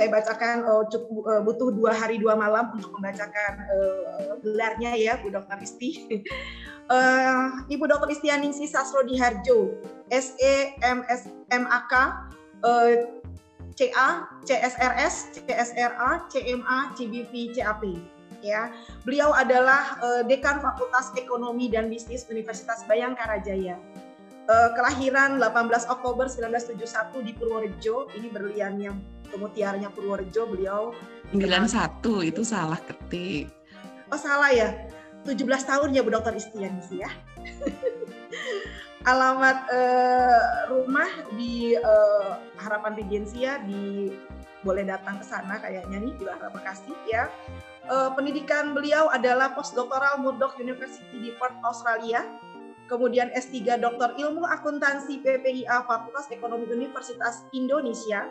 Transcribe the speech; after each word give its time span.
saya 0.00 0.16
bacakan 0.16 0.64
uh, 0.64 0.88
cukup 0.88 1.28
uh, 1.28 1.44
butuh 1.44 1.76
dua 1.76 1.92
hari 1.92 2.16
dua 2.16 2.32
malam 2.32 2.72
untuk 2.72 2.88
membacakan 2.96 3.52
uh, 3.68 4.32
gelarnya 4.40 4.96
ya 4.96 5.20
Bu 5.20 5.28
Dr. 5.28 5.60
Isti. 5.60 6.24
uh, 6.88 7.60
Ibu 7.76 7.84
Dr. 7.84 8.08
Istianingsi 8.08 8.64
Sasro 8.64 9.04
Diharjo, 9.04 9.76
SE 10.08 10.54
MS 10.80 11.44
uh, 12.64 12.96
CA, 13.76 14.08
CSRS, 14.48 15.44
CSRA, 15.44 16.10
CMA, 16.32 16.78
CBV, 16.96 17.60
CAP. 17.60 17.84
Ya, 18.40 18.72
beliau 19.04 19.36
adalah 19.36 20.00
uh, 20.00 20.24
Dekan 20.24 20.64
Fakultas 20.64 21.12
Ekonomi 21.12 21.68
dan 21.68 21.92
Bisnis 21.92 22.24
Universitas 22.32 22.88
Bayangkara 22.88 23.44
Jaya. 23.44 23.76
Uh, 24.48 24.72
kelahiran 24.72 25.36
18 25.36 25.92
Oktober 25.92 26.24
1971 26.24 27.20
di 27.20 27.32
Purworejo. 27.36 28.08
Ini 28.16 28.28
berlian 28.32 28.80
kemutiaranya 29.30 29.88
Purworejo. 29.94 30.50
Beliau 30.50 30.92
91 31.30 32.30
itu 32.30 32.42
salah 32.42 32.78
ketik. 32.82 33.48
Oh 34.10 34.18
salah 34.18 34.50
ya. 34.50 34.74
17 35.24 35.46
tahun 35.46 35.94
ya 35.94 36.02
Bu 36.02 36.10
Dokter 36.10 36.34
Istian 36.34 36.82
sih 36.82 37.00
ya. 37.00 37.10
Alamat 39.10 39.64
uh, 39.72 40.44
rumah 40.68 41.08
di 41.38 41.72
uh, 41.72 42.36
Harapan 42.60 42.98
Regensia 43.00 43.62
di 43.64 44.12
boleh 44.60 44.84
datang 44.84 45.16
ke 45.16 45.24
sana 45.24 45.56
kayaknya 45.56 45.96
nih 46.04 46.12
di 46.20 46.24
Harapan 46.28 46.52
Bekasi 46.52 46.92
ya 47.08 47.32
uh, 47.90 48.10
pendidikan 48.14 48.72
beliau 48.72 49.10
adalah 49.10 49.52
postdoktoral 49.52 50.22
Murdoch 50.22 50.54
University 50.62 51.16
di 51.18 51.30
Perth, 51.36 51.58
Australia. 51.66 52.22
Kemudian 52.86 53.30
S3 53.30 53.78
Doktor 53.78 54.18
Ilmu 54.18 54.42
Akuntansi 54.42 55.22
PPIA 55.22 55.86
Fakultas 55.86 56.26
Ekonomi 56.34 56.66
Universitas 56.66 57.46
Indonesia. 57.54 58.26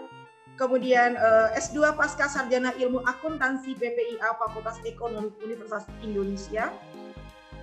Kemudian 0.60 1.16
uh, 1.16 1.56
eh, 1.56 1.64
S2 1.64 1.96
Pasca 1.96 2.28
Sarjana 2.28 2.76
Ilmu 2.76 3.00
Akuntansi 3.08 3.80
PPIA 3.80 4.36
Fakultas 4.36 4.76
Ekonomi 4.84 5.32
Universitas 5.40 5.88
Indonesia. 6.04 6.68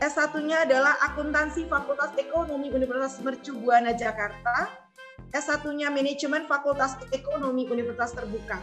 S1-nya 0.01 0.65
adalah 0.65 0.97
Akuntansi 1.05 1.69
Fakultas 1.69 2.17
Ekonomi 2.17 2.73
Universitas 2.73 3.21
Mercu 3.21 3.53
Buana 3.61 3.93
Jakarta. 3.93 4.73
S1-nya 5.29 5.93
Manajemen 5.93 6.49
Fakultas 6.49 6.97
Ekonomi 7.13 7.69
Universitas 7.69 8.17
Terbuka 8.17 8.57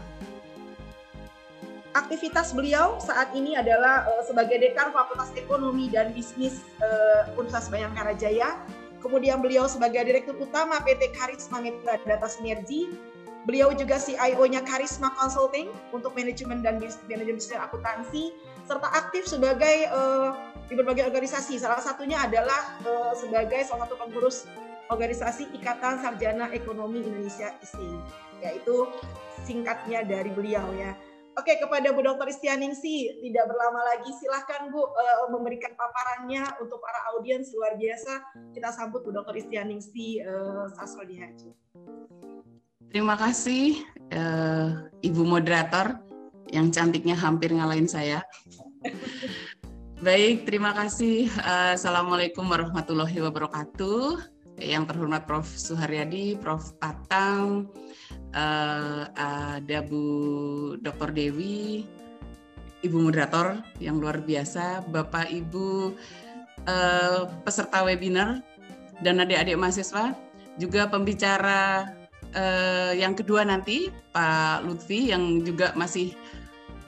aktivitas 1.94 2.58
beliau 2.58 2.98
saat 2.98 3.30
ini 3.38 3.54
adalah 3.54 4.10
uh, 4.10 4.24
sebagai 4.26 4.58
dekan 4.58 4.90
Fakultas 4.90 5.30
Ekonomi 5.38 5.94
dan 5.94 6.10
Bisnis 6.10 6.66
uh, 6.82 7.30
Universitas 7.38 7.70
Bayangkara 7.70 8.18
Jaya. 8.18 8.58
Kemudian 8.98 9.46
beliau 9.46 9.70
sebagai 9.70 10.02
Direktur 10.02 10.34
Utama 10.42 10.82
PT 10.82 11.14
Karisma 11.14 11.62
Mitra 11.62 12.02
Data 12.02 12.26
Sinergi. 12.26 13.13
Beliau 13.44 13.76
juga 13.76 14.00
CIO-nya 14.00 14.64
Karisma 14.64 15.12
Consulting 15.20 15.68
untuk 15.92 16.16
manajemen 16.16 16.64
dan 16.64 16.80
manajemen 16.80 17.60
akuntansi 17.60 18.32
serta 18.64 18.88
aktif 18.96 19.28
sebagai 19.28 19.92
uh, 19.92 20.32
di 20.72 20.80
berbagai 20.80 21.12
organisasi. 21.12 21.60
Salah 21.60 21.84
satunya 21.84 22.24
adalah 22.24 22.80
uh, 22.88 23.12
sebagai 23.12 23.68
salah 23.68 23.84
satu 23.84 24.00
pengurus 24.00 24.48
organisasi 24.88 25.52
Ikatan 25.60 26.00
Sarjana 26.00 26.52
Ekonomi 26.56 27.04
Indonesia 27.04 27.52
ISI, 27.60 27.92
yaitu 28.40 28.88
singkatnya 29.44 30.08
dari 30.08 30.32
beliau 30.32 30.64
ya. 30.80 30.96
Oke, 31.34 31.58
kepada 31.58 31.90
Bu 31.98 32.06
Dr. 32.06 32.30
Istianingsi, 32.30 33.26
tidak 33.26 33.50
berlama 33.50 33.82
lagi 33.90 34.14
silahkan 34.22 34.70
Bu 34.70 34.86
uh, 34.86 35.28
memberikan 35.34 35.74
paparannya 35.74 36.46
untuk 36.62 36.78
para 36.78 37.10
audiens 37.12 37.50
luar 37.58 37.74
biasa. 37.74 38.22
Kita 38.54 38.70
sambut 38.70 39.02
Bu 39.02 39.10
Dr. 39.10 39.42
Istianingsi 39.42 40.22
uh, 40.22 40.70
Sasro 40.78 41.02
Dihaji. 41.02 41.50
Terima 42.94 43.18
kasih 43.18 43.82
uh, 44.14 44.86
Ibu 45.02 45.26
moderator 45.26 45.98
yang 46.54 46.70
cantiknya 46.70 47.18
hampir 47.18 47.50
ngalahin 47.50 47.90
saya. 47.90 48.22
Baik, 50.06 50.46
terima 50.46 50.78
kasih. 50.78 51.26
Assalamualaikum 51.74 52.46
warahmatullahi 52.46 53.18
wabarakatuh. 53.18 54.22
Yang 54.62 54.94
terhormat 54.94 55.26
Prof. 55.26 55.50
Suharyadi, 55.50 56.38
Prof. 56.38 56.78
Tatang, 56.78 57.66
uh, 58.38 59.10
ada 59.18 59.80
Bu 59.82 60.06
Dr. 60.78 61.10
Dewi, 61.18 61.90
Ibu 62.86 63.10
moderator 63.10 63.58
yang 63.82 63.98
luar 63.98 64.22
biasa, 64.22 64.86
Bapak 64.94 65.34
Ibu 65.34 65.98
uh, 66.70 67.26
peserta 67.42 67.82
webinar 67.82 68.46
dan 69.02 69.18
adik-adik 69.18 69.58
mahasiswa, 69.58 70.14
juga 70.62 70.86
pembicara 70.86 71.90
uh, 72.36 72.92
yang 72.94 73.14
kedua 73.14 73.46
nanti 73.48 73.90
Pak 74.12 74.66
Lutfi 74.66 75.14
yang 75.14 75.42
juga 75.42 75.72
masih 75.74 76.14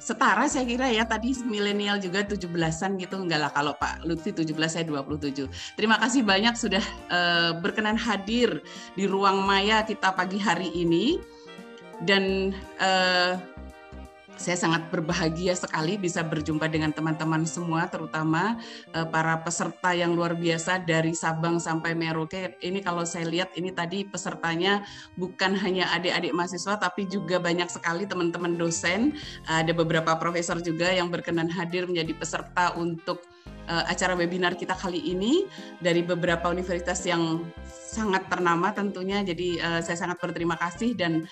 setara 0.06 0.45
saya 0.45 0.69
kira 0.69 0.85
ya 0.94 1.01
tadi 1.09 1.33
milenial 1.50 1.97
juga 1.97 2.22
17-an 2.22 3.01
gitu 3.01 3.17
enggak 3.17 3.41
lah 3.41 3.50
kalau 3.50 3.73
Pak 3.73 4.05
Lutfi 4.05 4.29
17 4.38 4.53
saya 4.69 4.85
27. 4.85 5.50
Terima 5.73 5.97
kasih 5.97 6.22
banyak 6.22 6.53
sudah 6.53 6.84
uh, 7.09 7.57
berkenan 7.57 7.97
hadir 7.97 8.61
di 8.94 9.09
ruang 9.09 9.41
maya 9.41 9.81
kita 9.81 10.13
pagi 10.13 10.38
hari 10.38 10.69
ini 10.78 11.17
dan 12.05 12.53
uh, 12.78 13.41
saya 14.35 14.59
sangat 14.59 14.91
berbahagia 14.91 15.56
sekali 15.56 15.96
bisa 15.96 16.19
berjumpa 16.19 16.68
dengan 16.68 16.91
teman-teman 16.91 17.47
semua, 17.47 17.88
terutama 17.88 18.59
uh, 18.91 19.07
para 19.07 19.40
peserta 19.40 19.96
yang 19.96 20.12
luar 20.12 20.35
biasa 20.35 20.84
dari 20.84 21.16
Sabang 21.16 21.57
sampai 21.57 21.96
Merauke. 21.96 22.59
Ini 22.59 22.84
kalau 22.84 23.07
saya 23.07 23.25
lihat 23.28 23.56
ini 23.56 23.72
tadi 23.72 24.03
pesertanya 24.03 24.84
bukan 25.16 25.56
hanya 25.56 25.88
adik-adik 25.96 26.35
mahasiswa, 26.35 26.75
tapi 26.75 27.07
juga 27.07 27.40
banyak 27.40 27.72
sekali 27.72 28.03
teman-teman 28.03 28.59
dosen. 28.59 29.18
ada 29.47 29.72
beberapa 29.72 30.18
profesor 30.19 30.59
juga 30.59 30.91
yang 30.91 31.07
berkenan 31.07 31.47
hadir 31.47 31.88
menjadi 31.88 32.12
peserta 32.17 32.75
untuk 32.75 33.23
uh, 33.69 33.84
acara 33.88 34.13
webinar 34.17 34.57
kita 34.57 34.75
kali 34.75 35.00
ini 35.00 35.47
dari 35.79 36.03
beberapa 36.03 36.52
universitas 36.52 37.03
yang 37.07 37.46
sangat 37.67 38.28
ternama 38.28 38.75
tentunya. 38.75 39.23
Jadi 39.23 39.62
uh, 39.62 39.79
saya 39.79 39.96
sangat 39.96 40.19
berterima 40.19 40.59
kasih 40.59 40.94
dan 40.97 41.23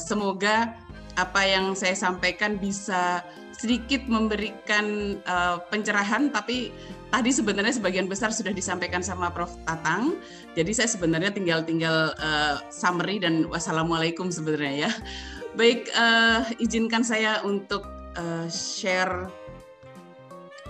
semoga 0.00 0.72
apa 1.18 1.42
yang 1.46 1.74
saya 1.74 1.96
sampaikan 1.96 2.58
bisa 2.58 3.24
sedikit 3.54 4.06
memberikan 4.08 5.18
uh, 5.28 5.60
pencerahan 5.68 6.32
tapi 6.32 6.72
tadi 7.12 7.28
sebenarnya 7.28 7.76
sebagian 7.76 8.08
besar 8.08 8.32
sudah 8.32 8.54
disampaikan 8.54 9.04
sama 9.04 9.28
Prof. 9.28 9.52
Tatang. 9.68 10.16
Jadi 10.56 10.72
saya 10.72 10.88
sebenarnya 10.88 11.34
tinggal 11.34 11.66
tinggal 11.66 12.16
uh, 12.16 12.62
summary 12.72 13.20
dan 13.20 13.44
wassalamualaikum 13.50 14.32
sebenarnya 14.32 14.88
ya. 14.88 14.92
Baik 15.58 15.90
uh, 15.92 16.46
izinkan 16.62 17.02
saya 17.02 17.42
untuk 17.42 17.84
uh, 18.16 18.46
share 18.48 19.28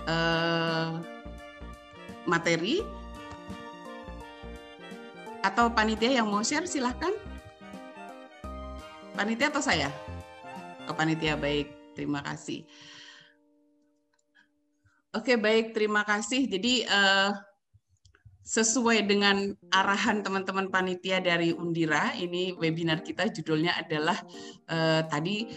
uh, 0.09 0.99
materi. 2.27 2.83
Atau 5.41 5.73
panitia 5.73 6.21
yang 6.21 6.29
mau 6.29 6.45
share 6.45 6.69
silahkan 6.69 7.09
Panitia 9.11 9.51
atau 9.51 9.59
saya? 9.59 9.91
Ke 10.85 10.91
panitia 10.97 11.37
baik, 11.37 11.93
terima 11.93 12.21
kasih. 12.25 12.65
Oke 15.11 15.35
baik, 15.35 15.75
terima 15.75 16.07
kasih. 16.07 16.47
Jadi 16.47 16.87
uh, 16.87 17.35
sesuai 18.41 19.05
dengan 19.05 19.51
arahan 19.69 20.23
teman-teman 20.23 20.71
panitia 20.71 21.19
dari 21.19 21.51
Undira, 21.51 22.15
ini 22.15 22.55
webinar 22.55 23.03
kita 23.03 23.27
judulnya 23.27 23.75
adalah 23.75 24.15
uh, 24.71 25.03
tadi 25.05 25.51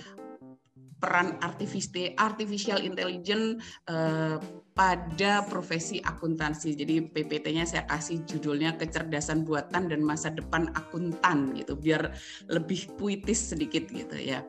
peran 0.98 1.36
artificial 1.42 2.80
intelligence 2.80 3.60
uh, 3.86 4.40
pada 4.74 5.46
profesi 5.46 6.02
akuntansi. 6.02 6.74
Jadi 6.74 7.06
PPT-nya 7.06 7.62
saya 7.62 7.87
kasih 7.87 8.26
judulnya 8.26 8.75
kecerdasan 8.75 9.46
buatan 9.46 9.87
dan 9.87 10.02
masa 10.02 10.34
depan 10.34 10.66
akuntan 10.75 11.54
gitu, 11.54 11.78
biar 11.78 12.10
lebih 12.50 12.90
puitis 12.99 13.54
sedikit 13.54 13.87
gitu 13.87 14.19
ya. 14.19 14.43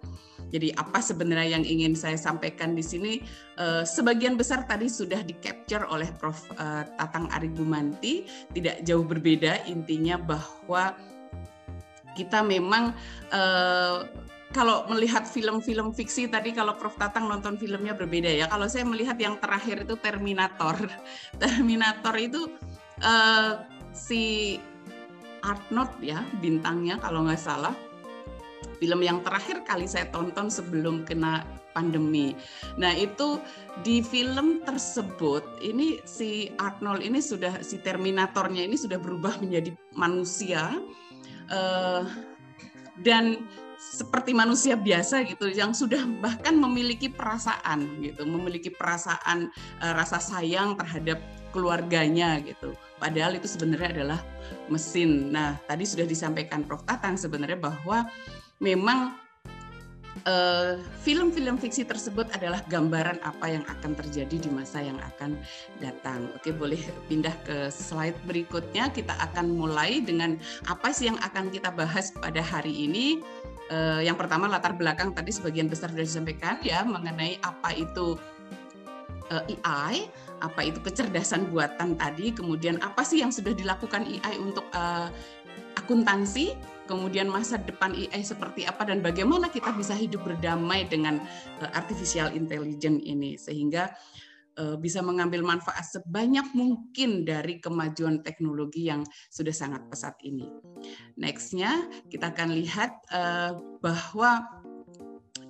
Jadi 0.49 0.73
apa 0.77 1.01
sebenarnya 1.01 1.57
yang 1.57 1.65
ingin 1.65 1.93
saya 1.93 2.17
sampaikan 2.17 2.73
di 2.73 2.81
sini? 2.81 3.21
Uh, 3.57 3.85
sebagian 3.85 4.33
besar 4.33 4.65
tadi 4.65 4.89
sudah 4.89 5.21
di 5.21 5.37
capture 5.41 5.85
oleh 5.89 6.09
Prof. 6.17 6.37
Uh, 6.57 6.85
Tatang 6.97 7.29
Arigumanti, 7.29 8.25
tidak 8.53 8.81
jauh 8.81 9.05
berbeda 9.05 9.61
intinya 9.69 10.17
bahwa 10.17 10.97
kita 12.15 12.41
memang 12.41 12.95
uh, 13.35 14.07
kalau 14.55 14.87
melihat 14.87 15.27
film-film 15.27 15.91
fiksi 15.91 16.31
tadi 16.31 16.55
kalau 16.55 16.79
Prof 16.79 16.95
Tatang 16.95 17.27
nonton 17.27 17.59
filmnya 17.59 17.91
berbeda 17.91 18.31
ya. 18.31 18.47
Kalau 18.47 18.71
saya 18.71 18.87
melihat 18.87 19.19
yang 19.19 19.35
terakhir 19.43 19.83
itu 19.83 19.99
Terminator. 19.99 20.79
Terminator 21.43 22.15
itu 22.15 22.47
uh, 23.03 23.67
si 23.91 24.55
Arnold 25.43 25.91
ya 25.99 26.23
bintangnya 26.39 26.95
kalau 27.03 27.27
nggak 27.27 27.43
salah. 27.43 27.75
Film 28.79 29.03
yang 29.03 29.19
terakhir 29.27 29.67
kali 29.67 29.91
saya 29.91 30.07
tonton 30.07 30.47
sebelum 30.47 31.03
kena 31.03 31.43
pandemi. 31.75 32.31
Nah 32.79 32.95
itu 32.95 33.43
di 33.83 33.99
film 33.99 34.63
tersebut 34.63 35.43
ini 35.59 35.99
si 36.07 36.47
Arnold 36.63 37.03
ini 37.03 37.19
sudah 37.19 37.59
si 37.59 37.83
Terminatornya 37.83 38.63
ini 38.63 38.79
sudah 38.79 38.95
berubah 38.95 39.35
menjadi 39.43 39.75
manusia 39.91 40.79
uh, 41.51 42.07
dan 43.03 43.43
seperti 43.85 44.33
manusia 44.33 44.73
biasa 44.73 45.21
gitu 45.29 45.45
yang 45.53 45.71
sudah 45.71 46.01
bahkan 46.19 46.57
memiliki 46.57 47.07
perasaan 47.07 48.01
gitu, 48.01 48.25
memiliki 48.25 48.73
perasaan 48.73 49.53
uh, 49.79 49.93
rasa 49.93 50.17
sayang 50.17 50.73
terhadap 50.75 51.21
keluarganya 51.53 52.41
gitu. 52.43 52.73
Padahal 52.97 53.37
itu 53.37 53.47
sebenarnya 53.47 54.01
adalah 54.01 54.19
mesin. 54.67 55.31
Nah, 55.31 55.55
tadi 55.69 55.85
sudah 55.87 56.03
disampaikan 56.03 56.65
Prof 56.67 56.83
Tatang 56.83 57.15
sebenarnya 57.15 57.55
bahwa 57.55 58.09
memang 58.59 59.15
Eh, 60.25 60.79
film-film 61.05 61.53
uh, 61.53 61.61
fiksi 61.61 61.85
tersebut 61.85 62.25
adalah 62.33 62.63
gambaran 62.71 63.21
apa 63.21 63.45
yang 63.45 63.61
akan 63.67 63.93
terjadi 63.93 64.47
di 64.47 64.49
masa 64.49 64.81
yang 64.81 64.97
akan 64.97 65.37
datang. 65.77 66.25
Oke, 66.33 66.49
boleh 66.49 66.81
pindah 67.11 67.35
ke 67.43 67.69
slide 67.69 68.15
berikutnya. 68.25 68.89
Kita 68.89 69.13
akan 69.21 69.53
mulai 69.53 70.01
dengan 70.01 70.39
apa 70.65 70.89
sih 70.89 71.11
yang 71.11 71.19
akan 71.19 71.53
kita 71.53 71.69
bahas 71.69 72.09
pada 72.15 72.39
hari 72.39 72.73
ini. 72.73 73.21
Uh, 73.65 73.97
yang 74.05 74.13
pertama 74.13 74.45
latar 74.45 74.77
belakang 74.77 75.09
tadi 75.17 75.33
sebagian 75.33 75.65
besar 75.65 75.89
sudah 75.89 76.05
disampaikan 76.05 76.61
ya 76.61 76.85
mengenai 76.85 77.41
apa 77.41 77.73
itu 77.73 78.13
eh, 79.33 79.57
AI, 79.65 80.05
apa 80.37 80.61
itu 80.61 80.77
kecerdasan 80.85 81.49
buatan 81.49 81.97
tadi, 81.97 82.29
kemudian 82.29 82.77
apa 82.85 83.01
sih 83.01 83.25
yang 83.25 83.33
sudah 83.33 83.57
dilakukan 83.57 84.05
AI 84.05 84.37
untuk 84.37 84.69
uh, 84.77 85.09
akuntansi, 85.81 86.53
kemudian 86.85 87.25
masa 87.25 87.57
depan 87.57 87.97
AI 87.97 88.21
seperti 88.21 88.69
apa 88.69 88.85
dan 88.85 89.01
bagaimana 89.01 89.49
kita 89.49 89.73
bisa 89.73 89.97
hidup 89.97 90.21
berdamai 90.21 90.85
dengan 90.85 91.17
uh, 91.61 91.69
artificial 91.73 92.29
intelligence 92.37 93.01
ini. 93.01 93.33
Sehingga 93.33 93.89
bisa 94.79 95.03
mengambil 95.03 95.43
manfaat 95.43 95.83
sebanyak 95.83 96.47
mungkin 96.55 97.27
dari 97.27 97.59
kemajuan 97.59 98.23
teknologi 98.23 98.87
yang 98.87 99.03
sudah 99.27 99.51
sangat 99.51 99.83
pesat 99.91 100.15
ini. 100.23 100.47
Nextnya 101.19 101.91
kita 102.07 102.31
akan 102.31 102.55
lihat 102.55 102.95
uh, 103.11 103.59
bahwa 103.83 104.47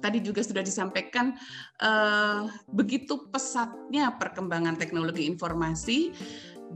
tadi 0.02 0.22
juga 0.22 0.42
sudah 0.46 0.62
disampaikan 0.62 1.38
uh, 1.82 2.50
begitu 2.70 3.30
pesatnya 3.30 4.14
perkembangan 4.18 4.78
teknologi 4.78 5.26
informasi 5.26 6.14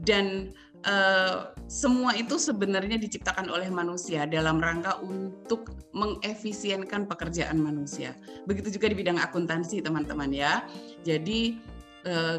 dan 0.06 0.54
Uh, 0.80 1.52
semua 1.68 2.16
itu 2.16 2.40
sebenarnya 2.40 2.96
diciptakan 2.96 3.52
oleh 3.52 3.68
manusia 3.68 4.24
dalam 4.24 4.56
rangka 4.56 4.96
untuk 5.04 5.76
mengefisienkan 5.92 7.04
pekerjaan 7.04 7.60
manusia. 7.60 8.16
Begitu 8.48 8.80
juga 8.80 8.88
di 8.88 8.96
bidang 8.96 9.20
akuntansi, 9.20 9.84
teman-teman 9.84 10.32
ya. 10.32 10.64
Jadi 11.04 11.60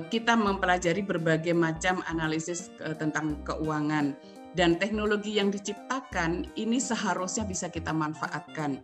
kita 0.10 0.34
mempelajari 0.34 1.06
berbagai 1.06 1.54
macam 1.54 2.02
analisis 2.10 2.74
uh, 2.82 2.98
tentang 2.98 3.42
keuangan. 3.46 4.18
Dan 4.52 4.76
teknologi 4.76 5.40
yang 5.40 5.48
diciptakan 5.48 6.44
ini 6.60 6.76
seharusnya 6.76 7.48
bisa 7.48 7.72
kita 7.72 7.96
manfaatkan. 7.96 8.84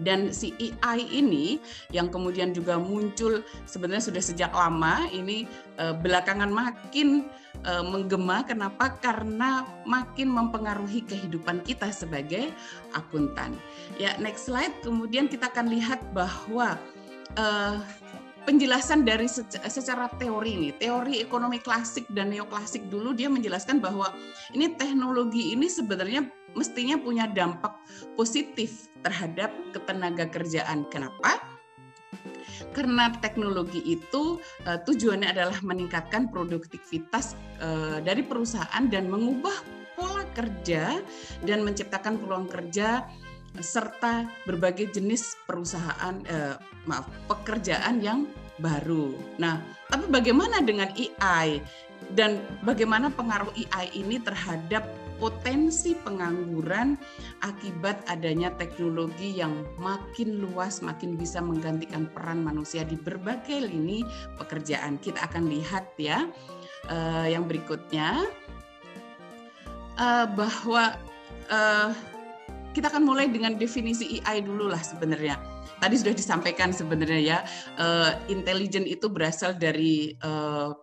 Dan 0.00 0.34
si 0.34 0.56
AI 0.58 1.06
ini 1.06 1.60
yang 1.94 2.10
kemudian 2.10 2.50
juga 2.50 2.80
muncul 2.80 3.44
sebenarnya 3.68 4.10
sudah 4.10 4.22
sejak 4.24 4.50
lama 4.56 5.04
ini 5.12 5.46
uh, 5.78 5.94
belakangan 5.94 6.50
makin 6.50 7.28
menggema. 7.64 8.44
Kenapa? 8.44 8.92
Karena 9.00 9.64
makin 9.88 10.28
mempengaruhi 10.28 11.00
kehidupan 11.08 11.64
kita 11.64 11.88
sebagai 11.96 12.52
akuntan. 12.92 13.56
Ya 13.96 14.20
next 14.20 14.52
slide. 14.52 14.84
Kemudian 14.84 15.32
kita 15.32 15.48
akan 15.48 15.72
lihat 15.72 16.04
bahwa 16.12 16.76
uh, 17.40 17.80
penjelasan 18.44 19.08
dari 19.08 19.26
secara 19.28 20.08
teori 20.20 20.56
ini, 20.56 20.70
teori 20.76 21.20
ekonomi 21.20 21.58
klasik 21.58 22.04
dan 22.12 22.30
neoklasik 22.30 22.86
dulu 22.92 23.16
dia 23.16 23.32
menjelaskan 23.32 23.80
bahwa 23.80 24.12
ini 24.52 24.76
teknologi 24.76 25.56
ini 25.56 25.66
sebenarnya 25.66 26.28
mestinya 26.54 27.00
punya 27.00 27.26
dampak 27.26 27.74
positif 28.14 28.88
terhadap 29.02 29.50
ketenaga 29.74 30.28
kerjaan. 30.30 30.86
Kenapa? 30.92 31.40
Karena 32.70 33.10
teknologi 33.18 33.82
itu 33.82 34.38
uh, 34.68 34.78
tujuannya 34.86 35.34
adalah 35.34 35.58
meningkatkan 35.64 36.30
produktivitas 36.30 37.34
uh, 37.58 37.98
dari 38.04 38.22
perusahaan 38.22 38.84
dan 38.86 39.10
mengubah 39.10 39.54
pola 39.94 40.26
kerja 40.34 40.98
dan 41.46 41.62
menciptakan 41.62 42.18
peluang 42.18 42.50
kerja 42.50 43.06
serta 43.62 44.26
berbagai 44.48 44.90
jenis 44.90 45.38
perusahaan 45.46 46.18
eh, 46.26 46.56
maaf 46.88 47.06
pekerjaan 47.30 48.02
yang 48.02 48.26
baru. 48.58 49.14
Nah, 49.38 49.58
tapi 49.90 50.06
bagaimana 50.10 50.62
dengan 50.62 50.90
AI 50.94 51.62
dan 52.14 52.42
bagaimana 52.62 53.10
pengaruh 53.10 53.50
AI 53.54 53.90
ini 53.94 54.18
terhadap 54.22 54.86
potensi 55.18 55.94
pengangguran 55.94 56.98
akibat 57.46 58.02
adanya 58.10 58.50
teknologi 58.58 59.38
yang 59.38 59.62
makin 59.78 60.42
luas, 60.42 60.82
makin 60.82 61.14
bisa 61.14 61.38
menggantikan 61.38 62.10
peran 62.10 62.42
manusia 62.42 62.82
di 62.82 62.98
berbagai 62.98 63.70
lini 63.70 64.02
pekerjaan. 64.36 64.98
Kita 64.98 65.22
akan 65.30 65.48
lihat 65.48 65.94
ya 65.96 66.26
uh, 66.90 67.26
yang 67.30 67.46
berikutnya 67.46 68.26
uh, 69.96 70.26
bahwa 70.34 70.98
uh, 71.48 71.90
kita 72.74 72.90
akan 72.90 73.06
mulai 73.06 73.30
dengan 73.30 73.54
definisi 73.54 74.18
AI 74.26 74.42
dulu 74.42 74.66
lah 74.66 74.82
sebenarnya. 74.82 75.38
Tadi 75.78 75.94
sudah 75.94 76.14
disampaikan 76.14 76.74
sebenarnya 76.74 77.20
ya, 77.22 77.38
uh, 77.78 78.10
intelligent 78.26 78.90
itu 78.90 79.06
berasal 79.06 79.54
dari 79.54 80.18
uh, 80.26 80.74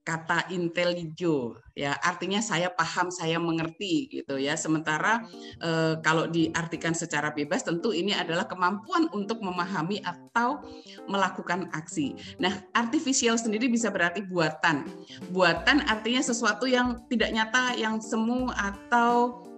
kata 0.00 0.48
intelligio 0.50 1.60
ya. 1.76 1.94
Artinya 2.00 2.40
saya 2.42 2.72
paham 2.72 3.12
saya 3.12 3.36
mengerti 3.38 4.08
gitu 4.10 4.40
ya. 4.40 4.56
Sementara 4.56 5.22
uh, 5.60 6.00
kalau 6.00 6.26
diartikan 6.26 6.96
secara 6.96 7.30
bebas 7.30 7.62
tentu 7.62 7.92
ini 7.94 8.16
adalah 8.16 8.48
kemampuan 8.48 9.06
untuk 9.12 9.38
memahami 9.44 10.00
atau 10.02 10.64
melakukan 11.06 11.68
aksi. 11.76 12.16
Nah 12.40 12.64
artificial 12.72 13.36
sendiri 13.36 13.68
bisa 13.68 13.92
berarti 13.92 14.24
buatan. 14.24 14.88
Buatan 15.30 15.84
artinya 15.86 16.24
sesuatu 16.24 16.64
yang 16.64 17.06
tidak 17.06 17.30
nyata 17.30 17.76
yang 17.76 18.00
semu 18.00 18.50
atau 18.50 19.49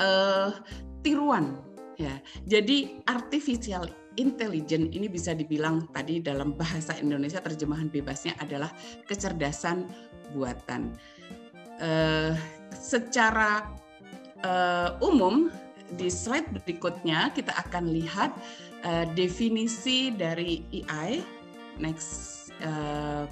uh, 0.00 0.50
tiruan 1.04 1.60
ya. 2.00 2.16
Jadi 2.48 3.04
artificial 3.06 3.86
intelligence 4.18 4.90
ini 4.96 5.06
bisa 5.06 5.36
dibilang 5.36 5.86
tadi 5.92 6.18
dalam 6.18 6.56
bahasa 6.60 6.96
Indonesia 6.98 7.38
terjemahan 7.38 7.92
bebasnya 7.92 8.34
adalah 8.40 8.72
kecerdasan 9.06 9.86
buatan. 10.34 10.96
Uh, 11.80 12.36
secara 12.76 13.64
uh, 14.44 14.96
umum 15.00 15.48
di 15.96 16.06
slide 16.12 16.46
berikutnya 16.52 17.32
kita 17.34 17.50
akan 17.56 17.90
lihat 17.90 18.30
uh, 18.84 19.04
definisi 19.16 20.12
dari 20.14 20.64
AI. 20.84 21.22
Next 21.80 22.52
uh, 22.60 23.24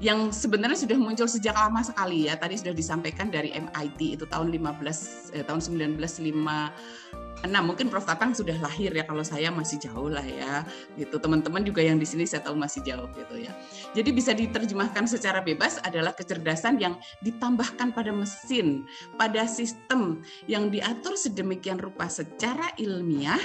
yang 0.00 0.32
sebenarnya 0.32 0.76
sudah 0.76 0.98
muncul 1.00 1.28
sejak 1.28 1.56
lama 1.56 1.80
sekali 1.80 2.28
ya. 2.28 2.36
Tadi 2.36 2.60
sudah 2.60 2.74
disampaikan 2.76 3.32
dari 3.32 3.52
MIT 3.52 4.20
itu 4.20 4.24
tahun 4.28 4.52
15 4.52 5.36
eh, 5.36 5.44
tahun 5.44 5.60
1905 5.60 7.36
Nah, 7.44 7.60
mungkin 7.60 7.92
Prof 7.92 8.08
Tatang 8.08 8.32
sudah 8.32 8.56
lahir 8.64 8.88
ya 8.96 9.04
kalau 9.04 9.20
saya 9.20 9.52
masih 9.52 9.76
jauh 9.76 10.08
lah 10.08 10.24
ya. 10.24 10.64
Gitu. 10.96 11.20
Teman-teman 11.20 11.60
juga 11.60 11.84
yang 11.84 12.00
di 12.00 12.08
sini 12.08 12.24
saya 12.24 12.40
tahu 12.40 12.56
masih 12.56 12.80
jauh 12.80 13.06
gitu 13.12 13.36
ya. 13.36 13.52
Jadi 13.92 14.10
bisa 14.10 14.32
diterjemahkan 14.32 15.04
secara 15.04 15.44
bebas 15.44 15.76
adalah 15.84 16.16
kecerdasan 16.16 16.80
yang 16.80 16.96
ditambahkan 17.20 17.92
pada 17.92 18.08
mesin, 18.10 18.88
pada 19.20 19.44
sistem 19.44 20.24
yang 20.48 20.72
diatur 20.72 21.12
sedemikian 21.14 21.76
rupa 21.76 22.08
secara 22.08 22.72
ilmiah 22.80 23.40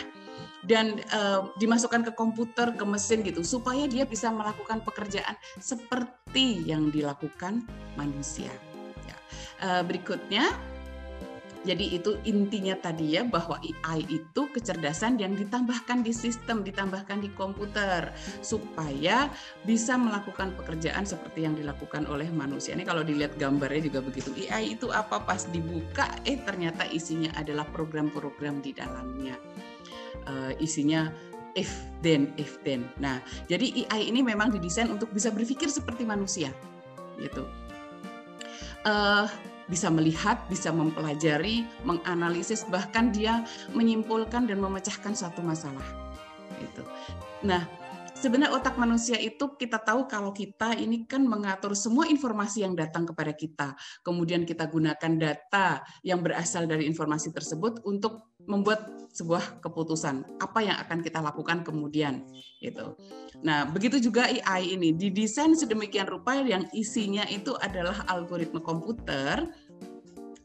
dan 0.65 1.01
uh, 1.13 1.49
dimasukkan 1.57 2.07
ke 2.09 2.11
komputer, 2.13 2.73
ke 2.77 2.85
mesin 2.85 3.25
gitu, 3.25 3.41
supaya 3.41 3.89
dia 3.89 4.05
bisa 4.05 4.29
melakukan 4.29 4.81
pekerjaan 4.85 5.33
seperti 5.57 6.61
yang 6.65 6.93
dilakukan 6.93 7.65
manusia. 7.97 8.51
Ya. 9.05 9.17
Uh, 9.61 9.81
berikutnya, 9.85 10.53
jadi 11.61 12.01
itu 12.01 12.17
intinya 12.25 12.73
tadi 12.73 13.13
ya 13.17 13.21
bahwa 13.21 13.61
AI 13.61 14.01
itu 14.09 14.49
kecerdasan 14.49 15.21
yang 15.21 15.37
ditambahkan 15.37 16.01
di 16.01 16.09
sistem, 16.09 16.65
ditambahkan 16.65 17.21
di 17.21 17.29
komputer 17.37 18.09
supaya 18.41 19.29
bisa 19.61 19.93
melakukan 19.93 20.57
pekerjaan 20.57 21.05
seperti 21.05 21.45
yang 21.45 21.53
dilakukan 21.53 22.09
oleh 22.09 22.25
manusia. 22.33 22.73
Ini 22.73 22.81
kalau 22.81 23.05
dilihat 23.05 23.37
gambarnya 23.37 23.93
juga 23.93 24.01
begitu. 24.01 24.33
AI 24.49 24.73
itu 24.73 24.89
apa 24.89 25.21
pas 25.21 25.45
dibuka 25.53 26.09
eh 26.25 26.41
ternyata 26.41 26.89
isinya 26.89 27.29
adalah 27.37 27.69
program-program 27.69 28.65
di 28.65 28.73
dalamnya 28.73 29.37
uh, 30.27 30.51
isinya 30.61 31.09
if 31.55 31.71
then 32.01 32.31
if 32.39 32.59
then. 32.63 32.87
Nah, 32.99 33.19
jadi 33.47 33.87
AI 33.87 34.11
ini 34.11 34.23
memang 34.23 34.51
didesain 34.51 34.87
untuk 34.89 35.11
bisa 35.11 35.31
berpikir 35.31 35.67
seperti 35.67 36.07
manusia, 36.07 36.51
gitu. 37.19 37.47
Uh, 38.81 39.29
bisa 39.69 39.87
melihat, 39.87 40.41
bisa 40.51 40.67
mempelajari, 40.73 41.63
menganalisis, 41.87 42.67
bahkan 42.67 43.15
dia 43.15 43.47
menyimpulkan 43.71 44.43
dan 44.43 44.59
memecahkan 44.59 45.15
suatu 45.15 45.39
masalah. 45.39 45.85
Gitu. 46.59 46.83
Nah, 47.47 47.63
sebenarnya 48.21 48.53
otak 48.53 48.75
manusia 48.75 49.15
itu 49.15 49.57
kita 49.57 49.79
tahu 49.79 50.05
kalau 50.11 50.29
kita 50.35 50.77
ini 50.77 51.09
kan 51.09 51.23
mengatur 51.23 51.71
semua 51.73 52.05
informasi 52.05 52.67
yang 52.67 52.77
datang 52.77 53.07
kepada 53.09 53.31
kita. 53.31 53.73
Kemudian 54.05 54.43
kita 54.43 54.67
gunakan 54.67 55.13
data 55.17 55.81
yang 56.05 56.19
berasal 56.19 56.67
dari 56.67 56.85
informasi 56.85 57.33
tersebut 57.33 57.81
untuk 57.87 58.35
membuat 58.49 59.01
sebuah 59.11 59.59
keputusan. 59.59 60.39
Apa 60.39 60.63
yang 60.63 60.79
akan 60.79 61.03
kita 61.03 61.19
lakukan 61.19 61.67
kemudian 61.67 62.23
gitu. 62.63 62.95
Nah, 63.43 63.67
begitu 63.67 63.99
juga 63.99 64.27
AI 64.27 64.79
ini. 64.79 64.95
Didesain 64.95 65.51
sedemikian 65.53 66.07
rupa 66.07 66.39
yang 66.39 66.65
isinya 66.71 67.27
itu 67.27 67.53
adalah 67.59 68.07
algoritma 68.07 68.63
komputer. 68.63 69.51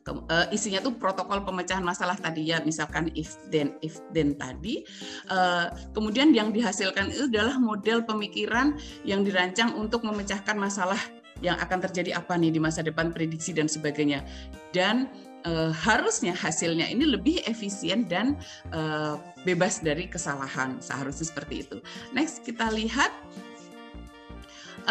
Uh, 0.07 0.47
isinya 0.55 0.79
tuh 0.79 0.95
protokol 0.95 1.43
pemecahan 1.43 1.83
masalah 1.83 2.15
tadi 2.15 2.55
ya 2.55 2.63
misalkan 2.63 3.11
if 3.19 3.35
then 3.51 3.75
if 3.83 3.99
then 4.15 4.39
tadi. 4.39 4.87
Uh, 5.27 5.67
kemudian 5.99 6.31
yang 6.31 6.55
dihasilkan 6.55 7.11
itu 7.11 7.27
adalah 7.27 7.59
model 7.59 8.07
pemikiran 8.07 8.79
yang 9.03 9.27
dirancang 9.27 9.75
untuk 9.75 10.07
memecahkan 10.07 10.55
masalah 10.55 10.99
yang 11.45 11.59
akan 11.61 11.85
terjadi 11.91 12.17
apa 12.17 12.39
nih 12.39 12.55
di 12.55 12.61
masa 12.63 12.81
depan 12.81 13.13
prediksi 13.13 13.53
dan 13.53 13.67
sebagainya. 13.69 14.25
Dan 14.73 15.11
uh, 15.47 15.71
harusnya 15.71 16.35
hasilnya 16.35 16.91
ini 16.91 17.07
lebih 17.07 17.41
efisien 17.47 18.05
dan 18.11 18.35
uh, 18.75 19.17
bebas 19.47 19.79
dari 19.81 20.11
kesalahan 20.11 20.83
seharusnya 20.83 21.31
seperti 21.31 21.63
itu 21.63 21.79
next 22.11 22.43
kita 22.43 22.67
lihat 22.75 23.15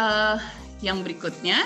uh, 0.00 0.40
yang 0.80 1.04
berikutnya 1.04 1.60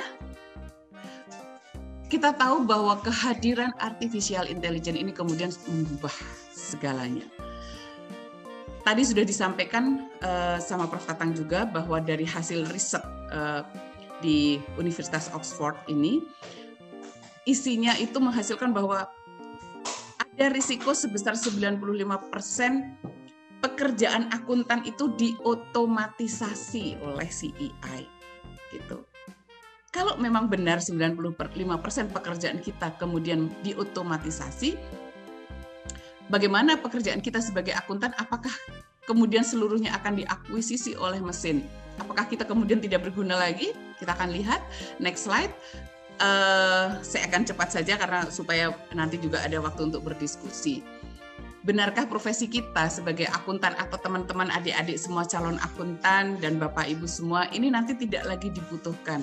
kita 2.10 2.34
tahu 2.34 2.66
bahwa 2.66 2.98
kehadiran 3.06 3.70
artificial 3.78 4.42
intelligence 4.50 4.98
ini 4.98 5.14
kemudian 5.14 5.54
mengubah 5.70 6.10
segalanya. 6.50 7.22
Tadi 8.82 9.02
sudah 9.06 9.22
disampaikan 9.22 10.10
uh, 10.18 10.58
sama 10.58 10.90
Prof. 10.90 11.06
Tatang 11.06 11.30
juga 11.38 11.62
bahwa 11.62 12.02
dari 12.02 12.26
hasil 12.26 12.66
riset 12.74 13.04
uh, 13.30 13.62
di 14.18 14.58
Universitas 14.74 15.30
Oxford 15.30 15.78
ini, 15.86 16.26
isinya 17.48 17.96
itu 17.96 18.16
menghasilkan 18.20 18.72
bahwa 18.72 19.08
ada 20.20 20.46
risiko 20.52 20.96
sebesar 20.96 21.36
95 21.36 21.80
persen 22.32 22.96
pekerjaan 23.60 24.32
akuntan 24.32 24.80
itu 24.88 25.12
diotomatisasi 25.16 26.96
oleh 27.04 27.28
CEI 27.28 28.08
gitu. 28.72 29.04
Kalau 29.90 30.14
memang 30.16 30.46
benar 30.46 30.78
95% 30.78 31.34
pekerjaan 32.14 32.62
kita 32.62 32.94
kemudian 32.94 33.50
diotomatisasi, 33.66 34.78
bagaimana 36.30 36.78
pekerjaan 36.78 37.18
kita 37.18 37.42
sebagai 37.42 37.74
akuntan? 37.74 38.14
Apakah 38.14 38.54
kemudian 39.04 39.42
seluruhnya 39.42 39.90
akan 39.98 40.22
diakuisisi 40.22 40.94
oleh 40.94 41.18
mesin? 41.18 41.66
Apakah 41.98 42.30
kita 42.30 42.46
kemudian 42.46 42.78
tidak 42.78 43.10
berguna 43.10 43.34
lagi? 43.34 43.74
Kita 43.98 44.14
akan 44.14 44.30
lihat. 44.30 44.62
Next 45.02 45.26
slide. 45.26 45.50
Uh, 46.20 47.00
saya 47.00 47.32
akan 47.32 47.48
cepat 47.48 47.80
saja 47.80 47.96
karena 47.96 48.28
supaya 48.28 48.76
nanti 48.92 49.16
juga 49.16 49.40
ada 49.40 49.56
waktu 49.56 49.88
untuk 49.88 50.04
berdiskusi 50.04 50.84
benarkah 51.60 52.08
profesi 52.08 52.48
kita 52.48 52.88
sebagai 52.88 53.28
akuntan 53.28 53.76
atau 53.76 54.00
teman-teman 54.00 54.48
adik-adik 54.48 54.96
semua 54.96 55.28
calon 55.28 55.60
akuntan 55.60 56.40
dan 56.40 56.56
Bapak 56.56 56.88
Ibu 56.88 57.04
semua 57.04 57.52
ini 57.52 57.68
nanti 57.68 57.92
tidak 57.92 58.24
lagi 58.24 58.48
dibutuhkan. 58.48 59.20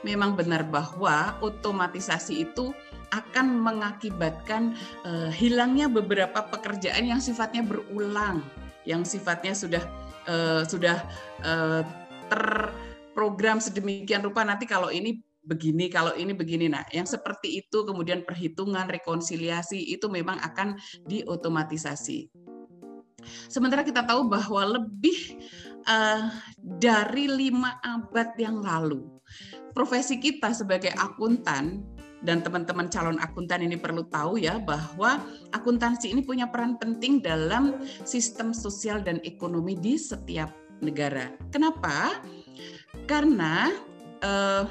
Memang 0.00 0.32
benar 0.32 0.64
bahwa 0.64 1.36
otomatisasi 1.44 2.48
itu 2.48 2.72
akan 3.12 3.60
mengakibatkan 3.60 4.72
uh, 5.04 5.28
hilangnya 5.28 5.92
beberapa 5.92 6.40
pekerjaan 6.48 7.04
yang 7.04 7.20
sifatnya 7.20 7.60
berulang, 7.60 8.40
yang 8.88 9.04
sifatnya 9.04 9.52
sudah 9.52 9.84
uh, 10.24 10.64
sudah 10.64 11.04
uh, 11.44 11.84
terprogram 12.32 13.60
sedemikian 13.60 14.24
rupa 14.24 14.40
nanti 14.40 14.64
kalau 14.64 14.88
ini 14.88 15.20
begini, 15.44 15.92
kalau 15.92 16.16
ini 16.16 16.32
begini. 16.32 16.66
Nah, 16.68 16.84
yang 16.90 17.04
seperti 17.04 17.64
itu 17.64 17.84
kemudian 17.84 18.24
perhitungan, 18.24 18.88
rekonsiliasi 18.88 19.92
itu 19.92 20.08
memang 20.08 20.40
akan 20.40 20.76
diotomatisasi. 21.06 22.28
Sementara 23.48 23.84
kita 23.84 24.04
tahu 24.04 24.28
bahwa 24.28 24.80
lebih 24.80 25.40
uh, 25.88 26.28
dari 26.60 27.28
lima 27.28 27.80
abad 27.80 28.36
yang 28.36 28.60
lalu, 28.60 29.04
profesi 29.72 30.20
kita 30.20 30.52
sebagai 30.52 30.92
akuntan 30.96 31.84
dan 32.24 32.40
teman-teman 32.40 32.88
calon 32.88 33.20
akuntan 33.20 33.60
ini 33.60 33.76
perlu 33.76 34.08
tahu 34.08 34.40
ya 34.40 34.56
bahwa 34.56 35.20
akuntansi 35.52 36.08
ini 36.08 36.24
punya 36.24 36.48
peran 36.48 36.80
penting 36.80 37.20
dalam 37.20 37.84
sistem 38.08 38.56
sosial 38.56 39.04
dan 39.04 39.20
ekonomi 39.28 39.76
di 39.76 40.00
setiap 40.00 40.48
negara. 40.80 41.28
Kenapa? 41.52 42.16
Karena 43.04 43.68
uh, 44.24 44.64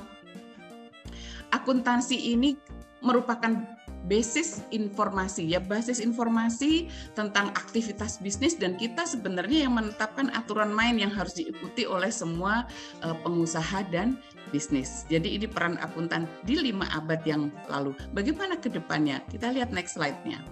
akuntansi 1.54 2.34
ini 2.34 2.58
merupakan 3.06 3.62
basis 4.04 4.68
informasi 4.76 5.48
ya 5.56 5.64
basis 5.64 6.04
informasi 6.04 6.92
tentang 7.16 7.56
aktivitas 7.56 8.20
bisnis 8.20 8.60
dan 8.60 8.76
kita 8.76 9.08
sebenarnya 9.08 9.68
yang 9.68 9.80
menetapkan 9.80 10.28
aturan 10.36 10.76
main 10.76 11.00
yang 11.00 11.12
harus 11.12 11.40
diikuti 11.40 11.88
oleh 11.88 12.12
semua 12.12 12.68
uh, 13.00 13.16
pengusaha 13.24 13.88
dan 13.88 14.20
bisnis. 14.52 15.08
Jadi 15.08 15.40
ini 15.40 15.48
peran 15.48 15.80
akuntan 15.80 16.28
di 16.44 16.60
lima 16.60 16.86
abad 16.92 17.24
yang 17.24 17.48
lalu. 17.72 17.96
Bagaimana 18.12 18.60
ke 18.60 18.68
depannya? 18.68 19.24
Kita 19.32 19.50
lihat 19.56 19.72
next 19.72 19.96
slide-nya. 19.96 20.44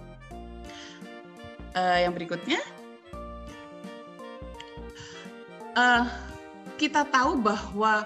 Uh, 1.76 1.98
yang 2.00 2.16
berikutnya. 2.16 2.58
Uh, 5.72 6.04
kita 6.76 7.04
tahu 7.08 7.40
bahwa 7.40 8.04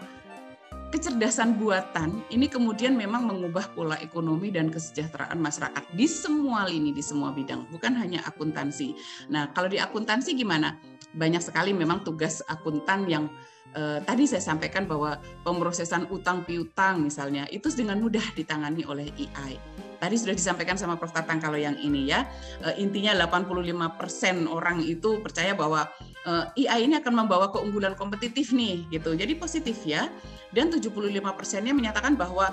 kecerdasan 0.97 1.61
buatan 1.61 2.25
ini 2.33 2.49
kemudian 2.49 2.97
memang 2.97 3.29
mengubah 3.29 3.69
pola 3.77 4.01
ekonomi 4.01 4.49
dan 4.49 4.73
kesejahteraan 4.73 5.37
masyarakat 5.37 5.85
di 5.93 6.09
semua 6.09 6.65
lini, 6.65 6.89
di 6.89 7.05
semua 7.05 7.37
bidang, 7.37 7.69
bukan 7.69 7.93
hanya 8.01 8.25
akuntansi. 8.25 8.97
Nah, 9.29 9.53
kalau 9.53 9.69
di 9.69 9.77
akuntansi 9.77 10.33
gimana? 10.33 10.81
Banyak 11.13 11.45
sekali 11.45 11.77
memang 11.77 12.01
tugas 12.01 12.41
akuntan 12.49 13.05
yang 13.13 13.29
eh, 13.77 14.01
tadi 14.09 14.25
saya 14.25 14.41
sampaikan 14.41 14.89
bahwa 14.89 15.21
pemrosesan 15.45 16.09
utang 16.09 16.49
piutang 16.49 17.05
misalnya 17.05 17.45
itu 17.53 17.69
dengan 17.77 18.01
mudah 18.01 18.25
ditangani 18.33 18.89
oleh 18.89 19.13
AI 19.21 19.61
tadi 19.99 20.17
sudah 20.17 20.35
disampaikan 20.37 20.77
sama 20.79 20.97
Prof. 21.01 21.13
Tatang 21.13 21.41
kalau 21.41 21.57
yang 21.57 21.77
ini 21.81 22.13
ya. 22.13 22.29
E, 22.61 22.81
intinya 22.83 23.17
85% 23.27 24.47
orang 24.47 24.85
itu 24.85 25.21
percaya 25.25 25.57
bahwa 25.57 25.89
e, 26.25 26.33
eh, 26.61 26.71
AI 26.71 26.89
ini 26.89 26.95
akan 27.01 27.27
membawa 27.27 27.49
keunggulan 27.51 27.97
kompetitif 27.97 28.53
nih 28.53 28.87
gitu. 28.93 29.17
Jadi 29.17 29.37
positif 29.37 29.81
ya. 29.85 30.09
Dan 30.55 30.73
75 30.73 30.93
persennya 31.35 31.73
menyatakan 31.73 32.15
bahwa 32.15 32.53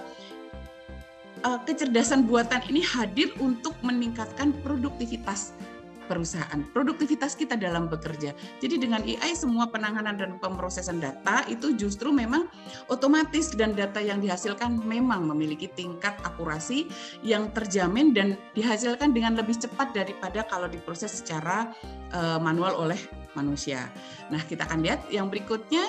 e, 1.43 1.49
kecerdasan 1.67 2.25
buatan 2.25 2.63
ini 2.71 2.81
hadir 2.83 3.31
untuk 3.43 3.75
meningkatkan 3.83 4.55
produktivitas 4.63 5.53
perusahaan, 6.05 6.59
produktivitas 6.71 7.33
kita 7.37 7.55
dalam 7.55 7.87
bekerja. 7.87 8.35
Jadi 8.59 8.75
dengan 8.79 9.01
AI 9.03 9.33
semua 9.33 9.67
penanganan 9.71 10.19
dan 10.19 10.31
pemrosesan 10.39 10.99
data 10.99 11.43
itu 11.47 11.73
justru 11.75 12.11
memang 12.11 12.47
otomatis 12.91 13.51
dan 13.55 13.73
data 13.73 13.99
yang 13.99 14.19
dihasilkan 14.19 14.83
memang 14.83 15.27
memiliki 15.27 15.71
tingkat 15.71 16.15
akurasi 16.23 16.87
yang 17.23 17.51
terjamin 17.55 18.11
dan 18.11 18.35
dihasilkan 18.53 19.15
dengan 19.15 19.39
lebih 19.39 19.55
cepat 19.57 19.95
daripada 19.95 20.43
kalau 20.47 20.67
diproses 20.67 21.23
secara 21.23 21.71
uh, 22.13 22.39
manual 22.39 22.75
oleh 22.77 22.99
manusia. 23.37 23.89
Nah, 24.29 24.41
kita 24.45 24.65
akan 24.69 24.85
lihat 24.85 25.05
yang 25.09 25.27
berikutnya 25.27 25.83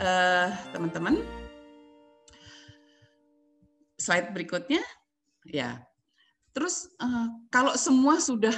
uh, 0.00 0.48
teman-teman. 0.72 1.20
Slide 3.96 4.32
berikutnya. 4.32 4.80
Ya. 5.48 5.84
Terus 6.56 6.88
uh, 7.00 7.28
kalau 7.52 7.76
semua 7.76 8.16
sudah 8.16 8.54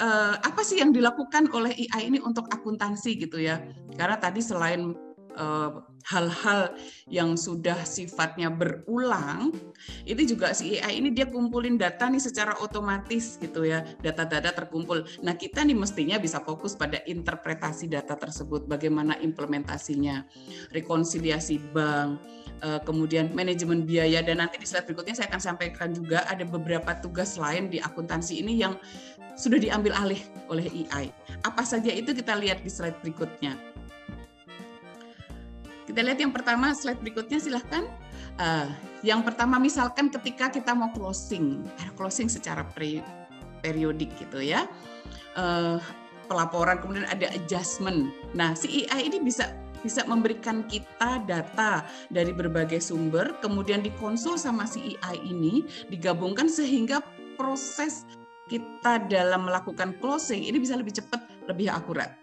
uh, 0.00 0.34
apa 0.40 0.60
sih 0.62 0.80
yang 0.80 0.92
dilakukan 0.92 1.48
oleh 1.52 1.72
AI 1.72 2.08
ini 2.12 2.18
untuk 2.20 2.48
akuntansi 2.52 3.16
gitu 3.20 3.40
ya? 3.40 3.60
Karena 3.96 4.16
tadi 4.20 4.40
selain 4.44 4.92
eh, 5.36 5.70
hal-hal 6.06 6.78
yang 7.10 7.34
sudah 7.34 7.82
sifatnya 7.82 8.46
berulang, 8.46 9.50
itu 10.06 10.34
juga 10.34 10.54
si 10.54 10.78
AI 10.78 11.02
ini 11.02 11.10
dia 11.10 11.26
kumpulin 11.26 11.74
data 11.74 12.06
nih 12.06 12.22
secara 12.22 12.54
otomatis 12.62 13.34
gitu 13.42 13.66
ya, 13.66 13.82
data-data 13.98 14.54
terkumpul. 14.54 15.02
Nah 15.26 15.34
kita 15.34 15.66
nih 15.66 15.74
mestinya 15.74 16.16
bisa 16.22 16.38
fokus 16.38 16.78
pada 16.78 17.02
interpretasi 17.10 17.90
data 17.90 18.14
tersebut, 18.14 18.70
bagaimana 18.70 19.18
implementasinya, 19.18 20.22
rekonsiliasi 20.70 21.58
bank, 21.74 22.22
uh, 22.62 22.78
kemudian 22.86 23.34
manajemen 23.34 23.82
biaya, 23.82 24.22
dan 24.22 24.38
nanti 24.38 24.62
di 24.62 24.66
slide 24.66 24.86
berikutnya 24.86 25.18
saya 25.18 25.26
akan 25.26 25.42
sampaikan 25.42 25.90
juga 25.90 26.22
ada 26.30 26.46
beberapa 26.46 26.94
tugas 27.02 27.34
lain 27.34 27.66
di 27.66 27.82
akuntansi 27.82 28.38
ini 28.38 28.62
yang 28.62 28.78
sudah 29.34 29.58
diambil 29.58 29.92
alih 29.98 30.22
oleh 30.48 30.70
AI. 30.86 31.10
Apa 31.42 31.66
saja 31.66 31.90
itu 31.90 32.14
kita 32.14 32.38
lihat 32.38 32.62
di 32.62 32.70
slide 32.70 32.96
berikutnya. 33.02 33.75
Kita 35.86 36.02
lihat 36.02 36.18
yang 36.18 36.34
pertama, 36.34 36.74
slide 36.74 36.98
berikutnya 36.98 37.38
silahkan. 37.38 37.86
Uh, 38.36 38.68
yang 39.00 39.24
pertama 39.24 39.56
misalkan 39.56 40.12
ketika 40.12 40.52
kita 40.52 40.74
mau 40.76 40.92
closing, 40.92 41.64
closing 41.96 42.28
secara 42.28 42.66
pre 42.66 43.00
periodik 43.62 44.12
gitu 44.18 44.42
ya. 44.42 44.66
Uh, 45.38 45.78
pelaporan 46.26 46.82
kemudian 46.82 47.06
ada 47.06 47.30
adjustment. 47.32 48.10
Nah, 48.34 48.52
AI 48.58 49.06
ini 49.06 49.22
bisa 49.22 49.54
bisa 49.86 50.02
memberikan 50.02 50.66
kita 50.66 51.22
data 51.30 51.86
dari 52.10 52.34
berbagai 52.34 52.82
sumber, 52.82 53.38
kemudian 53.38 53.86
dikonsul 53.86 54.34
sama 54.34 54.66
AI 54.66 55.16
ini, 55.22 55.62
digabungkan 55.86 56.50
sehingga 56.50 56.98
proses 57.38 58.02
kita 58.50 59.06
dalam 59.06 59.46
melakukan 59.46 59.94
closing 60.02 60.42
ini 60.42 60.58
bisa 60.58 60.74
lebih 60.74 60.98
cepat, 60.98 61.22
lebih 61.46 61.70
akurat. 61.70 62.14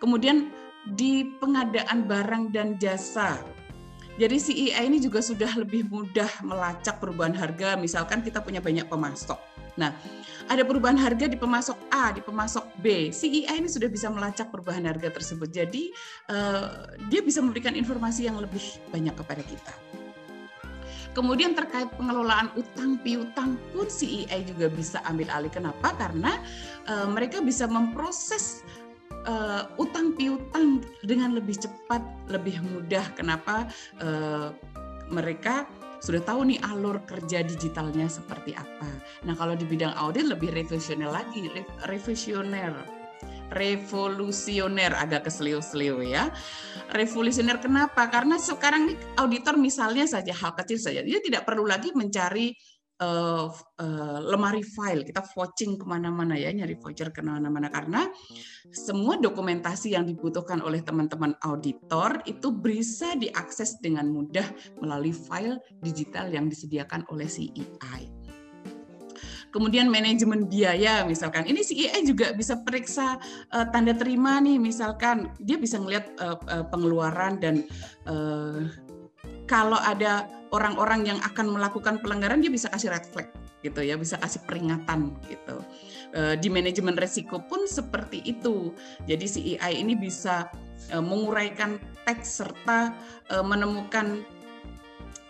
Kemudian 0.00 0.48
di 0.88 1.36
pengadaan 1.38 2.08
barang 2.08 2.44
dan 2.54 2.76
jasa. 2.80 3.36
Jadi 4.20 4.36
CEI 4.36 4.84
ini 4.84 5.00
juga 5.00 5.24
sudah 5.24 5.48
lebih 5.56 5.88
mudah 5.88 6.28
melacak 6.44 7.00
perubahan 7.00 7.32
harga, 7.32 7.80
misalkan 7.80 8.20
kita 8.20 8.44
punya 8.44 8.60
banyak 8.60 8.84
pemasok. 8.84 9.40
Nah, 9.80 9.96
ada 10.50 10.60
perubahan 10.60 10.98
harga 11.00 11.24
di 11.24 11.40
pemasok 11.40 11.78
A, 11.88 12.12
di 12.12 12.20
pemasok 12.20 12.68
B. 12.84 13.08
CEI 13.08 13.64
ini 13.64 13.70
sudah 13.70 13.88
bisa 13.88 14.12
melacak 14.12 14.52
perubahan 14.52 14.84
harga 14.84 15.08
tersebut. 15.08 15.48
Jadi, 15.48 15.88
uh, 16.28 16.90
dia 17.08 17.24
bisa 17.24 17.40
memberikan 17.40 17.72
informasi 17.72 18.28
yang 18.28 18.36
lebih 18.36 18.60
banyak 18.92 19.14
kepada 19.16 19.40
kita. 19.40 19.72
Kemudian 21.10 21.58
terkait 21.58 21.90
pengelolaan 21.98 22.54
utang 22.54 22.94
piutang 23.02 23.58
pun 23.74 23.90
CEI 23.90 24.46
juga 24.46 24.70
bisa 24.70 25.02
ambil 25.10 25.26
alih. 25.34 25.50
Kenapa? 25.50 25.90
Karena 25.98 26.38
uh, 26.86 27.10
mereka 27.10 27.42
bisa 27.42 27.66
memproses 27.66 28.62
uh, 29.26 29.68
utang 29.80 30.14
piutang 30.14 30.84
dengan 31.04 31.36
lebih 31.36 31.58
cepat, 31.58 32.00
lebih 32.30 32.60
mudah. 32.62 33.04
Kenapa? 33.16 33.68
Uh, 33.98 34.54
mereka 35.10 35.66
sudah 36.00 36.22
tahu 36.24 36.48
nih 36.48 36.58
alur 36.64 37.02
kerja 37.04 37.44
digitalnya 37.44 38.08
seperti 38.08 38.56
apa. 38.56 38.88
Nah 39.28 39.36
kalau 39.36 39.52
di 39.52 39.68
bidang 39.68 39.92
audit 40.00 40.24
lebih 40.24 40.48
revisioner 40.54 41.12
lagi, 41.12 41.50
revisioner 41.84 43.00
revolusioner 43.50 44.94
agak 44.94 45.28
keselio-selio 45.28 46.00
ya. 46.00 46.30
Revolusioner 46.94 47.58
kenapa? 47.58 48.06
Karena 48.08 48.38
sekarang 48.38 48.94
auditor 49.18 49.58
misalnya 49.58 50.06
saja 50.06 50.30
hal 50.34 50.54
kecil 50.54 50.78
saja, 50.78 51.02
dia 51.02 51.18
tidak 51.22 51.46
perlu 51.46 51.66
lagi 51.66 51.90
mencari 51.94 52.54
uh, 53.00 53.48
uh, 53.80 54.18
lemari 54.22 54.62
file 54.62 55.02
kita 55.02 55.24
vouching 55.32 55.80
ke 55.80 55.84
mana-mana 55.88 56.36
ya 56.36 56.52
nyari 56.52 56.76
voucher 56.76 57.10
ke 57.10 57.24
mana-mana 57.24 57.72
karena 57.72 58.06
semua 58.70 59.16
dokumentasi 59.18 59.96
yang 59.96 60.06
dibutuhkan 60.06 60.60
oleh 60.60 60.84
teman-teman 60.84 61.34
auditor 61.42 62.20
itu 62.28 62.52
bisa 62.52 63.16
diakses 63.16 63.80
dengan 63.80 64.06
mudah 64.12 64.46
melalui 64.78 65.16
file 65.16 65.58
digital 65.80 66.28
yang 66.30 66.46
disediakan 66.46 67.02
oleh 67.10 67.26
CEI. 67.26 68.20
Kemudian 69.50 69.90
manajemen 69.90 70.46
biaya 70.46 71.02
misalkan. 71.02 71.42
Ini 71.42 71.60
CEI 71.66 72.06
juga 72.06 72.30
bisa 72.30 72.62
periksa 72.62 73.18
uh, 73.50 73.66
tanda 73.74 73.90
terima 73.98 74.38
nih 74.38 74.62
misalkan 74.62 75.34
dia 75.42 75.58
bisa 75.58 75.82
melihat 75.82 76.06
uh, 76.22 76.38
uh, 76.46 76.64
pengeluaran 76.70 77.42
dan 77.42 77.66
uh, 78.06 78.70
kalau 79.50 79.82
ada 79.82 80.30
orang-orang 80.54 81.10
yang 81.10 81.18
akan 81.26 81.58
melakukan 81.58 81.98
pelanggaran 81.98 82.38
dia 82.38 82.54
bisa 82.54 82.70
kasih 82.70 82.94
red 82.94 83.02
flag 83.10 83.26
gitu 83.66 83.82
ya, 83.82 83.98
bisa 83.98 84.14
kasih 84.22 84.40
peringatan 84.46 85.18
gitu. 85.26 85.58
Di 86.14 86.48
manajemen 86.48 86.94
resiko 86.94 87.42
pun 87.44 87.66
seperti 87.66 88.22
itu. 88.24 88.72
Jadi 89.04 89.26
CEI 89.26 89.82
ini 89.82 89.98
bisa 89.98 90.48
menguraikan 90.94 91.76
teks 92.06 92.40
serta 92.40 92.94
menemukan 93.44 94.24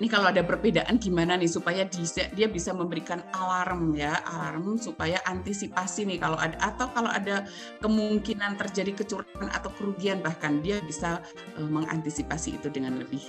ini 0.00 0.08
kalau 0.08 0.32
ada 0.32 0.40
perbedaan 0.40 0.96
gimana 0.96 1.36
nih 1.36 1.46
supaya 1.46 1.84
dia 2.32 2.48
bisa 2.48 2.72
memberikan 2.72 3.20
alarm 3.36 3.92
ya 3.92 4.16
alarm 4.24 4.80
supaya 4.80 5.20
antisipasi 5.28 6.08
nih 6.08 6.16
kalau 6.16 6.40
ada 6.40 6.56
atau 6.56 6.88
kalau 6.96 7.12
ada 7.12 7.44
kemungkinan 7.84 8.56
terjadi 8.56 9.04
kecurangan 9.04 9.52
atau 9.52 9.68
kerugian 9.76 10.24
bahkan 10.24 10.64
dia 10.64 10.80
bisa 10.80 11.20
uh, 11.60 11.68
mengantisipasi 11.68 12.56
itu 12.56 12.72
dengan 12.72 12.96
lebih 12.96 13.20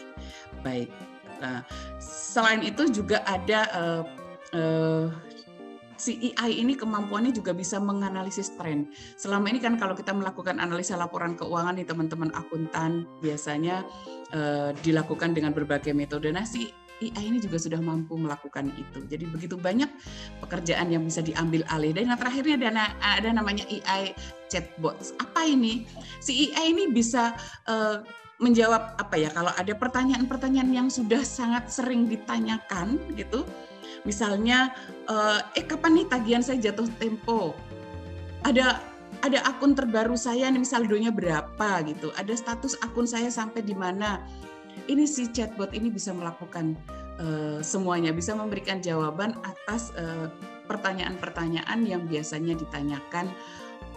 baik. 0.63 0.87
Nah, 1.43 1.65
selain 1.99 2.63
itu 2.63 2.87
juga 2.87 3.19
ada 3.27 3.67
uh, 3.75 4.03
uh, 4.55 5.05
si 6.01 6.33
EI 6.33 6.65
ini 6.65 6.73
kemampuannya 6.73 7.29
juga 7.29 7.53
bisa 7.53 7.77
menganalisis 7.77 8.57
tren. 8.57 8.89
Selama 9.13 9.53
ini 9.53 9.61
kan 9.61 9.77
kalau 9.77 9.93
kita 9.93 10.09
melakukan 10.09 10.57
analisa 10.57 10.97
laporan 10.97 11.37
keuangan 11.37 11.77
nih 11.77 11.85
teman-teman 11.85 12.33
akuntan 12.33 13.05
biasanya 13.21 13.85
uh, 14.33 14.73
dilakukan 14.81 15.37
dengan 15.37 15.53
berbagai 15.53 15.93
metode. 15.93 16.33
Nah, 16.33 16.41
si 16.41 16.73
AI 17.01 17.33
ini 17.33 17.37
juga 17.41 17.61
sudah 17.61 17.77
mampu 17.77 18.17
melakukan 18.17 18.73
itu. 18.77 19.05
Jadi 19.05 19.29
begitu 19.29 19.57
banyak 19.57 19.89
pekerjaan 20.41 20.89
yang 20.89 21.05
bisa 21.05 21.21
diambil 21.21 21.61
alih. 21.69 21.93
Dan 21.93 22.09
yang 22.13 22.17
terakhirnya 22.17 22.57
ada, 22.57 22.93
ada 23.01 23.29
namanya 23.29 23.65
AI 23.69 24.17
chatbots. 24.49 25.13
Apa 25.21 25.45
ini? 25.45 25.85
Si 26.17 26.49
AI 26.53 26.73
ini 26.73 26.83
bisa 26.89 27.33
uh, 27.69 28.01
menjawab 28.41 28.97
apa 28.97 29.15
ya? 29.17 29.29
Kalau 29.33 29.53
ada 29.53 29.73
pertanyaan-pertanyaan 29.77 30.69
yang 30.73 30.87
sudah 30.89 31.21
sangat 31.21 31.69
sering 31.69 32.09
ditanyakan 32.09 32.97
gitu. 33.17 33.45
Misalnya, 34.03 34.73
uh, 35.05 35.39
eh 35.53 35.65
kapan 35.65 36.01
nih 36.01 36.07
tagihan 36.09 36.43
saya 36.43 36.57
jatuh 36.57 36.89
tempo? 36.97 37.53
Ada 38.41 38.81
ada 39.21 39.39
akun 39.45 39.77
terbaru 39.77 40.17
saya 40.17 40.49
nih 40.49 40.61
misal 40.63 40.81
saldonya 40.81 41.13
berapa 41.13 41.69
gitu, 41.85 42.09
ada 42.17 42.33
status 42.33 42.73
akun 42.81 43.05
saya 43.05 43.29
sampai 43.29 43.61
di 43.61 43.77
mana. 43.77 44.25
Ini 44.87 45.03
si 45.03 45.27
chatbot 45.29 45.75
ini 45.75 45.91
bisa 45.91 46.15
melakukan 46.15 46.73
uh, 47.19 47.59
semuanya, 47.61 48.15
bisa 48.15 48.33
memberikan 48.33 48.79
jawaban 48.79 49.35
atas 49.43 49.91
pertanyaan 49.91 50.31
pertanyaan-pertanyaan 50.71 51.79
yang 51.83 52.07
biasanya 52.07 52.55
ditanyakan 52.55 53.27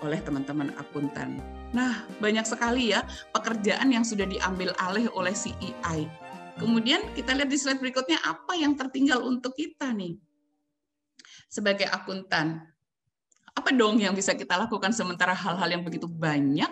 oleh 0.02 0.18
teman-teman 0.20 0.74
akuntan. 0.76 1.38
Nah, 1.70 2.02
banyak 2.18 2.42
sekali 2.42 2.90
ya 2.90 3.06
pekerjaan 3.30 3.94
yang 3.94 4.02
sudah 4.02 4.26
diambil 4.26 4.74
alih 4.82 5.06
oleh 5.14 5.30
CEI. 5.30 6.10
Kemudian 6.58 7.14
kita 7.14 7.34
lihat 7.34 7.50
di 7.50 7.58
slide 7.58 7.82
berikutnya 7.82 8.22
apa 8.22 8.54
yang 8.54 8.78
tertinggal 8.78 9.26
untuk 9.26 9.58
kita 9.58 9.90
nih? 9.90 10.14
Sebagai 11.50 11.86
akuntan 11.90 12.74
apa 13.54 13.70
dong 13.70 14.02
yang 14.02 14.18
bisa 14.18 14.34
kita 14.34 14.58
lakukan 14.58 14.90
sementara 14.90 15.30
hal-hal 15.30 15.70
yang 15.70 15.86
begitu 15.86 16.10
banyak 16.10 16.66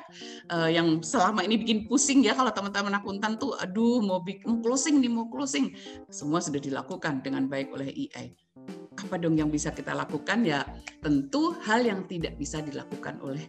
uh, 0.50 0.66
yang 0.66 0.98
selama 0.98 1.46
ini 1.46 1.62
bikin 1.62 1.86
pusing 1.86 2.26
ya 2.26 2.34
kalau 2.34 2.50
teman-teman 2.50 2.98
akuntan 2.98 3.38
tuh 3.38 3.54
aduh 3.54 4.02
mau 4.02 4.18
bikin 4.18 4.58
closing 4.58 4.98
nih 4.98 5.10
mau 5.10 5.30
closing. 5.30 5.70
Semua 6.10 6.42
sudah 6.42 6.58
dilakukan 6.58 7.22
dengan 7.22 7.46
baik 7.46 7.70
oleh 7.70 7.90
EI 7.90 8.34
apa 8.98 9.16
dong 9.18 9.38
yang 9.38 9.48
bisa 9.50 9.72
kita 9.72 9.94
lakukan? 9.96 10.44
Ya 10.44 10.66
tentu 11.00 11.56
hal 11.64 11.86
yang 11.86 12.04
tidak 12.06 12.36
bisa 12.38 12.60
dilakukan 12.60 13.18
oleh 13.22 13.42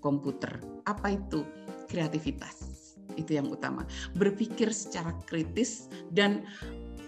komputer. 0.00 0.60
Apa 0.86 1.16
itu? 1.16 1.42
Kreativitas 1.86 2.85
itu 3.16 3.36
yang 3.36 3.48
utama 3.50 3.82
berpikir 4.14 4.70
secara 4.70 5.12
kritis 5.24 5.88
dan 6.12 6.44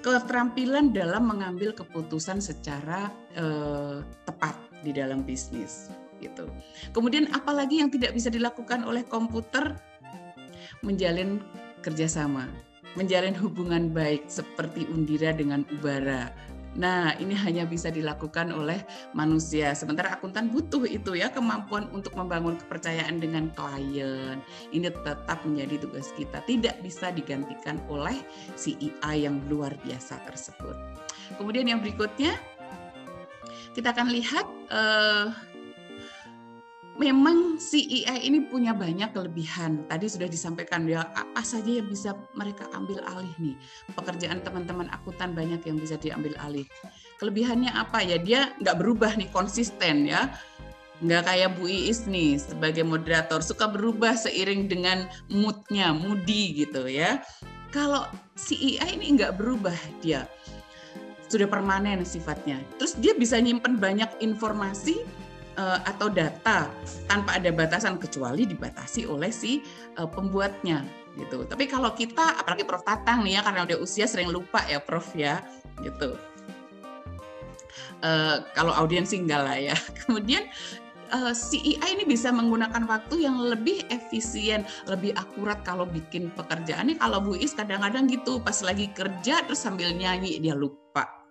keterampilan 0.00 0.94
dalam 0.94 1.28
mengambil 1.28 1.74
keputusan 1.74 2.38
secara 2.38 3.12
uh, 3.36 4.00
tepat 4.24 4.54
di 4.86 4.94
dalam 4.94 5.26
bisnis 5.26 5.90
gitu. 6.18 6.46
Kemudian 6.94 7.30
apalagi 7.34 7.82
yang 7.82 7.90
tidak 7.90 8.14
bisa 8.14 8.30
dilakukan 8.30 8.82
oleh 8.86 9.06
komputer 9.06 9.78
menjalin 10.82 11.42
kerjasama, 11.82 12.46
menjalin 12.94 13.34
hubungan 13.38 13.90
baik 13.90 14.26
seperti 14.26 14.86
Undira 14.90 15.34
dengan 15.34 15.66
Ubara. 15.78 16.30
Nah, 16.78 17.10
ini 17.18 17.34
hanya 17.34 17.66
bisa 17.66 17.90
dilakukan 17.90 18.54
oleh 18.54 18.78
manusia. 19.10 19.74
Sementara 19.74 20.14
akuntan 20.14 20.46
butuh 20.46 20.86
itu 20.86 21.18
ya 21.18 21.26
kemampuan 21.26 21.90
untuk 21.90 22.14
membangun 22.14 22.54
kepercayaan 22.54 23.18
dengan 23.18 23.50
klien. 23.50 24.38
Ini 24.70 24.94
tetap 24.94 25.42
menjadi 25.42 25.82
tugas 25.82 26.14
kita. 26.14 26.38
Tidak 26.46 26.78
bisa 26.78 27.10
digantikan 27.10 27.82
oleh 27.90 28.22
CEI 28.54 29.26
yang 29.26 29.42
luar 29.50 29.74
biasa 29.82 30.22
tersebut. 30.22 30.78
Kemudian 31.34 31.66
yang 31.66 31.82
berikutnya 31.82 32.38
kita 33.74 33.90
akan 33.90 34.14
lihat 34.14 34.46
uh, 34.70 35.34
memang 36.98 37.56
AI 37.62 38.18
ini 38.26 38.50
punya 38.50 38.74
banyak 38.74 39.14
kelebihan. 39.14 39.86
Tadi 39.86 40.10
sudah 40.10 40.26
disampaikan 40.26 40.84
ya 40.84 41.06
apa 41.14 41.40
saja 41.46 41.78
yang 41.78 41.86
bisa 41.86 42.18
mereka 42.34 42.66
ambil 42.74 42.98
alih 43.06 43.30
nih. 43.38 43.56
Pekerjaan 43.94 44.42
teman-teman 44.42 44.90
akuntan 44.90 45.32
banyak 45.32 45.62
yang 45.62 45.78
bisa 45.78 45.94
diambil 45.94 46.34
alih. 46.42 46.66
Kelebihannya 47.22 47.70
apa 47.70 48.02
ya? 48.02 48.18
Dia 48.18 48.50
nggak 48.58 48.76
berubah 48.82 49.14
nih 49.14 49.30
konsisten 49.30 50.10
ya. 50.10 50.34
Nggak 50.98 51.30
kayak 51.30 51.50
Bu 51.54 51.70
Iis 51.70 52.10
nih 52.10 52.42
sebagai 52.42 52.82
moderator 52.82 53.38
suka 53.38 53.70
berubah 53.70 54.18
seiring 54.18 54.66
dengan 54.66 55.06
moodnya, 55.30 55.94
moody 55.94 56.66
gitu 56.66 56.90
ya. 56.90 57.22
Kalau 57.70 58.10
AI 58.50 58.98
ini 58.98 59.14
nggak 59.14 59.38
berubah 59.38 59.76
dia 60.02 60.26
sudah 61.30 61.46
permanen 61.46 62.02
sifatnya. 62.02 62.58
Terus 62.80 62.98
dia 62.98 63.14
bisa 63.14 63.38
nyimpen 63.38 63.78
banyak 63.78 64.08
informasi 64.24 65.04
uh, 65.58 65.78
atau 65.84 66.08
data 66.08 66.70
tanpa 67.10 67.36
ada 67.36 67.50
batasan 67.50 67.98
kecuali 67.98 68.46
dibatasi 68.46 69.04
oleh 69.10 69.34
si 69.34 69.60
uh, 69.98 70.06
pembuatnya 70.06 70.86
gitu. 71.18 71.42
Tapi 71.44 71.66
kalau 71.66 71.90
kita 71.92 72.38
apalagi 72.38 72.62
Prof 72.62 72.86
Tatang 72.86 73.26
nih 73.26 73.36
ya 73.36 73.40
karena 73.42 73.66
udah 73.66 73.78
usia 73.82 74.06
sering 74.06 74.30
lupa 74.30 74.62
ya 74.70 74.78
Prof 74.78 75.12
ya 75.18 75.42
gitu. 75.82 76.14
Uh, 77.98 78.46
kalau 78.54 78.70
audiens 78.78 79.10
enggak 79.10 79.42
lah 79.42 79.58
ya. 79.58 79.76
Kemudian 80.06 80.46
uh, 81.10 81.34
CEI 81.34 81.98
ini 81.98 82.06
bisa 82.06 82.30
menggunakan 82.30 82.86
waktu 82.86 83.26
yang 83.26 83.42
lebih 83.42 83.82
efisien, 83.90 84.62
lebih 84.86 85.10
akurat 85.18 85.58
kalau 85.66 85.82
bikin 85.82 86.30
pekerjaan. 86.38 86.94
Ini 86.94 87.02
kalau 87.02 87.18
Bu 87.18 87.34
Is 87.34 87.58
kadang-kadang 87.58 88.06
gitu 88.06 88.38
pas 88.38 88.56
lagi 88.62 88.86
kerja 88.94 89.42
terus 89.42 89.58
sambil 89.58 89.90
nyanyi 89.90 90.38
dia 90.38 90.54
lupa 90.54 90.87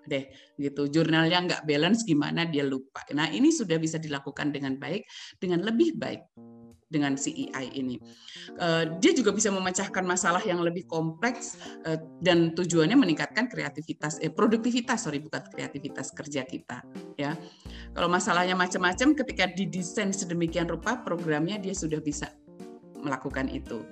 deh 0.08 0.26
gitu. 0.58 0.89
Jurnalnya 0.89 1.38
nggak 1.43 1.62
balance 1.67 2.08
gimana 2.08 2.48
dia 2.48 2.63
lupa. 2.63 3.04
Nah 3.13 3.30
ini 3.30 3.52
sudah 3.54 3.78
bisa 3.78 4.00
dilakukan 4.02 4.56
dengan 4.56 4.80
baik 4.80 5.06
dengan 5.38 5.62
lebih 5.62 6.00
baik 6.00 6.24
dengan 6.88 7.20
CEI 7.20 7.76
ini. 7.76 8.00
Uh, 8.56 8.96
dia 9.04 9.12
juga 9.12 9.36
bisa 9.36 9.52
memecahkan 9.52 10.08
masalah 10.08 10.39
yang 10.48 10.63
lebih 10.63 10.88
kompleks 10.88 11.60
uh, 11.84 12.00
dan 12.24 12.56
tujuannya 12.56 12.96
meningkatkan 12.96 13.52
kreativitas 13.52 14.24
eh 14.24 14.32
produktivitas 14.32 15.04
sorry 15.04 15.20
bukan 15.20 15.43
kreativitas 15.52 16.15
kerja 16.15 16.48
kita 16.48 16.88
ya. 17.20 17.36
Kalau 17.91 18.08
masalahnya 18.08 18.56
macam-macam 18.56 19.20
ketika 19.20 19.52
didesain 19.52 20.15
sedemikian 20.15 20.72
rupa 20.72 21.04
programnya 21.04 21.60
dia 21.60 21.76
sudah 21.76 22.00
bisa 22.00 22.32
melakukan 23.04 23.52
itu 23.52 23.84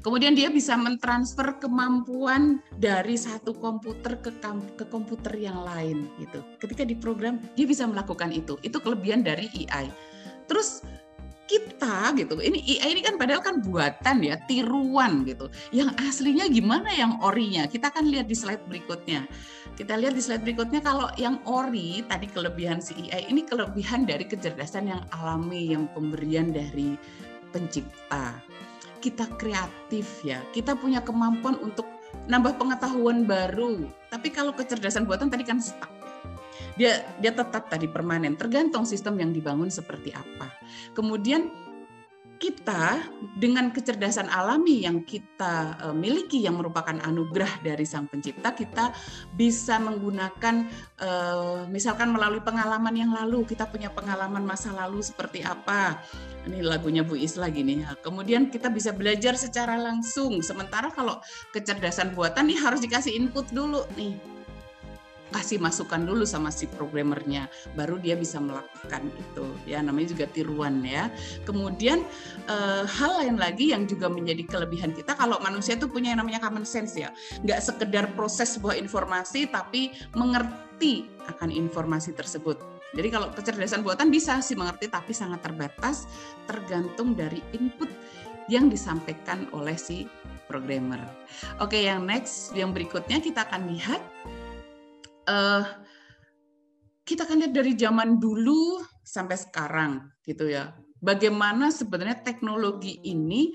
Kemudian 0.00 0.34
dia 0.34 0.48
bisa 0.48 0.78
mentransfer 0.78 1.58
kemampuan 1.58 2.62
dari 2.78 3.18
satu 3.18 3.54
komputer 3.56 4.18
ke, 4.22 4.30
ke 4.78 4.84
komputer 4.88 5.34
yang 5.36 5.62
lain 5.62 6.08
gitu. 6.18 6.40
Ketika 6.62 6.86
diprogram 6.86 7.42
dia 7.58 7.66
bisa 7.66 7.86
melakukan 7.86 8.30
itu. 8.30 8.58
Itu 8.62 8.78
kelebihan 8.78 9.22
dari 9.26 9.50
AI. 9.66 9.90
Terus 10.46 10.82
kita 11.52 12.16
gitu. 12.16 12.40
Ini 12.40 12.80
AI 12.80 12.88
ini 12.96 13.02
kan 13.04 13.20
padahal 13.20 13.42
kan 13.44 13.60
buatan 13.60 14.24
ya, 14.24 14.40
tiruan 14.48 15.26
gitu. 15.28 15.52
Yang 15.74 15.92
aslinya 16.00 16.48
gimana 16.48 16.88
yang 16.94 17.20
orinya? 17.20 17.68
Kita 17.68 17.92
akan 17.92 18.08
lihat 18.08 18.26
di 18.30 18.36
slide 18.38 18.64
berikutnya. 18.70 19.28
Kita 19.76 19.98
lihat 20.00 20.16
di 20.16 20.22
slide 20.24 20.44
berikutnya 20.44 20.80
kalau 20.80 21.12
yang 21.20 21.40
ori 21.44 22.00
tadi 22.08 22.28
kelebihan 22.28 22.80
si 22.80 23.08
AI 23.12 23.28
ini 23.28 23.44
kelebihan 23.44 24.08
dari 24.08 24.24
kecerdasan 24.24 24.88
yang 24.88 25.02
alami 25.12 25.76
yang 25.76 25.88
pemberian 25.92 26.52
dari 26.52 26.96
pencipta 27.52 28.40
kita 29.02 29.26
kreatif 29.34 30.22
ya, 30.22 30.38
kita 30.54 30.78
punya 30.78 31.02
kemampuan 31.02 31.58
untuk 31.58 31.84
nambah 32.30 32.54
pengetahuan 32.54 33.26
baru. 33.26 33.90
Tapi 34.06 34.30
kalau 34.30 34.54
kecerdasan 34.54 35.02
buatan 35.02 35.26
tadi 35.26 35.42
kan 35.42 35.58
stuck. 35.58 35.90
Dia 36.78 37.04
dia 37.20 37.34
tetap 37.34 37.68
tadi 37.68 37.90
permanen, 37.90 38.38
tergantung 38.38 38.86
sistem 38.86 39.18
yang 39.20 39.34
dibangun 39.34 39.68
seperti 39.68 40.14
apa. 40.14 40.48
Kemudian 40.96 41.50
kita 42.42 42.98
dengan 43.38 43.70
kecerdasan 43.70 44.26
alami 44.26 44.82
yang 44.82 45.06
kita 45.06 45.78
e, 45.78 45.86
miliki 45.94 46.42
yang 46.42 46.58
merupakan 46.58 46.98
anugerah 46.98 47.62
dari 47.62 47.86
sang 47.86 48.10
pencipta 48.10 48.50
kita 48.50 48.90
bisa 49.38 49.78
menggunakan 49.78 50.66
e, 50.98 51.08
misalkan 51.70 52.10
melalui 52.10 52.42
pengalaman 52.42 52.98
yang 52.98 53.14
lalu 53.14 53.46
kita 53.46 53.70
punya 53.70 53.94
pengalaman 53.94 54.42
masa 54.42 54.74
lalu 54.74 54.98
seperti 54.98 55.46
apa. 55.46 56.02
Ini 56.42 56.58
lagunya 56.66 57.06
Bu 57.06 57.14
Is 57.14 57.38
lagi 57.38 57.62
nih 57.62 57.86
kemudian 58.02 58.50
kita 58.50 58.66
bisa 58.66 58.90
belajar 58.90 59.38
secara 59.38 59.78
langsung. 59.78 60.42
Sementara 60.42 60.90
kalau 60.90 61.22
kecerdasan 61.54 62.10
buatan 62.18 62.50
nih 62.50 62.58
harus 62.58 62.82
dikasih 62.82 63.14
input 63.14 63.46
dulu 63.54 63.86
nih 63.94 64.41
kasih 65.32 65.58
masukan 65.58 66.04
dulu 66.04 66.22
sama 66.28 66.52
si 66.52 66.68
programmernya 66.68 67.48
baru 67.74 67.98
dia 67.98 68.14
bisa 68.14 68.38
melakukan 68.38 69.08
itu. 69.08 69.46
Ya 69.64 69.80
namanya 69.80 70.12
juga 70.12 70.28
tiruan 70.30 70.84
ya. 70.84 71.08
Kemudian 71.48 72.04
eh, 72.46 72.84
hal 72.84 73.12
lain 73.24 73.36
lagi 73.40 73.72
yang 73.72 73.88
juga 73.88 74.12
menjadi 74.12 74.44
kelebihan 74.46 74.92
kita 74.92 75.16
kalau 75.16 75.40
manusia 75.40 75.74
itu 75.74 75.88
punya 75.88 76.14
yang 76.14 76.20
namanya 76.20 76.44
common 76.44 76.68
sense 76.68 76.94
ya. 76.94 77.10
Nggak 77.42 77.60
sekedar 77.64 78.04
proses 78.14 78.54
sebuah 78.54 78.76
informasi 78.78 79.48
tapi 79.48 79.96
mengerti 80.12 81.08
akan 81.26 81.48
informasi 81.48 82.12
tersebut. 82.12 82.60
Jadi 82.92 83.08
kalau 83.08 83.32
kecerdasan 83.32 83.80
buatan 83.80 84.12
bisa 84.12 84.36
sih 84.44 84.52
mengerti 84.52 84.92
tapi 84.92 85.16
sangat 85.16 85.40
terbatas 85.40 86.04
tergantung 86.44 87.16
dari 87.16 87.40
input 87.56 87.88
yang 88.52 88.68
disampaikan 88.68 89.48
oleh 89.56 89.78
si 89.80 90.04
programmer. 90.44 91.00
Oke, 91.62 91.88
yang 91.88 92.04
next, 92.04 92.52
yang 92.52 92.76
berikutnya 92.76 93.24
kita 93.24 93.48
akan 93.48 93.72
lihat 93.72 94.02
uh, 95.28 95.62
kita 97.02 97.26
kan 97.26 97.42
lihat 97.42 97.54
dari 97.54 97.74
zaman 97.74 98.22
dulu 98.22 98.82
sampai 99.02 99.36
sekarang 99.36 100.06
gitu 100.22 100.48
ya. 100.48 100.72
Bagaimana 101.02 101.74
sebenarnya 101.74 102.22
teknologi 102.22 103.02
ini 103.02 103.50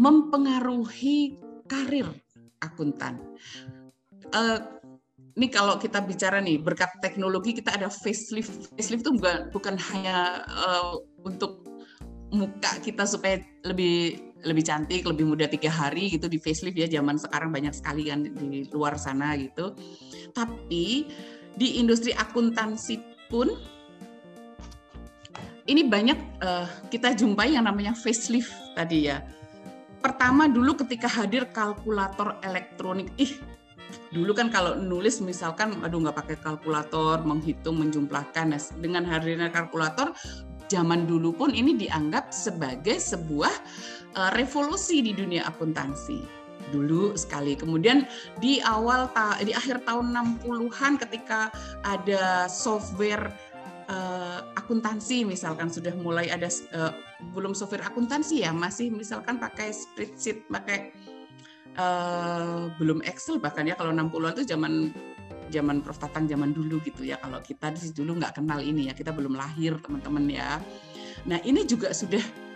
mempengaruhi 0.00 1.36
karir 1.68 2.08
akuntan. 2.64 3.20
Uh, 4.32 4.60
ini 5.38 5.46
kalau 5.52 5.78
kita 5.78 6.02
bicara 6.02 6.42
nih 6.42 6.58
berkat 6.58 6.90
teknologi 7.04 7.60
kita 7.60 7.76
ada 7.76 7.92
facelift. 7.92 8.72
Facelift 8.74 9.04
itu 9.06 9.12
bukan 9.14 9.52
bukan 9.52 9.76
hanya 9.92 10.42
uh, 10.48 10.98
untuk 11.22 11.62
muka 12.32 12.76
kita 12.84 13.08
supaya 13.08 13.40
lebih 13.64 14.27
lebih 14.46 14.62
cantik, 14.62 15.02
lebih 15.02 15.26
muda 15.26 15.50
tiga 15.50 15.70
hari 15.70 16.14
gitu 16.14 16.30
di 16.30 16.38
facelift 16.38 16.78
ya 16.78 16.86
zaman 16.86 17.18
sekarang 17.18 17.50
banyak 17.50 17.74
sekali 17.74 18.06
kan 18.06 18.22
di 18.22 18.70
luar 18.70 18.94
sana 18.94 19.34
gitu. 19.34 19.74
Tapi 20.30 21.10
di 21.58 21.82
industri 21.82 22.14
akuntansi 22.14 23.26
pun 23.26 23.50
ini 25.68 25.84
banyak 25.84 26.18
uh, 26.40 26.66
kita 26.88 27.12
jumpai 27.18 27.58
yang 27.58 27.66
namanya 27.66 27.92
facelift 27.92 28.54
tadi 28.78 29.10
ya. 29.10 29.20
Pertama 29.98 30.46
dulu 30.46 30.78
ketika 30.78 31.10
hadir 31.10 31.50
kalkulator 31.50 32.38
elektronik, 32.46 33.10
ih 33.18 33.34
dulu 34.12 34.32
kan 34.32 34.48
kalau 34.48 34.76
nulis 34.76 35.20
misalkan 35.20 35.80
aduh 35.84 36.00
nggak 36.00 36.16
pakai 36.16 36.36
kalkulator 36.40 37.24
menghitung 37.24 37.76
menjumlahkan 37.80 38.56
nah, 38.56 38.60
dengan 38.80 39.04
hadirnya 39.04 39.52
kalkulator 39.52 40.12
zaman 40.68 41.08
dulu 41.08 41.32
pun 41.32 41.50
ini 41.52 41.76
dianggap 41.76 42.32
sebagai 42.32 43.00
sebuah 43.00 43.52
uh, 44.18 44.30
revolusi 44.34 44.98
di 45.00 45.14
dunia 45.14 45.46
akuntansi 45.46 46.26
dulu 46.74 47.14
sekali. 47.14 47.54
Kemudian 47.54 48.04
di 48.42 48.58
awal 48.60 49.08
di 49.40 49.54
akhir 49.54 49.86
tahun 49.86 50.12
60-an 50.42 51.00
ketika 51.06 51.48
ada 51.86 52.50
software 52.50 53.30
uh, 53.88 54.44
akuntansi 54.58 55.24
misalkan 55.24 55.70
sudah 55.70 55.94
mulai 55.96 56.28
ada 56.28 56.50
uh, 56.74 56.92
belum 57.32 57.54
software 57.56 57.86
akuntansi 57.86 58.44
ya, 58.44 58.52
masih 58.52 58.92
misalkan 58.92 59.40
pakai 59.40 59.72
spreadsheet, 59.72 60.44
pakai 60.50 60.92
uh, 61.78 62.68
belum 62.76 63.00
Excel 63.06 63.40
bahkan 63.40 63.64
ya 63.64 63.78
kalau 63.78 63.94
60-an 63.94 64.36
itu 64.36 64.44
zaman 64.44 64.92
zaman 65.48 65.80
Prof 65.80 65.96
Tatang 65.96 66.28
zaman 66.28 66.52
dulu 66.52 66.76
gitu 66.84 67.08
ya. 67.08 67.16
Kalau 67.16 67.40
kita 67.40 67.72
di 67.72 67.96
dulu 67.96 68.20
nggak 68.20 68.36
kenal 68.36 68.60
ini 68.60 68.90
ya, 68.90 68.92
kita 68.92 69.14
belum 69.16 69.32
lahir 69.32 69.80
teman-teman 69.80 70.28
ya. 70.28 70.60
Nah 71.24 71.40
ini 71.48 71.64
juga 71.64 71.96
sudah 71.96 72.47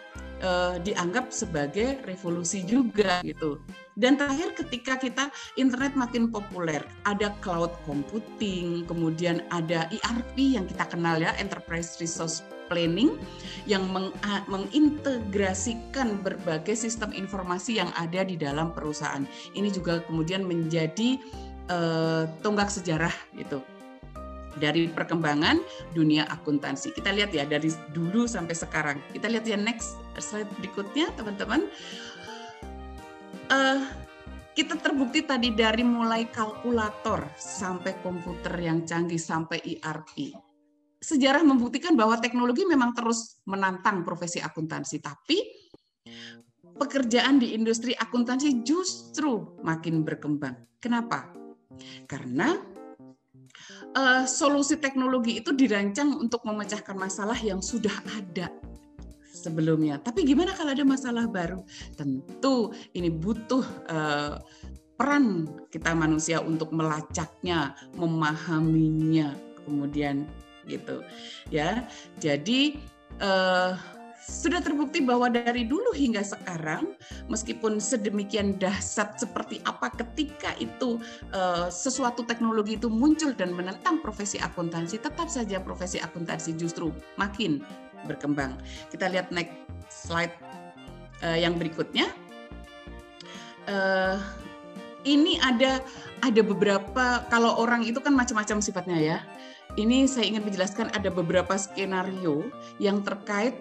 uh, 0.43 0.77
dianggap 0.83 1.31
sebagai 1.31 2.03
revolusi 2.05 2.67
juga 2.67 3.23
gitu. 3.25 3.63
Dan 3.95 4.17
terakhir 4.17 4.57
ketika 4.57 4.97
kita 4.97 5.25
internet 5.61 5.95
makin 5.95 6.29
populer, 6.33 6.81
ada 7.05 7.33
cloud 7.45 7.73
computing, 7.85 8.85
kemudian 8.89 9.45
ada 9.53 9.89
ERP 9.89 10.59
yang 10.59 10.65
kita 10.69 10.89
kenal 10.89 11.21
ya, 11.21 11.33
Enterprise 11.39 11.97
Resource 12.01 12.45
Planning 12.73 13.21
yang 13.69 13.85
meng 13.93 14.17
mengintegrasikan 14.49 16.25
berbagai 16.25 16.73
sistem 16.73 17.13
informasi 17.13 17.77
yang 17.77 17.93
ada 18.01 18.25
di 18.25 18.41
dalam 18.41 18.73
perusahaan. 18.73 19.29
Ini 19.53 19.69
juga 19.69 20.01
kemudian 20.09 20.41
menjadi 20.41 21.21
uh, 21.69 22.25
tonggak 22.41 22.73
sejarah 22.73 23.13
gitu 23.37 23.61
dari 24.59 24.89
perkembangan 24.89 25.61
dunia 25.97 26.29
akuntansi. 26.29 26.93
Kita 26.93 27.13
lihat 27.13 27.33
ya 27.33 27.45
dari 27.49 27.73
dulu 27.93 28.29
sampai 28.29 28.57
sekarang. 28.57 28.99
Kita 29.13 29.29
lihat 29.29 29.45
ya 29.49 29.57
next 29.57 29.97
slide 30.19 30.49
berikutnya 30.61 31.13
teman-teman. 31.17 31.69
Uh, 33.53 33.85
kita 34.53 34.77
terbukti 34.77 35.25
tadi 35.25 35.49
dari 35.53 35.81
mulai 35.81 36.29
kalkulator 36.29 37.25
sampai 37.41 37.97
komputer 38.05 38.53
yang 38.61 38.85
canggih 38.85 39.21
sampai 39.21 39.65
ERP. 39.65 40.37
Sejarah 41.03 41.43
membuktikan 41.43 41.97
bahwa 41.97 42.21
teknologi 42.21 42.63
memang 42.69 42.95
terus 42.95 43.43
menantang 43.49 44.07
profesi 44.07 44.39
akuntansi, 44.39 45.03
tapi 45.03 45.41
pekerjaan 46.77 47.41
di 47.41 47.57
industri 47.57 47.97
akuntansi 47.97 48.63
justru 48.63 49.59
makin 49.65 50.05
berkembang. 50.05 50.55
Kenapa? 50.79 51.33
Karena 52.05 52.72
uh, 53.97 54.25
solusi 54.25 54.77
teknologi 54.81 55.41
itu 55.41 55.53
dirancang 55.53 56.17
untuk 56.17 56.45
memecahkan 56.45 56.97
masalah 56.97 57.37
yang 57.39 57.61
sudah 57.61 57.93
ada 58.17 58.49
sebelumnya. 59.33 59.99
Tapi 59.99 60.23
gimana 60.23 60.55
kalau 60.55 60.71
ada 60.73 60.85
masalah 60.87 61.25
baru? 61.27 61.61
Tentu 61.99 62.71
ini 62.95 63.11
butuh 63.11 63.65
uh, 63.91 64.39
peran 64.95 65.51
kita 65.73 65.97
manusia 65.97 66.39
untuk 66.39 66.71
melacaknya, 66.71 67.75
memahaminya, 67.99 69.35
kemudian 69.65 70.29
gitu 70.71 71.03
ya. 71.51 71.83
Jadi 72.23 72.79
uh, 73.19 73.75
sudah 74.23 74.63
terbukti 74.63 75.03
bahwa 75.03 75.27
dari 75.27 75.67
dulu 75.67 75.91
hingga 75.91 76.23
sekarang, 76.23 76.95
meskipun 77.27 77.83
sedemikian 77.83 78.55
dahsyat 78.55 79.19
seperti 79.19 79.59
apa 79.67 79.91
ketika 79.99 80.55
itu 80.63 81.03
uh, 81.35 81.67
sesuatu 81.67 82.23
teknologi 82.23 82.79
itu 82.79 82.87
muncul 82.87 83.35
dan 83.35 83.51
menentang 83.51 83.99
profesi 83.99 84.39
akuntansi, 84.39 85.03
tetap 85.03 85.27
saja 85.27 85.59
profesi 85.59 85.99
akuntansi 85.99 86.55
justru 86.55 86.95
makin 87.19 87.67
berkembang. 88.07 88.55
Kita 88.95 89.11
lihat 89.11 89.35
next 89.35 89.59
slide 89.91 90.35
uh, 91.27 91.35
yang 91.35 91.59
berikutnya. 91.59 92.07
Uh, 93.67 94.23
ini 95.03 95.39
ada 95.43 95.83
ada 96.23 96.43
beberapa 96.47 97.27
kalau 97.27 97.59
orang 97.59 97.83
itu 97.83 97.99
kan 97.99 98.15
macam-macam 98.15 98.63
sifatnya 98.63 98.99
ya. 99.03 99.19
Ini 99.75 100.05
saya 100.05 100.29
ingin 100.29 100.45
menjelaskan 100.47 100.93
ada 100.93 101.09
beberapa 101.09 101.57
skenario 101.57 102.47
yang 102.77 103.01
terkait 103.01 103.57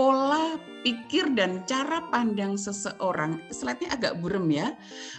pola 0.00 0.56
pikir 0.80 1.36
dan 1.36 1.60
cara 1.68 2.00
pandang 2.08 2.56
seseorang, 2.56 3.36
slide-nya 3.52 3.92
agak 3.92 4.16
burem 4.24 4.48
ya, 4.48 4.72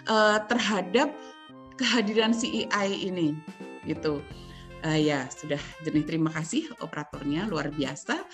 eh, 0.09 0.37
terhadap 0.49 1.13
kehadiran 1.77 2.33
CEI 2.33 2.89
ini, 2.89 3.37
gitu. 3.85 4.25
Uh, 4.81 4.97
ya 4.97 5.29
sudah 5.29 5.61
jernih 5.85 6.01
terima 6.01 6.33
kasih 6.33 6.65
operatornya 6.81 7.45
luar 7.45 7.69
biasa. 7.69 8.25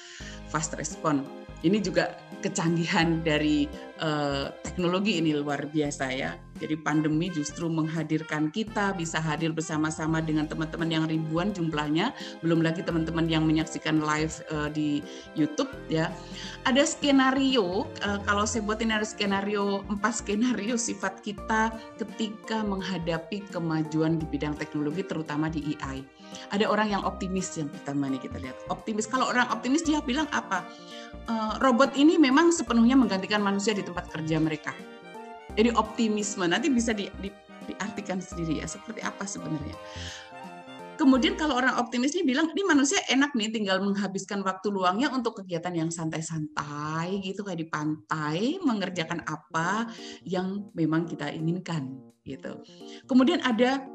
Fast 0.47 0.79
respon 0.79 1.27
ini 1.65 1.81
juga 1.81 2.13
kecanggihan 2.37 3.25
dari 3.25 3.65
uh, 3.97 4.53
teknologi 4.61 5.17
ini 5.17 5.33
luar 5.33 5.65
biasa 5.65 6.05
ya. 6.13 6.37
Jadi 6.57 6.73
pandemi 6.81 7.29
justru 7.29 7.69
menghadirkan 7.69 8.49
kita 8.49 8.93
bisa 8.97 9.21
hadir 9.21 9.53
bersama-sama 9.53 10.21
dengan 10.25 10.49
teman-teman 10.49 10.89
yang 10.89 11.05
ribuan 11.05 11.53
jumlahnya, 11.53 12.13
belum 12.41 12.65
lagi 12.65 12.81
teman-teman 12.81 13.29
yang 13.29 13.45
menyaksikan 13.45 14.01
live 14.01 14.41
uh, 14.49 14.69
di 14.69 15.01
YouTube 15.37 15.69
ya. 15.89 16.09
Ada 16.65 16.85
skenario 16.85 17.85
uh, 18.05 18.19
kalau 18.25 18.45
saya 18.49 18.65
buat 18.65 18.81
ini 18.81 18.97
ada 18.97 19.05
skenario 19.05 19.85
empat 19.85 20.25
skenario 20.25 20.77
sifat 20.77 21.21
kita 21.21 21.73
ketika 22.01 22.65
menghadapi 22.65 23.45
kemajuan 23.53 24.17
di 24.17 24.25
bidang 24.29 24.57
teknologi 24.57 25.05
terutama 25.05 25.49
di 25.49 25.77
AI. 25.77 26.01
Ada 26.51 26.65
orang 26.67 26.93
yang 26.93 27.03
optimis 27.03 27.51
yang 27.59 27.67
pertama 27.67 28.07
nih 28.07 28.21
kita 28.23 28.39
lihat. 28.39 28.55
Optimis 28.71 29.07
kalau 29.07 29.27
orang 29.27 29.51
optimis 29.51 29.83
dia 29.83 29.99
bilang 30.03 30.27
apa? 30.31 30.63
Eh, 31.27 31.53
robot 31.59 31.95
ini 31.99 32.15
memang 32.15 32.55
sepenuhnya 32.55 32.95
menggantikan 32.95 33.43
manusia 33.43 33.75
di 33.75 33.83
tempat 33.83 34.07
kerja 34.07 34.39
mereka. 34.39 34.71
Jadi 35.57 35.73
optimisme 35.73 36.45
nanti 36.45 36.69
bisa 36.69 36.93
di, 36.93 37.09
di, 37.19 37.27
diartikan 37.67 38.21
sendiri 38.21 38.61
ya 38.61 38.67
seperti 38.69 39.03
apa 39.03 39.27
sebenarnya. 39.27 39.75
Kemudian 40.97 41.37
kalau 41.37 41.61
orang 41.61 41.77
optimis 41.77 42.17
ini 42.17 42.33
bilang 42.33 42.49
ini 42.49 42.65
manusia 42.65 42.97
enak 43.05 43.37
nih 43.37 43.53
tinggal 43.53 43.77
menghabiskan 43.85 44.41
waktu 44.41 44.73
luangnya 44.73 45.13
untuk 45.13 45.43
kegiatan 45.43 45.69
yang 45.69 45.93
santai-santai 45.93 47.21
gitu 47.21 47.45
kayak 47.45 47.61
di 47.61 47.67
pantai 47.69 48.57
mengerjakan 48.65 49.21
apa 49.29 49.85
yang 50.25 50.73
memang 50.73 51.05
kita 51.05 51.29
inginkan 51.29 52.01
gitu. 52.25 52.65
Kemudian 53.05 53.45
ada 53.45 53.85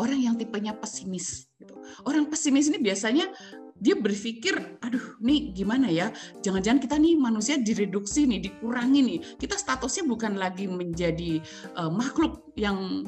orang 0.00 0.20
yang 0.20 0.34
tipenya 0.34 0.74
pesimis 0.76 1.48
gitu. 1.58 1.74
Orang 2.04 2.28
pesimis 2.28 2.68
ini 2.70 2.80
biasanya 2.80 3.30
dia 3.74 3.98
berpikir, 3.98 4.54
aduh, 4.80 5.18
nih 5.18 5.50
gimana 5.50 5.90
ya? 5.90 6.14
Jangan-jangan 6.46 6.80
kita 6.80 6.96
nih 6.96 7.18
manusia 7.18 7.58
direduksi 7.58 8.24
nih, 8.24 8.40
dikurangi 8.40 9.00
nih. 9.02 9.18
Kita 9.36 9.58
statusnya 9.58 10.06
bukan 10.06 10.38
lagi 10.38 10.70
menjadi 10.70 11.42
uh, 11.74 11.90
makhluk 11.90 12.54
yang 12.54 13.04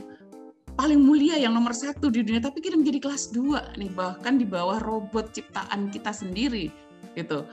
paling 0.77 1.01
mulia 1.01 1.41
yang 1.41 1.57
nomor 1.57 1.73
satu 1.73 2.13
di 2.13 2.21
dunia, 2.21 2.43
tapi 2.43 2.61
kita 2.61 2.77
menjadi 2.77 2.99
kelas 2.99 3.33
dua 3.33 3.65
nih, 3.79 3.89
bahkan 3.95 4.37
di 4.37 4.45
bawah 4.45 4.83
robot 4.83 5.33
ciptaan 5.33 5.89
kita 5.89 6.13
sendiri, 6.13 6.69
gitu. 7.17 7.47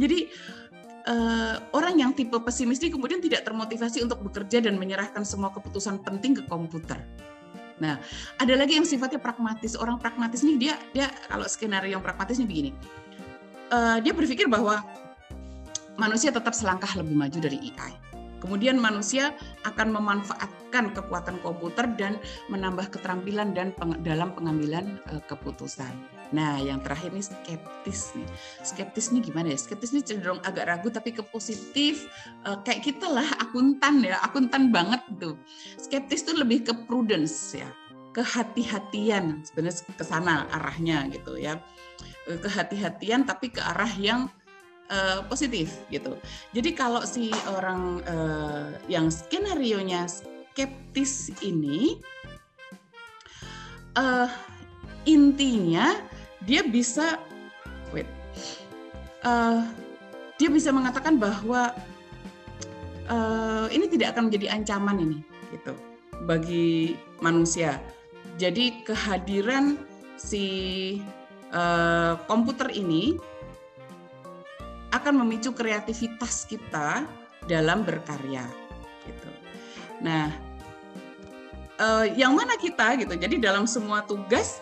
Jadi 0.00 0.30
uh, 1.10 1.60
orang 1.76 2.00
yang 2.00 2.10
tipe 2.16 2.38
pesimis 2.40 2.80
ini 2.80 2.94
kemudian 2.94 3.20
tidak 3.20 3.44
termotivasi 3.44 4.00
untuk 4.00 4.24
bekerja 4.24 4.64
dan 4.64 4.80
menyerahkan 4.80 5.26
semua 5.26 5.52
keputusan 5.52 6.00
penting 6.06 6.38
ke 6.40 6.42
komputer 6.48 6.96
Nah, 7.80 7.96
ada 8.36 8.54
lagi 8.54 8.76
yang 8.76 8.86
sifatnya 8.86 9.18
pragmatis. 9.18 9.74
Orang 9.74 9.96
pragmatis 9.96 10.44
nih 10.44 10.56
dia 10.60 10.74
dia 10.92 11.08
kalau 11.26 11.48
skenario 11.48 11.96
yang 11.96 12.04
pragmatis 12.04 12.36
nih 12.36 12.48
begini. 12.48 12.70
Uh, 13.72 13.98
dia 14.04 14.12
berpikir 14.12 14.46
bahwa 14.46 14.84
manusia 15.96 16.28
tetap 16.30 16.52
selangkah 16.52 16.92
lebih 16.94 17.16
maju 17.16 17.38
dari 17.40 17.72
AI. 17.72 17.92
Kemudian 18.40 18.80
manusia 18.80 19.36
akan 19.68 19.92
memanfaatkan 20.00 20.96
kekuatan 20.96 21.36
komputer 21.44 21.84
dan 22.00 22.16
menambah 22.48 22.88
keterampilan 22.88 23.52
dan 23.52 23.76
peng, 23.76 24.00
dalam 24.00 24.32
pengambilan 24.32 25.00
uh, 25.12 25.20
keputusan. 25.28 26.19
Nah, 26.30 26.62
yang 26.62 26.78
terakhir 26.82 27.10
nih 27.10 27.26
skeptis 27.26 28.14
nih. 28.14 28.28
Skeptis 28.62 29.06
nih 29.10 29.22
gimana 29.22 29.50
ya? 29.50 29.58
Skeptis 29.58 29.90
nih 29.90 30.06
cenderung 30.06 30.38
agak 30.46 30.70
ragu 30.70 30.88
tapi 30.90 31.10
ke 31.10 31.22
positif. 31.26 32.06
Uh, 32.46 32.58
kayak 32.62 32.86
kita 32.86 33.10
lah 33.10 33.26
akuntan 33.42 34.02
ya, 34.06 34.18
akuntan 34.22 34.70
banget 34.70 35.02
tuh. 35.18 35.34
Skeptis 35.74 36.22
tuh 36.22 36.38
lebih 36.38 36.62
ke 36.66 36.72
prudence 36.86 37.58
ya, 37.58 37.66
kehati-hatian 38.14 39.42
sebenarnya 39.42 39.82
ke 39.94 40.04
sana 40.06 40.46
arahnya 40.54 41.10
gitu 41.10 41.34
ya. 41.34 41.58
Eh, 42.30 42.38
kehati-hatian 42.38 43.26
tapi 43.26 43.50
ke 43.50 43.58
arah 43.58 43.90
yang 43.98 44.30
uh, 44.90 45.26
positif 45.26 45.82
gitu. 45.90 46.14
Jadi 46.54 46.70
kalau 46.78 47.02
si 47.02 47.34
orang 47.50 48.02
uh, 48.06 48.70
yang 48.86 49.10
skenario 49.10 49.82
nya 49.82 50.06
skeptis 50.06 51.34
ini 51.42 51.98
uh, 53.98 54.30
intinya 55.08 55.96
dia 56.44 56.64
bisa 56.64 57.20
wait 57.92 58.08
uh, 59.24 59.64
dia 60.40 60.48
bisa 60.48 60.72
mengatakan 60.72 61.20
bahwa 61.20 61.76
uh, 63.12 63.66
ini 63.68 63.90
tidak 63.92 64.16
akan 64.16 64.32
menjadi 64.32 64.56
ancaman 64.56 64.96
ini 64.96 65.18
gitu 65.52 65.76
bagi 66.24 66.96
manusia. 67.20 67.76
Jadi 68.40 68.84
kehadiran 68.88 69.76
si 70.16 70.44
uh, 71.52 72.16
komputer 72.24 72.72
ini 72.72 73.20
akan 74.96 75.22
memicu 75.22 75.52
kreativitas 75.52 76.48
kita 76.48 77.04
dalam 77.46 77.86
berkarya 77.86 78.42
gitu. 79.06 79.30
Nah, 80.02 80.34
eh, 81.78 82.06
yang 82.18 82.34
mana 82.34 82.58
kita 82.58 82.98
gitu. 82.98 83.14
Jadi 83.14 83.38
dalam 83.38 83.70
semua 83.70 84.02
tugas 84.02 84.58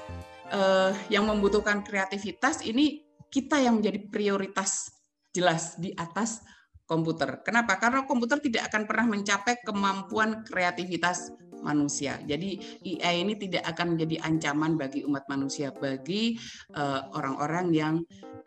eh, 0.52 0.92
yang 1.12 1.28
membutuhkan 1.28 1.84
kreativitas 1.84 2.64
ini 2.64 3.04
kita 3.28 3.60
yang 3.60 3.80
menjadi 3.80 4.08
prioritas 4.08 4.88
jelas 5.32 5.76
di 5.76 5.92
atas 5.94 6.40
komputer. 6.88 7.44
Kenapa? 7.44 7.76
Karena 7.76 8.08
komputer 8.08 8.40
tidak 8.40 8.72
akan 8.72 8.88
pernah 8.88 9.06
mencapai 9.12 9.60
kemampuan 9.60 10.42
kreativitas 10.48 11.28
manusia. 11.60 12.16
Jadi 12.24 12.80
AI 13.02 13.26
ini 13.26 13.34
tidak 13.36 13.66
akan 13.68 13.94
menjadi 13.94 14.22
ancaman 14.24 14.78
bagi 14.78 15.04
umat 15.04 15.26
manusia, 15.28 15.74
bagi 15.74 16.38
eh, 16.72 17.00
orang-orang 17.12 17.66
uh, 17.68 17.74
yang 17.74 17.94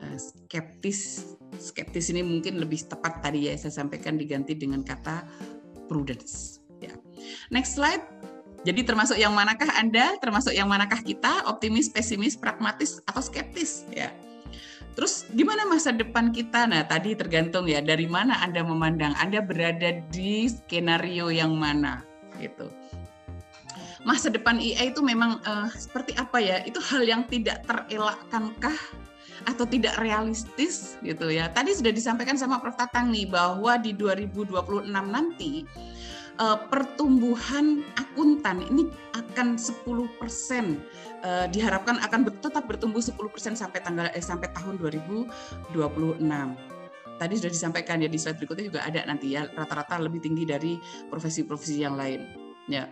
uh, 0.01 0.17
skeptis. 0.17 1.33
Skeptis 1.59 2.09
ini 2.09 2.25
mungkin 2.25 2.57
lebih 2.57 2.87
tepat 2.87 3.21
tadi 3.21 3.51
ya 3.51 3.53
saya 3.59 3.83
sampaikan 3.83 4.17
diganti 4.17 4.57
dengan 4.57 4.81
kata 4.81 5.27
prudence. 5.85 6.63
Ya. 6.81 6.95
Next 7.53 7.77
slide. 7.77 8.30
Jadi 8.61 8.85
termasuk 8.85 9.17
yang 9.17 9.33
manakah 9.33 9.69
Anda? 9.73 10.17
Termasuk 10.21 10.53
yang 10.53 10.69
manakah 10.69 11.01
kita? 11.01 11.49
Optimis, 11.49 11.89
pesimis, 11.89 12.37
pragmatis, 12.37 13.01
atau 13.09 13.21
skeptis? 13.21 13.89
Ya. 13.89 14.13
Terus 14.93 15.25
gimana 15.33 15.65
masa 15.65 15.89
depan 15.89 16.29
kita? 16.29 16.69
Nah, 16.69 16.85
tadi 16.85 17.17
tergantung 17.17 17.65
ya 17.65 17.81
dari 17.81 18.05
mana 18.05 18.37
Anda 18.43 18.61
memandang. 18.61 19.17
Anda 19.17 19.41
berada 19.41 20.03
di 20.13 20.45
skenario 20.45 21.33
yang 21.33 21.57
mana 21.57 22.05
gitu 22.37 22.69
masa 24.01 24.33
depan 24.33 24.57
IA 24.57 24.93
itu 24.93 25.01
memang 25.01 25.41
uh, 25.45 25.69
seperti 25.73 26.17
apa 26.17 26.41
ya? 26.41 26.61
Itu 26.65 26.81
hal 26.81 27.05
yang 27.05 27.25
tidak 27.29 27.65
terelakkankah 27.69 28.77
atau 29.49 29.65
tidak 29.65 29.97
realistis 29.97 31.01
gitu 31.01 31.29
ya. 31.29 31.49
Tadi 31.49 31.73
sudah 31.73 31.93
disampaikan 31.93 32.37
sama 32.37 32.61
Prof 32.61 32.77
Tatang 32.77 33.09
nih 33.09 33.29
bahwa 33.29 33.77
di 33.81 33.93
2026 33.97 34.89
nanti 34.89 35.65
uh, 36.41 36.57
pertumbuhan 36.67 37.85
akuntan 37.95 38.65
ini 38.65 38.89
akan 39.13 39.55
10% 39.55 39.77
uh, 39.77 40.17
eh, 41.21 41.45
diharapkan 41.53 42.01
akan 42.01 42.19
tetap 42.41 42.65
bertumbuh 42.65 42.99
10% 42.99 43.53
sampai 43.53 43.79
tanggal 43.85 44.09
eh, 44.11 44.23
sampai 44.23 44.49
tahun 44.51 44.81
2026 44.81 45.77
tadi 47.21 47.33
sudah 47.37 47.51
disampaikan 47.53 48.01
ya 48.01 48.09
di 48.09 48.17
slide 48.17 48.41
berikutnya 48.41 48.65
juga 48.73 48.81
ada 48.81 49.05
nanti 49.05 49.37
ya 49.37 49.45
rata-rata 49.45 50.01
lebih 50.01 50.25
tinggi 50.25 50.41
dari 50.41 50.73
profesi-profesi 51.05 51.77
yang 51.77 51.93
lain. 51.93 52.25
Ya. 52.65 52.89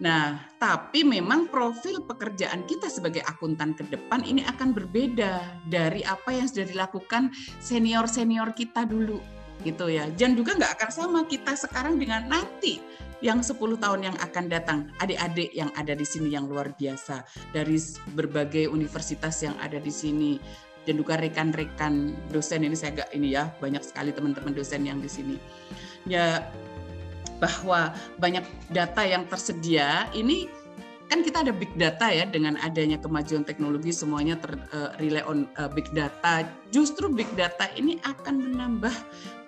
Nah, 0.00 0.40
tapi 0.56 1.04
memang 1.04 1.52
profil 1.52 2.00
pekerjaan 2.08 2.64
kita 2.64 2.88
sebagai 2.88 3.20
akuntan 3.28 3.76
ke 3.76 3.84
depan 3.92 4.24
ini 4.24 4.40
akan 4.48 4.72
berbeda 4.72 5.60
dari 5.68 6.00
apa 6.00 6.32
yang 6.32 6.48
sudah 6.48 6.64
dilakukan 6.64 7.28
senior-senior 7.60 8.56
kita 8.56 8.88
dulu 8.88 9.20
gitu 9.62 9.88
ya. 9.88 10.10
Dan 10.12 10.34
juga 10.38 10.58
nggak 10.58 10.78
akan 10.78 10.90
sama 10.90 11.20
kita 11.26 11.54
sekarang 11.56 11.98
dengan 11.98 12.26
nanti 12.28 12.82
yang 13.22 13.40
10 13.40 13.54
tahun 13.78 14.00
yang 14.12 14.16
akan 14.18 14.44
datang. 14.50 14.78
Adik-adik 14.98 15.54
yang 15.54 15.70
ada 15.78 15.94
di 15.94 16.06
sini 16.06 16.34
yang 16.34 16.50
luar 16.50 16.74
biasa 16.74 17.22
dari 17.54 17.78
berbagai 18.12 18.66
universitas 18.66 19.40
yang 19.46 19.54
ada 19.62 19.78
di 19.78 19.90
sini 19.94 20.32
dan 20.82 20.98
juga 20.98 21.14
rekan-rekan 21.14 22.10
dosen 22.34 22.66
ini 22.66 22.74
saya 22.74 22.98
agak 22.98 23.08
ini 23.14 23.38
ya 23.38 23.46
banyak 23.62 23.82
sekali 23.86 24.10
teman-teman 24.10 24.50
dosen 24.50 24.82
yang 24.82 24.98
di 24.98 25.06
sini. 25.06 25.36
Ya 26.06 26.50
bahwa 27.38 27.94
banyak 28.22 28.46
data 28.70 29.02
yang 29.02 29.26
tersedia 29.26 30.06
ini 30.14 30.46
kan 31.10 31.20
kita 31.20 31.44
ada 31.44 31.52
big 31.52 31.68
data 31.76 32.08
ya 32.08 32.24
dengan 32.24 32.56
adanya 32.64 32.96
kemajuan 32.96 33.44
teknologi 33.44 33.92
semuanya 33.92 34.38
ter, 34.40 34.56
uh, 34.72 34.96
rely 34.96 35.22
on 35.22 35.44
uh, 35.60 35.68
big 35.68 35.86
data. 35.92 36.46
Justru 36.72 37.12
big 37.12 37.28
data 37.36 37.68
ini 37.76 38.00
akan 38.02 38.34
menambah 38.50 38.94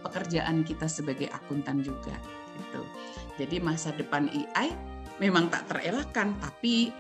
pekerjaan 0.05 0.61
kita 0.69 0.85
sebagai 0.85 1.33
akuntan 1.33 1.81
juga 1.81 2.13
Gitu. 2.55 2.83
Jadi 3.43 3.57
masa 3.59 3.91
depan 3.95 4.31
AI 4.31 4.75
memang 5.19 5.51
tak 5.51 5.67
terelakkan, 5.71 6.35
tapi 6.39 6.95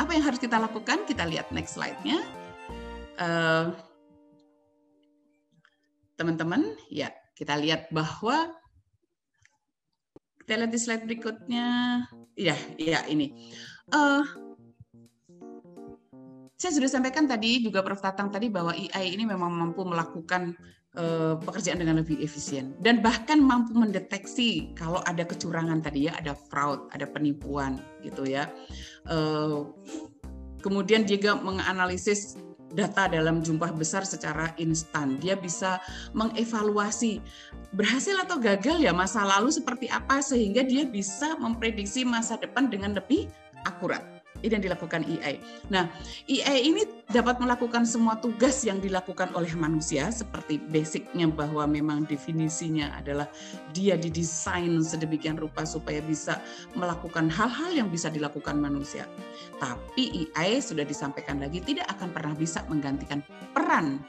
apa 0.00 0.10
yang 0.16 0.24
harus 0.24 0.40
kita 0.40 0.56
lakukan? 0.56 1.04
Kita 1.04 1.28
lihat 1.28 1.52
next 1.52 1.76
slide-nya. 1.76 2.18
Uh, 3.18 3.74
teman-teman, 6.16 6.76
ya 6.88 7.10
kita 7.34 7.58
lihat 7.58 7.90
bahwa 7.90 8.52
kita 10.44 10.64
lihat 10.64 10.72
di 10.72 10.80
slide 10.80 11.04
berikutnya. 11.04 11.66
Ya, 12.38 12.56
ya 12.78 13.04
ini. 13.10 13.52
Uh, 13.90 14.22
saya 16.58 16.74
sudah 16.74 16.90
sampaikan 16.90 17.30
tadi 17.30 17.62
juga 17.62 17.86
Prof 17.86 18.02
Tatang 18.02 18.34
tadi 18.34 18.50
bahwa 18.50 18.74
AI 18.74 19.14
ini 19.14 19.24
memang 19.26 19.50
mampu 19.50 19.86
melakukan 19.86 20.58
pekerjaan 21.42 21.78
dengan 21.78 22.02
lebih 22.02 22.18
efisien 22.18 22.74
dan 22.82 22.98
bahkan 22.98 23.38
mampu 23.38 23.70
mendeteksi 23.76 24.74
kalau 24.74 24.98
ada 25.06 25.22
kecurangan 25.22 25.78
tadi 25.78 26.10
ya, 26.10 26.18
ada 26.18 26.34
fraud, 26.34 26.90
ada 26.90 27.06
penipuan 27.06 27.78
gitu 28.02 28.26
ya. 28.26 28.50
Uh, 29.06 29.70
kemudian 30.58 31.06
juga 31.06 31.38
menganalisis 31.38 32.34
data 32.74 33.08
dalam 33.08 33.40
jumlah 33.40 33.72
besar 33.76 34.04
secara 34.04 34.52
instan. 34.60 35.16
Dia 35.22 35.38
bisa 35.38 35.80
mengevaluasi 36.12 37.22
berhasil 37.72 38.16
atau 38.20 38.36
gagal 38.40 38.80
ya 38.80 38.92
masa 38.92 39.24
lalu 39.24 39.52
seperti 39.52 39.88
apa 39.88 40.20
sehingga 40.20 40.64
dia 40.64 40.84
bisa 40.84 41.36
memprediksi 41.40 42.04
masa 42.04 42.36
depan 42.36 42.68
dengan 42.68 42.96
lebih 42.96 43.28
akurat. 43.64 44.17
Ini 44.38 44.54
yang 44.54 44.64
dilakukan 44.70 45.02
AI. 45.02 45.42
Nah, 45.72 45.90
AI 46.30 46.58
ini 46.62 46.82
dapat 47.10 47.42
melakukan 47.42 47.82
semua 47.88 48.20
tugas 48.20 48.62
yang 48.62 48.78
dilakukan 48.78 49.34
oleh 49.34 49.50
manusia 49.58 50.12
seperti 50.14 50.62
basicnya 50.62 51.26
bahwa 51.26 51.66
memang 51.66 52.06
definisinya 52.06 52.94
adalah 52.94 53.26
dia 53.74 53.98
didesain 53.98 54.78
sedemikian 54.84 55.34
rupa 55.34 55.66
supaya 55.66 55.98
bisa 56.04 56.38
melakukan 56.78 57.26
hal-hal 57.26 57.74
yang 57.74 57.88
bisa 57.90 58.12
dilakukan 58.12 58.60
manusia. 58.60 59.10
Tapi 59.58 60.30
AI 60.30 60.62
sudah 60.62 60.86
disampaikan 60.86 61.42
lagi 61.42 61.58
tidak 61.64 61.90
akan 61.98 62.14
pernah 62.14 62.34
bisa 62.38 62.62
menggantikan 62.70 63.24
peran 63.50 64.04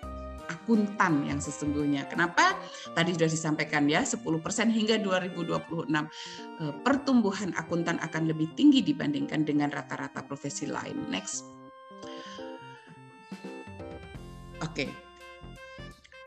akuntan 0.49 1.29
yang 1.29 1.37
sesungguhnya. 1.37 2.09
Kenapa? 2.09 2.57
Tadi 2.97 3.13
sudah 3.13 3.29
disampaikan 3.29 3.85
ya, 3.85 4.01
10% 4.01 4.25
hingga 4.73 4.97
2026 4.97 5.87
eh, 5.93 6.73
pertumbuhan 6.81 7.53
akuntan 7.55 8.01
akan 8.01 8.27
lebih 8.27 8.51
tinggi 8.57 8.81
dibandingkan 8.81 9.45
dengan 9.45 9.69
rata-rata 9.69 10.25
profesi 10.25 10.65
lain. 10.65 11.07
Next. 11.13 11.45
Oke. 14.59 14.91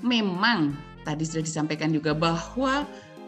Memang 0.02 0.74
tadi 1.06 1.22
sudah 1.26 1.44
disampaikan 1.44 1.90
juga 1.90 2.14
bahwa 2.14 2.86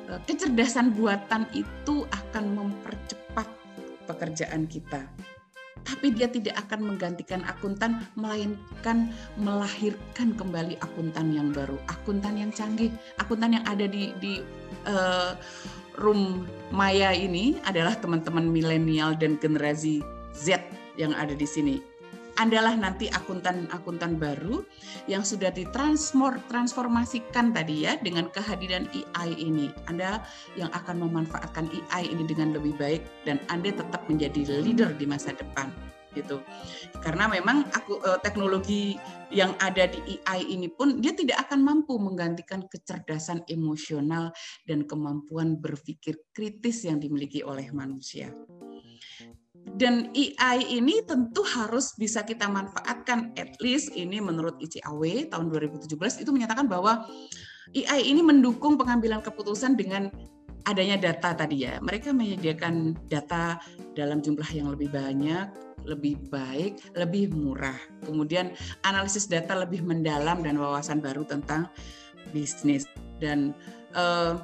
eh, 0.08 0.20
kecerdasan 0.24 0.94
buatan 0.94 1.50
itu 1.52 2.06
akan 2.08 2.44
mempercepat 2.54 3.46
pekerjaan 4.06 4.68
kita 4.68 5.02
tapi 5.84 6.10
dia 6.16 6.26
tidak 6.26 6.56
akan 6.66 6.94
menggantikan 6.94 7.44
akuntan, 7.44 8.02
melainkan 8.16 9.12
melahirkan 9.36 10.32
kembali 10.34 10.80
akuntan 10.80 11.30
yang 11.30 11.52
baru, 11.52 11.76
akuntan 11.86 12.40
yang 12.40 12.50
canggih, 12.50 12.90
akuntan 13.20 13.60
yang 13.60 13.64
ada 13.68 13.84
di 13.84 14.16
di 14.18 14.40
uh, 14.88 15.36
room 16.00 16.48
Maya 16.74 17.14
ini 17.14 17.60
adalah 17.68 17.94
teman-teman 17.94 18.50
milenial 18.50 19.14
dan 19.14 19.38
generasi 19.38 20.02
Z 20.34 20.58
yang 20.98 21.14
ada 21.14 21.34
di 21.34 21.46
sini 21.46 21.93
adalah 22.38 22.74
nanti 22.74 23.06
akuntan-akuntan 23.10 24.18
baru 24.18 24.66
yang 25.06 25.22
sudah 25.22 25.54
ditransformasikan 25.54 27.54
tadi 27.54 27.86
ya 27.86 27.98
dengan 28.00 28.30
kehadiran 28.30 28.90
AI 28.90 29.30
ini. 29.38 29.70
Anda 29.86 30.22
yang 30.58 30.70
akan 30.74 31.06
memanfaatkan 31.06 31.70
AI 31.70 32.10
ini 32.10 32.24
dengan 32.26 32.54
lebih 32.54 32.74
baik 32.78 33.02
dan 33.28 33.38
Anda 33.50 33.74
tetap 33.74 34.06
menjadi 34.10 34.62
leader 34.62 34.94
di 34.98 35.06
masa 35.06 35.34
depan 35.34 35.70
gitu. 36.14 36.38
Karena 37.02 37.26
memang 37.26 37.66
aku 37.74 37.98
eh, 38.06 38.18
teknologi 38.22 38.94
yang 39.34 39.50
ada 39.58 39.90
di 39.90 39.98
AI 40.22 40.54
ini 40.54 40.70
pun 40.70 41.02
dia 41.02 41.10
tidak 41.10 41.50
akan 41.50 41.66
mampu 41.66 41.98
menggantikan 41.98 42.70
kecerdasan 42.70 43.42
emosional 43.50 44.30
dan 44.62 44.86
kemampuan 44.86 45.58
berpikir 45.58 46.30
kritis 46.30 46.86
yang 46.86 47.02
dimiliki 47.02 47.42
oleh 47.42 47.66
manusia 47.74 48.30
dan 49.74 50.12
AI 50.12 50.60
ini 50.68 51.00
tentu 51.08 51.40
harus 51.42 51.96
bisa 51.96 52.20
kita 52.22 52.46
manfaatkan 52.46 53.32
at 53.40 53.56
least 53.64 53.96
ini 53.96 54.20
menurut 54.20 54.60
ICAW 54.60 55.32
tahun 55.32 55.46
2017 55.50 56.22
itu 56.22 56.30
menyatakan 56.30 56.68
bahwa 56.68 57.08
AI 57.72 58.00
ini 58.04 58.20
mendukung 58.20 58.76
pengambilan 58.76 59.24
keputusan 59.24 59.74
dengan 59.74 60.12
adanya 60.68 60.96
data 61.00 61.32
tadi 61.36 61.64
ya. 61.64 61.80
Mereka 61.80 62.12
menyediakan 62.12 62.96
data 63.08 63.60
dalam 63.96 64.20
jumlah 64.20 64.48
yang 64.52 64.72
lebih 64.72 64.92
banyak, 64.92 65.48
lebih 65.84 66.16
baik, 66.32 66.80
lebih 66.96 67.32
murah. 67.32 67.76
Kemudian 68.04 68.52
analisis 68.84 69.28
data 69.28 69.56
lebih 69.56 69.84
mendalam 69.84 70.40
dan 70.40 70.56
wawasan 70.56 71.00
baru 71.04 71.24
tentang 71.24 71.68
bisnis 72.32 72.88
dan 73.20 73.52
uh, 73.92 74.40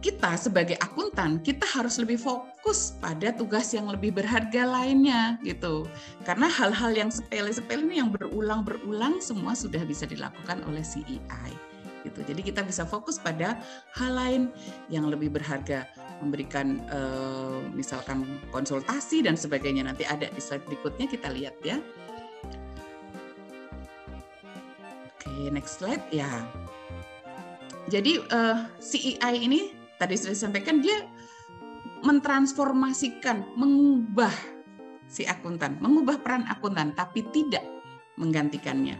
kita 0.00 0.32
sebagai 0.40 0.80
akuntan 0.80 1.44
kita 1.44 1.68
harus 1.76 2.00
lebih 2.00 2.16
fokus 2.16 2.96
pada 2.96 3.36
tugas 3.36 3.68
yang 3.76 3.84
lebih 3.92 4.16
berharga 4.16 4.64
lainnya 4.64 5.36
gitu. 5.44 5.84
Karena 6.24 6.48
hal-hal 6.48 6.96
yang 6.96 7.12
sepele-sepele 7.12 7.84
ini 7.84 8.00
yang 8.00 8.08
berulang-berulang 8.08 9.20
semua 9.20 9.52
sudah 9.52 9.84
bisa 9.84 10.08
dilakukan 10.08 10.64
oleh 10.64 10.80
CEI 10.80 11.52
gitu. 12.08 12.24
Jadi 12.24 12.40
kita 12.40 12.64
bisa 12.64 12.88
fokus 12.88 13.20
pada 13.20 13.60
hal 14.00 14.12
lain 14.16 14.42
yang 14.88 15.04
lebih 15.04 15.28
berharga. 15.28 15.84
Memberikan 16.24 16.80
eh, 16.88 17.60
misalkan 17.76 18.24
konsultasi 18.52 19.24
dan 19.24 19.36
sebagainya. 19.36 19.84
Nanti 19.84 20.08
ada 20.08 20.32
di 20.32 20.40
slide 20.40 20.64
berikutnya 20.64 21.12
kita 21.12 21.28
lihat 21.28 21.56
ya. 21.60 21.76
Oke 25.12 25.52
next 25.52 25.80
slide. 25.80 26.04
Ya. 26.08 26.28
Jadi 27.88 28.20
uh, 28.20 28.36
eh, 28.36 28.58
CEI 28.80 29.34
ini 29.44 29.79
tadi 30.00 30.16
sudah 30.16 30.32
disampaikan 30.32 30.80
dia 30.80 30.96
mentransformasikan, 32.00 33.60
mengubah 33.60 34.32
si 35.04 35.28
akuntan, 35.28 35.76
mengubah 35.84 36.24
peran 36.24 36.48
akuntan, 36.48 36.96
tapi 36.96 37.28
tidak 37.28 37.60
menggantikannya. 38.16 38.96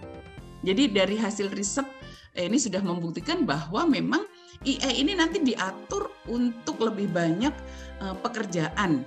Jadi 0.61 0.93
dari 0.93 1.17
hasil 1.17 1.49
riset 1.57 1.89
eh, 2.37 2.45
ini 2.45 2.61
sudah 2.61 2.85
membuktikan 2.85 3.49
bahwa 3.49 3.89
memang 3.89 4.21
IE 4.61 5.01
ini 5.01 5.17
nanti 5.17 5.41
diatur 5.41 6.13
untuk 6.29 6.77
lebih 6.85 7.09
banyak 7.09 7.55
eh, 8.05 8.17
pekerjaan 8.21 9.01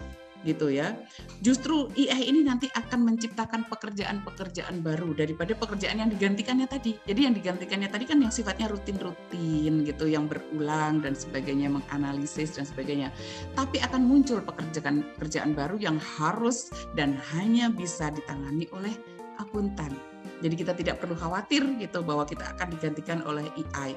gitu 0.44 0.70
ya. 0.72 0.96
Justru 1.40 1.90
AI 1.96 2.30
ini 2.30 2.44
nanti 2.44 2.68
akan 2.72 3.04
menciptakan 3.08 3.68
pekerjaan-pekerjaan 3.72 4.84
baru 4.84 5.16
daripada 5.16 5.56
pekerjaan 5.56 6.04
yang 6.04 6.12
digantikannya 6.12 6.68
tadi. 6.68 7.00
Jadi 7.08 7.20
yang 7.24 7.36
digantikannya 7.36 7.90
tadi 7.90 8.06
kan 8.08 8.20
yang 8.20 8.32
sifatnya 8.32 8.68
rutin-rutin 8.72 9.88
gitu, 9.88 10.06
yang 10.08 10.28
berulang 10.28 11.00
dan 11.00 11.16
sebagainya, 11.16 11.72
menganalisis 11.72 12.56
dan 12.60 12.68
sebagainya. 12.68 13.10
Tapi 13.56 13.80
akan 13.80 14.04
muncul 14.04 14.44
pekerjaan-pekerjaan 14.44 15.56
baru 15.56 15.80
yang 15.80 15.98
harus 15.98 16.70
dan 16.96 17.16
hanya 17.36 17.72
bisa 17.72 18.12
ditangani 18.12 18.68
oleh 18.76 18.94
akuntan. 19.42 19.96
Jadi 20.44 20.56
kita 20.60 20.76
tidak 20.76 21.00
perlu 21.00 21.16
khawatir 21.16 21.64
gitu 21.80 22.04
bahwa 22.04 22.28
kita 22.28 22.44
akan 22.56 22.68
digantikan 22.76 23.24
oleh 23.24 23.48
AI 23.56 23.96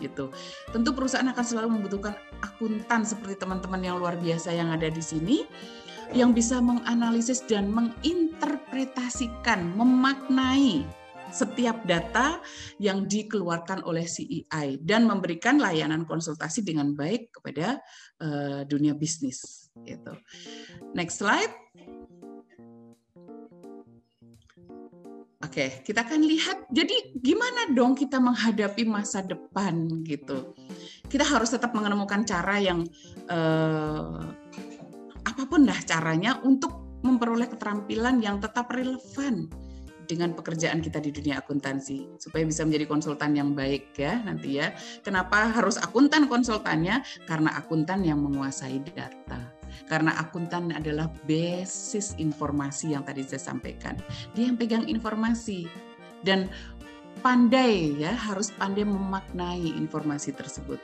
gitu. 0.00 0.32
Tentu 0.74 0.90
perusahaan 0.90 1.26
akan 1.30 1.44
selalu 1.44 1.78
membutuhkan 1.78 2.18
akuntan 2.42 3.06
seperti 3.06 3.38
teman-teman 3.38 3.78
yang 3.78 3.96
luar 4.02 4.18
biasa 4.18 4.50
yang 4.50 4.74
ada 4.74 4.90
di 4.90 4.98
sini 4.98 5.46
yang 6.12 6.36
bisa 6.36 6.60
menganalisis 6.60 7.40
dan 7.48 7.72
menginterpretasikan, 7.72 9.72
memaknai 9.76 10.84
setiap 11.32 11.80
data 11.88 12.44
yang 12.76 13.08
dikeluarkan 13.08 13.80
oleh 13.88 14.04
CEI 14.04 14.76
dan 14.84 15.08
memberikan 15.08 15.56
layanan 15.56 16.04
konsultasi 16.04 16.60
dengan 16.60 16.92
baik 16.92 17.32
kepada 17.32 17.80
uh, 18.20 18.68
dunia 18.68 18.92
bisnis. 18.92 19.72
Gitu. 19.88 20.12
Next 20.92 21.24
slide. 21.24 21.52
Oke, 25.42 25.82
kita 25.82 26.06
akan 26.06 26.22
lihat. 26.22 26.70
Jadi 26.70 27.18
gimana 27.18 27.74
dong 27.74 27.98
kita 27.98 28.22
menghadapi 28.22 28.86
masa 28.86 29.26
depan 29.26 29.74
gitu? 30.06 30.54
Kita 31.10 31.26
harus 31.26 31.50
tetap 31.50 31.74
menemukan 31.74 32.22
cara 32.22 32.62
yang 32.62 32.86
uh, 33.26 34.41
apa 35.22 35.42
pun 35.46 35.66
dah 35.66 35.78
caranya 35.86 36.38
untuk 36.42 37.00
memperoleh 37.02 37.50
keterampilan 37.50 38.22
yang 38.22 38.38
tetap 38.38 38.70
relevan 38.70 39.50
dengan 40.06 40.34
pekerjaan 40.34 40.82
kita 40.82 40.98
di 40.98 41.14
dunia 41.14 41.40
akuntansi 41.40 42.18
supaya 42.18 42.42
bisa 42.42 42.66
menjadi 42.66 42.84
konsultan 42.90 43.32
yang 43.38 43.54
baik 43.54 43.94
ya 43.96 44.20
nanti 44.22 44.58
ya. 44.58 44.74
Kenapa 45.00 45.50
harus 45.50 45.78
akuntan 45.78 46.26
konsultannya? 46.26 47.02
Karena 47.26 47.54
akuntan 47.58 48.02
yang 48.02 48.20
menguasai 48.22 48.82
data. 48.82 49.40
Karena 49.88 50.12
akuntan 50.20 50.74
adalah 50.74 51.08
basis 51.24 52.12
informasi 52.20 52.92
yang 52.92 53.08
tadi 53.08 53.24
saya 53.24 53.40
sampaikan. 53.40 53.96
Dia 54.36 54.52
yang 54.52 54.58
pegang 54.60 54.84
informasi 54.84 55.64
dan 56.20 56.52
pandai 57.24 57.96
ya 57.96 58.12
harus 58.12 58.52
pandai 58.52 58.84
memaknai 58.84 59.78
informasi 59.78 60.34
tersebut 60.34 60.80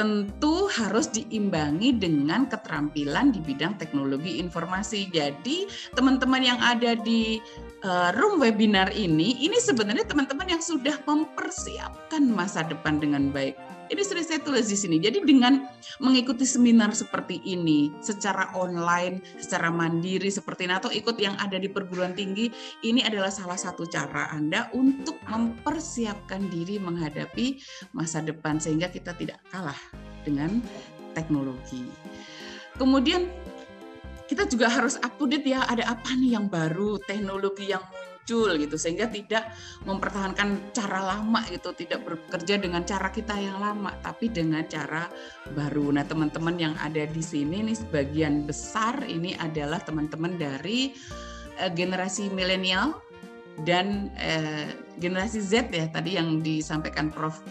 tentu 0.00 0.64
harus 0.72 1.12
diimbangi 1.12 1.92
dengan 1.92 2.48
keterampilan 2.48 3.36
di 3.36 3.44
bidang 3.44 3.76
teknologi 3.76 4.40
informasi. 4.40 5.12
Jadi 5.12 5.68
teman-teman 5.92 6.40
yang 6.40 6.56
ada 6.56 6.96
di 6.96 7.36
uh, 7.84 8.08
room 8.16 8.40
webinar 8.40 8.88
ini, 8.96 9.36
ini 9.44 9.60
sebenarnya 9.60 10.08
teman-teman 10.08 10.56
yang 10.56 10.62
sudah 10.64 10.96
mempersiapkan 11.04 12.24
masa 12.32 12.64
depan 12.64 12.96
dengan 12.96 13.28
baik 13.28 13.69
ini 13.90 14.02
sudah 14.06 14.22
saya 14.22 14.38
tulis 14.40 14.70
di 14.70 14.78
sini. 14.78 14.96
Jadi 15.02 15.26
dengan 15.26 15.66
mengikuti 15.98 16.46
seminar 16.46 16.94
seperti 16.94 17.42
ini 17.42 17.90
secara 17.98 18.54
online, 18.54 19.18
secara 19.42 19.68
mandiri 19.68 20.30
seperti 20.30 20.70
ini 20.70 20.74
atau 20.78 20.90
ikut 20.94 21.18
yang 21.18 21.34
ada 21.42 21.58
di 21.58 21.66
perguruan 21.66 22.14
tinggi, 22.14 22.48
ini 22.86 23.02
adalah 23.02 23.34
salah 23.34 23.58
satu 23.58 23.84
cara 23.90 24.30
Anda 24.30 24.70
untuk 24.72 25.18
mempersiapkan 25.26 26.46
diri 26.48 26.78
menghadapi 26.78 27.58
masa 27.90 28.22
depan 28.22 28.62
sehingga 28.62 28.86
kita 28.88 29.12
tidak 29.18 29.42
kalah 29.50 29.78
dengan 30.22 30.62
teknologi. 31.12 31.82
Kemudian 32.78 33.26
kita 34.30 34.46
juga 34.46 34.70
harus 34.70 34.94
up 35.02 35.18
to 35.18 35.26
date 35.26 35.42
ya, 35.42 35.66
ada 35.66 35.90
apa 35.90 36.14
nih 36.14 36.38
yang 36.38 36.46
baru, 36.46 37.02
teknologi 37.02 37.74
yang 37.74 37.82
muncul 38.30 38.54
gitu 38.62 38.78
sehingga 38.78 39.10
tidak 39.10 39.50
mempertahankan 39.82 40.70
cara 40.70 41.02
lama 41.02 41.42
gitu 41.50 41.74
tidak 41.74 42.06
bekerja 42.06 42.62
dengan 42.62 42.86
cara 42.86 43.10
kita 43.10 43.34
yang 43.34 43.58
lama 43.58 43.90
tapi 44.06 44.30
dengan 44.30 44.62
cara 44.70 45.10
baru. 45.50 45.90
Nah 45.90 46.06
teman-teman 46.06 46.54
yang 46.54 46.74
ada 46.78 47.10
di 47.10 47.18
sini 47.18 47.66
nih 47.66 47.74
sebagian 47.74 48.46
besar 48.46 49.02
ini 49.02 49.34
adalah 49.34 49.82
teman-teman 49.82 50.38
dari 50.38 50.94
uh, 51.58 51.74
generasi 51.74 52.30
milenial 52.30 53.02
dan 53.66 54.14
uh, 54.14 54.70
generasi 55.02 55.42
Z 55.42 55.74
ya 55.74 55.90
tadi 55.90 56.14
yang 56.14 56.38
disampaikan 56.38 57.10
Prof 57.10 57.42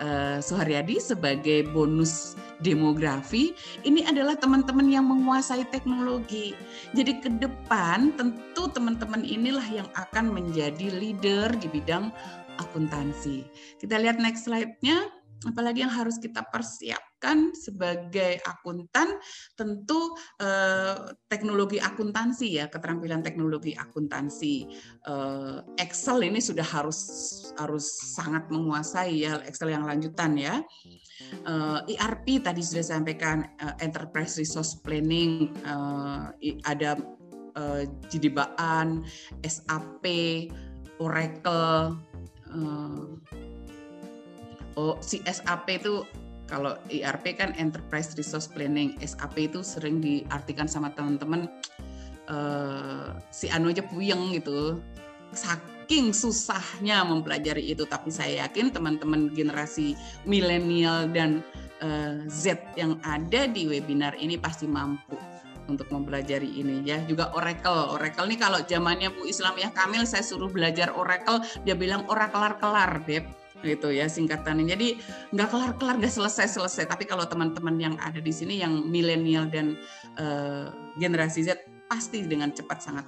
uh, 0.00 0.38
Suharyadi 0.42 0.98
sebagai 0.98 1.66
bonus 1.70 2.34
demografi, 2.58 3.54
ini 3.86 4.02
adalah 4.02 4.34
teman-teman 4.34 4.86
yang 4.90 5.06
menguasai 5.06 5.66
teknologi. 5.70 6.54
Jadi 6.94 7.22
ke 7.22 7.30
depan 7.38 8.14
tentu 8.18 8.66
teman-teman 8.70 9.22
inilah 9.22 9.66
yang 9.66 9.88
akan 9.94 10.34
menjadi 10.34 10.90
leader 10.90 11.54
di 11.54 11.70
bidang 11.70 12.10
akuntansi. 12.58 13.46
Kita 13.78 13.98
lihat 13.98 14.18
next 14.18 14.50
slide-nya 14.50 15.17
apalagi 15.46 15.86
yang 15.86 15.92
harus 15.92 16.18
kita 16.18 16.42
persiapkan 16.50 17.54
sebagai 17.54 18.42
akuntan 18.42 19.22
tentu 19.54 20.18
eh, 20.42 21.14
teknologi 21.30 21.78
akuntansi 21.78 22.58
ya 22.58 22.66
keterampilan 22.66 23.22
teknologi 23.22 23.76
akuntansi. 23.78 24.66
Eh, 25.06 25.58
Excel 25.78 26.26
ini 26.26 26.42
sudah 26.42 26.66
harus 26.66 26.98
harus 27.54 27.86
sangat 28.18 28.50
menguasai 28.50 29.22
ya 29.22 29.38
Excel 29.46 29.70
yang 29.70 29.86
lanjutan 29.86 30.34
ya. 30.34 30.58
Eh, 31.22 31.94
ERP 31.94 32.42
tadi 32.42 32.62
sudah 32.64 32.82
sampaikan 32.82 33.46
eh, 33.62 33.84
Enterprise 33.84 34.40
Resource 34.42 34.82
Planning 34.82 35.54
eh, 35.62 36.58
ada 36.66 36.98
eh, 37.54 37.84
Jidibaan 38.10 39.06
SAP 39.46 40.04
Oracle 40.98 41.94
eh, 42.50 43.47
oh 44.78 44.94
si 45.02 45.18
SAP 45.26 45.82
itu 45.82 46.06
kalau 46.48 46.78
ERP 46.88 47.36
kan 47.36 47.52
Enterprise 47.60 48.16
Resource 48.16 48.48
Planning, 48.48 48.96
SAP 49.04 49.36
itu 49.52 49.60
sering 49.60 50.00
diartikan 50.00 50.64
sama 50.64 50.94
teman-teman 50.96 51.44
uh, 52.30 53.12
si 53.28 53.52
anu 53.52 53.68
aja 53.68 53.84
puyeng 53.84 54.32
gitu. 54.32 54.80
Saking 55.36 56.16
susahnya 56.16 57.04
mempelajari 57.04 57.76
itu, 57.76 57.84
tapi 57.84 58.08
saya 58.08 58.48
yakin 58.48 58.72
teman-teman 58.72 59.28
generasi 59.36 59.92
milenial 60.24 61.04
dan 61.12 61.44
uh, 61.84 62.24
Z 62.32 62.56
yang 62.80 62.96
ada 63.04 63.44
di 63.44 63.68
webinar 63.68 64.16
ini 64.16 64.40
pasti 64.40 64.64
mampu 64.64 65.20
untuk 65.68 65.92
mempelajari 65.92 66.48
ini 66.48 66.80
ya. 66.80 67.04
Juga 67.04 67.28
Oracle. 67.36 67.92
Oracle 67.92 68.24
ini 68.24 68.40
kalau 68.40 68.64
zamannya 68.64 69.12
Bu 69.12 69.28
Islam 69.28 69.52
ya 69.60 69.68
Kamil 69.68 70.08
saya 70.08 70.24
suruh 70.24 70.48
belajar 70.48 70.96
Oracle 70.96 71.44
dia 71.68 71.76
bilang 71.76 72.08
ora 72.08 72.32
kelar-kelar 72.32 73.04
Beb 73.04 73.28
gitu 73.62 73.90
ya 73.90 74.06
singkatannya. 74.06 74.66
Jadi 74.68 74.88
nggak 75.34 75.48
kelar-kelar, 75.50 75.98
nggak 75.98 76.14
selesai-selesai. 76.14 76.86
Tapi 76.86 77.04
kalau 77.06 77.26
teman-teman 77.26 77.76
yang 77.78 77.94
ada 77.98 78.18
di 78.18 78.30
sini 78.30 78.62
yang 78.62 78.86
milenial 78.86 79.50
dan 79.50 79.78
uh, 80.18 80.70
generasi 80.98 81.46
Z 81.46 81.58
pasti 81.88 82.22
dengan 82.26 82.52
cepat 82.52 82.78
sangat 82.84 83.06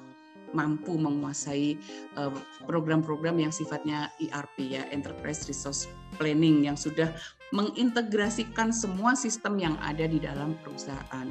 mampu 0.51 0.98
menguasai 0.98 1.78
eh, 2.18 2.32
program-program 2.66 3.38
uh, 3.38 3.42
yang 3.46 3.53
sifatnya 3.55 4.11
ERP 4.18 4.74
ya, 4.74 4.82
Enterprise 4.90 5.46
Resource 5.46 5.86
Planning 6.18 6.66
yang 6.66 6.74
sudah 6.74 7.14
mengintegrasikan 7.55 8.74
semua 8.74 9.14
sistem 9.14 9.62
yang 9.62 9.78
ada 9.78 10.11
di 10.11 10.18
dalam 10.18 10.59
perusahaan. 10.62 11.30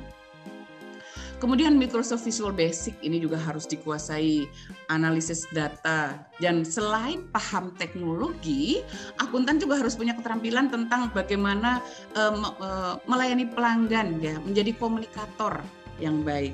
Kemudian 1.39 1.79
Microsoft 1.79 2.27
Visual 2.27 2.51
Basic 2.51 2.99
ini 2.99 3.23
juga 3.23 3.39
harus 3.39 3.63
dikuasai 3.63 4.43
analisis 4.91 5.47
data 5.55 6.19
dan 6.43 6.67
selain 6.67 7.23
paham 7.31 7.71
teknologi, 7.79 8.83
akuntan 9.23 9.55
juga 9.55 9.79
harus 9.79 9.95
punya 9.95 10.11
keterampilan 10.19 10.67
tentang 10.67 11.07
bagaimana 11.15 11.79
uh, 12.19 12.99
melayani 13.07 13.47
pelanggan 13.47 14.19
ya, 14.19 14.35
menjadi 14.43 14.75
komunikator 14.75 15.63
yang 16.03 16.27
baik. 16.27 16.51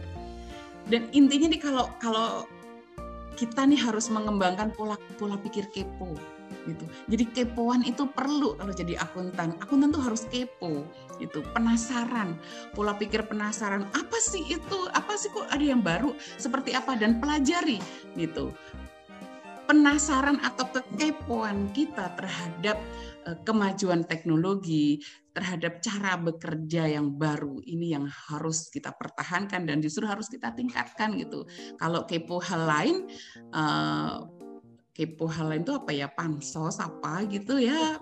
Dan 0.86 1.10
intinya 1.18 1.50
nih 1.50 1.62
kalau 1.66 1.90
kalau 1.98 2.46
kita 3.34 3.66
nih 3.66 3.82
harus 3.82 4.08
mengembangkan 4.14 4.70
pola 4.78 4.96
pola 5.18 5.36
pikir 5.42 5.66
kepo 5.74 6.14
gitu. 6.70 6.86
Jadi 7.10 7.24
kepoan 7.34 7.82
itu 7.86 8.06
perlu 8.10 8.54
kalau 8.58 8.74
jadi 8.74 9.02
akuntan. 9.02 9.58
Akuntan 9.62 9.90
tuh 9.90 10.02
harus 10.02 10.30
kepo 10.30 10.86
gitu, 11.20 11.43
penasaran, 11.55 12.36
pola 12.76 12.95
pikir 12.95 13.26
penasaran. 13.28 13.88
Apa 13.91 14.18
sih 14.20 14.43
itu? 14.45 14.80
Apa 14.91 15.16
sih 15.16 15.32
kok 15.32 15.47
ada 15.49 15.63
yang 15.63 15.82
baru? 15.84 16.16
Seperti 16.38 16.76
apa 16.76 16.95
dan 16.95 17.20
pelajari 17.20 17.80
gitu. 18.16 18.51
Penasaran 19.66 20.38
atau 20.45 20.70
kekepoan 20.70 21.74
kita 21.74 22.13
terhadap 22.13 22.78
uh, 23.26 23.34
kemajuan 23.41 24.05
teknologi, 24.05 25.01
terhadap 25.34 25.84
cara 25.84 26.16
bekerja 26.16 26.86
yang 26.86 27.18
baru 27.18 27.59
ini 27.66 27.91
yang 27.91 28.07
harus 28.07 28.72
kita 28.72 28.95
pertahankan 28.95 29.68
dan 29.68 29.82
justru 29.82 30.07
harus 30.07 30.32
kita 30.32 30.53
tingkatkan 30.55 31.18
gitu. 31.20 31.43
Kalau 31.76 32.07
kepo 32.07 32.38
hal 32.39 32.63
lain 32.63 32.95
uh, 33.51 34.24
kepo 34.95 35.28
hal 35.28 35.51
lain 35.51 35.68
itu 35.68 35.76
apa 35.76 35.91
ya 35.91 36.07
pansos 36.07 36.80
apa 36.80 37.28
gitu 37.28 37.59
ya 37.59 37.99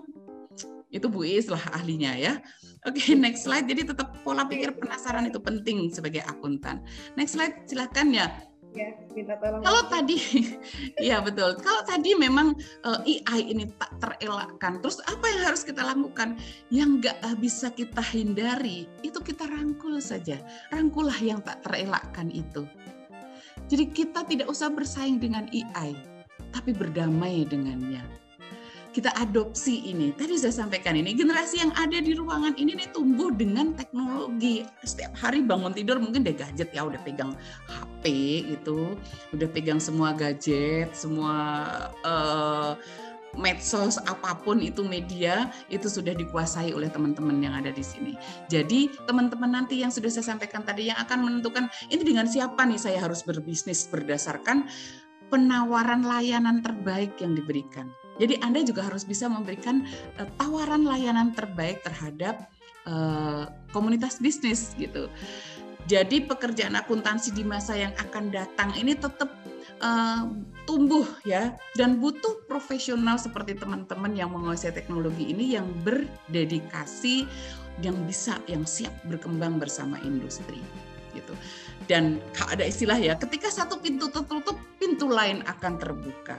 itu 0.94 1.10
Bu 1.10 1.26
Is 1.26 1.50
lah 1.50 1.60
ahlinya 1.74 2.14
ya. 2.14 2.38
Oke, 2.86 3.02
okay, 3.02 3.18
next 3.18 3.42
slide. 3.42 3.66
Jadi 3.66 3.90
tetap 3.90 4.14
pola 4.22 4.46
pikir 4.46 4.78
penasaran 4.78 5.26
itu 5.26 5.42
penting 5.42 5.90
sebagai 5.90 6.22
akuntan. 6.22 6.86
Next 7.18 7.34
slide, 7.34 7.66
silakan 7.66 8.14
ya. 8.14 8.30
Ya, 8.74 8.90
minta 9.14 9.38
tolong. 9.38 9.62
Kalau 9.62 9.82
tadi, 9.86 10.18
ya 11.10 11.22
betul. 11.22 11.58
Kalau 11.58 11.82
tadi 11.86 12.10
memang 12.14 12.54
uh, 12.86 13.02
eh, 13.06 13.22
AI 13.26 13.54
ini 13.54 13.70
tak 13.78 13.98
terelakkan, 14.02 14.82
terus 14.82 14.98
apa 15.06 15.26
yang 15.30 15.40
harus 15.50 15.62
kita 15.62 15.82
lakukan? 15.82 16.38
Yang 16.74 16.90
nggak 17.02 17.18
bisa 17.38 17.70
kita 17.70 18.02
hindari, 18.02 18.90
itu 19.06 19.18
kita 19.22 19.46
rangkul 19.46 19.98
saja. 20.02 20.42
Rangkulah 20.74 21.18
yang 21.22 21.38
tak 21.42 21.62
terelakkan 21.62 22.30
itu. 22.34 22.66
Jadi 23.70 23.84
kita 23.94 24.26
tidak 24.26 24.50
usah 24.50 24.68
bersaing 24.68 25.22
dengan 25.22 25.46
AI 25.54 26.14
tapi 26.54 26.70
berdamai 26.70 27.42
dengannya. 27.46 28.23
Kita 28.94 29.10
adopsi 29.18 29.90
ini. 29.90 30.14
Tadi 30.14 30.38
saya 30.38 30.54
sampaikan 30.54 30.94
ini, 30.94 31.18
generasi 31.18 31.58
yang 31.58 31.74
ada 31.74 31.98
di 31.98 32.14
ruangan 32.14 32.54
ini 32.54 32.78
nih 32.78 32.94
tumbuh 32.94 33.34
dengan 33.34 33.74
teknologi. 33.74 34.62
Setiap 34.86 35.18
hari 35.18 35.42
bangun 35.42 35.74
tidur 35.74 35.98
mungkin 35.98 36.22
deh 36.22 36.30
gadget 36.30 36.70
ya, 36.70 36.86
udah 36.86 37.02
pegang 37.02 37.34
HP 37.66 38.04
gitu, 38.54 38.94
udah 39.34 39.48
pegang 39.50 39.82
semua 39.82 40.14
gadget, 40.14 40.94
semua 40.94 41.34
uh, 42.06 42.78
medsos 43.34 43.98
apa 44.06 44.38
pun 44.46 44.62
itu 44.62 44.86
media 44.86 45.50
itu 45.68 45.90
sudah 45.90 46.14
dikuasai 46.14 46.70
oleh 46.70 46.86
teman-teman 46.86 47.42
yang 47.42 47.54
ada 47.58 47.74
di 47.74 47.82
sini. 47.82 48.14
Jadi 48.46 48.94
teman-teman 49.10 49.58
nanti 49.58 49.82
yang 49.82 49.90
sudah 49.90 50.10
saya 50.10 50.34
sampaikan 50.38 50.62
tadi 50.62 50.94
yang 50.94 50.98
akan 51.02 51.26
menentukan 51.26 51.66
ini 51.90 52.02
dengan 52.06 52.30
siapa 52.30 52.62
nih 52.62 52.78
saya 52.78 53.02
harus 53.02 53.26
berbisnis 53.26 53.90
berdasarkan 53.90 54.70
penawaran 55.34 56.06
layanan 56.06 56.62
terbaik 56.62 57.18
yang 57.18 57.34
diberikan. 57.34 57.90
Jadi 58.18 58.38
Anda 58.40 58.62
juga 58.62 58.86
harus 58.86 59.02
bisa 59.02 59.26
memberikan 59.26 59.82
uh, 60.20 60.28
tawaran 60.38 60.86
layanan 60.86 61.34
terbaik 61.34 61.82
terhadap 61.82 62.46
uh, 62.86 63.50
komunitas 63.74 64.22
bisnis 64.22 64.72
gitu. 64.78 65.10
Jadi 65.84 66.24
pekerjaan 66.24 66.80
akuntansi 66.80 67.36
di 67.36 67.44
masa 67.44 67.76
yang 67.76 67.92
akan 68.00 68.32
datang 68.32 68.72
ini 68.72 68.96
tetap 68.96 69.28
uh, 69.84 70.24
tumbuh 70.64 71.04
ya. 71.28 71.52
Dan 71.76 72.00
butuh 72.00 72.46
profesional 72.48 73.20
seperti 73.20 73.58
teman-teman 73.58 74.16
yang 74.16 74.32
menguasai 74.32 74.72
teknologi 74.72 75.28
ini 75.28 75.58
yang 75.58 75.68
berdedikasi 75.84 77.28
yang 77.82 77.98
bisa 78.06 78.38
yang 78.46 78.62
siap 78.62 78.94
berkembang 79.10 79.58
bersama 79.58 79.98
industri 80.06 80.62
gitu. 81.12 81.34
Dan 81.86 82.18
ada 82.38 82.64
istilah 82.66 82.96
ya 82.98 83.14
ketika 83.18 83.50
satu 83.50 83.78
pintu 83.78 84.08
tertutup 84.10 84.58
pintu 84.78 85.10
lain 85.10 85.42
akan 85.46 85.78
terbuka 85.78 86.38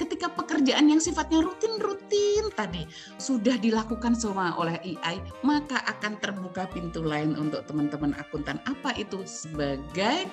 ketika 0.00 0.32
pekerjaan 0.32 0.88
yang 0.88 0.96
sifatnya 0.96 1.44
rutin-rutin 1.44 2.48
tadi 2.56 2.88
sudah 3.20 3.60
dilakukan 3.60 4.16
semua 4.16 4.56
oleh 4.56 4.80
AI, 4.80 5.20
maka 5.44 5.84
akan 5.84 6.16
terbuka 6.16 6.64
pintu 6.72 7.04
lain 7.04 7.36
untuk 7.36 7.68
teman-teman 7.68 8.16
akuntan. 8.16 8.56
Apa 8.64 8.96
itu 8.96 9.20
sebagai 9.28 10.24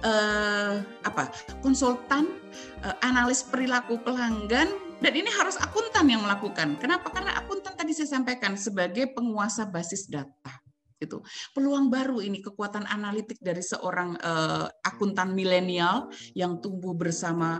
uh, 0.00 0.80
apa 1.04 1.28
konsultan 1.60 2.40
uh, 2.80 2.96
analis 3.04 3.44
perilaku 3.44 4.00
pelanggan 4.00 4.72
dan 5.04 5.12
ini 5.12 5.28
harus 5.28 5.60
akuntan 5.60 6.08
yang 6.08 6.24
melakukan. 6.24 6.80
Kenapa? 6.80 7.12
Karena 7.12 7.36
akuntan 7.36 7.76
tadi 7.76 7.92
saya 7.92 8.16
sampaikan 8.16 8.56
sebagai 8.56 9.12
penguasa 9.12 9.68
basis 9.68 10.08
data 10.08 10.62
itu 11.02 11.18
peluang 11.50 11.90
baru 11.90 12.22
ini 12.22 12.38
kekuatan 12.38 12.86
analitik 12.86 13.42
dari 13.42 13.58
seorang 13.58 14.14
uh, 14.22 14.70
akuntan 14.86 15.34
milenial 15.34 16.06
yang 16.38 16.62
tumbuh 16.62 16.94
bersama 16.94 17.58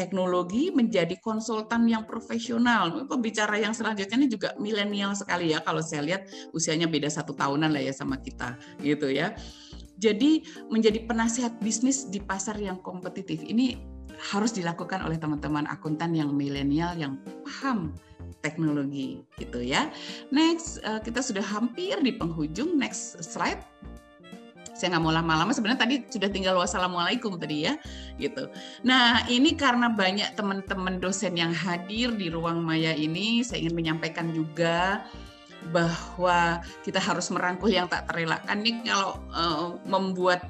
teknologi 0.00 0.72
menjadi 0.72 1.12
konsultan 1.20 1.84
yang 1.84 2.08
profesional. 2.08 3.04
Pembicara 3.04 3.60
yang 3.60 3.76
selanjutnya 3.76 4.16
ini 4.16 4.32
juga 4.32 4.56
milenial 4.56 5.12
sekali 5.12 5.52
ya. 5.52 5.60
Kalau 5.60 5.84
saya 5.84 6.00
lihat 6.00 6.32
usianya 6.56 6.88
beda 6.88 7.12
satu 7.12 7.36
tahunan 7.36 7.68
lah 7.68 7.84
ya 7.84 7.92
sama 7.92 8.16
kita 8.16 8.56
gitu 8.80 9.12
ya. 9.12 9.36
Jadi 10.00 10.48
menjadi 10.72 11.04
penasihat 11.04 11.60
bisnis 11.60 12.08
di 12.08 12.24
pasar 12.24 12.56
yang 12.56 12.80
kompetitif 12.80 13.44
ini 13.44 13.76
harus 14.32 14.56
dilakukan 14.56 15.04
oleh 15.04 15.20
teman-teman 15.20 15.68
akuntan 15.68 16.16
yang 16.16 16.32
milenial 16.32 16.96
yang 16.96 17.20
paham 17.44 17.92
teknologi 18.40 19.20
gitu 19.36 19.60
ya. 19.60 19.92
Next 20.32 20.80
eh, 20.80 21.00
kita 21.04 21.20
sudah 21.20 21.44
hampir 21.44 22.00
di 22.00 22.16
penghujung. 22.16 22.80
Next 22.80 23.20
slide 23.20 23.60
saya 24.80 24.96
nggak 24.96 25.04
mau 25.04 25.12
lama-lama. 25.12 25.52
Sebenarnya 25.52 25.84
tadi 25.84 26.00
sudah 26.08 26.32
tinggal 26.32 26.56
wassalamualaikum 26.56 27.36
tadi 27.36 27.68
ya 27.68 27.76
gitu. 28.16 28.48
Nah 28.88 29.28
ini 29.28 29.52
karena 29.52 29.92
banyak 29.92 30.32
teman-teman 30.32 30.96
dosen 30.96 31.36
yang 31.36 31.52
hadir 31.52 32.16
di 32.16 32.32
ruang 32.32 32.64
maya 32.64 32.96
ini 32.96 33.44
saya 33.44 33.60
ingin 33.60 33.76
menyampaikan 33.76 34.32
juga 34.32 35.04
bahwa 35.68 36.64
kita 36.80 36.96
harus 36.96 37.28
merangkul 37.28 37.68
yang 37.68 37.84
tak 37.84 38.08
terelakkan. 38.08 38.64
Nih 38.64 38.80
kalau 38.88 39.20
uh, 39.36 39.76
membuat 39.84 40.48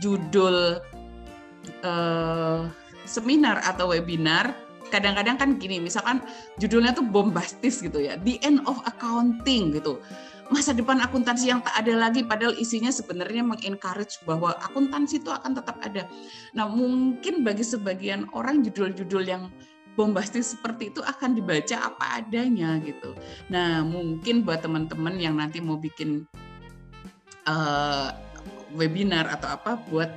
judul 0.00 0.80
uh, 1.84 2.64
seminar 3.04 3.60
atau 3.62 3.92
webinar 3.92 4.56
kadang-kadang 4.90 5.34
kan 5.34 5.58
gini 5.58 5.82
misalkan 5.82 6.22
judulnya 6.62 6.94
tuh 6.94 7.02
bombastis 7.02 7.82
gitu 7.82 7.98
ya 7.98 8.14
the 8.22 8.38
end 8.46 8.62
of 8.70 8.78
accounting 8.86 9.74
gitu 9.74 9.98
masa 10.52 10.70
depan 10.72 11.02
akuntansi 11.02 11.50
yang 11.50 11.60
tak 11.62 11.74
ada 11.82 11.94
lagi 11.96 12.22
padahal 12.22 12.54
isinya 12.54 12.90
sebenarnya 12.90 13.42
mengencourage 13.42 14.22
bahwa 14.22 14.54
akuntansi 14.62 15.18
itu 15.22 15.30
akan 15.30 15.58
tetap 15.58 15.76
ada. 15.82 16.06
Nah, 16.54 16.70
mungkin 16.70 17.42
bagi 17.42 17.66
sebagian 17.66 18.30
orang 18.32 18.62
judul-judul 18.62 19.24
yang 19.26 19.50
bombastis 19.96 20.52
seperti 20.52 20.92
itu 20.92 21.00
akan 21.00 21.34
dibaca 21.34 21.76
apa 21.88 22.20
adanya 22.20 22.76
gitu. 22.84 23.16
Nah, 23.48 23.80
mungkin 23.82 24.44
buat 24.44 24.60
teman-teman 24.60 25.16
yang 25.16 25.40
nanti 25.40 25.58
mau 25.58 25.80
bikin 25.80 26.28
uh, 27.48 28.12
webinar 28.76 29.26
atau 29.32 29.56
apa 29.56 29.80
buat 29.88 30.12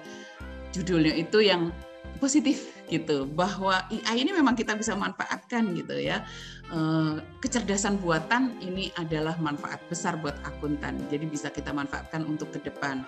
judulnya 0.75 1.15
itu 1.15 1.41
yang 1.41 1.71
positif 2.19 2.78
gitu 2.89 3.29
bahwa 3.29 3.85
AI 3.87 4.25
ini 4.25 4.33
memang 4.33 4.57
kita 4.57 4.73
bisa 4.73 4.97
manfaatkan 4.97 5.71
gitu 5.77 5.95
ya 5.95 6.25
Eh, 6.69 7.17
kecerdasan 7.41 7.97
buatan 7.97 8.53
ini 8.61 8.93
adalah 8.93 9.33
manfaat 9.41 9.81
besar 9.89 10.21
buat 10.21 10.37
akuntan. 10.45 11.01
Jadi 11.09 11.25
bisa 11.25 11.49
kita 11.49 11.73
manfaatkan 11.73 12.21
untuk 12.29 12.53
ke 12.53 12.61
depan. 12.61 13.01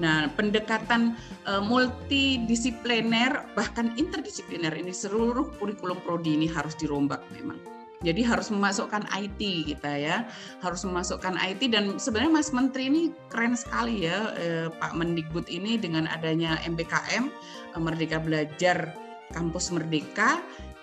Nah, 0.00 0.32
pendekatan 0.32 1.12
uh, 1.44 1.60
multidisipliner 1.60 3.44
bahkan 3.52 3.92
interdisipliner 4.00 4.72
ini 4.72 4.96
seluruh 4.96 5.52
kurikulum 5.60 6.00
prodi 6.00 6.40
ini 6.40 6.48
harus 6.48 6.72
dirombak 6.80 7.20
memang. 7.36 7.60
Jadi 8.00 8.24
harus 8.24 8.48
memasukkan 8.48 9.04
IT 9.12 9.68
kita 9.68 9.92
ya, 9.92 10.24
harus 10.64 10.80
memasukkan 10.82 11.36
IT 11.36 11.68
dan 11.68 12.00
sebenarnya 12.00 12.32
Mas 12.32 12.50
Menteri 12.50 12.88
ini 12.88 13.02
keren 13.28 13.52
sekali 13.52 14.08
ya 14.08 14.32
eh, 14.40 14.66
Pak 14.72 14.96
Mendikbud 14.96 15.52
ini 15.52 15.76
dengan 15.76 16.08
adanya 16.08 16.56
MBKM 16.64 17.28
Merdeka 17.76 18.24
Belajar 18.24 18.96
Kampus 19.32 19.72
Merdeka 19.72 20.38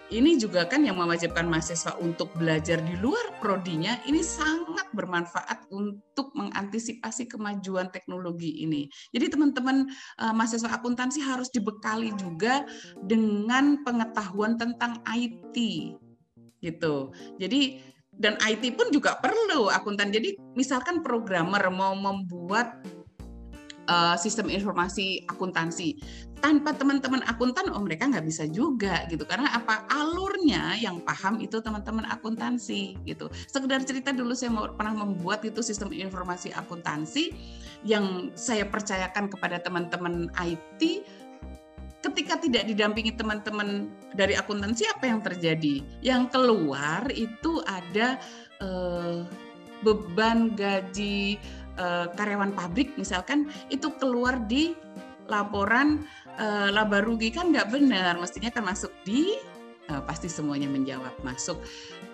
ini 0.09 0.41
juga 0.41 0.65
kan 0.65 0.81
yang 0.81 0.97
mewajibkan 0.97 1.45
mahasiswa 1.45 1.93
untuk 2.01 2.33
belajar 2.33 2.81
di 2.81 2.97
luar 2.97 3.37
prodinya 3.37 3.93
ini 4.09 4.25
sangat 4.25 4.89
bermanfaat 4.89 5.69
untuk 5.69 6.33
mengantisipasi 6.33 7.29
kemajuan 7.29 7.93
teknologi 7.93 8.65
ini. 8.65 8.89
Jadi 9.13 9.29
teman-teman 9.29 9.85
uh, 10.17 10.33
mahasiswa 10.33 10.73
akuntansi 10.73 11.21
harus 11.21 11.53
dibekali 11.53 12.09
juga 12.17 12.65
dengan 13.05 13.85
pengetahuan 13.85 14.57
tentang 14.57 14.97
IT 15.05 15.55
gitu. 16.59 17.13
Jadi 17.37 17.85
dan 18.09 18.35
IT 18.41 18.75
pun 18.75 18.89
juga 18.89 19.15
perlu 19.21 19.69
akuntan. 19.69 20.09
Jadi 20.09 20.35
misalkan 20.57 21.05
programmer 21.05 21.69
mau 21.69 21.93
membuat 21.93 22.81
uh, 23.89 24.15
sistem 24.15 24.47
informasi 24.53 25.25
akuntansi. 25.25 25.97
Tanpa 26.39 26.71
teman-teman 26.71 27.19
akuntan, 27.27 27.67
oh 27.71 27.83
mereka 27.83 28.07
nggak 28.07 28.23
bisa 28.23 28.47
juga 28.47 29.03
gitu. 29.11 29.27
Karena 29.27 29.51
apa 29.51 29.85
alurnya 29.91 30.79
yang 30.79 31.03
paham 31.03 31.39
itu 31.43 31.59
teman-teman 31.59 32.07
akuntansi 32.07 32.95
gitu. 33.03 33.27
Sekedar 33.47 33.83
cerita 33.83 34.15
dulu 34.15 34.31
saya 34.31 34.55
mau 34.55 34.67
pernah 34.71 35.03
membuat 35.03 35.43
itu 35.43 35.59
sistem 35.59 35.91
informasi 35.91 36.55
akuntansi 36.55 37.35
yang 37.83 38.31
saya 38.35 38.63
percayakan 38.67 39.27
kepada 39.27 39.59
teman-teman 39.59 40.31
IT 40.39 41.03
ketika 41.99 42.39
tidak 42.39 42.63
didampingi 42.63 43.11
teman-teman 43.11 43.91
dari 44.15 44.39
akuntansi 44.39 44.87
apa 44.87 45.11
yang 45.11 45.19
terjadi? 45.19 45.83
Yang 45.99 46.23
keluar 46.31 47.03
itu 47.11 47.59
ada 47.67 48.15
eh, 48.63 49.27
beban 49.83 50.55
gaji 50.55 51.39
uh, 51.79 52.11
karyawan 52.13 52.51
pabrik 52.53 52.93
misalkan 52.99 53.47
itu 53.71 53.89
keluar 53.97 54.37
di 54.45 54.75
laporan 55.29 56.03
uh, 56.39 56.69
laba 56.71 57.03
rugi 57.03 57.29
kan 57.29 57.51
nggak 57.51 57.69
benar. 57.69 58.17
Mestinya 58.17 58.49
kan 58.49 58.63
masuk 58.65 58.89
di 59.03 59.35
uh, 59.91 60.01
pasti 60.07 60.31
semuanya 60.31 60.71
menjawab 60.71 61.13
masuk 61.21 61.59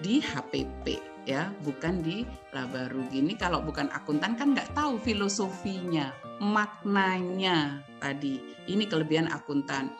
di 0.02 0.20
HPP 0.20 1.00
ya 1.26 1.50
bukan 1.66 2.02
di 2.02 2.26
laba 2.54 2.90
rugi. 2.90 3.22
Ini 3.22 3.38
kalau 3.38 3.62
bukan 3.62 3.90
akuntan 3.94 4.38
kan 4.38 4.54
nggak 4.54 4.74
tahu 4.74 4.98
filosofinya 5.02 6.14
maknanya 6.42 7.82
tadi. 8.02 8.42
Ini 8.66 8.84
kelebihan 8.90 9.30
akuntan. 9.30 9.94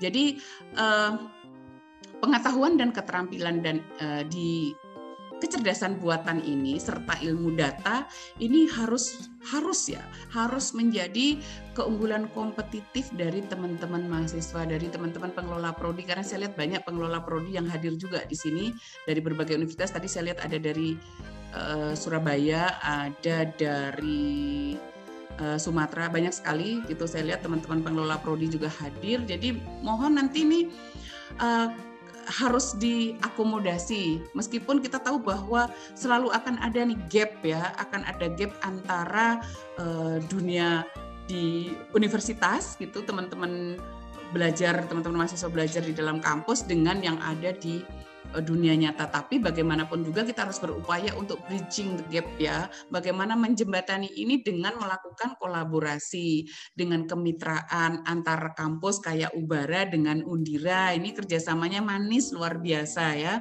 Jadi 0.00 0.40
uh, 0.76 1.16
pengetahuan 2.20 2.76
dan 2.76 2.92
keterampilan 2.92 3.64
dan 3.64 3.80
uh, 4.00 4.22
di 4.28 4.76
kecerdasan 5.40 5.98
buatan 5.98 6.44
ini 6.44 6.76
serta 6.76 7.16
ilmu 7.18 7.56
data 7.56 8.04
ini 8.38 8.68
harus 8.68 9.32
harus 9.40 9.88
ya 9.88 10.04
harus 10.30 10.76
menjadi 10.76 11.40
keunggulan 11.72 12.28
kompetitif 12.36 13.08
dari 13.16 13.40
teman-teman 13.48 14.04
mahasiswa 14.04 14.68
dari 14.68 14.86
teman-teman 14.92 15.32
pengelola 15.32 15.72
prodi. 15.72 16.04
Karena 16.04 16.20
saya 16.20 16.46
lihat 16.46 16.54
banyak 16.60 16.84
pengelola 16.84 17.24
prodi 17.24 17.56
yang 17.56 17.64
hadir 17.64 17.96
juga 17.96 18.20
di 18.28 18.36
sini 18.36 18.70
dari 19.08 19.24
berbagai 19.24 19.56
universitas. 19.56 19.96
Tadi 19.96 20.06
saya 20.06 20.30
lihat 20.32 20.44
ada 20.44 20.60
dari 20.60 20.94
uh, 21.56 21.96
Surabaya 21.96 22.76
ada 22.84 23.48
dari 23.56 24.76
uh, 25.40 25.56
Sumatera. 25.56 26.12
Banyak 26.12 26.36
sekali 26.36 26.84
gitu 26.84 27.08
saya 27.08 27.32
lihat 27.32 27.40
teman-teman 27.40 27.80
pengelola 27.80 28.20
prodi 28.20 28.52
juga 28.52 28.68
hadir. 28.68 29.24
Jadi 29.24 29.56
mohon 29.80 30.20
nanti 30.20 30.44
nih 30.44 30.64
uh, 31.40 31.89
harus 32.26 32.76
diakomodasi. 32.76 34.20
Meskipun 34.36 34.82
kita 34.84 35.00
tahu 35.00 35.20
bahwa 35.22 35.70
selalu 35.94 36.32
akan 36.34 36.60
ada 36.60 36.80
nih 36.84 36.98
gap 37.08 37.32
ya 37.44 37.72
akan 37.80 38.04
ada 38.04 38.26
gap 38.34 38.52
antara 38.64 39.40
uh, 39.80 40.20
dunia 40.28 40.84
di 41.30 41.70
universitas 41.94 42.74
gitu 42.74 43.06
teman-teman 43.06 43.78
belajar 44.30 44.86
teman-teman 44.86 45.26
mahasiswa 45.26 45.50
belajar 45.50 45.82
di 45.82 45.94
dalam 45.94 46.22
kampus 46.22 46.66
dengan 46.66 47.02
yang 47.02 47.18
ada 47.22 47.50
di 47.54 47.82
dunia 48.38 48.78
nyata. 48.78 49.10
Tapi 49.10 49.42
bagaimanapun 49.42 50.06
juga 50.06 50.22
kita 50.22 50.46
harus 50.46 50.62
berupaya 50.62 51.10
untuk 51.18 51.42
bridging 51.50 51.98
the 51.98 52.04
gap 52.06 52.28
ya. 52.38 52.70
Bagaimana 52.88 53.34
menjembatani 53.34 54.06
ini 54.14 54.46
dengan 54.46 54.78
melakukan 54.78 55.34
kolaborasi 55.42 56.46
dengan 56.78 57.10
kemitraan 57.10 58.06
antar 58.06 58.54
kampus 58.54 59.02
kayak 59.02 59.34
Ubara 59.34 59.90
dengan 59.90 60.22
Undira. 60.22 60.94
Ini 60.94 61.10
kerjasamanya 61.10 61.82
manis 61.82 62.30
luar 62.30 62.62
biasa 62.62 63.04
ya. 63.18 63.34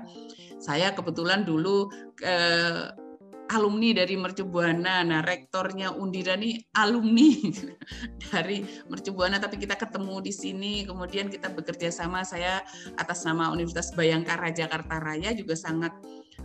Saya 0.60 0.92
kebetulan 0.92 1.46
dulu 1.46 1.88
eh, 2.20 3.09
alumni 3.50 3.97
dari 3.97 4.16
Mercubuana. 4.16 5.02
Nah, 5.02 5.22
rektornya 5.26 5.93
Undira 5.93 6.38
nih 6.38 6.62
alumni 6.78 7.34
dari 8.30 8.64
Mercubuana, 8.88 9.41
tapi 9.41 9.58
kita 9.58 9.76
ketemu 9.76 10.22
di 10.22 10.34
sini, 10.34 10.74
kemudian 10.86 11.28
kita 11.28 11.50
bekerja 11.54 11.89
sama. 11.89 12.22
Saya 12.22 12.62
atas 12.97 13.26
nama 13.26 13.50
Universitas 13.50 13.91
Bayangkara 13.97 14.54
Jakarta 14.54 15.02
Raya 15.02 15.34
juga 15.34 15.58
sangat 15.58 15.91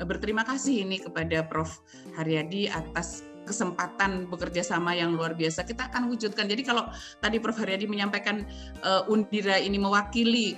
eh, 0.00 0.06
berterima 0.06 0.42
kasih 0.42 0.88
ini 0.88 1.00
kepada 1.00 1.44
Prof. 1.44 1.84
Haryadi 2.16 2.70
atas 2.70 3.26
kesempatan 3.44 4.24
bekerja 4.32 4.64
sama 4.64 4.96
yang 4.96 5.12
luar 5.12 5.36
biasa 5.36 5.68
kita 5.68 5.92
akan 5.92 6.08
wujudkan. 6.08 6.48
Jadi 6.48 6.64
kalau 6.64 6.88
tadi 7.20 7.36
Prof 7.36 7.60
Haryadi 7.60 7.84
menyampaikan 7.84 8.48
uh, 8.80 9.04
Undira 9.12 9.60
ini 9.60 9.76
mewakili 9.76 10.56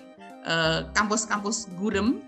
kampus-kampus 0.95 1.75
gurem 1.75 2.23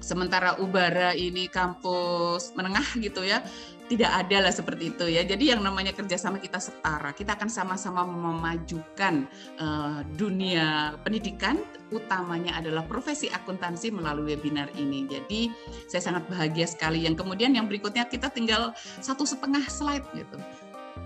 sementara 0.00 0.56
Ubara 0.58 1.12
ini 1.14 1.46
kampus 1.46 2.56
menengah 2.56 2.88
gitu 2.98 3.24
ya 3.24 3.44
tidak 3.90 4.10
ada 4.22 4.46
lah 4.46 4.54
seperti 4.54 4.94
itu 4.94 5.10
ya. 5.10 5.26
Jadi 5.26 5.50
yang 5.50 5.66
namanya 5.66 5.90
kerjasama 5.90 6.38
kita 6.38 6.62
setara 6.62 7.10
kita 7.10 7.34
akan 7.34 7.50
sama-sama 7.50 8.06
memajukan 8.06 9.26
uh, 9.58 10.06
dunia 10.14 10.94
pendidikan 11.02 11.58
utamanya 11.90 12.54
adalah 12.54 12.86
profesi 12.86 13.26
akuntansi 13.26 13.90
melalui 13.90 14.38
webinar 14.38 14.70
ini. 14.78 15.10
Jadi 15.10 15.50
saya 15.90 16.06
sangat 16.06 16.30
bahagia 16.30 16.70
sekali. 16.70 17.02
Yang 17.02 17.26
kemudian 17.26 17.50
yang 17.50 17.66
berikutnya 17.66 18.06
kita 18.06 18.30
tinggal 18.30 18.70
satu 19.02 19.26
setengah 19.26 19.66
slide 19.66 20.06
gitu. 20.14 20.38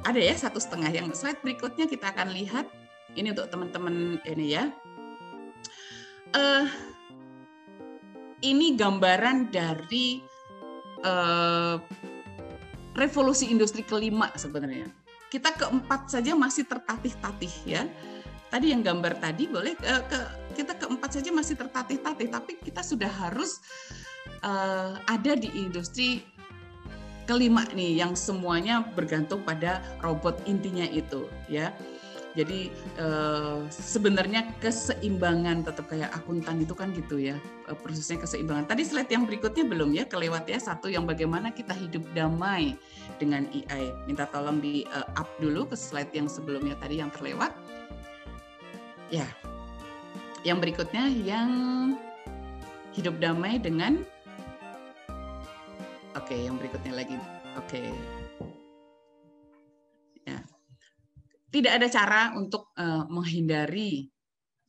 Ada 0.05 0.20
ya 0.20 0.36
satu 0.36 0.61
setengah 0.61 0.92
yang 0.92 1.09
slide 1.16 1.40
berikutnya 1.40 1.88
kita 1.88 2.12
akan 2.12 2.36
lihat. 2.36 2.68
Ini 3.16 3.32
untuk 3.32 3.49
teman-teman 3.49 4.20
ini 4.28 4.61
ya. 4.61 4.68
Uh, 6.36 6.68
ini 8.45 8.76
gambaran 8.76 9.49
dari 9.49 10.20
uh, 11.01 11.80
revolusi 12.95 13.49
industri 13.49 13.82
kelima 13.82 14.28
sebenarnya. 14.36 14.92
Kita 15.32 15.51
keempat 15.57 16.12
saja 16.12 16.36
masih 16.36 16.68
tertatih-tatih 16.68 17.55
ya. 17.66 17.82
Tadi 18.53 18.70
yang 18.70 18.86
gambar 18.86 19.18
tadi 19.18 19.51
boleh 19.51 19.74
uh, 19.82 20.03
ke 20.07 20.20
kita 20.55 20.78
keempat 20.78 21.18
saja 21.18 21.34
masih 21.34 21.59
tertatih-tatih, 21.59 22.28
tapi 22.30 22.61
kita 22.62 22.84
sudah 22.84 23.11
harus 23.11 23.59
uh, 24.47 24.95
ada 25.11 25.32
di 25.34 25.51
industri 25.59 26.22
kelima 27.24 27.64
nih 27.72 28.05
yang 28.05 28.12
semuanya 28.12 28.84
bergantung 28.92 29.40
pada 29.42 29.80
robot 30.05 30.45
intinya 30.45 30.84
itu 30.84 31.24
ya 31.49 31.72
jadi 32.35 32.66
eh, 32.99 33.59
sebenarnya 33.70 34.59
keseimbangan 34.59 35.62
tetap 35.62 35.87
kayak 35.87 36.11
akuntan 36.11 36.66
itu 36.66 36.74
kan 36.74 36.91
gitu 36.91 37.22
ya 37.22 37.39
eh, 37.70 37.76
prosesnya 37.78 38.18
keseimbangan. 38.18 38.66
Tadi 38.66 38.82
slide 38.82 39.11
yang 39.11 39.22
berikutnya 39.22 39.62
belum 39.62 39.95
ya 39.95 40.05
kelewat 40.11 40.51
ya 40.51 40.59
satu 40.59 40.91
yang 40.91 41.07
bagaimana 41.07 41.55
kita 41.55 41.70
hidup 41.70 42.03
damai 42.11 42.74
dengan 43.22 43.47
AI. 43.55 43.95
Minta 44.11 44.26
tolong 44.26 44.59
di 44.59 44.82
uh, 44.91 45.07
up 45.14 45.30
dulu 45.39 45.70
ke 45.70 45.78
slide 45.78 46.11
yang 46.11 46.26
sebelumnya 46.26 46.74
tadi 46.82 46.99
yang 46.99 47.14
terlewat. 47.14 47.55
Ya, 49.14 49.30
yang 50.43 50.59
berikutnya 50.59 51.07
yang 51.22 51.51
hidup 52.99 53.14
damai 53.22 53.62
dengan 53.62 54.03
Oke, 56.14 56.47
yang 56.47 56.55
berikutnya 56.59 56.95
lagi. 56.95 57.18
Oke. 57.59 57.91
Tidak 61.55 61.79
ada 61.79 61.87
cara 61.87 62.21
untuk 62.35 62.75
uh, 62.75 63.07
menghindari 63.07 64.11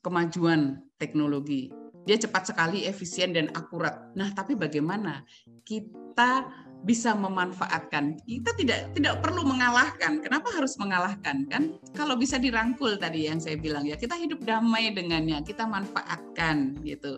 kemajuan 0.05 0.85
teknologi. 1.01 1.73
Dia 2.05 2.21
cepat 2.21 2.53
sekali, 2.53 2.85
efisien 2.85 3.33
dan 3.33 3.49
akurat. 3.57 4.13
Nah, 4.13 4.29
tapi 4.37 4.53
bagaimana 4.53 5.25
kita 5.65 6.45
bisa 6.85 7.17
memanfaatkan. 7.17 8.21
Kita 8.21 8.53
tidak 8.53 8.93
tidak 8.93 9.19
perlu 9.25 9.41
mengalahkan. 9.41 10.21
Kenapa 10.21 10.53
harus 10.53 10.77
mengalahkan 10.77 11.49
kan? 11.49 11.75
Kalau 11.97 12.13
bisa 12.13 12.37
dirangkul 12.37 13.01
tadi 13.01 13.25
yang 13.25 13.41
saya 13.41 13.57
bilang 13.57 13.89
ya, 13.89 13.97
kita 13.97 14.13
hidup 14.13 14.45
damai 14.45 14.93
dengannya, 14.93 15.41
kita 15.41 15.65
manfaatkan 15.65 16.77
gitu. 16.85 17.17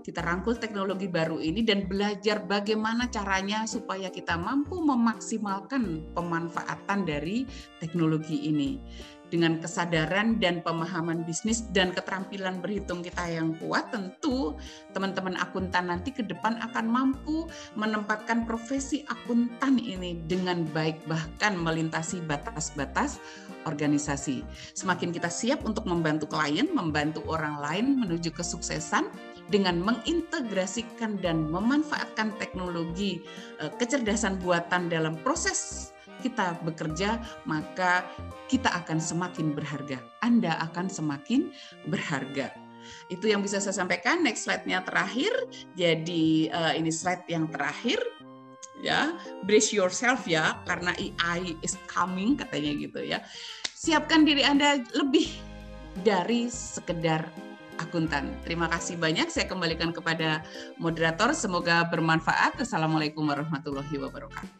Kita 0.00 0.22
rangkul 0.22 0.56
teknologi 0.56 1.10
baru 1.10 1.42
ini 1.42 1.66
dan 1.66 1.90
belajar 1.90 2.46
bagaimana 2.46 3.10
caranya 3.10 3.66
supaya 3.66 4.08
kita 4.08 4.38
mampu 4.38 4.78
memaksimalkan 4.78 6.14
pemanfaatan 6.14 7.02
dari 7.02 7.44
teknologi 7.82 8.46
ini 8.46 8.78
dengan 9.30 9.62
kesadaran 9.62 10.42
dan 10.42 10.60
pemahaman 10.60 11.22
bisnis 11.22 11.64
dan 11.70 11.94
keterampilan 11.94 12.58
berhitung 12.58 13.00
kita 13.00 13.22
yang 13.30 13.54
kuat, 13.62 13.94
tentu 13.94 14.58
teman-teman 14.92 15.38
akuntan 15.38 15.88
nanti 15.88 16.10
ke 16.10 16.26
depan 16.26 16.58
akan 16.60 16.86
mampu 16.90 17.46
menempatkan 17.78 18.44
profesi 18.44 19.06
akuntan 19.06 19.78
ini 19.78 20.18
dengan 20.26 20.66
baik, 20.74 21.06
bahkan 21.06 21.54
melintasi 21.54 22.20
batas-batas 22.26 23.22
organisasi. 23.64 24.42
Semakin 24.74 25.14
kita 25.14 25.30
siap 25.30 25.62
untuk 25.62 25.86
membantu 25.86 26.26
klien, 26.26 26.66
membantu 26.74 27.22
orang 27.30 27.62
lain 27.62 27.86
menuju 28.02 28.34
kesuksesan, 28.34 29.06
dengan 29.50 29.82
mengintegrasikan 29.82 31.18
dan 31.18 31.50
memanfaatkan 31.50 32.32
teknologi 32.38 33.20
eh, 33.58 33.70
kecerdasan 33.76 34.38
buatan 34.38 34.86
dalam 34.86 35.18
proses 35.26 35.90
kita 36.20 36.60
bekerja, 36.62 37.18
maka 37.48 38.04
kita 38.46 38.68
akan 38.84 39.00
semakin 39.00 39.56
berharga. 39.56 39.98
Anda 40.20 40.60
akan 40.70 40.92
semakin 40.92 41.50
berharga. 41.88 42.52
Itu 43.12 43.28
yang 43.28 43.44
bisa 43.44 43.60
saya 43.60 43.76
sampaikan. 43.76 44.24
Next 44.24 44.44
slide-nya 44.48 44.84
terakhir. 44.84 45.32
Jadi 45.76 46.48
uh, 46.52 46.72
ini 46.76 46.92
slide 46.92 47.26
yang 47.28 47.48
terakhir 47.48 48.00
ya 48.80 49.12
brace 49.44 49.76
yourself 49.76 50.24
ya 50.24 50.56
karena 50.64 50.96
AI 50.96 51.54
is 51.60 51.76
coming 51.86 52.34
katanya 52.34 52.72
gitu 52.80 53.00
ya 53.04 53.18
siapkan 53.76 54.24
diri 54.24 54.40
anda 54.40 54.80
lebih 54.96 55.28
dari 56.00 56.48
sekedar 56.48 57.28
akuntan 57.76 58.32
terima 58.44 58.68
kasih 58.72 58.96
banyak 58.96 59.28
saya 59.28 59.48
kembalikan 59.48 59.92
kepada 59.92 60.44
moderator 60.80 61.32
semoga 61.36 61.84
bermanfaat 61.88 62.60
assalamualaikum 62.60 63.24
warahmatullahi 63.24 63.96
wabarakatuh 64.00 64.59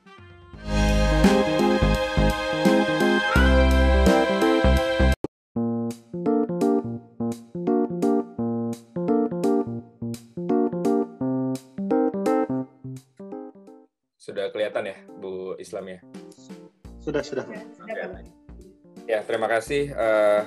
Sudah 14.21 14.47
kelihatan 14.53 14.85
ya, 14.87 14.97
Bu 15.18 15.57
Islam 15.57 15.97
ya? 15.97 15.99
Sudah, 17.01 17.25
sudah. 17.25 17.45
Ya, 19.09 19.27
terima 19.27 19.51
kasih 19.51 19.91
uh, 19.91 20.47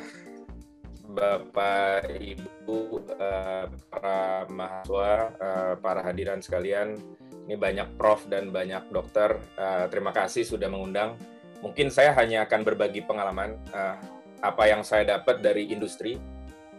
Bapak, 1.09 2.07
Ibu, 2.15 3.03
uh, 3.11 3.65
para 3.91 4.47
mahasiswa, 4.47 5.13
uh, 5.35 5.73
para 5.83 5.99
hadiran 5.99 6.39
sekalian. 6.39 6.95
Ini 7.43 7.59
banyak 7.59 7.99
prof 7.99 8.27
dan 8.31 8.49
banyak 8.49 8.87
dokter. 8.87 9.35
Uh, 9.59 9.85
terima 9.91 10.15
kasih 10.15 10.47
sudah 10.47 10.71
mengundang. 10.71 11.19
Mungkin 11.59 11.91
saya 11.91 12.15
hanya 12.15 12.47
akan 12.47 12.63
berbagi 12.63 13.03
pengalaman 13.03 13.55
uh, 13.71 13.95
apa 14.43 14.63
yang 14.67 14.83
saya 14.83 15.19
dapat 15.19 15.43
dari 15.43 15.71
industri. 15.71 16.19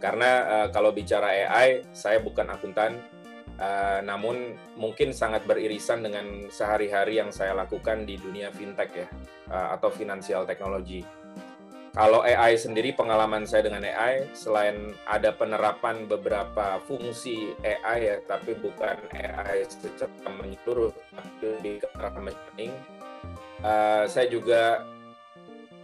Karena 0.01 0.31
uh, 0.45 0.67
kalau 0.73 0.93
bicara 0.93 1.33
AI, 1.33 1.85
saya 1.93 2.21
bukan 2.21 2.49
akuntan, 2.49 2.97
Uh, 3.55 4.03
namun 4.03 4.51
mungkin 4.75 5.15
sangat 5.15 5.47
beririsan 5.47 6.03
dengan 6.03 6.51
sehari-hari 6.51 7.23
yang 7.23 7.31
saya 7.31 7.55
lakukan 7.55 8.03
di 8.03 8.19
dunia 8.19 8.51
fintech 8.51 8.91
ya 8.91 9.07
uh, 9.47 9.79
atau 9.79 9.87
financial 9.95 10.43
technology. 10.43 11.07
Kalau 11.95 12.27
AI 12.27 12.59
sendiri 12.59 12.91
pengalaman 12.91 13.47
saya 13.47 13.71
dengan 13.71 13.87
AI 13.87 14.27
selain 14.35 14.91
ada 15.07 15.31
penerapan 15.31 16.03
beberapa 16.11 16.83
fungsi 16.83 17.55
AI 17.63 18.11
ya 18.11 18.15
tapi 18.27 18.51
bukan 18.59 18.99
AI 19.15 19.63
secara 19.63 20.11
menyeluruh 20.27 20.91
tapi 20.91 21.47
di 21.63 21.73
arah 21.95 22.19
machine 22.19 22.75
uh, 23.63 24.03
saya 24.11 24.27
juga 24.27 24.83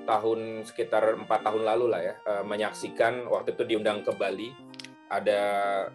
tahun 0.03 0.67
sekitar 0.67 1.15
empat 1.15 1.47
tahun 1.47 1.63
lalu 1.63 1.85
lah 1.87 2.01
ya 2.03 2.13
uh, 2.27 2.43
menyaksikan 2.43 3.31
waktu 3.31 3.55
itu 3.55 3.63
diundang 3.71 4.03
ke 4.03 4.11
Bali 4.11 4.51
ada 5.11 5.41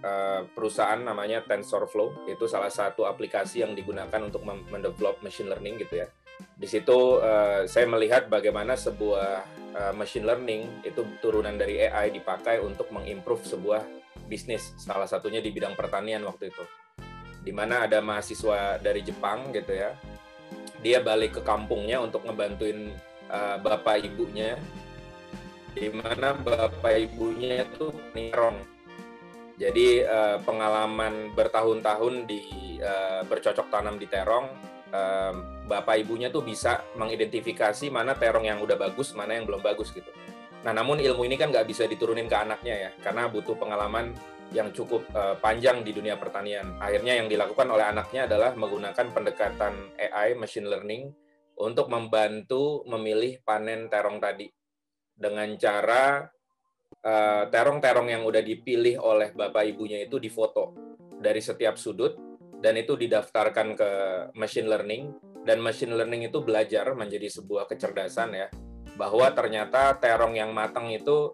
uh, 0.00 0.40
perusahaan 0.52 1.00
namanya 1.00 1.40
TensorFlow 1.44 2.28
itu 2.28 2.44
salah 2.44 2.68
satu 2.68 3.08
aplikasi 3.08 3.64
yang 3.64 3.72
digunakan 3.72 4.20
untuk 4.20 4.44
mendevelop 4.44 5.24
machine 5.24 5.48
learning 5.48 5.80
gitu 5.80 6.04
ya. 6.04 6.08
Di 6.56 6.68
situ 6.68 7.20
uh, 7.20 7.68
saya 7.68 7.86
melihat 7.88 8.28
bagaimana 8.32 8.76
sebuah 8.76 9.44
uh, 9.76 9.92
machine 9.92 10.24
learning 10.24 10.84
itu 10.84 11.04
turunan 11.20 11.54
dari 11.56 11.84
AI 11.84 12.12
dipakai 12.12 12.60
untuk 12.60 12.88
mengimprove 12.92 13.44
sebuah 13.44 13.84
bisnis 14.26 14.72
salah 14.80 15.06
satunya 15.06 15.44
di 15.44 15.52
bidang 15.52 15.76
pertanian 15.76 16.24
waktu 16.24 16.48
itu. 16.48 16.64
Di 17.46 17.52
mana 17.54 17.86
ada 17.86 18.02
mahasiswa 18.02 18.80
dari 18.82 19.04
Jepang 19.06 19.52
gitu 19.54 19.70
ya. 19.70 19.94
Dia 20.80 21.00
balik 21.00 21.40
ke 21.40 21.42
kampungnya 21.44 22.00
untuk 22.00 22.24
ngebantuin 22.24 22.92
uh, 23.28 23.56
bapak 23.60 24.04
ibunya 24.04 24.56
di 25.76 25.92
mana 25.92 26.32
bapak 26.32 27.04
ibunya 27.04 27.68
itu 27.68 27.92
nirong 28.16 28.76
jadi 29.56 30.04
uh, 30.04 30.36
pengalaman 30.44 31.32
bertahun-tahun 31.32 32.28
di 32.28 32.76
uh, 32.76 33.24
bercocok 33.24 33.72
tanam 33.72 33.96
di 33.96 34.04
terong, 34.04 34.52
bapak 35.66 36.06
ibunya 36.06 36.30
tuh 36.30 36.46
bisa 36.46 36.86
mengidentifikasi 36.94 37.90
mana 37.90 38.14
terong 38.14 38.46
yang 38.46 38.62
udah 38.62 38.78
bagus, 38.78 39.12
mana 39.12 39.36
yang 39.36 39.44
belum 39.44 39.60
bagus 39.60 39.90
gitu. 39.90 40.08
Nah, 40.62 40.72
namun 40.72 40.98
ilmu 40.98 41.26
ini 41.26 41.36
kan 41.36 41.50
nggak 41.50 41.66
bisa 41.66 41.84
diturunin 41.86 42.26
ke 42.30 42.36
anaknya 42.38 42.74
ya, 42.74 42.90
karena 43.02 43.28
butuh 43.30 43.54
pengalaman 43.58 44.14
yang 44.54 44.70
cukup 44.70 45.02
uh, 45.14 45.34
panjang 45.42 45.82
di 45.82 45.90
dunia 45.90 46.14
pertanian. 46.16 46.78
Akhirnya 46.78 47.18
yang 47.18 47.26
dilakukan 47.26 47.66
oleh 47.66 47.86
anaknya 47.86 48.30
adalah 48.30 48.54
menggunakan 48.54 49.06
pendekatan 49.10 49.94
AI, 49.98 50.38
machine 50.38 50.70
learning, 50.70 51.10
untuk 51.58 51.90
membantu 51.90 52.86
memilih 52.86 53.42
panen 53.42 53.88
terong 53.88 54.20
tadi 54.20 54.46
dengan 55.16 55.48
cara 55.56 56.28
terong-terong 57.48 58.10
yang 58.10 58.26
udah 58.26 58.42
dipilih 58.42 58.98
oleh 58.98 59.30
bapak 59.30 59.62
ibunya 59.70 60.02
itu 60.02 60.18
difoto 60.18 60.74
dari 61.22 61.38
setiap 61.38 61.78
sudut 61.78 62.18
dan 62.58 62.74
itu 62.74 62.98
didaftarkan 62.98 63.78
ke 63.78 63.90
machine 64.34 64.66
learning 64.66 65.14
dan 65.46 65.62
machine 65.62 65.94
learning 65.94 66.26
itu 66.26 66.42
belajar 66.42 66.90
menjadi 66.98 67.30
sebuah 67.30 67.70
kecerdasan 67.70 68.34
ya 68.34 68.50
bahwa 68.98 69.30
ternyata 69.30 69.94
terong 69.96 70.34
yang 70.34 70.50
matang 70.50 70.90
itu 70.90 71.30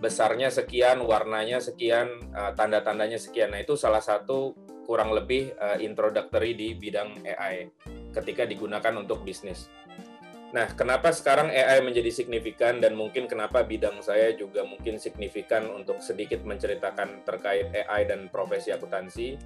besarnya 0.00 0.48
sekian, 0.48 1.04
warnanya 1.04 1.60
sekian, 1.60 2.08
uh, 2.32 2.56
tanda-tandanya 2.56 3.20
sekian. 3.20 3.52
Nah, 3.52 3.60
itu 3.60 3.76
salah 3.76 4.00
satu 4.00 4.56
kurang 4.88 5.12
lebih 5.12 5.52
uh, 5.60 5.76
introductory 5.76 6.56
di 6.56 6.72
bidang 6.72 7.20
AI 7.24 7.68
ketika 8.16 8.48
digunakan 8.48 8.96
untuk 8.96 9.22
bisnis. 9.22 9.68
Nah, 10.50 10.66
kenapa 10.74 11.14
sekarang 11.14 11.46
AI 11.52 11.78
menjadi 11.78 12.10
signifikan 12.10 12.82
dan 12.82 12.98
mungkin 12.98 13.30
kenapa 13.30 13.62
bidang 13.62 14.02
saya 14.02 14.34
juga 14.34 14.66
mungkin 14.66 14.98
signifikan 14.98 15.62
untuk 15.70 16.02
sedikit 16.02 16.42
menceritakan 16.42 17.22
terkait 17.22 17.70
AI 17.70 18.02
dan 18.08 18.26
profesi 18.26 18.74
akuntansi. 18.74 19.38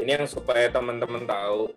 Ini 0.00 0.16
yang 0.16 0.24
supaya 0.24 0.72
teman-teman 0.72 1.28
tahu 1.28 1.76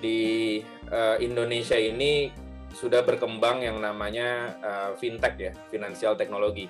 di 0.00 0.60
uh, 0.90 1.16
Indonesia 1.18 1.76
ini 1.76 2.28
sudah 2.76 3.00
berkembang 3.00 3.64
yang 3.64 3.80
namanya 3.80 4.52
uh, 4.60 4.90
fintech 5.00 5.34
ya, 5.40 5.52
finansial 5.72 6.12
teknologi. 6.14 6.68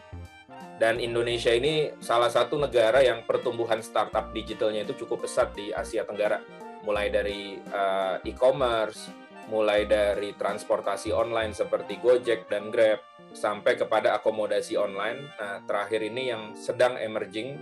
Dan 0.77 1.01
Indonesia 1.01 1.51
ini 1.51 1.89
salah 2.05 2.29
satu 2.29 2.61
negara 2.61 3.01
yang 3.01 3.25
pertumbuhan 3.25 3.81
startup 3.81 4.31
digitalnya 4.31 4.85
itu 4.85 4.93
cukup 5.05 5.25
pesat 5.25 5.57
di 5.57 5.73
Asia 5.73 6.05
Tenggara. 6.05 6.39
Mulai 6.85 7.09
dari 7.09 7.57
uh, 7.73 8.21
e-commerce, 8.23 9.09
mulai 9.49 9.89
dari 9.89 10.37
transportasi 10.37 11.11
online 11.11 11.57
seperti 11.57 11.99
Gojek 11.99 12.47
dan 12.47 12.69
Grab 12.69 13.03
sampai 13.33 13.75
kepada 13.75 14.15
akomodasi 14.21 14.77
online. 14.77 15.33
Nah, 15.41 15.65
terakhir 15.65 16.05
ini 16.05 16.31
yang 16.31 16.43
sedang 16.55 17.01
emerging 17.01 17.57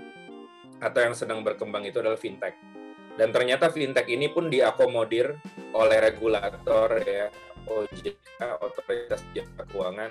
atau 0.83 1.01
yang 1.01 1.15
sedang 1.15 1.41
berkembang 1.47 1.87
itu 1.87 2.03
adalah 2.03 2.19
fintech. 2.19 2.74
Dan 3.15 3.31
ternyata 3.31 3.71
fintech 3.71 4.11
ini 4.11 4.27
pun 4.27 4.51
diakomodir 4.51 5.39
oleh 5.71 5.99
regulator 6.03 6.99
ya 7.03 7.31
OJK 7.67 8.59
Otoritas 8.59 9.23
Jasa 9.31 9.63
Keuangan. 9.71 10.11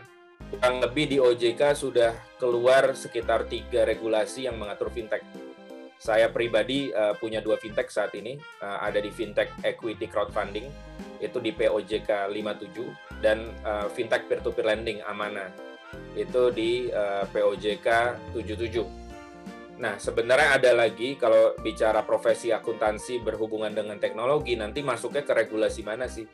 Kurang 0.53 0.75
lebih 0.79 1.05
di 1.09 1.17
OJK 1.19 1.75
sudah 1.75 2.11
keluar 2.39 2.95
sekitar 2.95 3.47
tiga 3.49 3.83
regulasi 3.83 4.47
yang 4.47 4.55
mengatur 4.55 4.87
fintech. 4.87 5.23
Saya 6.03 6.27
pribadi 6.27 6.91
uh, 6.91 7.15
punya 7.15 7.39
dua 7.39 7.55
fintech 7.55 7.87
saat 7.87 8.11
ini, 8.11 8.35
uh, 8.59 8.83
ada 8.83 8.99
di 8.99 9.07
fintech 9.07 9.47
equity 9.63 10.11
crowdfunding 10.11 10.67
itu 11.23 11.39
di 11.39 11.55
POJK 11.55 12.27
57 12.27 13.23
dan 13.23 13.47
uh, 13.63 13.87
fintech 13.87 14.27
peer-to-peer 14.27 14.67
lending 14.67 14.99
Amana 15.07 15.47
itu 16.19 16.51
di 16.51 16.91
uh, 16.91 17.23
POJK 17.31 18.19
77. 18.35 19.02
Nah, 19.73 19.97
sebenarnya 19.97 20.61
ada 20.61 20.71
lagi 20.77 21.17
kalau 21.17 21.57
bicara 21.57 22.05
profesi 22.05 22.53
akuntansi 22.53 23.25
berhubungan 23.25 23.73
dengan 23.73 23.97
teknologi 23.97 24.53
nanti 24.53 24.85
masuknya 24.85 25.25
ke 25.25 25.33
regulasi 25.33 25.81
mana 25.81 26.05
sih? 26.05 26.29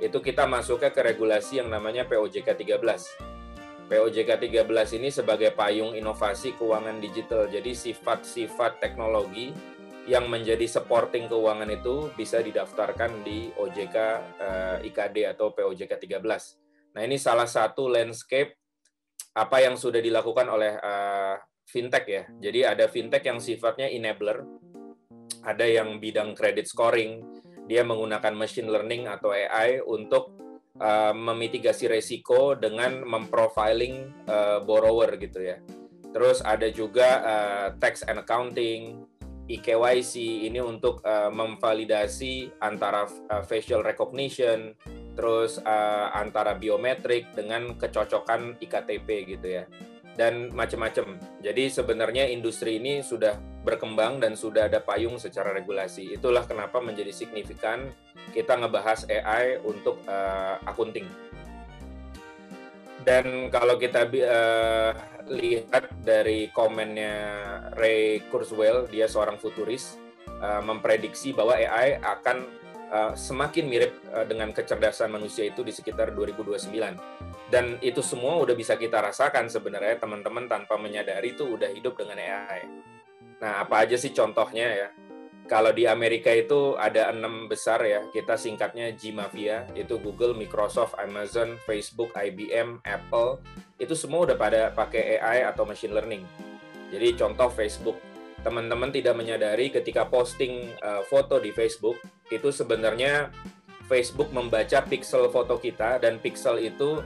Itu 0.00 0.24
kita 0.24 0.48
masuknya 0.48 0.88
ke 0.94 1.04
regulasi 1.04 1.60
yang 1.60 1.68
namanya 1.68 2.08
POJK 2.08 2.48
13. 2.56 3.88
POJK 3.88 4.30
13 4.40 4.96
ini 5.00 5.08
sebagai 5.12 5.52
payung 5.52 5.92
inovasi 5.92 6.56
keuangan 6.56 6.96
digital. 7.00 7.48
Jadi 7.48 7.76
sifat-sifat 7.76 8.80
teknologi 8.80 9.52
yang 10.08 10.24
menjadi 10.32 10.64
supporting 10.64 11.28
keuangan 11.28 11.68
itu 11.68 12.08
bisa 12.16 12.40
didaftarkan 12.40 13.20
di 13.20 13.52
OJK 13.52 13.96
eh, 14.40 14.76
IKD 14.88 15.28
atau 15.28 15.52
POJK 15.52 15.92
13. 16.00 16.96
Nah, 16.96 17.02
ini 17.04 17.20
salah 17.20 17.44
satu 17.44 17.92
landscape 17.92 18.56
apa 19.36 19.60
yang 19.60 19.78
sudah 19.78 20.02
dilakukan 20.02 20.50
oleh 20.50 20.74
uh, 20.82 21.38
fintech 21.68 22.04
ya. 22.08 22.22
Jadi 22.40 22.64
ada 22.64 22.88
fintech 22.88 23.22
yang 23.28 23.38
sifatnya 23.38 23.92
enabler, 23.92 24.40
ada 25.44 25.68
yang 25.68 26.00
bidang 26.00 26.32
credit 26.32 26.64
scoring, 26.64 27.20
dia 27.68 27.84
menggunakan 27.84 28.32
machine 28.32 28.72
learning 28.72 29.04
atau 29.04 29.36
AI 29.36 29.84
untuk 29.84 30.32
uh, 30.80 31.12
memitigasi 31.12 31.92
resiko 31.92 32.56
dengan 32.56 33.04
memprofiling 33.04 34.24
uh, 34.24 34.64
borrower 34.64 35.20
gitu 35.20 35.44
ya. 35.44 35.60
Terus 36.08 36.40
ada 36.40 36.72
juga 36.72 37.08
uh, 37.20 37.68
tax 37.76 38.00
and 38.08 38.24
accounting, 38.24 39.04
eKYC 39.48 40.48
ini 40.48 40.60
untuk 40.60 41.04
uh, 41.04 41.28
memvalidasi 41.28 42.56
antara 42.64 43.04
uh, 43.04 43.44
facial 43.44 43.84
recognition, 43.84 44.72
terus 45.12 45.60
uh, 45.60 46.08
antara 46.16 46.56
biometrik 46.56 47.32
dengan 47.36 47.76
kecocokan 47.76 48.56
iktp 48.60 49.08
gitu 49.36 49.48
ya, 49.60 49.64
dan 50.18 50.50
macam-macam. 50.50 51.14
Jadi 51.38 51.70
sebenarnya 51.70 52.26
industri 52.26 52.82
ini 52.82 53.06
sudah 53.06 53.38
berkembang 53.62 54.18
dan 54.18 54.34
sudah 54.34 54.66
ada 54.66 54.82
payung 54.82 55.14
secara 55.22 55.54
regulasi. 55.54 56.10
Itulah 56.10 56.42
kenapa 56.42 56.82
menjadi 56.82 57.14
signifikan 57.14 57.86
kita 58.34 58.58
ngebahas 58.58 59.06
AI 59.06 59.62
untuk 59.62 60.02
uh, 60.10 60.58
akunting. 60.66 61.06
Dan 63.06 63.46
kalau 63.54 63.78
kita 63.78 64.10
uh, 64.10 64.90
lihat 65.30 65.86
dari 66.02 66.50
komennya 66.50 67.14
Ray 67.78 68.26
Kurzweil, 68.26 68.90
dia 68.90 69.06
seorang 69.06 69.38
futuris, 69.38 69.94
uh, 70.42 70.60
memprediksi 70.66 71.30
bahwa 71.30 71.54
AI 71.54 72.02
akan 72.02 72.36
uh, 72.90 73.12
semakin 73.14 73.70
mirip 73.70 73.94
uh, 74.10 74.26
dengan 74.26 74.50
kecerdasan 74.50 75.14
manusia 75.14 75.46
itu 75.46 75.62
di 75.62 75.70
sekitar 75.70 76.10
2029. 76.10 77.27
Dan 77.48 77.80
itu 77.80 78.04
semua 78.04 78.36
udah 78.36 78.52
bisa 78.52 78.76
kita 78.76 79.00
rasakan 79.00 79.48
sebenarnya 79.48 79.96
teman-teman 79.96 80.44
tanpa 80.44 80.76
menyadari 80.76 81.32
itu 81.32 81.48
udah 81.48 81.72
hidup 81.72 81.96
dengan 81.96 82.20
AI. 82.20 82.68
Nah, 83.40 83.64
apa 83.64 83.88
aja 83.88 83.96
sih 83.96 84.12
contohnya 84.12 84.68
ya? 84.68 84.88
Kalau 85.48 85.72
di 85.72 85.88
Amerika 85.88 86.28
itu 86.28 86.76
ada 86.76 87.08
enam 87.08 87.48
besar 87.48 87.80
ya, 87.80 88.04
kita 88.12 88.36
singkatnya 88.36 88.92
G 88.92 89.16
Mafia, 89.16 89.64
itu 89.72 89.96
Google, 89.96 90.36
Microsoft, 90.36 90.92
Amazon, 91.00 91.56
Facebook, 91.64 92.12
IBM, 92.12 92.84
Apple, 92.84 93.40
itu 93.80 93.96
semua 93.96 94.28
udah 94.28 94.36
pada 94.36 94.68
pakai 94.76 95.16
AI 95.16 95.48
atau 95.48 95.64
machine 95.64 95.96
learning. 95.96 96.20
Jadi 96.92 97.16
contoh 97.16 97.48
Facebook, 97.48 97.96
teman-teman 98.44 98.92
tidak 98.92 99.16
menyadari 99.16 99.72
ketika 99.72 100.04
posting 100.04 100.68
uh, 100.84 101.00
foto 101.08 101.40
di 101.40 101.48
Facebook, 101.48 101.96
itu 102.28 102.52
sebenarnya 102.52 103.32
Facebook 103.88 104.28
membaca 104.36 104.84
pixel 104.84 105.32
foto 105.32 105.56
kita 105.56 105.96
dan 105.96 106.20
pixel 106.20 106.60
itu 106.60 107.00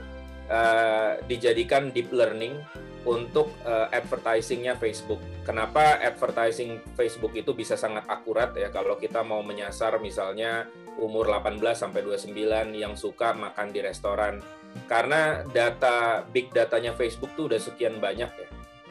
uh, 0.49 1.19
dijadikan 1.27 1.93
deep 1.93 2.11
learning 2.11 2.59
untuk 3.03 3.51
uh, 3.67 3.91
advertisingnya 3.91 4.79
Facebook. 4.79 5.19
Kenapa 5.43 5.99
advertising 5.99 6.79
Facebook 6.95 7.35
itu 7.35 7.51
bisa 7.51 7.75
sangat 7.75 8.07
akurat 8.07 8.55
ya 8.55 8.71
kalau 8.71 8.95
kita 8.95 9.21
mau 9.27 9.43
menyasar 9.43 9.99
misalnya 9.99 10.67
umur 10.99 11.27
18 11.27 11.59
sampai 11.75 12.01
29 12.05 12.31
yang 12.79 12.95
suka 12.95 13.35
makan 13.35 13.75
di 13.75 13.79
restoran. 13.83 14.39
Karena 14.87 15.43
data 15.45 16.25
big 16.25 16.49
datanya 16.49 16.95
Facebook 16.95 17.35
tuh 17.35 17.51
udah 17.51 17.59
sekian 17.61 17.99
banyak 17.99 18.31
ya. 18.31 18.47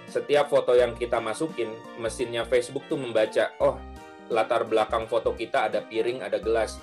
Setiap 0.06 0.52
foto 0.52 0.76
yang 0.76 0.92
kita 0.92 1.24
masukin, 1.24 1.72
mesinnya 1.96 2.44
Facebook 2.44 2.84
tuh 2.84 3.00
membaca, 3.00 3.48
oh 3.64 3.80
latar 4.28 4.68
belakang 4.68 5.08
foto 5.08 5.32
kita 5.32 5.72
ada 5.72 5.80
piring, 5.80 6.20
ada 6.20 6.36
gelas. 6.36 6.78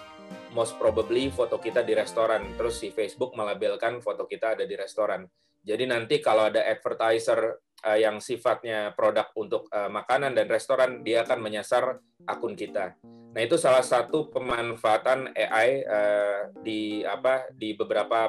Most 0.52 0.82
probably 0.82 1.30
foto 1.30 1.62
kita 1.62 1.86
di 1.86 1.94
restoran. 1.94 2.58
Terus 2.58 2.82
si 2.82 2.90
Facebook 2.90 3.38
melabelkan 3.38 4.02
foto 4.02 4.26
kita 4.26 4.58
ada 4.58 4.66
di 4.66 4.74
restoran 4.74 5.26
jadi 5.64 5.84
nanti 5.86 6.24
kalau 6.24 6.48
ada 6.48 6.64
advertiser 6.64 7.60
uh, 7.84 8.00
yang 8.00 8.24
sifatnya 8.24 8.96
produk 8.96 9.28
untuk 9.36 9.68
uh, 9.70 9.92
makanan 9.92 10.32
dan 10.36 10.48
restoran, 10.48 11.04
dia 11.04 11.28
akan 11.28 11.40
menyasar 11.44 12.00
akun 12.24 12.56
kita. 12.56 12.96
Nah 13.30 13.46
itu 13.46 13.62
salah 13.62 13.86
satu 13.86 14.34
pemanfaatan 14.34 15.38
AI 15.38 15.86
eh, 15.86 16.50
di 16.66 17.06
apa 17.06 17.46
di 17.54 17.78
beberapa 17.78 18.26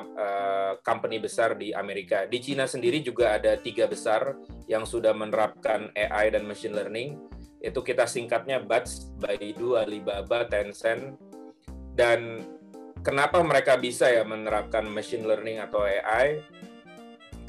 company 0.84 1.16
besar 1.16 1.56
di 1.56 1.72
Amerika. 1.72 2.28
Di 2.28 2.36
Cina 2.36 2.68
sendiri 2.68 3.00
juga 3.00 3.32
ada 3.40 3.56
tiga 3.56 3.88
besar 3.88 4.36
yang 4.68 4.84
sudah 4.84 5.16
menerapkan 5.16 5.88
AI 5.96 6.36
dan 6.36 6.44
machine 6.44 6.76
learning. 6.76 7.16
Itu 7.64 7.80
kita 7.80 8.04
singkatnya 8.04 8.60
BATS, 8.60 9.16
Baidu, 9.16 9.80
Alibaba, 9.80 10.44
Tencent. 10.44 11.16
Dan 12.00 12.48
kenapa 13.04 13.44
mereka 13.44 13.76
bisa 13.76 14.08
ya 14.08 14.24
menerapkan 14.24 14.88
machine 14.88 15.28
learning 15.28 15.60
atau 15.60 15.84
AI? 15.84 16.40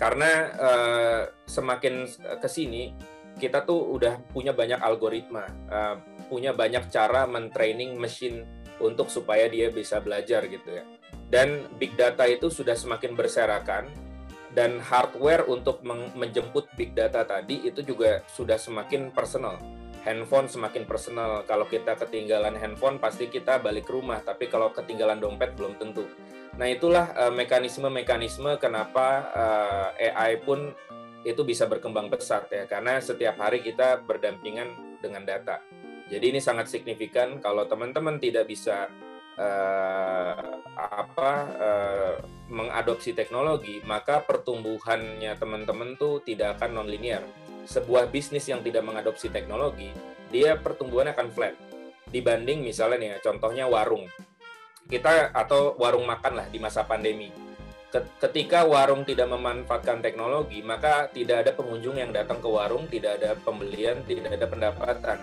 karena 0.01 0.31
uh, 0.57 1.21
semakin 1.45 2.09
ke 2.41 2.49
sini 2.49 2.89
kita 3.37 3.61
tuh 3.61 3.85
udah 4.01 4.17
punya 4.33 4.49
banyak 4.49 4.81
algoritma, 4.81 5.45
uh, 5.69 5.95
punya 6.25 6.57
banyak 6.57 6.89
cara 6.89 7.29
mentraining 7.29 8.01
mesin 8.01 8.49
untuk 8.81 9.13
supaya 9.13 9.45
dia 9.45 9.69
bisa 9.69 10.01
belajar 10.01 10.49
gitu 10.49 10.81
ya. 10.81 10.83
Dan 11.29 11.69
big 11.77 11.93
data 11.93 12.25
itu 12.25 12.49
sudah 12.49 12.73
semakin 12.73 13.13
berserakan 13.13 13.85
dan 14.57 14.81
hardware 14.81 15.45
untuk 15.47 15.79
menjemput 16.17 16.67
big 16.75 16.97
data 16.97 17.23
tadi 17.23 17.69
itu 17.69 17.85
juga 17.85 18.25
sudah 18.25 18.57
semakin 18.57 19.13
personal. 19.13 19.61
Handphone 20.01 20.49
semakin 20.49 20.89
personal. 20.89 21.45
Kalau 21.45 21.69
kita 21.69 21.93
ketinggalan 21.93 22.57
handphone 22.57 22.97
pasti 22.97 23.29
kita 23.29 23.61
balik 23.61 23.85
rumah, 23.85 24.17
tapi 24.25 24.49
kalau 24.49 24.73
ketinggalan 24.73 25.21
dompet 25.21 25.53
belum 25.53 25.77
tentu. 25.77 26.09
Nah, 26.57 26.67
itulah 26.67 27.13
eh, 27.15 27.31
mekanisme-mekanisme 27.31 28.59
kenapa 28.59 29.07
uh, 29.31 29.89
eh, 29.95 30.11
AI 30.11 30.41
pun 30.43 30.73
itu 31.21 31.45
bisa 31.45 31.69
berkembang 31.69 32.09
pesat 32.09 32.49
ya 32.49 32.65
karena 32.65 32.97
setiap 32.97 33.37
hari 33.37 33.61
kita 33.61 34.01
berdampingan 34.03 34.99
dengan 34.99 35.21
data. 35.21 35.61
Jadi 36.11 36.33
ini 36.33 36.41
sangat 36.43 36.67
signifikan 36.67 37.39
kalau 37.39 37.69
teman-teman 37.69 38.19
tidak 38.19 38.49
bisa 38.49 38.91
uh, 39.39 40.35
apa 40.75 41.31
uh, 41.55 42.15
mengadopsi 42.51 43.15
teknologi, 43.15 43.79
maka 43.87 44.19
pertumbuhannya 44.19 45.31
teman-teman 45.39 45.95
tuh 45.95 46.19
tidak 46.25 46.59
akan 46.59 46.83
nonlinear. 46.83 47.23
Sebuah 47.65 48.09
bisnis 48.09 48.47
yang 48.49 48.65
tidak 48.65 48.85
mengadopsi 48.85 49.29
teknologi, 49.29 49.93
dia 50.33 50.57
pertumbuhannya 50.57 51.13
akan 51.13 51.29
flat. 51.29 51.55
Dibanding 52.09 52.65
misalnya 52.65 52.97
nih, 52.97 53.11
contohnya 53.21 53.69
warung. 53.69 54.09
Kita 54.89 55.31
atau 55.31 55.77
warung 55.77 56.03
makan 56.03 56.33
lah 56.41 56.47
di 56.49 56.57
masa 56.57 56.83
pandemi 56.83 57.51
ketika 57.91 58.63
warung 58.63 59.03
tidak 59.03 59.27
memanfaatkan 59.27 59.99
teknologi, 59.99 60.63
maka 60.63 61.11
tidak 61.11 61.43
ada 61.43 61.51
pengunjung 61.51 61.99
yang 61.99 62.15
datang 62.15 62.39
ke 62.39 62.47
warung, 62.47 62.87
tidak 62.87 63.19
ada 63.19 63.35
pembelian, 63.35 63.99
tidak 64.07 64.31
ada 64.31 64.47
pendapatan. 64.47 65.19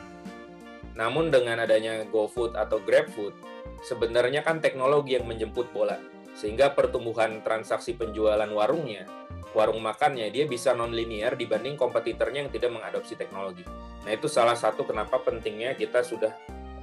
Namun 0.92 1.32
dengan 1.32 1.64
adanya 1.64 2.04
GoFood 2.04 2.58
atau 2.58 2.82
GrabFood, 2.84 3.32
sebenarnya 3.88 4.44
kan 4.44 4.60
teknologi 4.60 5.16
yang 5.16 5.24
menjemput 5.24 5.72
bola. 5.72 5.96
Sehingga 6.36 6.76
pertumbuhan 6.76 7.40
transaksi 7.42 7.96
penjualan 7.96 8.46
warungnya, 8.46 9.08
warung 9.56 9.80
makannya, 9.80 10.28
dia 10.28 10.44
bisa 10.44 10.76
non-linear 10.76 11.36
dibanding 11.36 11.76
kompetitornya 11.78 12.46
yang 12.46 12.52
tidak 12.52 12.70
mengadopsi 12.74 13.16
teknologi. 13.16 13.64
Nah 14.04 14.12
itu 14.12 14.28
salah 14.28 14.56
satu 14.56 14.84
kenapa 14.84 15.20
pentingnya 15.20 15.76
kita 15.76 16.04
sudah 16.04 16.32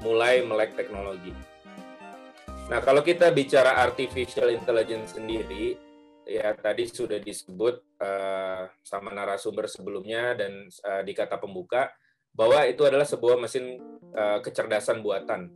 mulai 0.01 0.45
melek 0.45 0.77
teknologi. 0.77 1.33
Nah, 2.65 2.81
kalau 2.81 3.05
kita 3.05 3.29
bicara 3.29 3.77
artificial 3.77 4.49
intelligence 4.49 5.13
sendiri, 5.13 5.77
ya 6.25 6.57
tadi 6.57 6.89
sudah 6.89 7.21
disebut 7.21 8.01
uh, 8.01 8.65
sama 8.81 9.13
narasumber 9.13 9.69
sebelumnya 9.69 10.33
dan 10.33 10.65
uh, 10.81 11.05
di 11.05 11.13
kata 11.13 11.37
pembuka 11.37 11.93
bahwa 12.33 12.65
itu 12.65 12.81
adalah 12.81 13.05
sebuah 13.05 13.37
mesin 13.37 13.77
uh, 14.17 14.41
kecerdasan 14.41 15.05
buatan. 15.05 15.53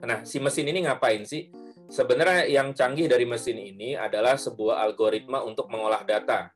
Nah, 0.00 0.24
si 0.24 0.40
mesin 0.40 0.72
ini 0.72 0.88
ngapain 0.88 1.24
sih? 1.28 1.52
Sebenarnya 1.86 2.50
yang 2.50 2.74
canggih 2.74 3.06
dari 3.06 3.22
mesin 3.22 3.58
ini 3.58 3.94
adalah 3.94 4.34
sebuah 4.34 4.82
algoritma 4.82 5.42
untuk 5.46 5.70
mengolah 5.70 6.02
data, 6.02 6.50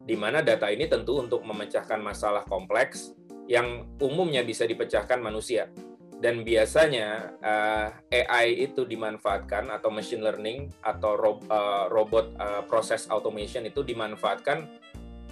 di 0.00 0.16
mana 0.16 0.40
data 0.40 0.72
ini 0.72 0.88
tentu 0.88 1.20
untuk 1.20 1.44
memecahkan 1.44 2.00
masalah 2.00 2.48
kompleks 2.48 3.12
yang 3.44 3.84
umumnya 4.00 4.40
bisa 4.40 4.64
dipecahkan 4.64 5.20
manusia 5.20 5.68
dan 6.20 6.44
biasanya 6.44 7.32
uh, 7.40 7.88
eh, 8.12 8.28
AI 8.28 8.68
itu 8.68 8.84
dimanfaatkan 8.84 9.72
atau 9.72 9.88
machine 9.88 10.20
learning 10.20 10.68
atau 10.84 11.16
ro 11.16 11.40
uh, 11.48 11.88
robot 11.88 12.36
uh, 12.36 12.62
process 12.68 13.08
automation 13.08 13.64
itu 13.64 13.80
dimanfaatkan 13.80 14.68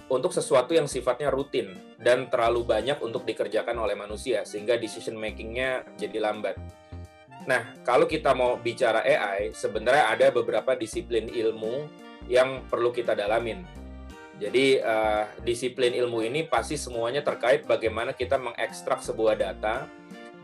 untuk 0.09 0.33
sesuatu 0.33 0.73
yang 0.73 0.89
sifatnya 0.89 1.29
rutin 1.29 1.77
dan 2.01 2.25
terlalu 2.33 2.65
banyak 2.65 2.97
untuk 3.05 3.21
dikerjakan 3.29 3.77
oleh 3.77 3.93
manusia 3.93 4.41
sehingga 4.41 4.81
decision 4.81 5.13
makingnya 5.13 5.85
jadi 6.01 6.17
lambat. 6.17 6.57
Nah, 7.47 7.79
kalau 7.87 8.03
kita 8.09 8.35
mau 8.35 8.59
bicara 8.59 8.99
AI, 9.05 9.55
sebenarnya 9.55 10.11
ada 10.11 10.27
beberapa 10.33 10.75
disiplin 10.75 11.31
ilmu 11.31 11.87
yang 12.27 12.67
perlu 12.67 12.91
kita 12.91 13.15
dalamin. 13.15 13.63
Jadi 14.39 14.79
uh, 14.79 15.27
disiplin 15.43 15.91
ilmu 15.91 16.23
ini 16.23 16.47
pasti 16.47 16.79
semuanya 16.79 17.19
terkait 17.19 17.67
bagaimana 17.67 18.15
kita 18.15 18.39
mengekstrak 18.39 19.03
sebuah 19.03 19.35
data 19.35 19.83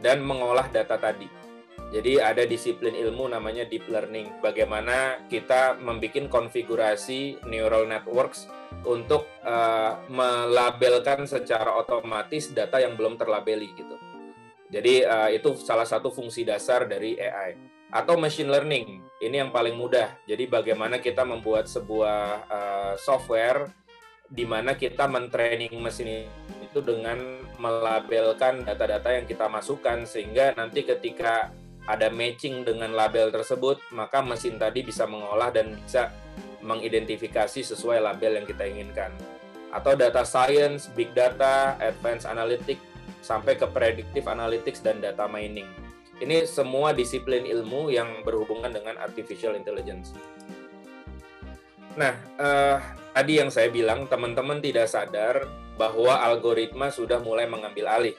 dan 0.04 0.20
mengolah 0.20 0.68
data 0.68 1.00
tadi. 1.00 1.32
Jadi 1.96 2.20
ada 2.20 2.44
disiplin 2.44 2.92
ilmu 2.92 3.32
namanya 3.32 3.64
deep 3.64 3.88
learning. 3.88 4.44
Bagaimana 4.44 5.24
kita 5.32 5.80
membuat 5.80 6.28
konfigurasi 6.28 7.48
neural 7.48 7.88
networks 7.88 8.52
untuk 8.84 9.32
uh, 9.48 10.04
melabelkan 10.12 11.24
secara 11.24 11.72
otomatis 11.80 12.52
data 12.52 12.84
yang 12.84 13.00
belum 13.00 13.16
terlabeli 13.16 13.72
gitu. 13.80 13.96
Jadi 14.76 15.08
uh, 15.08 15.32
itu 15.32 15.56
salah 15.56 15.88
satu 15.88 16.12
fungsi 16.12 16.44
dasar 16.44 16.84
dari 16.84 17.16
AI. 17.16 17.56
Atau 17.96 18.20
machine 18.20 18.52
learning, 18.52 19.00
ini 19.24 19.40
yang 19.40 19.56
paling 19.56 19.80
mudah. 19.80 20.20
Jadi 20.28 20.52
bagaimana 20.52 21.00
kita 21.00 21.24
membuat 21.24 21.72
sebuah 21.72 22.20
uh, 22.52 22.94
software 23.00 23.72
di 24.28 24.44
mana 24.44 24.76
kita 24.76 25.08
mentraining 25.08 25.80
mesin 25.80 26.28
itu 26.60 26.80
dengan 26.84 27.40
melabelkan 27.56 28.68
data-data 28.68 29.16
yang 29.16 29.24
kita 29.24 29.48
masukkan 29.48 30.04
sehingga 30.04 30.52
nanti 30.60 30.84
ketika 30.84 31.56
ada 31.86 32.10
matching 32.10 32.66
dengan 32.66 32.92
label 32.92 33.30
tersebut 33.30 33.80
maka 33.94 34.26
mesin 34.26 34.58
tadi 34.58 34.82
bisa 34.82 35.06
mengolah 35.06 35.54
dan 35.54 35.78
bisa 35.78 36.10
mengidentifikasi 36.66 37.62
sesuai 37.62 38.02
label 38.02 38.42
yang 38.42 38.50
kita 38.50 38.66
inginkan 38.66 39.14
atau 39.70 39.94
data 39.94 40.26
science, 40.26 40.90
big 40.98 41.14
data, 41.14 41.78
advanced 41.78 42.26
analytics 42.26 42.95
sampai 43.26 43.58
ke 43.58 43.66
predictive 43.66 44.30
analytics 44.30 44.86
dan 44.86 45.02
data 45.02 45.26
mining. 45.26 45.66
Ini 46.22 46.46
semua 46.46 46.94
disiplin 46.94 47.44
ilmu 47.44 47.90
yang 47.90 48.22
berhubungan 48.22 48.70
dengan 48.70 49.02
artificial 49.02 49.58
intelligence. 49.58 50.14
Nah, 51.98 52.14
eh, 52.38 52.78
tadi 53.18 53.42
yang 53.42 53.50
saya 53.50 53.74
bilang 53.74 54.06
teman-teman 54.06 54.62
tidak 54.62 54.86
sadar 54.86 55.50
bahwa 55.76 56.22
algoritma 56.24 56.94
sudah 56.94 57.20
mulai 57.20 57.50
mengambil 57.50 57.92
alih. 57.92 58.16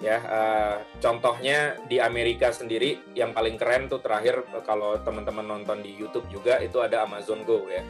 Ya, 0.00 0.16
uh, 0.16 0.76
contohnya 0.96 1.76
di 1.84 2.00
Amerika 2.00 2.48
sendiri 2.48 3.12
yang 3.12 3.36
paling 3.36 3.60
keren 3.60 3.84
tuh 3.84 4.00
terakhir 4.00 4.48
kalau 4.64 4.96
teman-teman 5.04 5.44
nonton 5.44 5.84
di 5.84 5.92
YouTube 5.92 6.24
juga 6.32 6.56
itu 6.56 6.80
ada 6.80 7.04
Amazon 7.04 7.44
Go 7.44 7.68
ya. 7.68 7.84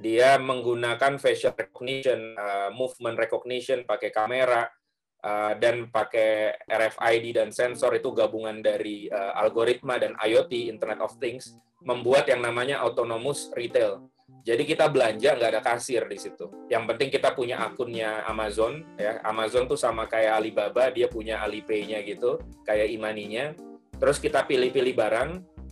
Dia 0.00 0.40
menggunakan 0.40 1.20
facial 1.20 1.52
recognition, 1.52 2.32
uh, 2.32 2.72
movement 2.72 3.20
recognition 3.20 3.84
pakai 3.84 4.08
kamera 4.08 4.64
uh, 5.24 5.56
dan 5.56 5.88
pakai 5.88 6.52
RFID 6.68 7.40
dan 7.40 7.48
sensor 7.48 7.96
itu 7.96 8.12
gabungan 8.12 8.60
dari 8.60 9.08
uh, 9.08 9.40
algoritma 9.40 9.96
dan 9.96 10.12
IoT 10.20 10.68
Internet 10.68 11.00
of 11.00 11.16
Things 11.16 11.56
membuat 11.80 12.28
yang 12.28 12.44
namanya 12.44 12.84
autonomous 12.84 13.48
retail 13.56 14.04
jadi 14.44 14.60
kita 14.68 14.92
belanja 14.92 15.40
nggak 15.40 15.50
ada 15.56 15.62
kasir 15.64 16.04
di 16.04 16.20
situ. 16.20 16.68
Yang 16.68 16.84
penting 16.92 17.08
kita 17.08 17.32
punya 17.32 17.64
akunnya 17.64 18.28
Amazon, 18.28 18.84
ya. 19.00 19.20
Amazon 19.24 19.64
tuh 19.64 19.80
sama 19.80 20.04
kayak 20.04 20.36
Alibaba, 20.36 20.92
dia 20.92 21.08
punya 21.08 21.40
Alipay-nya 21.40 22.04
gitu, 22.04 22.40
kayak 22.68 22.92
imaninya. 22.92 23.56
Terus 23.96 24.20
kita 24.20 24.44
pilih-pilih 24.44 24.92
barang. 24.92 25.30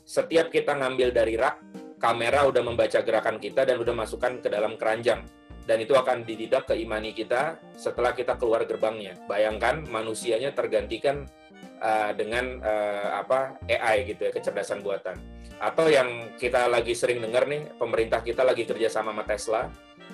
Setiap 0.08 0.48
kita 0.48 0.72
ngambil 0.72 1.12
dari 1.12 1.36
rak, 1.36 1.60
kamera 2.00 2.48
udah 2.48 2.64
membaca 2.64 2.98
gerakan 3.04 3.36
kita 3.36 3.68
dan 3.68 3.76
udah 3.76 3.92
masukkan 3.92 4.40
ke 4.40 4.48
dalam 4.48 4.80
keranjang. 4.80 5.20
Dan 5.62 5.78
itu 5.78 5.94
akan 5.94 6.26
dididak 6.26 6.66
ke 6.66 6.74
imani 6.74 7.14
kita 7.14 7.54
setelah 7.78 8.10
kita 8.10 8.34
keluar 8.34 8.66
gerbangnya. 8.66 9.14
Bayangkan 9.30 9.86
manusianya 9.86 10.50
tergantikan 10.50 11.30
uh, 11.78 12.10
dengan 12.18 12.58
uh, 12.58 13.22
apa 13.22 13.62
AI 13.70 14.10
gitu 14.10 14.26
ya, 14.26 14.32
kecerdasan 14.34 14.82
buatan. 14.82 15.14
Atau 15.62 15.86
yang 15.86 16.34
kita 16.34 16.66
lagi 16.66 16.98
sering 16.98 17.22
dengar 17.22 17.46
nih 17.46 17.70
pemerintah 17.78 18.18
kita 18.26 18.42
lagi 18.42 18.66
kerja 18.66 18.90
sama 18.90 19.14
sama 19.14 19.22
Tesla. 19.22 19.62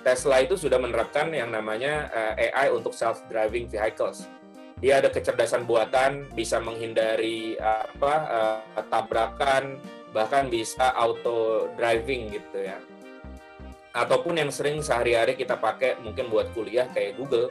Tesla 0.05 0.37
itu 0.45 0.55
sudah 0.61 0.77
menerapkan 0.77 1.33
yang 1.33 1.49
namanya 1.49 2.13
eh, 2.37 2.53
AI 2.53 2.71
untuk 2.71 2.93
self 2.93 3.25
driving 3.33 3.67
vehicles. 3.67 4.29
Dia 4.79 5.03
ada 5.03 5.11
kecerdasan 5.11 5.67
buatan 5.67 6.31
bisa 6.39 6.63
menghindari 6.63 7.59
apa 7.59 8.15
uh, 8.31 8.83
tabrakan 8.87 9.83
bahkan 10.15 10.47
bisa 10.47 10.95
auto 10.95 11.67
driving 11.75 12.31
gitu 12.31 12.63
ya 12.63 12.79
ataupun 13.99 14.39
yang 14.39 14.55
sering 14.55 14.79
sehari-hari 14.79 15.35
kita 15.35 15.59
pakai 15.59 15.99
mungkin 15.99 16.31
buat 16.31 16.55
kuliah 16.55 16.87
kayak 16.95 17.19
Google. 17.19 17.51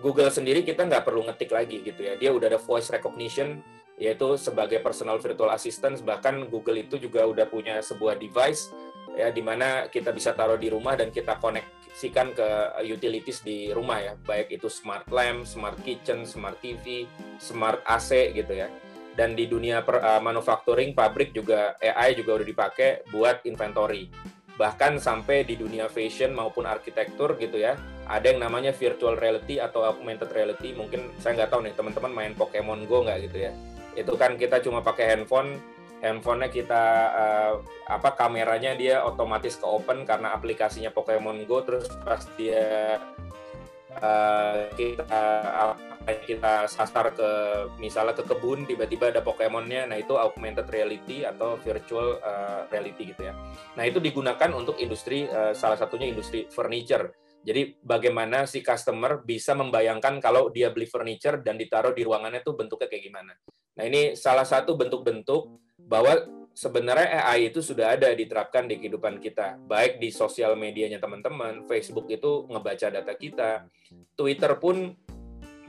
Google 0.00 0.32
sendiri 0.32 0.64
kita 0.64 0.88
nggak 0.88 1.04
perlu 1.04 1.28
ngetik 1.28 1.52
lagi 1.52 1.84
gitu 1.84 2.00
ya. 2.00 2.16
Dia 2.16 2.32
udah 2.32 2.48
ada 2.48 2.60
voice 2.60 2.88
recognition 2.88 3.60
yaitu 4.00 4.40
sebagai 4.40 4.80
personal 4.80 5.20
virtual 5.20 5.52
assistant. 5.52 6.00
Bahkan 6.00 6.48
Google 6.48 6.80
itu 6.80 6.96
juga 6.96 7.28
udah 7.28 7.44
punya 7.44 7.78
sebuah 7.84 8.16
device 8.16 8.72
ya 9.12 9.28
di 9.28 9.44
mana 9.44 9.92
kita 9.92 10.08
bisa 10.16 10.32
taruh 10.32 10.56
di 10.56 10.72
rumah 10.72 10.96
dan 10.96 11.12
kita 11.12 11.36
koneksikan 11.36 12.32
ke 12.32 12.48
utilities 12.88 13.44
di 13.44 13.68
rumah 13.70 14.00
ya. 14.00 14.12
Baik 14.16 14.58
itu 14.58 14.72
smart 14.72 15.06
lamp, 15.12 15.44
smart 15.44 15.76
kitchen, 15.84 16.24
smart 16.24 16.56
TV, 16.64 17.04
smart 17.36 17.84
AC 17.84 18.32
gitu 18.32 18.56
ya. 18.56 18.72
Dan 19.12 19.36
di 19.36 19.44
dunia 19.44 19.84
per, 19.84 20.00
uh, 20.00 20.24
manufacturing 20.24 20.96
pabrik 20.96 21.36
juga 21.36 21.76
AI 21.76 22.16
juga 22.16 22.40
udah 22.40 22.48
dipakai 22.48 23.04
buat 23.12 23.44
inventory 23.44 24.08
bahkan 24.60 25.00
sampai 25.00 25.48
di 25.48 25.56
dunia 25.56 25.88
fashion 25.88 26.36
maupun 26.36 26.68
arsitektur 26.68 27.40
gitu 27.40 27.56
ya 27.56 27.76
ada 28.12 28.26
yang 28.28 28.42
namanya 28.42 28.74
virtual 28.74 29.14
reality 29.14 29.62
atau 29.62 29.86
augmented 29.86 30.28
reality. 30.34 30.74
Mungkin 30.74 31.16
saya 31.22 31.38
nggak 31.42 31.50
tahu 31.54 31.60
nih 31.64 31.74
teman-teman 31.74 32.12
main 32.12 32.32
Pokemon 32.34 32.84
Go 32.90 33.06
nggak 33.06 33.30
gitu 33.30 33.38
ya? 33.48 33.52
Itu 33.94 34.18
kan 34.18 34.34
kita 34.36 34.60
cuma 34.64 34.84
pakai 34.84 35.16
handphone 35.16 35.60
handphonenya 36.02 36.50
kita 36.50 36.84
uh, 37.14 37.54
apa 37.86 38.18
kameranya 38.18 38.74
dia 38.74 39.06
otomatis 39.06 39.54
ke 39.54 39.62
open 39.62 40.02
karena 40.02 40.34
aplikasinya 40.34 40.90
Pokemon 40.90 41.46
Go. 41.46 41.62
Terus 41.62 41.86
pas 42.02 42.20
dia 42.34 42.98
uh, 43.96 44.66
kita 44.74 45.22
kita 46.04 46.66
sasar 46.66 47.14
ke 47.14 47.30
misalnya 47.78 48.14
ke 48.14 48.24
kebun 48.26 48.66
tiba-tiba 48.66 49.10
ada 49.10 49.22
Pokemonnya 49.22 49.86
nah 49.86 49.98
itu 49.98 50.18
augmented 50.18 50.66
reality 50.70 51.22
atau 51.22 51.58
virtual 51.60 52.18
uh, 52.22 52.66
reality 52.68 53.14
gitu 53.14 53.30
ya 53.30 53.34
nah 53.74 53.84
itu 53.86 54.02
digunakan 54.02 54.50
untuk 54.54 54.78
industri 54.82 55.26
uh, 55.30 55.54
salah 55.54 55.78
satunya 55.78 56.10
industri 56.10 56.46
furniture 56.50 57.14
Jadi 57.42 57.74
bagaimana 57.82 58.46
si 58.46 58.62
customer 58.62 59.18
bisa 59.26 59.50
membayangkan 59.58 60.22
kalau 60.22 60.46
dia 60.54 60.70
beli 60.70 60.86
furniture 60.86 61.42
dan 61.42 61.58
ditaruh 61.58 61.90
di 61.90 62.06
ruangannya 62.06 62.38
itu 62.38 62.54
bentuknya 62.54 62.86
kayak 62.86 63.02
gimana. 63.02 63.34
Nah 63.74 63.82
ini 63.82 64.14
salah 64.14 64.46
satu 64.46 64.78
bentuk-bentuk 64.78 65.50
bahwa 65.74 66.22
sebenarnya 66.54 67.24
AI 67.26 67.50
itu 67.50 67.58
sudah 67.64 67.96
ada 67.96 68.12
diterapkan 68.12 68.68
di 68.68 68.78
kehidupan 68.78 69.18
kita. 69.18 69.58
Baik 69.64 69.98
di 69.98 70.12
sosial 70.12 70.54
medianya 70.54 71.00
teman-teman, 71.00 71.66
Facebook 71.66 72.06
itu 72.12 72.46
ngebaca 72.46 72.88
data 72.92 73.12
kita, 73.16 73.66
Twitter 74.14 74.52
pun 74.60 74.94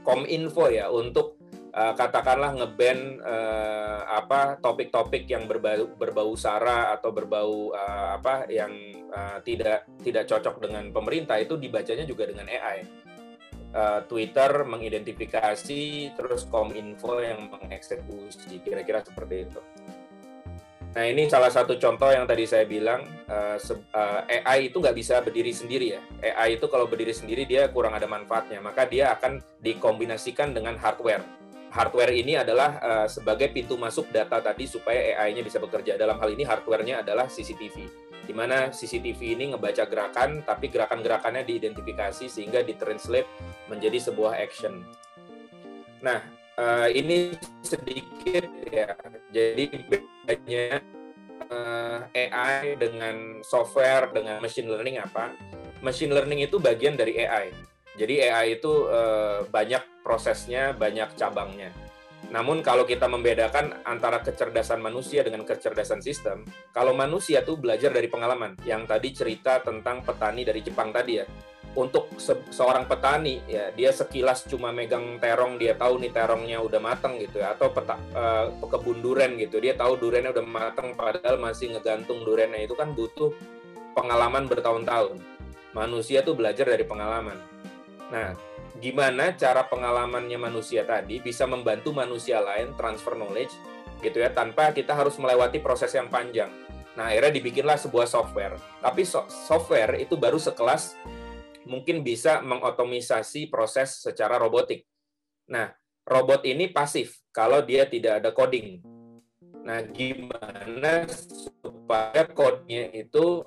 kominfo 0.04 0.68
ya 0.68 0.92
untuk 0.92 1.40
uh, 1.74 1.94
katakanlah 1.96 2.54
ngeban 2.54 3.18
uh, 3.24 4.06
apa 4.06 4.60
topik-topik 4.60 5.26
yang 5.26 5.48
berbau 5.50 5.90
berbau 5.96 6.36
sara 6.38 6.94
atau 6.94 7.10
berbau 7.10 7.74
uh, 7.74 8.20
apa 8.20 8.46
yang 8.52 8.70
uh, 9.10 9.40
tidak 9.42 9.88
tidak 10.04 10.28
cocok 10.30 10.62
dengan 10.62 10.92
pemerintah 10.94 11.40
itu 11.40 11.58
dibacanya 11.58 12.06
juga 12.06 12.30
dengan 12.30 12.46
AI. 12.46 13.02
Twitter 14.06 14.62
mengidentifikasi 14.70 16.14
terus 16.14 16.46
Kominfo 16.46 17.18
yang 17.18 17.50
mengeksekusi 17.50 18.62
kira-kira 18.62 19.02
seperti 19.02 19.50
itu. 19.50 19.58
Nah 20.94 21.10
ini 21.10 21.26
salah 21.26 21.50
satu 21.50 21.74
contoh 21.74 22.06
yang 22.06 22.22
tadi 22.22 22.46
saya 22.46 22.62
bilang 22.70 23.02
uh, 23.26 23.58
uh, 23.58 24.20
AI 24.30 24.70
itu 24.70 24.78
nggak 24.78 24.94
bisa 24.94 25.18
berdiri 25.26 25.50
sendiri 25.50 25.98
ya. 25.98 26.00
AI 26.22 26.54
itu 26.54 26.70
kalau 26.70 26.86
berdiri 26.86 27.10
sendiri 27.10 27.42
dia 27.50 27.66
kurang 27.66 27.98
ada 27.98 28.06
manfaatnya, 28.06 28.62
maka 28.62 28.86
dia 28.86 29.10
akan 29.10 29.42
dikombinasikan 29.58 30.54
dengan 30.54 30.78
hardware 30.78 31.26
hardware 31.74 32.14
ini 32.14 32.38
adalah 32.38 32.78
uh, 32.78 33.08
sebagai 33.10 33.50
pintu 33.50 33.74
masuk 33.74 34.06
data 34.14 34.38
tadi 34.38 34.70
supaya 34.70 35.18
AI-nya 35.18 35.42
bisa 35.42 35.58
bekerja. 35.58 35.98
Dalam 35.98 36.22
hal 36.22 36.30
ini 36.30 36.46
hardware-nya 36.46 37.02
adalah 37.02 37.26
CCTV, 37.26 37.90
di 38.22 38.30
mana 38.30 38.70
CCTV 38.70 39.34
ini 39.34 39.44
ngebaca 39.50 39.82
gerakan, 39.90 40.46
tapi 40.46 40.70
gerakan-gerakannya 40.70 41.42
diidentifikasi 41.42 42.30
sehingga 42.30 42.62
ditranslate 42.62 43.26
menjadi 43.66 43.98
sebuah 43.98 44.38
action. 44.38 44.86
Nah, 45.98 46.22
ini 46.94 47.34
sedikit 47.66 48.46
ya. 48.70 48.94
Jadi 49.34 49.66
bedanya 50.24 50.80
uh, 51.52 52.08
eh, 52.16 52.32
AI 52.32 52.80
dengan 52.80 53.44
software 53.44 54.10
dengan 54.10 54.40
machine 54.40 54.66
learning 54.66 54.98
apa? 55.04 55.36
Machine 55.84 56.16
learning 56.16 56.48
itu 56.48 56.56
bagian 56.56 56.96
dari 56.96 57.20
AI 57.20 57.52
jadi 57.94 58.30
AI 58.30 58.58
itu 58.58 58.90
uh, 58.90 59.46
banyak 59.46 60.02
prosesnya, 60.02 60.74
banyak 60.74 61.14
cabangnya. 61.14 61.70
Namun 62.34 62.58
kalau 62.66 62.82
kita 62.82 63.06
membedakan 63.06 63.86
antara 63.86 64.18
kecerdasan 64.18 64.82
manusia 64.82 65.22
dengan 65.22 65.46
kecerdasan 65.46 66.02
sistem, 66.02 66.42
kalau 66.74 66.90
manusia 66.90 67.46
tuh 67.46 67.54
belajar 67.54 67.94
dari 67.94 68.10
pengalaman. 68.10 68.58
Yang 68.66 68.82
tadi 68.90 69.08
cerita 69.14 69.62
tentang 69.62 70.02
petani 70.02 70.42
dari 70.42 70.58
Jepang 70.58 70.90
tadi 70.90 71.22
ya. 71.22 71.26
Untuk 71.74 72.06
se 72.22 72.38
seorang 72.54 72.86
petani 72.86 73.42
ya 73.50 73.74
dia 73.74 73.90
sekilas 73.90 74.46
cuma 74.46 74.70
megang 74.70 75.18
terong 75.18 75.58
dia 75.58 75.74
tahu 75.74 75.98
nih 75.98 76.14
terongnya 76.14 76.62
udah 76.62 76.78
mateng 76.78 77.18
gitu 77.18 77.42
ya 77.42 77.58
atau 77.58 77.74
peta, 77.74 77.98
uh, 78.14 78.46
kebun 78.62 79.02
duren 79.02 79.34
gitu 79.34 79.58
dia 79.58 79.74
tahu 79.74 79.98
durennya 79.98 80.30
udah 80.30 80.46
mateng 80.46 80.94
padahal 80.94 81.42
masih 81.42 81.74
ngegantung 81.74 82.22
durennya 82.22 82.62
itu 82.62 82.78
kan 82.78 82.94
butuh 82.94 83.34
pengalaman 83.98 84.46
bertahun-tahun. 84.46 85.18
Manusia 85.74 86.22
tuh 86.22 86.38
belajar 86.38 86.70
dari 86.70 86.86
pengalaman 86.86 87.54
Nah, 88.12 88.36
gimana 88.78 89.32
cara 89.34 89.64
pengalamannya 89.64 90.36
manusia 90.36 90.84
tadi 90.84 91.22
bisa 91.22 91.48
membantu 91.48 91.94
manusia 91.94 92.42
lain 92.42 92.74
transfer 92.78 93.18
knowledge 93.18 93.54
gitu 94.04 94.20
ya 94.20 94.28
tanpa 94.30 94.70
kita 94.70 94.92
harus 94.92 95.16
melewati 95.16 95.62
proses 95.62 95.94
yang 95.96 96.06
panjang. 96.12 96.52
Nah, 96.94 97.10
akhirnya 97.10 97.40
dibikinlah 97.40 97.74
sebuah 97.74 98.06
software. 98.06 98.54
Tapi 98.78 99.02
so 99.02 99.24
software 99.26 99.98
itu 99.98 100.14
baru 100.14 100.36
sekelas 100.36 100.94
mungkin 101.64 102.04
bisa 102.04 102.40
mengotomisasi 102.44 103.48
proses 103.52 104.00
secara 104.00 104.40
robotik. 104.40 104.84
Nah, 105.48 105.72
robot 106.04 106.44
ini 106.44 106.72
pasif 106.72 107.20
kalau 107.32 107.60
dia 107.64 107.84
tidak 107.88 108.24
ada 108.24 108.30
coding. 108.32 108.80
Nah, 109.64 109.80
gimana 109.88 111.08
supaya 111.60 112.28
code-nya 112.28 112.92
itu 112.92 113.44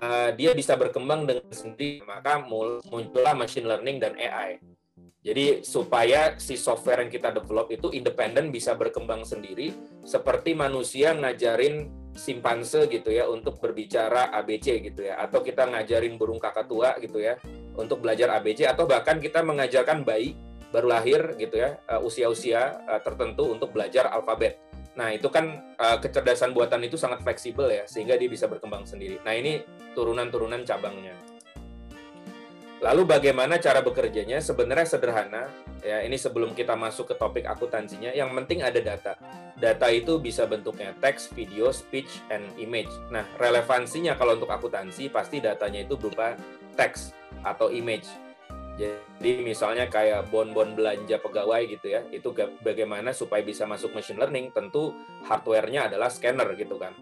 uh, 0.00 0.30
dia 0.34 0.52
bisa 0.52 0.76
berkembang 0.76 1.24
dengan 1.24 1.50
sendiri 1.52 2.04
maka 2.04 2.40
muncullah 2.88 3.34
machine 3.36 3.68
learning 3.68 3.98
dan 4.00 4.14
AI 4.16 4.60
jadi 5.26 5.66
supaya 5.66 6.38
si 6.38 6.54
software 6.54 7.02
yang 7.02 7.10
kita 7.10 7.34
develop 7.34 7.66
itu 7.74 7.90
independen 7.90 8.54
bisa 8.54 8.78
berkembang 8.78 9.26
sendiri 9.26 9.74
seperti 10.06 10.54
manusia 10.54 11.16
ngajarin 11.16 11.90
simpanse 12.16 12.88
gitu 12.88 13.12
ya 13.12 13.28
untuk 13.28 13.60
berbicara 13.60 14.32
ABC 14.32 14.80
gitu 14.82 15.06
ya 15.06 15.20
atau 15.20 15.44
kita 15.44 15.68
ngajarin 15.68 16.16
burung 16.16 16.40
kakak 16.40 16.66
tua 16.66 16.96
gitu 16.98 17.20
ya 17.22 17.36
untuk 17.76 18.00
belajar 18.00 18.40
ABC 18.40 18.64
atau 18.66 18.88
bahkan 18.88 19.20
kita 19.20 19.44
mengajarkan 19.44 20.02
bayi 20.02 20.34
baru 20.72 20.90
lahir 20.90 21.36
gitu 21.38 21.60
ya 21.60 21.78
eh, 21.86 22.00
usia-usia 22.02 22.82
uh, 22.88 23.00
tertentu 23.04 23.52
untuk 23.52 23.70
belajar 23.70 24.10
alfabet 24.10 24.66
Nah, 24.96 25.12
itu 25.12 25.28
kan 25.28 25.76
uh, 25.76 26.00
kecerdasan 26.00 26.56
buatan 26.56 26.80
itu 26.88 26.96
sangat 26.96 27.20
fleksibel 27.20 27.68
ya, 27.68 27.84
sehingga 27.84 28.16
dia 28.16 28.32
bisa 28.32 28.48
berkembang 28.48 28.88
sendiri. 28.88 29.20
Nah, 29.28 29.36
ini 29.36 29.60
turunan-turunan 29.92 30.64
cabangnya. 30.64 31.35
Lalu 32.76 33.08
bagaimana 33.08 33.56
cara 33.56 33.80
bekerjanya? 33.80 34.36
Sebenarnya 34.44 34.84
sederhana. 34.84 35.48
Ya, 35.80 36.04
ini 36.04 36.20
sebelum 36.20 36.52
kita 36.52 36.76
masuk 36.76 37.08
ke 37.08 37.14
topik 37.16 37.48
akuntansinya, 37.48 38.12
yang 38.12 38.34
penting 38.36 38.60
ada 38.60 38.76
data. 38.82 39.16
Data 39.56 39.86
itu 39.88 40.20
bisa 40.20 40.44
bentuknya 40.44 40.92
teks, 41.00 41.32
video, 41.32 41.72
speech, 41.72 42.20
and 42.28 42.44
image. 42.60 42.90
Nah, 43.08 43.24
relevansinya 43.40 44.18
kalau 44.18 44.36
untuk 44.36 44.52
akuntansi 44.52 45.08
pasti 45.08 45.40
datanya 45.40 45.88
itu 45.88 45.96
berupa 45.96 46.36
teks 46.76 47.16
atau 47.40 47.72
image. 47.72 48.04
Jadi 48.76 49.40
misalnya 49.40 49.88
kayak 49.88 50.28
bon-bon 50.28 50.76
belanja 50.76 51.16
pegawai 51.16 51.64
gitu 51.64 51.96
ya, 51.96 52.04
itu 52.12 52.28
bagaimana 52.60 53.16
supaya 53.16 53.40
bisa 53.40 53.64
masuk 53.64 53.96
machine 53.96 54.20
learning, 54.20 54.52
tentu 54.52 54.92
hardware-nya 55.24 55.88
adalah 55.88 56.12
scanner 56.12 56.52
gitu 56.60 56.76
kan. 56.76 56.92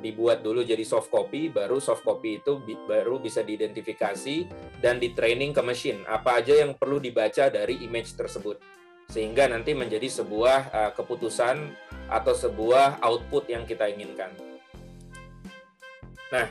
Dibuat 0.00 0.42
dulu 0.44 0.62
jadi 0.62 0.82
soft 0.86 1.10
copy, 1.10 1.50
baru 1.50 1.82
soft 1.82 2.06
copy 2.06 2.42
itu 2.42 2.62
baru 2.86 3.18
bisa 3.18 3.42
diidentifikasi 3.42 4.46
dan 4.78 4.98
di 4.98 5.12
training 5.14 5.50
ke 5.50 5.62
mesin. 5.62 6.02
Apa 6.06 6.42
aja 6.42 6.54
yang 6.58 6.74
perlu 6.78 7.02
dibaca 7.02 7.50
dari 7.50 7.82
image 7.82 8.14
tersebut. 8.14 8.58
Sehingga 9.10 9.50
nanti 9.50 9.74
menjadi 9.74 10.06
sebuah 10.06 10.60
uh, 10.70 10.92
keputusan 10.94 11.74
atau 12.06 12.34
sebuah 12.34 13.02
output 13.02 13.50
yang 13.50 13.66
kita 13.66 13.90
inginkan. 13.90 14.30
Nah, 16.30 16.46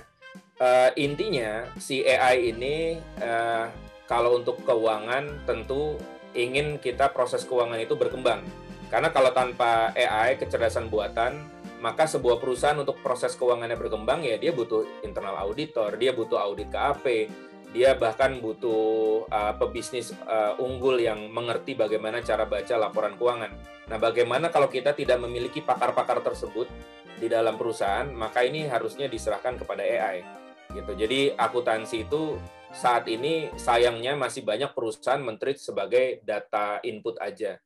uh, 0.60 0.92
intinya 1.00 1.72
si 1.80 2.04
AI 2.04 2.52
ini 2.52 3.00
uh, 3.24 3.72
kalau 4.10 4.36
untuk 4.36 4.60
keuangan 4.68 5.48
tentu 5.48 5.96
ingin 6.36 6.78
kita 6.78 7.10
proses 7.16 7.48
keuangan 7.48 7.80
itu 7.80 7.96
berkembang. 7.96 8.44
Karena 8.90 9.14
kalau 9.14 9.30
tanpa 9.30 9.94
AI, 9.94 10.34
kecerdasan 10.42 10.90
buatan, 10.90 11.46
maka 11.80 12.08
sebuah 12.08 12.40
perusahaan 12.40 12.78
untuk 12.78 13.00
proses 13.00 13.36
keuangannya 13.40 13.80
berkembang 13.80 14.24
ya 14.24 14.36
dia 14.36 14.52
butuh 14.52 15.04
internal 15.04 15.40
auditor, 15.44 15.96
dia 15.96 16.12
butuh 16.12 16.40
audit 16.40 16.68
KAP, 16.68 17.32
dia 17.70 17.94
bahkan 17.94 18.42
butuh 18.42 19.26
uh, 19.30 19.54
pebisnis 19.56 20.10
uh, 20.26 20.58
unggul 20.58 20.98
yang 20.98 21.30
mengerti 21.30 21.78
bagaimana 21.78 22.26
cara 22.26 22.50
baca 22.50 22.76
laporan 22.82 23.14
keuangan. 23.14 23.52
Nah, 23.90 23.98
bagaimana 24.02 24.50
kalau 24.50 24.70
kita 24.70 24.98
tidak 24.98 25.22
memiliki 25.22 25.62
pakar-pakar 25.62 26.26
tersebut 26.26 26.66
di 27.22 27.30
dalam 27.30 27.58
perusahaan, 27.62 28.10
maka 28.10 28.42
ini 28.42 28.66
harusnya 28.66 29.06
diserahkan 29.06 29.62
kepada 29.62 29.86
AI. 29.86 30.26
Gitu. 30.70 30.92
Jadi 30.94 31.20
akuntansi 31.34 32.10
itu 32.10 32.38
saat 32.70 33.10
ini 33.10 33.50
sayangnya 33.58 34.14
masih 34.14 34.46
banyak 34.46 34.74
perusahaan 34.78 35.22
menteri 35.22 35.58
sebagai 35.58 36.22
data 36.22 36.82
input 36.86 37.18
aja. 37.18 37.58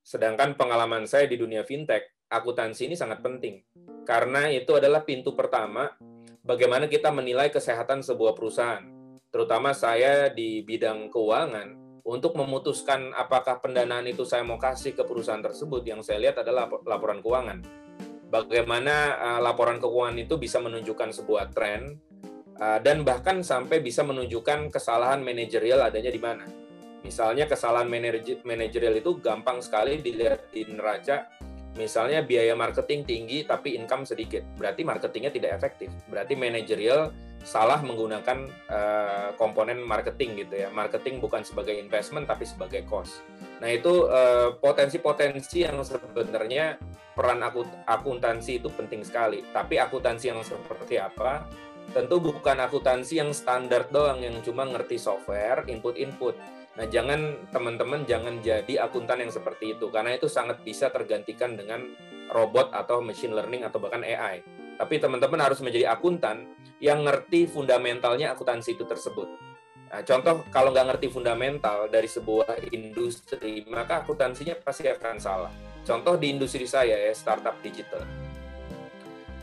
Sedangkan 0.00 0.56
pengalaman 0.56 1.04
saya 1.04 1.28
di 1.28 1.36
dunia 1.36 1.64
fintech, 1.64 2.15
akuntansi 2.30 2.90
ini 2.90 2.96
sangat 2.98 3.22
penting. 3.22 3.62
Karena 4.06 4.46
itu 4.50 4.74
adalah 4.76 5.02
pintu 5.02 5.34
pertama 5.34 5.90
bagaimana 6.46 6.86
kita 6.86 7.10
menilai 7.10 7.50
kesehatan 7.50 8.02
sebuah 8.02 8.34
perusahaan. 8.34 8.82
Terutama 9.30 9.74
saya 9.74 10.30
di 10.30 10.62
bidang 10.62 11.10
keuangan, 11.10 12.00
untuk 12.06 12.38
memutuskan 12.38 13.10
apakah 13.12 13.58
pendanaan 13.58 14.06
itu 14.06 14.22
saya 14.22 14.46
mau 14.46 14.56
kasih 14.56 14.94
ke 14.94 15.02
perusahaan 15.02 15.42
tersebut, 15.42 15.82
yang 15.82 16.00
saya 16.00 16.22
lihat 16.22 16.40
adalah 16.40 16.70
laporan 16.86 17.18
keuangan. 17.18 17.58
Bagaimana 18.30 18.94
uh, 19.18 19.40
laporan 19.42 19.82
keuangan 19.82 20.16
itu 20.16 20.38
bisa 20.38 20.62
menunjukkan 20.62 21.10
sebuah 21.10 21.50
tren, 21.50 21.98
Ah, 22.56 22.80
dan 22.80 23.04
bahkan 23.04 23.44
sampai 23.44 23.84
bisa 23.84 24.00
menunjukkan 24.00 24.72
kesalahan 24.72 25.20
manajerial 25.20 25.84
adanya 25.84 26.08
di 26.08 26.16
mana. 26.16 26.44
Misalnya 27.04 27.44
kesalahan 27.44 27.86
manajerial 28.42 28.96
itu 28.96 29.20
gampang 29.20 29.60
sekali 29.60 30.00
dilihat 30.00 30.50
di 30.50 30.64
neraca. 30.64 31.28
Misalnya 31.76 32.24
biaya 32.24 32.56
marketing 32.56 33.04
tinggi 33.04 33.38
tapi 33.44 33.76
income 33.76 34.08
sedikit, 34.08 34.42
berarti 34.56 34.82
marketingnya 34.82 35.32
tidak 35.32 35.60
efektif. 35.60 35.92
Berarti 36.08 36.32
manajerial 36.32 37.12
salah 37.46 37.78
menggunakan 37.78 38.48
uh, 38.66 39.28
komponen 39.38 39.78
marketing 39.84 40.42
gitu 40.42 40.66
ya. 40.66 40.68
Marketing 40.72 41.22
bukan 41.22 41.46
sebagai 41.46 41.78
investment 41.78 42.26
tapi 42.26 42.42
sebagai 42.48 42.82
cost. 42.88 43.22
Nah 43.62 43.70
itu 43.70 44.08
uh, 44.08 44.56
potensi-potensi 44.58 45.62
yang 45.62 45.78
sebenarnya 45.84 46.80
peran 47.14 47.44
akuntansi 47.86 48.58
itu 48.58 48.68
penting 48.72 49.06
sekali. 49.06 49.46
Tapi 49.54 49.78
akuntansi 49.78 50.26
yang 50.32 50.42
seperti 50.42 50.98
apa 50.98 51.46
tentu 51.94 52.18
bukan 52.18 52.58
akuntansi 52.58 53.22
yang 53.22 53.30
standar 53.30 53.86
doang 53.94 54.18
yang 54.18 54.42
cuma 54.42 54.66
ngerti 54.66 54.98
software, 54.98 55.62
input-input. 55.70 56.34
Nah, 56.76 56.84
jangan 56.92 57.48
teman-teman 57.48 58.04
jangan 58.04 58.44
jadi 58.44 58.84
akuntan 58.84 59.24
yang 59.24 59.32
seperti 59.32 59.80
itu 59.80 59.88
karena 59.88 60.12
itu 60.12 60.28
sangat 60.28 60.60
bisa 60.60 60.92
tergantikan 60.92 61.56
dengan 61.56 61.80
robot 62.28 62.68
atau 62.76 63.00
machine 63.00 63.32
learning 63.32 63.64
atau 63.64 63.80
bahkan 63.80 64.04
AI. 64.04 64.44
Tapi 64.76 65.00
teman-teman 65.00 65.40
harus 65.40 65.64
menjadi 65.64 65.88
akuntan 65.96 66.52
yang 66.84 67.00
ngerti 67.08 67.48
fundamentalnya 67.48 68.36
akuntansi 68.36 68.76
itu 68.76 68.84
tersebut. 68.84 69.24
Nah, 69.88 70.04
contoh 70.04 70.44
kalau 70.52 70.74
nggak 70.74 70.86
ngerti 70.92 71.08
fundamental 71.08 71.88
dari 71.88 72.10
sebuah 72.10 72.68
industri, 72.68 73.64
maka 73.64 74.04
akuntansinya 74.04 74.60
pasti 74.60 74.84
akan 74.84 75.16
salah. 75.16 75.52
Contoh 75.86 76.20
di 76.20 76.34
industri 76.34 76.68
saya 76.68 76.98
ya, 76.98 77.12
startup 77.16 77.56
digital. 77.64 78.04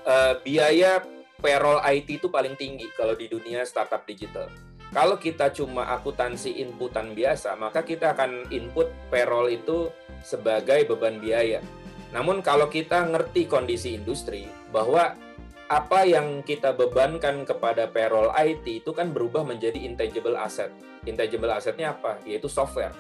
Uh, 0.04 0.38
biaya 0.44 1.00
payroll 1.40 1.80
IT 1.80 2.20
itu 2.20 2.28
paling 2.28 2.60
tinggi 2.60 2.92
kalau 2.94 3.16
di 3.16 3.32
dunia 3.32 3.64
startup 3.64 4.04
digital. 4.04 4.52
Kalau 4.94 5.18
kita 5.18 5.50
cuma 5.50 5.90
akuntansi 5.90 6.62
inputan 6.62 7.18
biasa, 7.18 7.58
maka 7.58 7.82
kita 7.82 8.14
akan 8.14 8.46
input 8.54 8.94
payroll 9.10 9.50
itu 9.50 9.90
sebagai 10.22 10.86
beban 10.86 11.18
biaya. 11.18 11.66
Namun 12.14 12.46
kalau 12.46 12.70
kita 12.70 13.10
ngerti 13.10 13.50
kondisi 13.50 13.98
industri 13.98 14.46
bahwa 14.70 15.18
apa 15.66 16.06
yang 16.06 16.46
kita 16.46 16.78
bebankan 16.78 17.42
kepada 17.42 17.90
payroll 17.90 18.30
IT 18.38 18.86
itu 18.86 18.94
kan 18.94 19.10
berubah 19.10 19.42
menjadi 19.42 19.82
intangible 19.82 20.38
asset. 20.38 20.70
Intangible 21.10 21.50
assetnya 21.50 21.98
apa? 21.98 22.22
Yaitu 22.30 22.46
software. 22.46 22.94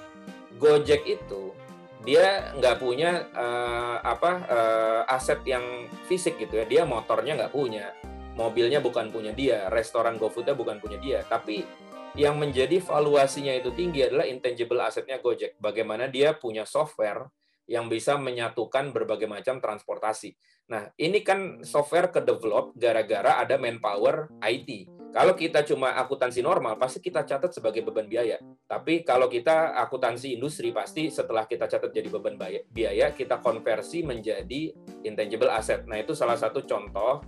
Gojek 0.57 1.05
itu 1.05 1.53
dia 2.01 2.51
nggak 2.57 2.81
punya 2.81 3.29
uh, 3.37 4.01
apa 4.01 4.31
uh, 4.49 5.01
aset 5.13 5.45
yang 5.45 5.85
fisik 6.09 6.41
gitu 6.41 6.57
ya. 6.57 6.65
Dia 6.65 6.81
motornya 6.89 7.37
nggak 7.37 7.53
punya 7.53 7.93
mobilnya 8.33 8.81
bukan 8.81 9.13
punya 9.13 9.31
dia, 9.33 9.69
restoran 9.69 10.17
GoFoodnya 10.17 10.57
bukan 10.57 10.81
punya 10.81 10.97
dia, 10.97 11.21
tapi 11.25 11.65
yang 12.13 12.37
menjadi 12.37 12.77
valuasinya 12.77 13.53
itu 13.57 13.73
tinggi 13.73 14.05
adalah 14.05 14.29
intangible 14.29 14.81
asetnya 14.85 15.17
Gojek. 15.17 15.57
Bagaimana 15.57 16.05
dia 16.05 16.37
punya 16.37 16.61
software 16.61 17.29
yang 17.65 17.87
bisa 17.87 18.19
menyatukan 18.19 18.91
berbagai 18.91 19.25
macam 19.25 19.57
transportasi. 19.57 20.35
Nah, 20.69 20.91
ini 20.99 21.23
kan 21.23 21.63
software 21.63 22.11
ke 22.11 22.19
develop 22.19 22.75
gara-gara 22.75 23.39
ada 23.39 23.55
manpower 23.55 24.29
IT. 24.43 24.91
Kalau 25.13 25.37
kita 25.37 25.61
cuma 25.63 25.93
akuntansi 25.93 26.41
normal, 26.41 26.75
pasti 26.81 26.97
kita 26.97 27.21
catat 27.23 27.53
sebagai 27.53 27.85
beban 27.85 28.09
biaya. 28.09 28.41
Tapi 28.65 29.05
kalau 29.05 29.29
kita 29.29 29.77
akuntansi 29.77 30.35
industri, 30.35 30.73
pasti 30.73 31.07
setelah 31.13 31.45
kita 31.45 31.69
catat 31.69 31.93
jadi 31.93 32.09
beban 32.09 32.35
biaya, 32.73 33.13
kita 33.13 33.37
konversi 33.39 34.01
menjadi 34.01 34.73
intangible 35.05 35.53
asset. 35.53 35.85
Nah, 35.85 36.01
itu 36.01 36.17
salah 36.17 36.35
satu 36.35 36.65
contoh 36.65 37.21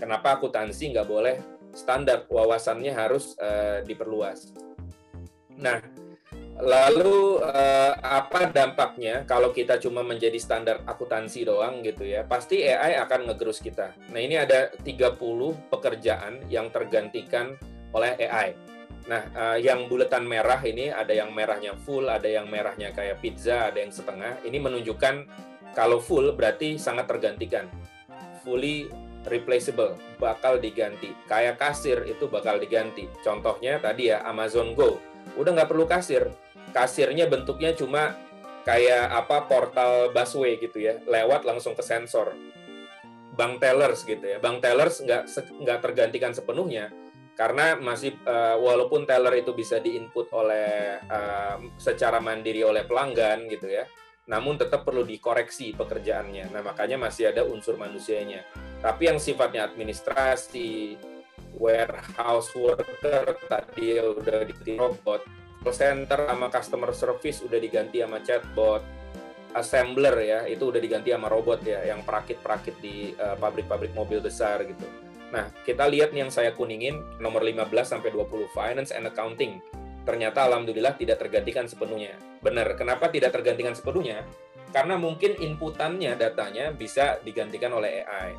Kenapa 0.00 0.40
akuntansi 0.40 0.96
nggak 0.96 1.08
boleh 1.08 1.36
standar 1.74 2.26
wawasannya 2.26 2.92
harus 2.94 3.38
uh, 3.38 3.82
diperluas. 3.86 4.50
Nah, 5.60 5.78
lalu 6.60 7.40
uh, 7.40 7.94
apa 8.00 8.50
dampaknya 8.50 9.24
kalau 9.24 9.54
kita 9.54 9.78
cuma 9.78 10.00
menjadi 10.00 10.36
standar 10.40 10.82
akuntansi 10.86 11.46
doang 11.46 11.84
gitu 11.84 12.06
ya? 12.06 12.26
Pasti 12.26 12.64
AI 12.64 12.98
akan 12.98 13.30
ngegerus 13.30 13.62
kita. 13.62 13.94
Nah, 14.10 14.20
ini 14.20 14.40
ada 14.40 14.72
30 14.82 15.20
pekerjaan 15.70 16.42
yang 16.50 16.72
tergantikan 16.72 17.54
oleh 17.94 18.16
AI. 18.18 18.56
Nah, 19.08 19.22
uh, 19.34 19.58
yang 19.58 19.90
buletan 19.90 20.22
merah 20.28 20.60
ini 20.62 20.92
ada 20.92 21.10
yang 21.10 21.34
merahnya 21.34 21.74
full, 21.82 22.06
ada 22.06 22.28
yang 22.28 22.46
merahnya 22.46 22.94
kayak 22.94 23.18
pizza, 23.18 23.72
ada 23.72 23.82
yang 23.82 23.90
setengah. 23.90 24.38
Ini 24.46 24.58
menunjukkan 24.60 25.14
kalau 25.74 25.98
full 25.98 26.34
berarti 26.34 26.78
sangat 26.78 27.10
tergantikan. 27.10 27.66
Fully 28.40 28.88
replaceable, 29.26 29.98
bakal 30.16 30.56
diganti. 30.56 31.12
Kayak 31.28 31.60
kasir 31.60 32.04
itu 32.08 32.28
bakal 32.30 32.56
diganti. 32.56 33.08
Contohnya 33.20 33.80
tadi 33.80 34.12
ya 34.12 34.24
Amazon 34.24 34.72
Go, 34.72 35.00
udah 35.36 35.50
nggak 35.52 35.70
perlu 35.70 35.84
kasir. 35.84 36.30
Kasirnya 36.70 37.26
bentuknya 37.26 37.74
cuma 37.74 38.16
kayak 38.64 39.10
apa 39.10 39.48
portal 39.50 40.14
busway 40.14 40.56
gitu 40.60 40.80
ya, 40.80 41.00
lewat 41.04 41.44
langsung 41.44 41.76
ke 41.76 41.82
sensor. 41.82 42.32
Bank 43.34 43.60
tellers 43.62 44.04
gitu 44.04 44.22
ya, 44.24 44.38
bank 44.38 44.60
tellers 44.60 45.00
nggak 45.00 45.22
nggak 45.64 45.78
tergantikan 45.80 46.32
sepenuhnya 46.36 46.92
karena 47.40 47.72
masih 47.80 48.20
uh, 48.28 48.60
walaupun 48.60 49.08
teller 49.08 49.32
itu 49.40 49.56
bisa 49.56 49.80
diinput 49.80 50.28
oleh 50.36 51.00
uh, 51.08 51.56
secara 51.80 52.20
mandiri 52.20 52.60
oleh 52.60 52.84
pelanggan 52.84 53.48
gitu 53.48 53.64
ya 53.64 53.88
namun 54.30 54.54
tetap 54.54 54.86
perlu 54.86 55.02
dikoreksi 55.02 55.74
pekerjaannya. 55.74 56.54
Nah, 56.54 56.62
makanya 56.62 56.94
masih 57.02 57.34
ada 57.34 57.42
unsur 57.42 57.74
manusianya. 57.74 58.46
Tapi 58.78 59.10
yang 59.10 59.18
sifatnya 59.18 59.66
administrasi, 59.66 60.94
warehouse 61.58 62.54
worker 62.54 63.34
tadi 63.50 63.98
udah 63.98 64.46
diganti 64.46 64.78
robot, 64.78 65.26
call 65.66 65.74
center 65.74 66.30
sama 66.30 66.46
customer 66.46 66.90
service 66.94 67.42
udah 67.42 67.58
diganti 67.58 68.06
sama 68.06 68.22
chatbot, 68.22 68.86
assembler 69.50 70.16
ya 70.22 70.40
itu 70.46 70.70
udah 70.70 70.78
diganti 70.78 71.10
sama 71.10 71.26
robot 71.26 71.66
ya 71.66 71.82
yang 71.82 72.06
perakit-perakit 72.06 72.78
di 72.78 73.10
eh, 73.10 73.36
pabrik-pabrik 73.36 73.90
uh, 73.92 73.96
mobil 73.98 74.22
besar 74.22 74.62
gitu. 74.62 74.86
Nah, 75.30 75.46
kita 75.62 75.86
lihat 75.86 76.10
nih 76.10 76.26
yang 76.26 76.32
saya 76.34 76.54
kuningin 76.54 77.02
nomor 77.22 77.42
15 77.42 77.70
sampai 77.86 78.10
20 78.10 78.50
finance 78.50 78.90
and 78.90 79.06
accounting 79.06 79.62
ternyata 80.10 80.50
alhamdulillah 80.50 80.98
tidak 80.98 81.22
tergantikan 81.22 81.70
sepenuhnya. 81.70 82.18
Benar, 82.42 82.74
kenapa 82.74 83.06
tidak 83.14 83.30
tergantikan 83.30 83.78
sepenuhnya? 83.78 84.26
Karena 84.74 84.98
mungkin 84.98 85.38
inputannya, 85.38 86.18
datanya 86.18 86.74
bisa 86.74 87.22
digantikan 87.22 87.70
oleh 87.70 88.02
AI. 88.02 88.34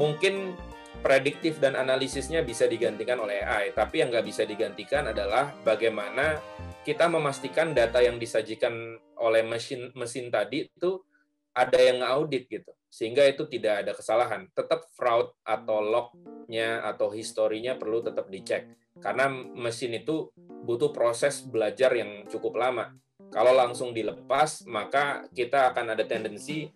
Mungkin 0.00 0.56
prediktif 1.04 1.60
dan 1.60 1.76
analisisnya 1.76 2.40
bisa 2.40 2.64
digantikan 2.64 3.20
oleh 3.20 3.44
AI, 3.44 3.76
tapi 3.76 4.00
yang 4.00 4.08
nggak 4.08 4.24
bisa 4.24 4.48
digantikan 4.48 5.12
adalah 5.12 5.52
bagaimana 5.60 6.40
kita 6.80 7.12
memastikan 7.12 7.76
data 7.76 8.00
yang 8.00 8.16
disajikan 8.16 8.96
oleh 9.20 9.44
mesin 9.44 9.92
mesin 9.92 10.32
tadi 10.32 10.64
itu 10.64 11.04
ada 11.52 11.76
yang 11.76 12.00
audit 12.00 12.48
gitu 12.48 12.72
sehingga 12.90 13.22
itu 13.24 13.46
tidak 13.46 13.86
ada 13.86 13.92
kesalahan. 13.94 14.50
Tetap 14.50 14.90
fraud 14.98 15.30
atau 15.46 15.78
lognya 15.78 16.82
atau 16.82 17.14
historinya 17.14 17.78
perlu 17.78 18.02
tetap 18.02 18.26
dicek. 18.26 18.66
Karena 18.98 19.30
mesin 19.32 19.94
itu 19.94 20.28
butuh 20.66 20.90
proses 20.90 21.46
belajar 21.46 21.94
yang 21.94 22.26
cukup 22.26 22.58
lama. 22.58 22.92
Kalau 23.30 23.54
langsung 23.54 23.94
dilepas 23.94 24.66
maka 24.66 25.24
kita 25.30 25.70
akan 25.70 25.94
ada 25.94 26.02
tendensi 26.02 26.66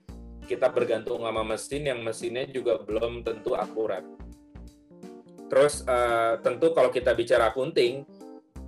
kita 0.44 0.70
bergantung 0.70 1.24
sama 1.24 1.42
mesin 1.42 1.88
yang 1.88 2.00
mesinnya 2.04 2.46
juga 2.46 2.78
belum 2.78 3.26
tentu 3.26 3.58
akurat. 3.58 4.04
Terus 5.48 5.84
uh, 5.84 6.40
tentu 6.40 6.72
kalau 6.72 6.88
kita 6.94 7.12
bicara 7.16 7.52
akunting 7.52 8.04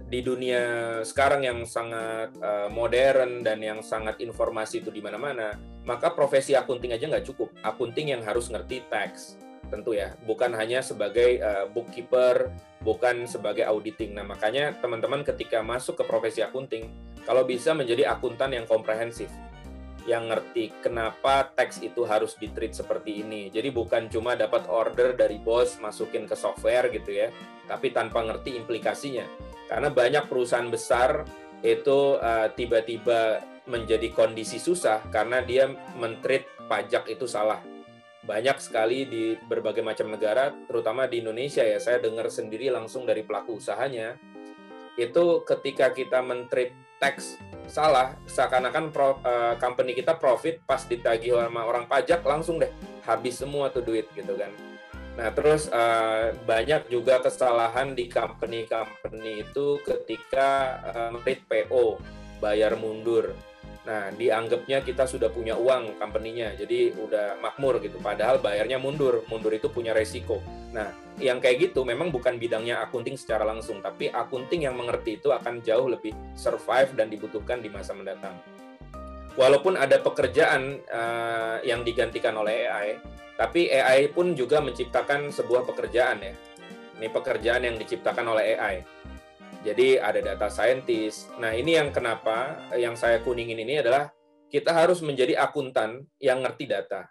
di 0.07 0.23
dunia 0.23 0.63
sekarang 1.03 1.43
yang 1.43 1.67
sangat 1.67 2.31
uh, 2.39 2.71
modern 2.71 3.43
dan 3.43 3.59
yang 3.59 3.83
sangat 3.83 4.23
informasi 4.23 4.79
itu 4.79 4.95
di 4.95 5.03
mana-mana, 5.03 5.59
maka 5.83 6.15
profesi 6.15 6.55
akunting 6.55 6.95
aja 6.95 7.11
nggak 7.11 7.27
cukup. 7.27 7.51
Akunting 7.67 8.15
yang 8.15 8.23
harus 8.23 8.47
ngerti 8.47 8.87
tax, 8.87 9.35
tentu 9.67 9.99
ya, 9.99 10.15
bukan 10.23 10.55
hanya 10.55 10.79
sebagai 10.79 11.43
uh, 11.43 11.67
bookkeeper, 11.67 12.55
bukan 12.87 13.27
sebagai 13.27 13.67
auditing. 13.67 14.15
Nah, 14.15 14.23
makanya 14.23 14.79
teman-teman 14.79 15.27
ketika 15.27 15.59
masuk 15.67 15.99
ke 15.99 16.05
profesi 16.07 16.39
akunting, 16.39 16.87
kalau 17.27 17.43
bisa 17.43 17.75
menjadi 17.75 18.07
akuntan 18.07 18.55
yang 18.55 18.63
komprehensif, 18.63 19.27
yang 20.07 20.31
ngerti 20.31 20.71
kenapa 20.87 21.51
teks 21.59 21.83
itu 21.83 22.07
harus 22.07 22.39
ditreat 22.39 22.79
seperti 22.79 23.27
ini. 23.27 23.51
Jadi 23.51 23.75
bukan 23.75 24.07
cuma 24.07 24.39
dapat 24.39 24.71
order 24.71 25.19
dari 25.19 25.43
bos 25.43 25.83
masukin 25.83 26.31
ke 26.31 26.39
software 26.39 26.95
gitu 26.95 27.11
ya, 27.11 27.35
tapi 27.67 27.91
tanpa 27.91 28.23
ngerti 28.23 28.55
implikasinya 28.55 29.27
karena 29.67 29.91
banyak 29.91 30.25
perusahaan 30.31 30.67
besar 30.71 31.27
itu 31.63 32.21
uh, 32.21 32.49
tiba-tiba 32.55 33.43
menjadi 33.67 34.15
kondisi 34.15 34.63
susah 34.63 35.03
karena 35.11 35.43
dia 35.43 35.67
mentreat 35.99 36.47
pajak 36.71 37.11
itu 37.11 37.27
salah. 37.27 37.59
Banyak 38.27 38.59
sekali 38.59 39.07
di 39.07 39.39
berbagai 39.39 39.87
macam 39.87 40.11
negara, 40.11 40.51
terutama 40.67 41.07
di 41.07 41.23
Indonesia 41.23 41.63
ya, 41.63 41.79
saya 41.79 42.03
dengar 42.03 42.27
sendiri 42.27 42.75
langsung 42.75 43.07
dari 43.07 43.23
pelaku 43.23 43.63
usahanya, 43.63 44.19
itu 44.99 45.47
ketika 45.47 45.95
kita 45.95 46.27
mentreat 46.27 46.75
tax 46.99 47.39
salah, 47.71 48.19
seakan-akan 48.27 48.91
uh, 48.91 49.55
company 49.63 49.95
kita 49.95 50.19
profit 50.19 50.59
pas 50.67 50.83
ditagih 50.83 51.39
sama 51.39 51.63
orang 51.63 51.87
pajak 51.87 52.25
langsung 52.27 52.59
deh 52.59 52.71
habis 53.07 53.39
semua 53.39 53.71
tuh 53.71 53.87
duit 53.87 54.11
gitu 54.17 54.35
kan 54.35 54.51
Nah, 55.17 55.33
terus 55.33 55.73
uh, 55.73 56.37
banyak 56.45 56.93
juga 56.93 57.25
kesalahan 57.25 57.97
di 57.97 58.05
company-company 58.05 59.49
itu 59.49 59.81
ketika 59.81 60.81
uh, 60.85 61.17
PO, 61.25 61.97
bayar 62.37 62.77
mundur. 62.77 63.33
Nah, 63.87 64.11
dianggapnya 64.13 64.83
kita 64.83 65.07
sudah 65.09 65.31
punya 65.33 65.57
uang 65.57 65.97
company-nya, 65.97 66.59
jadi 66.59 66.93
udah 67.01 67.41
makmur 67.41 67.81
gitu. 67.81 67.97
Padahal 68.03 68.43
bayarnya 68.43 68.77
mundur, 68.77 69.25
mundur 69.31 69.55
itu 69.57 69.73
punya 69.73 69.97
resiko. 69.97 70.43
Nah, 70.75 70.93
yang 71.17 71.41
kayak 71.41 71.71
gitu 71.73 71.87
memang 71.87 72.13
bukan 72.13 72.37
bidangnya 72.37 72.85
akunting 72.85 73.17
secara 73.17 73.47
langsung, 73.47 73.81
tapi 73.81 74.13
akunting 74.13 74.69
yang 74.69 74.77
mengerti 74.77 75.17
itu 75.17 75.33
akan 75.33 75.65
jauh 75.65 75.89
lebih 75.89 76.13
survive 76.37 76.93
dan 76.93 77.09
dibutuhkan 77.09 77.63
di 77.63 77.73
masa 77.73 77.97
mendatang. 77.97 78.37
Walaupun 79.37 79.77
ada 79.77 80.01
pekerjaan 80.01 80.81
uh, 80.89 81.61
yang 81.61 81.85
digantikan 81.85 82.33
oleh 82.41 82.65
AI, 82.65 82.89
tapi 83.37 83.69
AI 83.69 84.09
pun 84.09 84.33
juga 84.33 84.65
menciptakan 84.65 85.29
sebuah 85.29 85.69
pekerjaan 85.69 86.25
ya. 86.25 86.33
Ini 86.97 87.13
pekerjaan 87.13 87.69
yang 87.69 87.77
diciptakan 87.77 88.33
oleh 88.33 88.57
AI. 88.57 88.77
Jadi 89.61 90.01
ada 90.01 90.25
data 90.25 90.49
scientist. 90.49 91.29
Nah, 91.37 91.53
ini 91.53 91.77
yang 91.77 91.93
kenapa 91.93 92.71
yang 92.81 92.97
saya 92.97 93.21
kuningin 93.21 93.61
ini 93.61 93.85
adalah 93.85 94.09
kita 94.49 94.73
harus 94.73 95.05
menjadi 95.05 95.37
akuntan 95.37 96.09
yang 96.17 96.41
ngerti 96.41 96.65
data, 96.65 97.05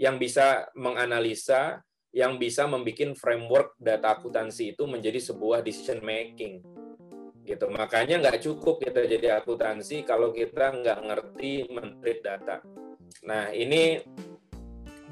yang 0.00 0.16
bisa 0.16 0.72
menganalisa, 0.72 1.84
yang 2.16 2.40
bisa 2.40 2.64
membuat 2.64 3.12
framework 3.20 3.76
data 3.76 4.16
akuntansi 4.16 4.72
itu 4.72 4.88
menjadi 4.88 5.20
sebuah 5.20 5.60
decision 5.60 6.00
making. 6.00 6.85
Gitu. 7.46 7.70
Makanya 7.70 8.18
nggak 8.18 8.42
cukup 8.42 8.82
kita 8.82 9.06
jadi 9.06 9.38
akuntansi 9.38 10.02
kalau 10.02 10.34
kita 10.34 10.74
nggak 10.74 10.98
ngerti 11.06 11.70
menteri 11.70 12.18
data. 12.18 12.58
Nah, 13.22 13.54
ini 13.54 14.02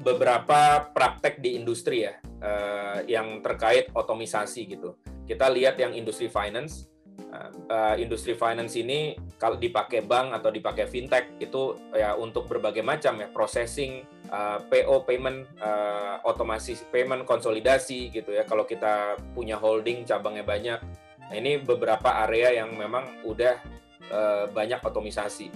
beberapa 0.03 0.91
praktek 0.91 1.39
di 1.39 1.55
industri 1.55 2.03
ya, 2.03 2.19
uh, 2.43 2.99
yang 3.07 3.39
terkait 3.39 3.95
otomisasi 3.95 4.67
gitu 4.67 4.99
kita 5.25 5.49
lihat 5.49 5.75
yang 5.81 5.91
industri 5.97 6.29
finance 6.29 6.85
uh, 7.33 7.97
industri 7.97 8.37
finance 8.37 8.77
ini 8.77 9.17
kalau 9.41 9.57
dipakai 9.57 10.05
bank 10.05 10.37
atau 10.37 10.53
dipakai 10.53 10.85
fintech 10.85 11.35
itu 11.41 11.75
ya 11.91 12.13
untuk 12.13 12.45
berbagai 12.45 12.85
macam 12.85 13.17
ya 13.19 13.27
processing 13.33 14.05
uh, 14.29 14.61
PO 14.69 15.03
payment 15.03 15.49
uh, 15.59 16.21
otomasi 16.23 16.77
payment 16.93 17.25
konsolidasi 17.25 18.13
gitu 18.13 18.31
ya 18.31 18.45
kalau 18.45 18.63
kita 18.63 19.17
punya 19.33 19.57
holding 19.57 20.05
cabangnya 20.05 20.45
banyak 20.45 20.79
nah, 21.29 21.35
ini 21.35 21.61
beberapa 21.61 22.23
area 22.27 22.61
yang 22.63 22.73
memang 22.73 23.25
udah 23.25 23.55
uh, 24.11 24.45
banyak 24.49 24.81
otomisasi. 24.81 25.49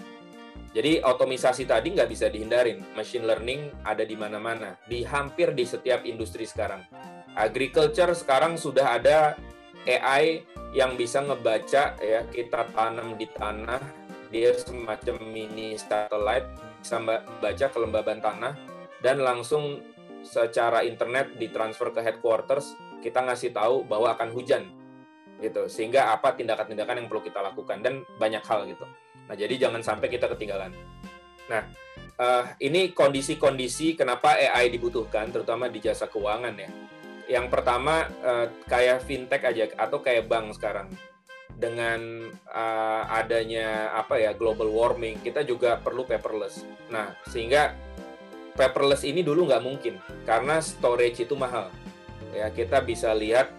Jadi 0.70 1.02
otomisasi 1.02 1.66
tadi 1.66 1.98
nggak 1.98 2.10
bisa 2.10 2.30
dihindarin. 2.30 2.94
Machine 2.94 3.26
learning 3.26 3.74
ada 3.82 4.06
di 4.06 4.14
mana-mana. 4.14 4.78
Di 4.86 5.02
hampir 5.02 5.58
di 5.58 5.66
setiap 5.66 6.06
industri 6.06 6.46
sekarang. 6.46 6.86
Agriculture 7.34 8.14
sekarang 8.14 8.54
sudah 8.54 9.02
ada 9.02 9.34
AI 9.90 10.46
yang 10.78 10.94
bisa 10.94 11.26
ngebaca 11.26 11.98
ya 11.98 12.22
kita 12.30 12.70
tanam 12.78 13.18
di 13.18 13.26
tanah 13.26 13.82
dia 14.30 14.54
semacam 14.54 15.18
mini 15.26 15.74
satellite 15.74 16.46
bisa 16.78 17.02
baca 17.42 17.66
kelembaban 17.74 18.22
tanah 18.22 18.54
dan 19.02 19.18
langsung 19.26 19.82
secara 20.22 20.86
internet 20.86 21.34
ditransfer 21.42 21.90
ke 21.90 22.06
headquarters 22.06 22.78
kita 23.02 23.26
ngasih 23.26 23.50
tahu 23.50 23.82
bahwa 23.88 24.14
akan 24.14 24.30
hujan 24.30 24.70
gitu. 25.40 25.66
Sehingga 25.72 26.14
apa 26.14 26.36
tindakan-tindakan 26.36 27.04
yang 27.04 27.08
perlu 27.08 27.24
kita 27.24 27.40
lakukan 27.40 27.80
dan 27.80 28.04
banyak 28.20 28.44
hal 28.44 28.68
gitu. 28.68 28.86
Nah 29.26 29.36
jadi 29.36 29.56
jangan 29.56 29.82
sampai 29.82 30.08
kita 30.12 30.28
ketinggalan. 30.32 30.76
Nah 31.48 31.64
uh, 32.20 32.46
ini 32.60 32.92
kondisi-kondisi 32.92 33.96
kenapa 33.96 34.36
AI 34.36 34.70
dibutuhkan 34.70 35.32
terutama 35.32 35.72
di 35.72 35.80
jasa 35.80 36.12
keuangan 36.12 36.54
ya. 36.58 36.70
Yang 37.30 37.46
pertama 37.54 38.10
uh, 38.26 38.50
kayak 38.66 39.06
fintech 39.06 39.46
aja 39.46 39.70
atau 39.78 40.04
kayak 40.04 40.28
bank 40.28 40.58
sekarang. 40.58 40.90
Dengan 41.60 42.32
uh, 42.56 43.04
adanya 43.12 43.92
apa 43.92 44.16
ya 44.16 44.32
global 44.32 44.72
warming 44.72 45.20
kita 45.20 45.44
juga 45.44 45.76
perlu 45.78 46.08
paperless. 46.08 46.64
Nah 46.88 47.14
sehingga 47.28 47.76
paperless 48.56 49.04
ini 49.04 49.22
dulu 49.22 49.48
nggak 49.48 49.64
mungkin 49.64 50.00
karena 50.24 50.64
storage 50.64 51.22
itu 51.24 51.36
mahal. 51.36 51.70
Ya 52.34 52.48
kita 52.50 52.80
bisa 52.82 53.12
lihat 53.12 53.52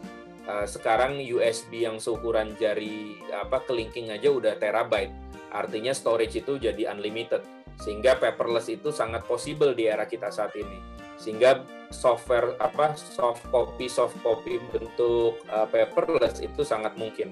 uh, 0.50 0.66
sekarang 0.66 1.22
USB 1.22 1.86
yang 1.86 2.02
seukuran 2.02 2.58
jari 2.58 3.14
apa 3.30 3.62
kelingking 3.62 4.10
aja 4.10 4.34
udah 4.34 4.58
terabyte. 4.58 5.14
Artinya 5.54 5.94
storage 5.94 6.42
itu 6.42 6.58
jadi 6.58 6.90
unlimited 6.90 7.42
sehingga 7.78 8.18
paperless 8.18 8.68
itu 8.68 8.90
sangat 8.90 9.24
possible 9.24 9.72
di 9.72 9.88
era 9.88 10.04
kita 10.04 10.28
saat 10.28 10.52
ini 10.58 11.00
sehingga 11.20 11.64
software 11.92 12.56
apa 12.56 12.96
soft 12.96 13.44
copy 13.52 13.92
soft 13.92 14.16
copy 14.24 14.56
bentuk 14.72 15.36
uh, 15.52 15.68
paperless 15.68 16.40
itu 16.40 16.64
sangat 16.64 16.96
mungkin. 16.96 17.28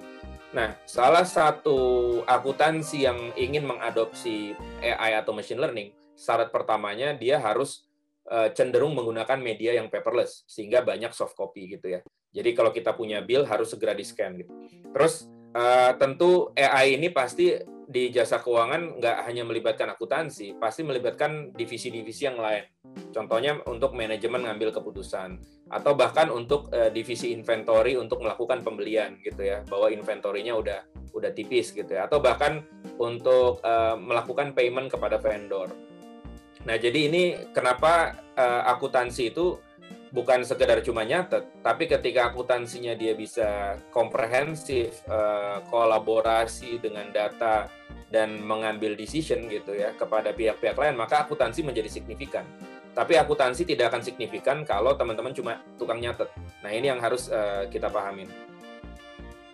Nah, 0.53 0.77
salah 0.85 1.25
satu 1.25 1.77
akuntansi 2.25 3.05
yang 3.05 3.33
ingin 3.37 3.69
mengadopsi 3.69 4.57
AI 4.81 5.17
atau 5.17 5.37
machine 5.37 5.61
learning, 5.61 5.93
syarat 6.17 6.49
pertamanya 6.49 7.13
dia 7.13 7.37
harus 7.37 7.85
uh, 8.29 8.49
cenderung 8.53 8.97
menggunakan 8.97 9.41
media 9.41 9.77
yang 9.77 9.93
paperless 9.93 10.45
sehingga 10.49 10.81
banyak 10.85 11.13
soft 11.13 11.37
copy 11.37 11.77
gitu 11.77 11.97
ya. 11.97 12.01
Jadi 12.33 12.51
kalau 12.53 12.71
kita 12.71 12.93
punya 12.93 13.25
bill 13.25 13.49
harus 13.49 13.73
segera 13.73 13.97
di 13.97 14.05
scan 14.05 14.37
gitu. 14.39 14.53
Terus 14.93 15.29
uh, 15.57 15.97
tentu 15.97 16.53
AI 16.53 17.01
ini 17.01 17.09
pasti 17.09 17.57
di 17.89 18.13
jasa 18.13 18.45
keuangan 18.45 19.01
nggak 19.01 19.17
hanya 19.25 19.49
melibatkan 19.49 19.89
akuntansi, 19.89 20.61
pasti 20.61 20.85
melibatkan 20.85 21.57
divisi-divisi 21.57 22.29
yang 22.29 22.37
lain. 22.37 22.69
Contohnya 23.17 23.65
untuk 23.65 23.97
manajemen 23.97 24.45
ngambil 24.45 24.77
keputusan, 24.77 25.41
atau 25.73 25.97
bahkan 25.97 26.29
untuk 26.29 26.69
uh, 26.77 26.93
divisi 26.93 27.33
inventory 27.33 27.97
untuk 27.97 28.21
melakukan 28.21 28.61
pembelian 28.61 29.17
gitu 29.25 29.41
ya, 29.41 29.65
bahwa 29.65 29.89
inventorinya 29.89 30.53
udah 30.53 30.81
udah 31.17 31.33
tipis 31.33 31.73
gitu 31.73 31.89
ya, 31.89 32.05
atau 32.05 32.21
bahkan 32.21 32.61
untuk 33.01 33.65
uh, 33.65 33.97
melakukan 33.97 34.53
payment 34.53 34.93
kepada 34.93 35.17
vendor. 35.17 35.73
Nah 36.69 36.77
jadi 36.77 37.09
ini 37.09 37.23
kenapa 37.57 38.21
uh, 38.37 38.69
akuntansi 38.69 39.33
itu 39.33 39.57
bukan 40.11 40.45
sekedar 40.45 40.81
cuma 40.81 41.05
nyatet, 41.05 41.45
tapi 41.61 41.85
ketika 41.85 42.33
akuntansinya 42.33 42.97
dia 42.97 43.13
bisa 43.13 43.77
komprehensif, 43.93 45.05
uh, 45.09 45.61
kolaborasi 45.69 46.81
dengan 46.81 47.09
data 47.13 47.69
dan 48.09 48.41
mengambil 48.41 48.97
decision 48.97 49.45
gitu 49.53 49.77
ya 49.77 49.93
kepada 49.93 50.33
pihak-pihak 50.33 50.77
lain, 50.77 50.97
maka 50.97 51.29
akuntansi 51.29 51.61
menjadi 51.61 51.93
signifikan. 51.93 52.45
Tapi 52.97 53.15
akuntansi 53.15 53.69
tidak 53.69 53.95
akan 53.95 54.03
signifikan 54.03 54.65
kalau 54.65 54.97
teman-teman 54.97 55.31
cuma 55.37 55.61
tukang 55.77 56.01
nyatet. 56.03 56.33
Nah 56.65 56.71
ini 56.73 56.89
yang 56.89 56.99
harus 56.99 57.29
uh, 57.29 57.69
kita 57.69 57.93
pahamin. 57.93 58.27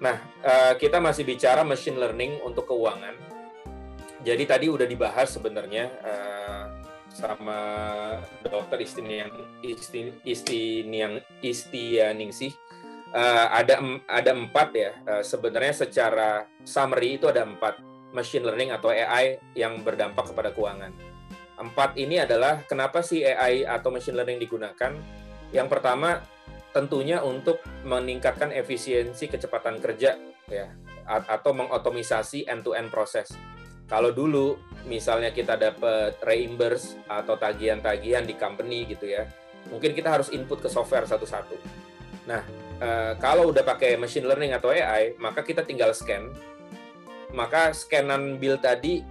Nah 0.01 0.17
uh, 0.41 0.73
kita 0.79 1.03
masih 1.03 1.27
bicara 1.27 1.67
machine 1.67 1.99
learning 1.99 2.41
untuk 2.47 2.71
keuangan. 2.71 3.13
Jadi 4.25 4.49
tadi 4.49 4.67
udah 4.73 4.89
dibahas 4.89 5.29
sebenarnya. 5.35 5.85
Uh, 6.01 6.64
sama 7.15 7.59
dokter 8.43 8.83
Istinian 8.83 9.31
Isti, 9.63 10.11
Istinian 10.27 11.23
Istianingsih 11.39 12.53
uh, 13.15 13.47
ada 13.55 13.79
ada 14.11 14.31
empat 14.35 14.69
ya 14.75 14.91
uh, 15.07 15.23
sebenarnya 15.23 15.87
secara 15.87 16.45
summary 16.67 17.17
itu 17.17 17.31
ada 17.31 17.47
empat 17.47 17.79
machine 18.11 18.43
learning 18.47 18.75
atau 18.75 18.91
AI 18.91 19.39
yang 19.59 19.83
berdampak 19.83 20.31
kepada 20.31 20.55
keuangan. 20.55 20.95
Empat 21.55 21.99
ini 21.99 22.19
adalah 22.23 22.63
kenapa 22.67 23.03
sih 23.03 23.23
AI 23.23 23.67
atau 23.67 23.91
machine 23.91 24.15
learning 24.15 24.39
digunakan? 24.43 24.95
Yang 25.51 25.69
pertama 25.71 26.23
tentunya 26.75 27.23
untuk 27.23 27.63
meningkatkan 27.87 28.51
efisiensi 28.51 29.31
kecepatan 29.31 29.79
kerja 29.79 30.19
ya 30.51 30.67
atau 31.07 31.55
mengotomisasi 31.55 32.47
end-to-end 32.51 32.91
proses. 32.91 33.31
Kalau 33.85 34.11
dulu 34.11 34.57
misalnya 34.89 35.33
kita 35.33 35.61
dapat 35.61 36.17
reimburse 36.25 36.97
atau 37.05 37.37
tagihan-tagihan 37.37 38.25
di 38.25 38.33
company 38.37 38.89
gitu 38.89 39.09
ya, 39.13 39.29
mungkin 39.69 39.93
kita 39.93 40.09
harus 40.21 40.33
input 40.33 40.65
ke 40.65 40.69
software 40.73 41.05
satu-satu. 41.05 41.57
Nah, 42.25 42.41
eh, 42.81 43.13
kalau 43.21 43.53
udah 43.53 43.65
pakai 43.65 44.01
machine 44.01 44.25
learning 44.25 44.57
atau 44.57 44.73
AI, 44.73 45.17
maka 45.21 45.45
kita 45.45 45.65
tinggal 45.65 45.93
scan. 45.93 46.33
Maka 47.37 47.77
scanan 47.77 48.41
bill 48.41 48.57
tadi 48.57 49.05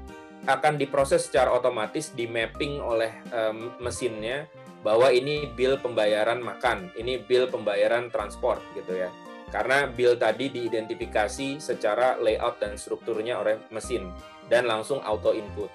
akan 0.44 0.76
diproses 0.76 1.28
secara 1.28 1.54
otomatis 1.56 2.12
di 2.12 2.28
mapping 2.28 2.84
oleh 2.84 3.12
um, 3.32 3.72
mesinnya 3.80 4.44
bahwa 4.84 5.08
ini 5.08 5.48
bill 5.56 5.80
pembayaran 5.80 6.44
makan, 6.44 6.92
ini 7.00 7.16
bill 7.24 7.48
pembayaran 7.48 8.12
transport 8.12 8.60
gitu 8.76 9.00
ya. 9.00 9.10
Karena 9.48 9.88
bill 9.88 10.20
tadi 10.20 10.52
diidentifikasi 10.52 11.64
secara 11.64 12.20
layout 12.20 12.60
dan 12.60 12.76
strukturnya 12.76 13.40
oleh 13.40 13.56
mesin 13.72 14.12
dan 14.52 14.68
langsung 14.68 15.00
auto 15.04 15.32
input. 15.32 15.72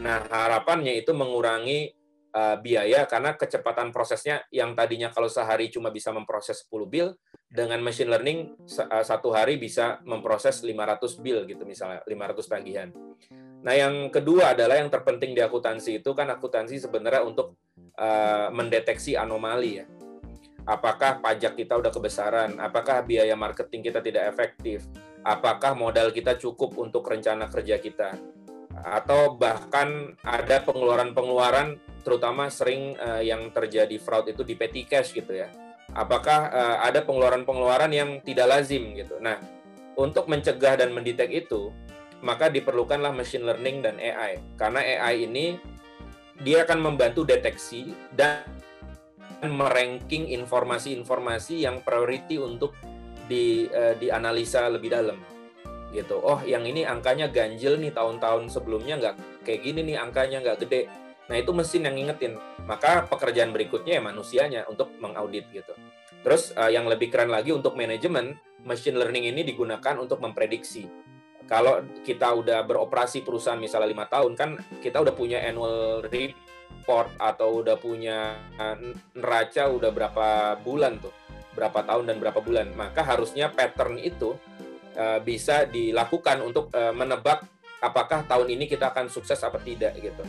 Nah, 0.00 0.24
harapannya 0.26 0.96
itu 1.00 1.12
mengurangi 1.14 1.92
uh, 2.34 2.56
biaya 2.58 3.06
karena 3.06 3.38
kecepatan 3.38 3.94
prosesnya 3.94 4.42
yang 4.50 4.74
tadinya 4.74 5.08
kalau 5.08 5.30
sehari 5.30 5.70
cuma 5.70 5.94
bisa 5.94 6.10
memproses 6.10 6.66
10 6.66 6.84
bill, 6.90 7.08
dengan 7.54 7.78
machine 7.78 8.10
learning 8.10 8.58
uh, 8.90 9.04
satu 9.06 9.30
hari 9.30 9.62
bisa 9.62 10.02
memproses 10.02 10.58
500 10.66 11.22
bill 11.22 11.46
gitu 11.46 11.62
misalnya, 11.62 12.02
500 12.02 12.50
tagihan. 12.50 12.88
Nah, 13.64 13.72
yang 13.72 14.10
kedua 14.10 14.52
adalah 14.52 14.76
yang 14.76 14.90
terpenting 14.90 15.32
di 15.32 15.40
akuntansi 15.40 16.02
itu 16.02 16.10
kan 16.12 16.28
akuntansi 16.28 16.82
sebenarnya 16.82 17.22
untuk 17.24 17.56
uh, 17.96 18.50
mendeteksi 18.50 19.14
anomali 19.14 19.80
ya. 19.80 19.86
Apakah 20.64 21.20
pajak 21.20 21.60
kita 21.60 21.76
udah 21.76 21.92
kebesaran? 21.92 22.56
Apakah 22.56 23.04
biaya 23.04 23.36
marketing 23.36 23.84
kita 23.84 24.00
tidak 24.00 24.32
efektif? 24.32 24.84
Apakah 25.24 25.72
modal 25.72 26.12
kita 26.12 26.36
cukup 26.36 26.76
untuk 26.76 27.02
rencana 27.08 27.48
kerja 27.48 27.80
kita? 27.80 28.14
Atau 28.84 29.40
bahkan 29.40 30.12
ada 30.20 30.60
pengeluaran-pengeluaran 30.62 31.80
terutama 32.04 32.52
sering 32.52 32.94
uh, 33.00 33.24
yang 33.24 33.48
terjadi 33.48 33.96
fraud 33.96 34.28
itu 34.28 34.44
di 34.44 34.54
petty 34.54 34.84
cash 34.84 35.16
gitu 35.16 35.32
ya. 35.32 35.48
Apakah 35.96 36.52
uh, 36.52 36.76
ada 36.84 37.00
pengeluaran-pengeluaran 37.02 37.90
yang 37.90 38.20
tidak 38.20 38.46
lazim 38.50 38.92
gitu? 38.92 39.16
Nah 39.18 39.40
untuk 39.94 40.26
mencegah 40.26 40.78
dan 40.78 40.90
mendetek 40.90 41.30
itu 41.30 41.70
maka 42.24 42.50
diperlukanlah 42.50 43.14
machine 43.14 43.46
learning 43.46 43.84
dan 43.84 43.96
AI 44.00 44.40
karena 44.58 44.80
AI 44.80 45.28
ini 45.28 45.46
dia 46.42 46.66
akan 46.66 46.82
membantu 46.82 47.22
deteksi 47.22 47.94
dan 48.10 48.42
meranking 49.44 50.32
informasi-informasi 50.32 51.62
yang 51.62 51.84
priority 51.84 52.40
untuk 52.40 52.74
di 53.28 53.68
uh, 53.70 53.96
dianalisa 53.96 54.68
lebih 54.68 54.92
dalam 54.92 55.18
gitu. 55.94 56.18
Oh, 56.18 56.42
yang 56.42 56.66
ini 56.66 56.82
angkanya 56.82 57.30
ganjil 57.30 57.78
nih 57.78 57.94
tahun-tahun 57.94 58.50
sebelumnya 58.50 58.98
nggak 58.98 59.14
kayak 59.46 59.60
gini 59.62 59.94
nih 59.94 59.96
angkanya 60.02 60.42
nggak 60.42 60.66
gede. 60.66 60.90
Nah 61.30 61.36
itu 61.38 61.54
mesin 61.54 61.86
yang 61.86 61.94
ngingetin. 61.94 62.36
Maka 62.66 63.06
pekerjaan 63.06 63.54
berikutnya 63.54 63.98
ya 63.98 64.02
manusianya 64.02 64.60
untuk 64.66 64.90
mengaudit 64.98 65.46
gitu. 65.54 65.72
Terus 66.26 66.50
uh, 66.56 66.68
yang 66.72 66.90
lebih 66.90 67.14
keren 67.14 67.30
lagi 67.30 67.54
untuk 67.54 67.78
manajemen, 67.78 68.34
machine 68.66 68.98
learning 68.98 69.30
ini 69.30 69.46
digunakan 69.46 69.94
untuk 70.00 70.18
memprediksi. 70.18 70.88
Kalau 71.44 71.84
kita 72.00 72.32
udah 72.32 72.64
beroperasi 72.64 73.20
perusahaan 73.20 73.60
misalnya 73.60 73.92
lima 73.92 74.08
tahun 74.08 74.32
kan 74.32 74.56
kita 74.80 75.04
udah 75.04 75.12
punya 75.12 75.44
annual 75.44 76.00
report 76.08 77.12
atau 77.20 77.60
udah 77.60 77.76
punya 77.76 78.32
eh, 78.56 78.96
neraca 79.12 79.68
udah 79.68 79.92
berapa 79.92 80.56
bulan 80.64 80.96
tuh, 81.04 81.12
berapa 81.54 81.80
tahun 81.86 82.10
dan 82.10 82.16
berapa 82.18 82.42
bulan. 82.42 82.74
Maka 82.74 83.00
harusnya 83.06 83.48
pattern 83.48 83.96
itu 84.02 84.34
uh, 84.98 85.18
bisa 85.22 85.64
dilakukan 85.64 86.42
untuk 86.42 86.68
uh, 86.74 86.90
menebak 86.90 87.46
apakah 87.78 88.26
tahun 88.26 88.50
ini 88.58 88.66
kita 88.66 88.90
akan 88.90 89.06
sukses 89.08 89.38
apa 89.46 89.62
tidak 89.62 89.94
gitu. 89.98 90.24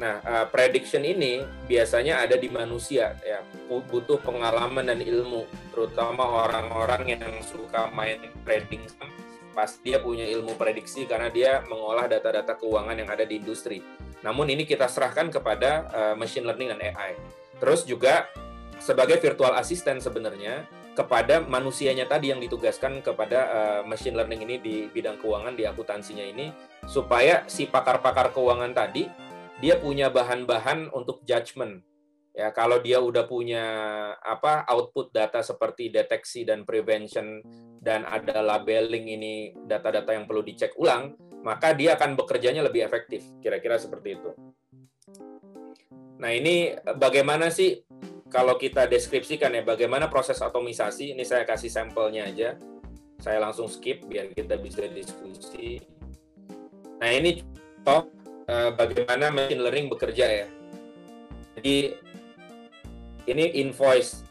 Nah, 0.00 0.20
uh, 0.24 0.46
prediction 0.48 1.04
ini 1.04 1.44
biasanya 1.68 2.24
ada 2.24 2.36
di 2.40 2.48
manusia 2.48 3.16
ya, 3.20 3.44
butuh 3.68 4.16
pengalaman 4.24 4.88
dan 4.88 5.00
ilmu, 5.00 5.44
terutama 5.76 6.24
orang-orang 6.24 7.20
yang 7.20 7.34
suka 7.44 7.88
main 7.92 8.20
trading 8.44 8.84
pas 9.50 9.76
dia 9.82 9.98
punya 9.98 10.24
ilmu 10.30 10.54
prediksi 10.54 11.10
karena 11.10 11.26
dia 11.26 11.60
mengolah 11.66 12.06
data-data 12.06 12.54
keuangan 12.54 12.94
yang 12.94 13.10
ada 13.10 13.26
di 13.26 13.42
industri. 13.42 13.82
Namun 14.22 14.46
ini 14.46 14.62
kita 14.62 14.86
serahkan 14.86 15.26
kepada 15.26 15.90
machine 16.14 16.46
learning 16.46 16.70
dan 16.70 16.80
AI. 16.80 17.18
Terus 17.58 17.82
juga 17.82 18.30
sebagai 18.80 19.20
virtual 19.20 19.54
assistant 19.60 20.00
sebenarnya 20.00 20.64
kepada 20.96 21.44
manusianya 21.44 22.08
tadi 22.08 22.34
yang 22.34 22.42
ditugaskan 22.42 23.04
kepada 23.04 23.40
uh, 23.46 23.82
machine 23.86 24.16
learning 24.16 24.42
ini 24.42 24.56
di 24.58 24.76
bidang 24.90 25.20
keuangan 25.22 25.54
di 25.54 25.68
akuntansinya 25.68 26.24
ini 26.24 26.50
supaya 26.88 27.46
si 27.46 27.68
pakar-pakar 27.70 28.34
keuangan 28.34 28.74
tadi 28.74 29.06
dia 29.60 29.76
punya 29.76 30.08
bahan-bahan 30.08 30.88
untuk 30.90 31.22
judgement. 31.28 31.84
Ya, 32.30 32.54
kalau 32.54 32.80
dia 32.80 33.02
udah 33.02 33.26
punya 33.28 33.64
apa 34.16 34.64
output 34.64 35.12
data 35.12 35.44
seperti 35.44 35.92
deteksi 35.92 36.46
dan 36.48 36.64
prevention 36.64 37.42
dan 37.82 38.06
ada 38.08 38.40
labeling 38.40 39.04
ini 39.12 39.34
data-data 39.66 40.14
yang 40.14 40.24
perlu 40.24 40.40
dicek 40.40 40.78
ulang, 40.80 41.18
maka 41.44 41.76
dia 41.76 41.98
akan 41.98 42.16
bekerjanya 42.16 42.64
lebih 42.64 42.86
efektif. 42.86 43.26
Kira-kira 43.44 43.76
seperti 43.76 44.16
itu. 44.16 44.30
Nah, 46.20 46.30
ini 46.32 46.76
bagaimana 46.96 47.50
sih 47.50 47.82
kalau 48.30 48.54
kita 48.56 48.86
deskripsikan 48.86 49.50
ya 49.52 49.66
bagaimana 49.66 50.06
proses 50.06 50.38
atomisasi? 50.38 51.12
Ini 51.18 51.26
saya 51.26 51.42
kasih 51.42 51.68
sampelnya 51.68 52.30
aja. 52.30 52.56
Saya 53.20 53.42
langsung 53.42 53.68
skip 53.68 54.06
biar 54.08 54.32
kita 54.32 54.56
bisa 54.56 54.86
diskusi. 54.88 55.82
Nah, 57.02 57.10
ini 57.12 57.42
contoh 57.84 58.20
Eh, 58.50 58.70
bagaimana 58.74 59.30
machine 59.30 59.62
learning 59.62 59.86
bekerja 59.86 60.26
ya. 60.26 60.46
Jadi 61.54 61.94
ini 63.30 63.44
invoice 63.62 64.26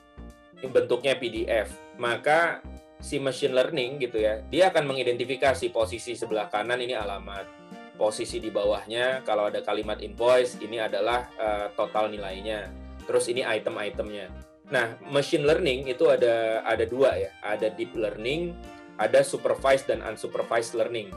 ini 0.59 0.67
bentuknya 0.67 1.15
PDF. 1.15 1.71
Maka 1.95 2.59
si 2.99 3.15
machine 3.15 3.55
learning 3.55 3.95
gitu 4.03 4.19
ya, 4.19 4.43
dia 4.51 4.75
akan 4.75 4.91
mengidentifikasi 4.91 5.71
posisi 5.71 6.19
sebelah 6.19 6.51
kanan 6.51 6.83
ini 6.83 6.99
alamat, 6.99 7.47
posisi 7.95 8.43
di 8.43 8.51
bawahnya 8.51 9.23
kalau 9.23 9.47
ada 9.47 9.63
kalimat 9.63 10.03
invoice 10.03 10.59
ini 10.59 10.83
adalah 10.83 11.31
uh, 11.39 11.71
total 11.79 12.11
nilainya. 12.11 12.67
Terus 13.09 13.25
ini 13.33 13.41
item-itemnya. 13.41 14.29
Nah, 14.69 15.01
machine 15.09 15.49
learning 15.49 15.89
itu 15.89 16.05
ada 16.13 16.61
ada 16.61 16.85
dua 16.85 17.17
ya, 17.17 17.33
ada 17.41 17.73
deep 17.73 17.97
learning, 17.97 18.53
ada 19.01 19.25
supervised 19.25 19.89
dan 19.89 20.05
unsupervised 20.05 20.77
learning 20.77 21.09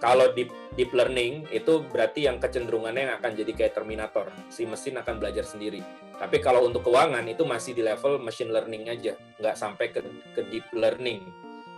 kalau 0.00 0.32
deep 0.32 0.48
deep 0.80 0.96
learning 0.96 1.44
itu 1.52 1.84
berarti 1.84 2.24
yang 2.24 2.40
kecenderungannya 2.40 3.04
yang 3.04 3.14
akan 3.20 3.36
jadi 3.36 3.52
kayak 3.52 3.76
Terminator, 3.76 4.32
si 4.48 4.64
mesin 4.64 4.96
akan 4.96 5.20
belajar 5.20 5.44
sendiri. 5.44 5.84
Tapi 6.16 6.40
kalau 6.40 6.64
untuk 6.64 6.88
keuangan 6.88 7.20
itu 7.28 7.44
masih 7.44 7.76
di 7.76 7.84
level 7.84 8.16
machine 8.16 8.48
learning 8.48 8.88
aja, 8.88 9.12
nggak 9.36 9.56
sampai 9.60 9.92
ke, 9.92 10.00
ke 10.32 10.40
deep 10.48 10.64
learning. 10.72 11.20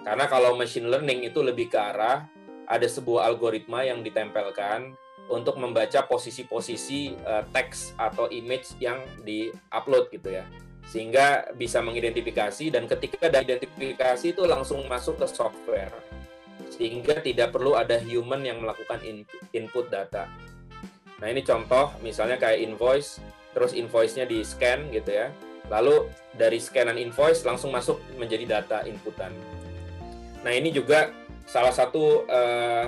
Karena 0.06 0.30
kalau 0.30 0.54
machine 0.54 0.86
learning 0.86 1.26
itu 1.26 1.42
lebih 1.42 1.66
ke 1.66 1.78
arah 1.78 2.30
ada 2.70 2.86
sebuah 2.86 3.26
algoritma 3.26 3.82
yang 3.82 4.06
ditempelkan 4.06 4.94
untuk 5.32 5.56
membaca 5.56 6.04
posisi-posisi 6.04 7.16
uh, 7.24 7.42
teks 7.48 7.96
atau 7.96 8.28
image 8.28 8.76
yang 8.76 9.00
di-upload 9.24 10.12
gitu 10.12 10.28
ya. 10.28 10.44
Sehingga 10.84 11.48
bisa 11.56 11.80
mengidentifikasi 11.80 12.68
dan 12.68 12.84
ketika 12.84 13.32
ada 13.32 13.40
identifikasi 13.40 14.36
itu 14.36 14.44
langsung 14.44 14.84
masuk 14.84 15.16
ke 15.16 15.26
software 15.26 15.94
sehingga 16.72 17.20
tidak 17.20 17.52
perlu 17.52 17.76
ada 17.76 18.00
human 18.00 18.40
yang 18.44 18.64
melakukan 18.64 19.00
input 19.52 19.86
data. 19.92 20.28
Nah 21.20 21.28
ini 21.28 21.44
contoh 21.44 21.92
misalnya 22.00 22.40
kayak 22.40 22.64
invoice, 22.64 23.20
terus 23.52 23.76
invoice-nya 23.76 24.24
di 24.24 24.40
scan 24.40 24.88
gitu 24.88 25.12
ya, 25.12 25.28
lalu 25.68 26.08
dari 26.34 26.58
scanan 26.58 26.96
invoice 26.96 27.44
langsung 27.44 27.70
masuk 27.70 28.00
menjadi 28.16 28.60
data 28.60 28.82
inputan. 28.88 29.30
Nah 30.42 30.52
ini 30.52 30.72
juga 30.74 31.12
salah 31.46 31.70
satu 31.70 32.26
uh, 32.26 32.86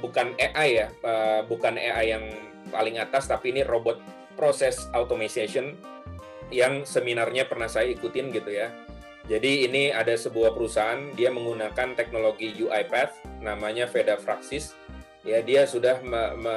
bukan 0.00 0.34
AI 0.38 0.84
ya, 0.84 0.88
uh, 1.02 1.40
bukan 1.46 1.78
AI 1.78 2.14
yang 2.14 2.24
paling 2.70 2.98
atas, 2.98 3.26
tapi 3.26 3.54
ini 3.54 3.62
robot 3.66 3.98
proses 4.34 4.88
automation 4.96 5.76
yang 6.52 6.84
seminarnya 6.84 7.48
pernah 7.48 7.68
saya 7.68 7.88
ikutin 7.92 8.28
gitu 8.32 8.52
ya 8.52 8.68
jadi 9.30 9.70
ini 9.70 9.94
ada 9.94 10.18
sebuah 10.18 10.50
perusahaan 10.54 11.14
dia 11.14 11.30
menggunakan 11.30 11.94
teknologi 11.94 12.50
UiPath 12.58 13.22
namanya 13.38 13.86
Veda 13.86 14.18
Fraxis. 14.18 14.74
Ya 15.22 15.38
dia 15.38 15.62
sudah 15.70 16.02
me, 16.02 16.34
me, 16.34 16.56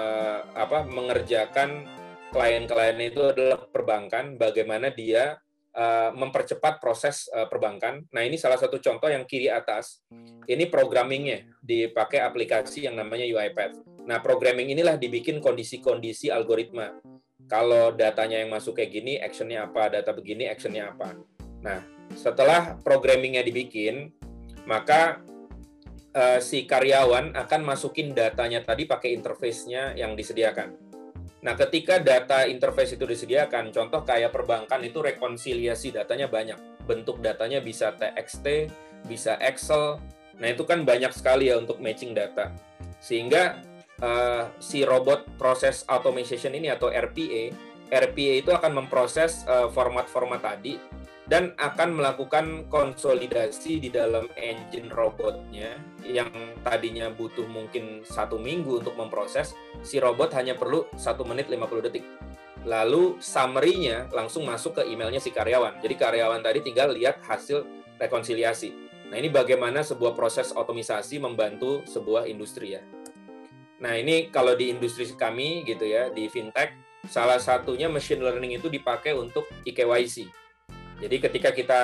apa, 0.58 0.82
mengerjakan 0.90 1.86
klien-klien 2.34 2.98
itu 2.98 3.22
adalah 3.22 3.62
perbankan 3.70 4.42
bagaimana 4.42 4.90
dia 4.90 5.38
mempercepat 6.16 6.80
proses 6.80 7.28
uh, 7.36 7.52
perbankan. 7.52 8.08
Nah, 8.16 8.24
ini 8.24 8.40
salah 8.40 8.56
satu 8.56 8.80
contoh 8.80 9.12
yang 9.12 9.28
kiri 9.28 9.52
atas. 9.52 10.00
Ini 10.48 10.72
programmingnya 10.72 11.60
dipakai 11.60 12.24
aplikasi 12.24 12.88
yang 12.88 12.96
namanya 12.96 13.28
UiPath. 13.28 14.08
Nah, 14.08 14.24
programming 14.24 14.72
inilah 14.72 14.96
dibikin 14.96 15.44
kondisi-kondisi 15.44 16.32
algoritma. 16.32 16.96
Kalau 17.46 17.92
datanya 17.94 18.42
yang 18.42 18.50
masuk 18.50 18.80
kayak 18.80 18.92
gini, 18.96 19.14
actionnya 19.20 19.68
apa? 19.68 19.92
Data 19.92 20.16
begini, 20.16 20.48
actionnya 20.48 20.96
apa? 20.96 21.14
Nah, 21.62 21.84
setelah 22.14 22.78
programmingnya 22.82 23.42
dibikin, 23.42 24.14
maka 24.70 25.22
uh, 26.16 26.40
si 26.42 26.64
karyawan 26.66 27.36
akan 27.36 27.62
masukin 27.62 28.16
datanya 28.16 28.64
tadi 28.64 28.88
pakai 28.88 29.14
interface-nya 29.14 29.94
yang 29.94 30.16
disediakan. 30.16 30.85
Nah, 31.46 31.54
ketika 31.54 32.02
data 32.02 32.50
interface 32.50 32.98
itu 32.98 33.06
disediakan, 33.06 33.70
contoh 33.70 34.02
kayak 34.02 34.34
perbankan 34.34 34.82
itu 34.82 34.98
rekonsiliasi 34.98 35.94
datanya 35.94 36.26
banyak. 36.26 36.58
Bentuk 36.90 37.22
datanya 37.22 37.62
bisa 37.62 37.94
TXT, 37.94 38.74
bisa 39.06 39.38
Excel. 39.38 40.02
Nah, 40.42 40.48
itu 40.50 40.66
kan 40.66 40.82
banyak 40.82 41.14
sekali 41.14 41.54
ya 41.54 41.62
untuk 41.62 41.78
matching 41.78 42.18
data. 42.18 42.50
Sehingga 42.98 43.62
uh, 44.02 44.50
si 44.58 44.82
robot 44.82 45.38
proses 45.38 45.86
automation 45.86 46.50
ini 46.58 46.74
atau 46.74 46.90
RPA, 46.90 47.54
RPA 47.94 48.34
itu 48.42 48.50
akan 48.50 48.82
memproses 48.82 49.46
eh, 49.46 49.70
format-format 49.70 50.42
uh, 50.42 50.46
tadi 50.50 50.74
dan 51.26 51.58
akan 51.58 51.98
melakukan 51.98 52.70
konsolidasi 52.70 53.82
di 53.82 53.90
dalam 53.90 54.30
engine 54.38 54.94
robotnya 54.94 55.82
yang 56.06 56.30
tadinya 56.62 57.10
butuh 57.10 57.50
mungkin 57.50 58.06
satu 58.06 58.38
minggu 58.38 58.86
untuk 58.86 58.94
memproses, 58.94 59.58
si 59.82 59.98
robot 59.98 60.38
hanya 60.38 60.54
perlu 60.54 60.86
satu 60.94 61.26
menit 61.26 61.50
50 61.50 61.86
detik. 61.90 62.06
Lalu 62.66 63.18
summary-nya 63.22 64.10
langsung 64.14 64.46
masuk 64.46 64.82
ke 64.82 64.84
emailnya 64.90 65.22
si 65.22 65.30
karyawan. 65.30 65.82
Jadi 65.82 65.96
karyawan 65.98 66.42
tadi 66.42 66.66
tinggal 66.66 66.94
lihat 66.94 67.22
hasil 67.26 67.66
rekonsiliasi. 67.98 68.74
Nah 69.10 69.22
ini 69.22 69.30
bagaimana 69.30 69.86
sebuah 69.86 70.18
proses 70.18 70.50
otomisasi 70.50 71.22
membantu 71.22 71.86
sebuah 71.86 72.26
industri 72.26 72.78
ya. 72.78 72.82
Nah 73.82 73.94
ini 73.98 74.34
kalau 74.34 74.58
di 74.58 74.74
industri 74.74 75.06
kami 75.14 75.62
gitu 75.62 75.86
ya, 75.86 76.10
di 76.10 76.26
fintech, 76.26 76.74
salah 77.06 77.38
satunya 77.38 77.86
machine 77.86 78.22
learning 78.22 78.58
itu 78.58 78.66
dipakai 78.66 79.14
untuk 79.14 79.46
IKYC 79.62 80.45
jadi 81.02 81.16
ketika 81.20 81.50
kita 81.52 81.82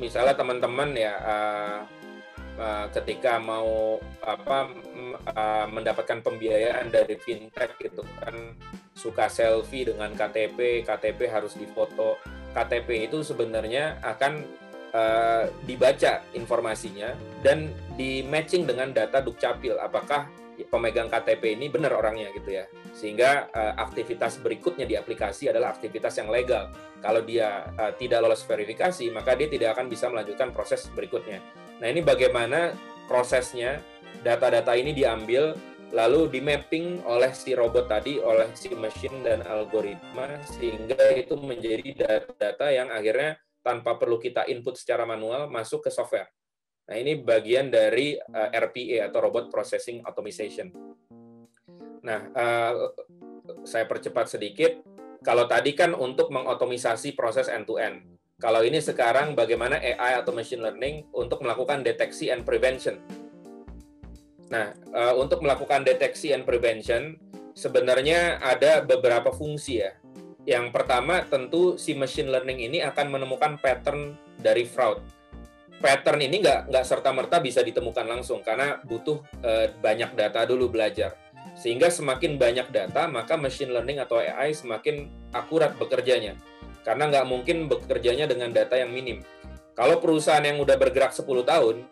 misalnya 0.00 0.32
teman-teman 0.32 0.96
ya 0.96 1.14
uh, 1.20 1.80
ketika 2.92 3.40
mau 3.40 3.96
apa 4.20 4.68
uh, 5.32 5.66
mendapatkan 5.72 6.20
pembiayaan 6.20 6.92
dari 6.92 7.16
fintech 7.16 7.76
gitu 7.80 8.04
kan 8.20 8.56
suka 8.92 9.32
selfie 9.32 9.88
dengan 9.88 10.12
KTP, 10.12 10.84
KTP 10.84 11.24
harus 11.32 11.56
difoto. 11.56 12.20
KTP 12.52 13.08
itu 13.08 13.24
sebenarnya 13.24 13.96
akan 14.04 14.44
uh, 14.92 15.48
dibaca 15.64 16.20
informasinya 16.36 17.16
dan 17.40 17.72
di 17.96 18.20
matching 18.26 18.68
dengan 18.68 18.92
data 18.92 19.24
dukcapil 19.24 19.80
apakah 19.80 20.28
pemegang 20.70 21.10
KTP 21.10 21.58
ini 21.58 21.66
benar 21.68 21.92
orangnya 21.98 22.30
gitu 22.30 22.54
ya. 22.54 22.64
Sehingga 22.94 23.50
uh, 23.50 23.74
aktivitas 23.76 24.38
berikutnya 24.38 24.86
di 24.86 24.94
aplikasi 24.94 25.50
adalah 25.50 25.74
aktivitas 25.74 26.16
yang 26.22 26.30
legal. 26.30 26.70
Kalau 27.02 27.20
dia 27.26 27.66
uh, 27.74 27.92
tidak 27.98 28.22
lolos 28.22 28.46
verifikasi, 28.46 29.10
maka 29.10 29.34
dia 29.34 29.50
tidak 29.50 29.76
akan 29.76 29.90
bisa 29.90 30.06
melanjutkan 30.06 30.54
proses 30.54 30.86
berikutnya. 30.94 31.42
Nah, 31.82 31.90
ini 31.90 32.00
bagaimana 32.00 32.72
prosesnya 33.10 33.82
data-data 34.22 34.78
ini 34.78 34.94
diambil 34.94 35.58
lalu 35.90 36.30
di 36.30 36.38
mapping 36.38 37.02
oleh 37.02 37.34
si 37.34 37.50
robot 37.50 37.90
tadi 37.90 38.22
oleh 38.22 38.46
si 38.54 38.70
mesin 38.78 39.26
dan 39.26 39.42
algoritma 39.42 40.38
sehingga 40.46 41.18
itu 41.18 41.34
menjadi 41.34 42.06
data-data 42.06 42.70
yang 42.70 42.94
akhirnya 42.94 43.34
tanpa 43.60 43.98
perlu 43.98 44.22
kita 44.22 44.46
input 44.46 44.78
secara 44.78 45.02
manual 45.02 45.50
masuk 45.50 45.84
ke 45.84 45.90
software. 45.90 46.30
Nah, 46.90 46.96
ini 46.98 47.22
bagian 47.22 47.70
dari 47.70 48.18
uh, 48.18 48.50
eh, 48.50 48.58
RPA 48.58 49.08
atau 49.08 49.18
Robot 49.22 49.46
Processing 49.46 50.02
Automation. 50.02 50.74
Nah, 52.02 52.20
uh, 52.34 52.72
saya 53.62 53.86
percepat 53.86 54.26
sedikit. 54.26 54.82
Kalau 55.22 55.46
tadi 55.46 55.76
kan 55.76 55.94
untuk 55.94 56.34
mengotomisasi 56.34 57.14
proses 57.14 57.46
end-to-end. 57.46 58.02
-end. 58.02 58.18
Kalau 58.40 58.64
ini 58.64 58.80
sekarang 58.80 59.36
bagaimana 59.36 59.78
AI 59.78 60.18
atau 60.18 60.32
machine 60.32 60.64
learning 60.64 61.12
untuk 61.12 61.44
melakukan 61.44 61.84
deteksi 61.84 62.32
and 62.32 62.42
prevention 62.42 62.98
Nah, 64.50 64.74
uh, 64.90 65.14
untuk 65.14 65.46
melakukan 65.46 65.86
deteksi 65.86 66.34
and 66.34 66.42
prevention, 66.42 67.16
sebenarnya 67.54 68.42
ada 68.42 68.82
beberapa 68.82 69.30
fungsi 69.30 69.86
ya. 69.86 69.94
Yang 70.42 70.74
pertama, 70.74 71.22
tentu 71.22 71.78
si 71.78 71.94
machine 71.94 72.26
learning 72.26 72.58
ini 72.58 72.78
akan 72.82 73.14
menemukan 73.14 73.62
pattern 73.62 74.18
dari 74.42 74.66
fraud. 74.66 74.98
Pattern 75.80 76.20
ini 76.20 76.44
nggak 76.44 76.68
nggak 76.68 76.84
serta 76.84 77.08
merta 77.08 77.40
bisa 77.40 77.64
ditemukan 77.64 78.04
langsung 78.04 78.44
karena 78.44 78.76
butuh 78.84 79.24
uh, 79.40 79.66
banyak 79.80 80.12
data 80.12 80.44
dulu 80.44 80.68
belajar. 80.68 81.16
Sehingga 81.56 81.88
semakin 81.88 82.36
banyak 82.36 82.68
data, 82.68 83.08
maka 83.08 83.40
machine 83.40 83.72
learning 83.72 83.96
atau 83.96 84.20
AI 84.20 84.52
semakin 84.52 85.08
akurat 85.32 85.72
bekerjanya. 85.80 86.36
Karena 86.84 87.08
nggak 87.08 87.26
mungkin 87.26 87.64
bekerjanya 87.68 88.28
dengan 88.28 88.52
data 88.52 88.76
yang 88.76 88.92
minim. 88.92 89.24
Kalau 89.72 89.96
perusahaan 90.04 90.44
yang 90.44 90.60
udah 90.60 90.76
bergerak 90.76 91.16
10 91.16 91.24
tahun, 91.48 91.88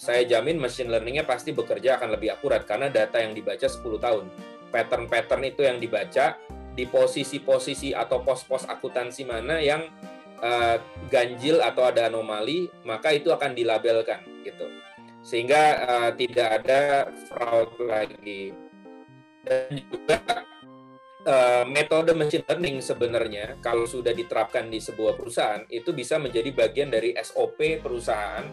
saya 0.00 0.24
jamin 0.24 0.56
machine 0.56 0.88
learning-nya 0.88 1.28
pasti 1.28 1.52
bekerja 1.52 2.00
akan 2.00 2.16
lebih 2.16 2.32
akurat 2.32 2.64
karena 2.64 2.88
data 2.88 3.20
yang 3.20 3.36
dibaca 3.36 3.68
10 3.68 4.00
tahun. 4.00 4.24
Pattern-pattern 4.72 5.44
itu 5.44 5.60
yang 5.60 5.76
dibaca 5.76 6.40
di 6.72 6.88
posisi-posisi 6.88 7.92
atau 7.92 8.24
pos-pos 8.24 8.64
akuntansi 8.64 9.28
mana 9.28 9.60
yang 9.60 9.84
uh, 10.40 10.76
ganjil 11.08 11.60
atau 11.60 11.86
ada 11.88 12.08
anomali, 12.08 12.68
maka 12.84 13.12
itu 13.14 13.30
akan 13.30 13.52
dilabelkan 13.56 14.20
gitu. 14.44 14.66
Sehingga 15.20 15.62
uh, 15.84 16.10
tidak 16.16 16.64
ada 16.64 17.08
fraud 17.28 17.76
lagi. 17.84 18.52
Dan 19.40 19.72
juga 19.88 20.44
uh, 21.24 21.64
metode 21.64 22.12
machine 22.12 22.44
learning 22.44 22.84
sebenarnya 22.84 23.56
kalau 23.64 23.88
sudah 23.88 24.12
diterapkan 24.12 24.68
di 24.68 24.80
sebuah 24.80 25.16
perusahaan 25.16 25.64
itu 25.72 25.96
bisa 25.96 26.20
menjadi 26.20 26.52
bagian 26.52 26.92
dari 26.92 27.16
SOP 27.16 27.80
perusahaan 27.80 28.44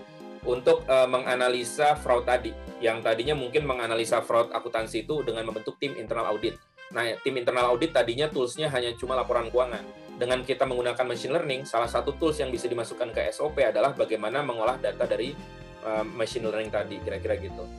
untuk 0.48 0.88
uh, 0.88 1.08
menganalisa 1.08 2.00
fraud 2.00 2.24
tadi. 2.24 2.56
Yang 2.80 3.04
tadinya 3.04 3.36
mungkin 3.36 3.68
menganalisa 3.68 4.24
fraud 4.24 4.54
akuntansi 4.56 5.04
itu 5.04 5.24
dengan 5.28 5.44
membentuk 5.44 5.76
tim 5.76 5.96
internal 6.00 6.32
audit. 6.32 6.56
Nah, 6.88 7.04
tim 7.20 7.36
internal 7.36 7.76
audit 7.76 7.92
tadinya 7.92 8.32
toolsnya 8.32 8.72
hanya 8.72 8.96
cuma 8.96 9.18
laporan 9.18 9.52
keuangan. 9.52 10.07
Dengan 10.18 10.42
kita 10.42 10.66
menggunakan 10.66 11.06
machine 11.06 11.30
learning, 11.30 11.62
salah 11.70 11.86
satu 11.86 12.18
tools 12.18 12.42
yang 12.42 12.50
bisa 12.50 12.66
dimasukkan 12.66 13.14
ke 13.14 13.30
SOP 13.30 13.62
adalah 13.62 13.94
bagaimana 13.94 14.42
mengolah 14.42 14.82
data 14.82 15.06
dari 15.06 15.38
uh, 15.86 16.02
machine 16.02 16.50
learning 16.50 16.74
tadi, 16.74 16.98
kira-kira 16.98 17.38
gitu. 17.38 17.70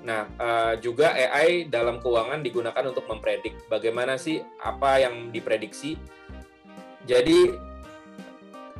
Nah, 0.00 0.24
uh, 0.40 0.74
juga 0.80 1.12
AI 1.12 1.68
dalam 1.68 2.00
keuangan 2.00 2.40
digunakan 2.40 2.84
untuk 2.88 3.04
mempredik 3.04 3.68
bagaimana 3.68 4.16
sih 4.16 4.40
apa 4.64 5.04
yang 5.04 5.28
diprediksi. 5.28 6.00
Jadi 7.04 7.68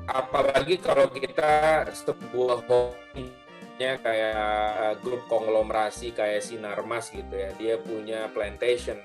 apalagi 0.09 0.81
kalau 0.81 1.13
kita 1.13 1.85
sebuah 1.93 2.65
holdingnya 2.65 4.01
kayak 4.01 5.05
grup 5.05 5.29
konglomerasi 5.29 6.17
kayak 6.17 6.41
Sinarmas 6.41 7.13
gitu 7.13 7.37
ya 7.37 7.53
dia 7.61 7.77
punya 7.77 8.33
plantation 8.33 8.97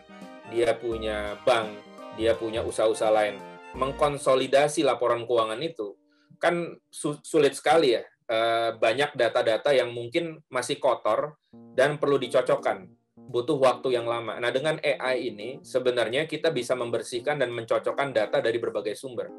dia 0.48 0.72
punya 0.80 1.36
bank 1.44 1.76
dia 2.16 2.32
punya 2.40 2.64
usaha-usaha 2.64 3.12
lain 3.12 3.36
mengkonsolidasi 3.74 4.86
laporan 4.86 5.26
keuangan 5.26 5.60
itu 5.62 5.98
kan 6.38 6.76
sulit 7.24 7.56
sekali 7.56 7.96
ya 7.96 8.04
eh, 8.28 8.70
banyak 8.76 9.16
data-data 9.16 9.72
yang 9.72 9.96
mungkin 9.96 10.44
masih 10.52 10.78
kotor 10.78 11.40
dan 11.74 11.98
perlu 11.98 12.20
dicocokkan 12.20 12.86
butuh 13.14 13.58
waktu 13.58 13.96
yang 13.96 14.10
lama. 14.10 14.38
Nah, 14.42 14.52
dengan 14.52 14.78
AI 14.82 15.34
ini 15.34 15.50
sebenarnya 15.64 16.26
kita 16.26 16.50
bisa 16.50 16.74
membersihkan 16.74 17.40
dan 17.40 17.54
mencocokkan 17.54 18.12
data 18.12 18.42
dari 18.44 18.58
berbagai 18.58 18.98
sumber. 18.98 19.30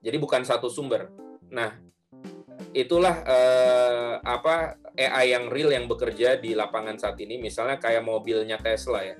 Jadi 0.00 0.16
bukan 0.16 0.42
satu 0.46 0.70
sumber. 0.70 1.10
Nah, 1.52 1.74
itulah 2.72 3.22
eh, 3.26 4.14
apa 4.22 4.80
AI 4.96 5.36
yang 5.36 5.52
real 5.52 5.74
yang 5.74 5.86
bekerja 5.90 6.40
di 6.40 6.56
lapangan 6.56 6.96
saat 6.96 7.20
ini. 7.20 7.36
Misalnya 7.36 7.76
kayak 7.76 8.06
mobilnya 8.06 8.56
Tesla 8.56 9.04
ya. 9.04 9.16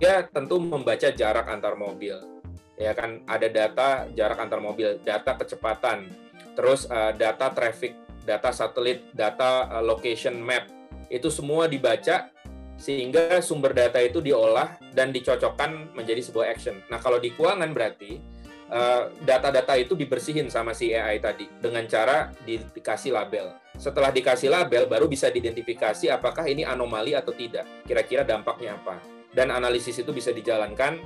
Dia 0.00 0.24
tentu 0.24 0.56
membaca 0.56 1.12
jarak 1.12 1.44
antar 1.44 1.76
mobil. 1.76 2.39
Ya 2.80 2.96
kan 2.96 3.20
ada 3.28 3.44
data 3.52 4.08
jarak 4.16 4.40
antar 4.40 4.64
mobil, 4.64 4.96
data 5.04 5.36
kecepatan, 5.36 6.08
terus 6.56 6.88
eh, 6.88 7.12
data 7.12 7.52
traffic, 7.52 7.92
data 8.24 8.48
satelit, 8.56 9.12
data 9.12 9.68
eh, 9.68 9.84
location 9.84 10.40
map. 10.40 10.64
Itu 11.12 11.28
semua 11.28 11.68
dibaca 11.68 12.32
sehingga 12.80 13.44
sumber 13.44 13.76
data 13.76 14.00
itu 14.00 14.24
diolah 14.24 14.80
dan 14.96 15.12
dicocokkan 15.12 15.92
menjadi 15.92 16.24
sebuah 16.24 16.48
action. 16.48 16.80
Nah, 16.88 16.96
kalau 16.96 17.20
di 17.20 17.36
keuangan 17.36 17.68
berarti 17.76 18.40
Eh, 18.70 19.04
data-data 19.26 19.74
itu 19.74 19.98
dibersihin 19.98 20.46
sama 20.46 20.70
si 20.70 20.94
AI 20.94 21.18
tadi 21.18 21.50
dengan 21.58 21.82
cara 21.90 22.30
di, 22.46 22.54
dikasih 22.54 23.10
label. 23.10 23.50
Setelah 23.74 24.14
dikasih 24.14 24.46
label, 24.46 24.86
baru 24.86 25.10
bisa 25.10 25.26
diidentifikasi 25.26 26.06
apakah 26.06 26.46
ini 26.46 26.62
anomali 26.62 27.18
atau 27.18 27.34
tidak. 27.34 27.66
Kira-kira 27.82 28.22
dampaknya 28.22 28.78
apa. 28.78 29.02
Dan 29.34 29.50
analisis 29.50 29.98
itu 29.98 30.14
bisa 30.14 30.30
dijalankan 30.30 31.02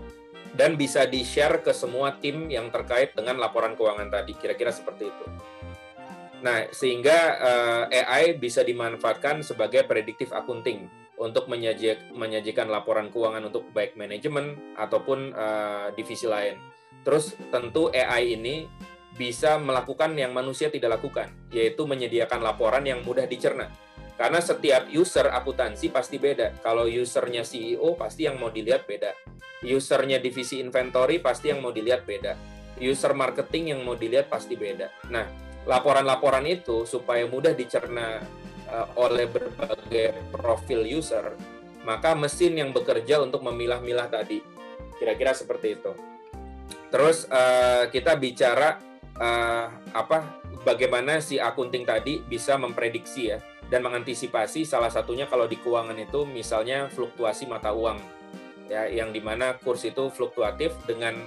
dan 0.54 0.78
bisa 0.78 1.04
di-share 1.04 1.60
ke 1.60 1.74
semua 1.74 2.16
tim 2.18 2.50
yang 2.50 2.70
terkait 2.70 3.14
dengan 3.14 3.38
laporan 3.38 3.74
keuangan 3.74 4.10
tadi. 4.10 4.32
Kira-kira 4.38 4.70
seperti 4.70 5.10
itu. 5.10 5.26
Nah, 6.42 6.68
sehingga 6.70 7.18
uh, 7.40 7.84
eh, 7.88 8.04
AI 8.04 8.24
bisa 8.36 8.60
dimanfaatkan 8.62 9.40
sebagai 9.42 9.86
prediktif 9.88 10.30
accounting 10.30 10.86
untuk 11.16 11.46
menyajikan, 11.46 12.66
laporan 12.68 13.08
keuangan 13.08 13.48
untuk 13.48 13.70
baik 13.72 13.96
manajemen 13.96 14.76
ataupun 14.76 15.30
uh, 15.32 15.88
divisi 15.94 16.26
lain 16.26 16.58
Terus 17.04 17.36
tentu 17.52 17.92
AI 17.92 18.34
ini 18.34 18.64
bisa 19.14 19.60
melakukan 19.60 20.16
yang 20.16 20.32
manusia 20.32 20.72
tidak 20.72 20.98
lakukan, 20.98 21.30
yaitu 21.52 21.84
menyediakan 21.86 22.40
laporan 22.42 22.82
yang 22.82 23.04
mudah 23.04 23.28
dicerna. 23.28 23.70
Karena 24.14 24.38
setiap 24.38 24.86
user 24.94 25.26
akuntansi 25.26 25.90
pasti 25.90 26.22
beda. 26.22 26.62
Kalau 26.62 26.86
usernya 26.86 27.42
CEO 27.42 27.98
pasti 27.98 28.30
yang 28.30 28.38
mau 28.38 28.50
dilihat 28.50 28.86
beda. 28.86 29.10
Usernya 29.66 30.22
divisi 30.22 30.62
inventory 30.62 31.18
pasti 31.18 31.50
yang 31.50 31.58
mau 31.58 31.74
dilihat 31.74 32.06
beda. 32.06 32.38
User 32.78 33.10
marketing 33.10 33.74
yang 33.74 33.80
mau 33.82 33.98
dilihat 33.98 34.30
pasti 34.30 34.54
beda. 34.54 35.10
Nah, 35.10 35.26
laporan-laporan 35.66 36.46
itu 36.46 36.86
supaya 36.86 37.26
mudah 37.26 37.58
dicerna 37.58 38.22
uh, 38.70 38.86
oleh 38.94 39.26
berbagai 39.26 40.30
profil 40.30 40.86
user, 40.86 41.34
maka 41.82 42.14
mesin 42.14 42.54
yang 42.54 42.70
bekerja 42.70 43.18
untuk 43.18 43.42
memilah-milah 43.42 44.06
tadi. 44.06 44.38
Kira-kira 44.94 45.34
seperti 45.34 45.74
itu. 45.74 45.92
Terus 46.94 47.26
uh, 47.26 47.90
kita 47.90 48.14
bicara 48.14 48.78
uh, 49.18 49.66
apa 49.90 50.38
bagaimana 50.62 51.18
si 51.18 51.42
akunting 51.42 51.82
tadi 51.82 52.22
bisa 52.22 52.54
memprediksi 52.54 53.34
ya 53.34 53.38
dan 53.74 53.82
mengantisipasi 53.82 54.62
salah 54.62 54.86
satunya 54.86 55.26
kalau 55.26 55.50
di 55.50 55.58
keuangan 55.58 55.98
itu 55.98 56.22
misalnya 56.22 56.86
fluktuasi 56.94 57.50
mata 57.50 57.74
uang 57.74 57.98
ya 58.70 58.86
yang 58.86 59.10
di 59.10 59.18
mana 59.18 59.58
kurs 59.58 59.82
itu 59.82 60.14
fluktuatif 60.14 60.70
dengan 60.86 61.18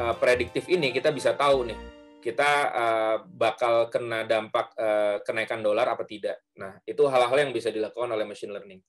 uh, 0.00 0.16
prediktif 0.16 0.64
ini 0.72 0.96
kita 0.96 1.12
bisa 1.12 1.36
tahu 1.36 1.68
nih 1.68 1.78
kita 2.24 2.50
uh, 2.72 3.16
bakal 3.28 3.92
kena 3.92 4.24
dampak 4.24 4.72
uh, 4.76 5.24
kenaikan 5.24 5.64
dolar 5.64 5.88
apa 5.88 6.04
tidak. 6.04 6.44
Nah 6.60 6.76
itu 6.84 7.00
hal-hal 7.08 7.48
yang 7.48 7.52
bisa 7.52 7.72
dilakukan 7.72 8.12
oleh 8.12 8.28
machine 8.28 8.52
learning. 8.52 8.80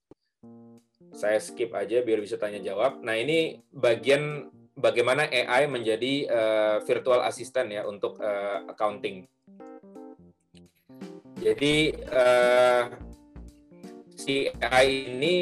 Saya 1.15 1.39
skip 1.39 1.71
aja 1.71 2.03
biar 2.03 2.19
bisa 2.19 2.35
tanya 2.35 2.59
jawab. 2.59 2.99
Nah 2.99 3.15
ini 3.15 3.63
bagian 3.71 4.51
bagaimana 4.75 5.31
AI 5.31 5.67
menjadi 5.71 6.13
uh, 6.27 6.77
virtual 6.83 7.23
assistant 7.23 7.71
ya 7.71 7.87
untuk 7.87 8.19
uh, 8.19 8.67
accounting. 8.67 9.27
Jadi 11.41 11.89
uh, 12.13 12.85
si 14.13 14.45
AI 14.61 15.09
ini 15.09 15.35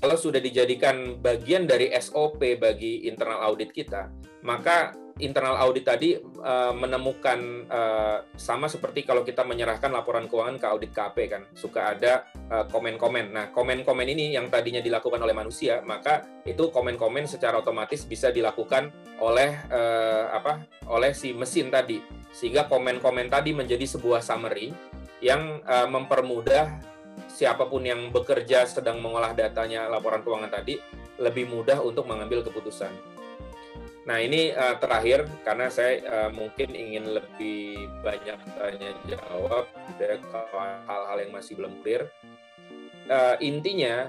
kalau 0.00 0.16
sudah 0.16 0.40
dijadikan 0.40 1.20
bagian 1.20 1.68
dari 1.68 1.92
SOP 1.98 2.40
bagi 2.56 3.04
internal 3.10 3.44
audit 3.44 3.74
kita, 3.74 4.08
maka 4.40 4.94
internal 5.20 5.60
audit 5.60 5.84
tadi 5.84 6.16
uh, 6.16 6.72
menemukan 6.72 7.68
uh, 7.68 8.24
sama 8.40 8.72
seperti 8.72 9.04
kalau 9.04 9.20
kita 9.20 9.44
menyerahkan 9.44 9.92
laporan 9.92 10.30
keuangan 10.30 10.56
ke 10.56 10.66
audit 10.66 10.92
KP 10.96 11.16
kan 11.28 11.42
suka 11.52 11.92
ada 11.92 12.24
komen-komen. 12.72 13.28
Uh, 13.28 13.32
nah 13.36 13.44
komen-komen 13.52 14.08
ini 14.08 14.32
yang 14.32 14.48
tadinya 14.48 14.80
dilakukan 14.80 15.20
oleh 15.20 15.36
manusia 15.36 15.84
maka 15.84 16.24
itu 16.48 16.72
komen-komen 16.72 17.28
secara 17.28 17.60
otomatis 17.60 18.08
bisa 18.08 18.32
dilakukan 18.32 18.88
oleh 19.20 19.60
uh, 19.68 20.32
apa 20.32 20.64
oleh 20.88 21.12
si 21.12 21.36
mesin 21.36 21.68
tadi 21.68 22.00
sehingga 22.32 22.64
komen-komen 22.64 23.28
tadi 23.28 23.52
menjadi 23.52 23.84
sebuah 23.84 24.24
summary 24.24 24.72
yang 25.20 25.60
uh, 25.64 25.88
mempermudah 25.88 26.80
siapa 27.28 27.68
pun 27.68 27.84
yang 27.84 28.08
bekerja 28.10 28.64
sedang 28.66 28.98
mengolah 29.00 29.36
datanya 29.36 29.86
laporan 29.86 30.24
keuangan 30.24 30.50
tadi 30.50 30.80
lebih 31.20 31.48
mudah 31.48 31.80
untuk 31.84 32.08
mengambil 32.08 32.40
keputusan. 32.44 32.90
Nah 34.08 34.18
ini 34.18 34.50
uh, 34.50 34.80
terakhir 34.80 35.28
karena 35.44 35.68
saya 35.68 36.00
uh, 36.02 36.30
mungkin 36.32 36.72
ingin 36.72 37.14
lebih 37.14 37.86
banyak 38.00 38.38
tanya 38.56 38.90
jawab 39.06 39.68
ada 39.68 40.16
hal-hal 40.88 41.16
yang 41.20 41.32
masih 41.36 41.60
belum 41.60 41.84
clear. 41.84 42.08
Uh, 43.10 43.36
intinya 43.44 44.08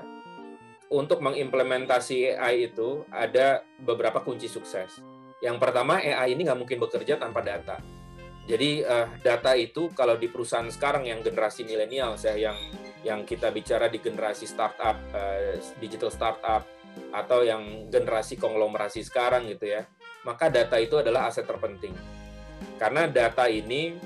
untuk 0.92 1.24
mengimplementasi 1.24 2.36
AI 2.36 2.72
itu 2.72 3.04
ada 3.12 3.64
beberapa 3.80 4.24
kunci 4.24 4.48
sukses. 4.48 5.00
Yang 5.44 5.58
pertama 5.60 6.00
AI 6.00 6.36
ini 6.36 6.48
nggak 6.48 6.60
mungkin 6.60 6.80
bekerja 6.80 7.20
tanpa 7.20 7.44
data. 7.44 8.01
Jadi 8.50 8.82
uh, 8.82 9.08
data 9.22 9.54
itu 9.54 9.94
kalau 9.94 10.18
di 10.18 10.28
perusahaan 10.28 10.68
sekarang 10.68 11.06
yang 11.06 11.22
generasi 11.22 11.62
milenial 11.62 12.18
saya 12.18 12.52
yang 12.52 12.58
yang 13.02 13.22
kita 13.26 13.50
bicara 13.54 13.90
di 13.90 14.02
generasi 14.02 14.50
startup, 14.50 14.98
uh, 15.14 15.58
digital 15.78 16.10
startup, 16.10 16.66
atau 17.12 17.42
yang 17.46 17.88
generasi 17.88 18.38
konglomerasi 18.38 19.02
sekarang 19.06 19.48
gitu 19.50 19.72
ya, 19.72 19.88
maka 20.28 20.52
data 20.52 20.78
itu 20.78 21.00
adalah 21.00 21.30
aset 21.30 21.48
terpenting. 21.48 21.96
Karena 22.78 23.06
data 23.10 23.46
ini 23.50 23.98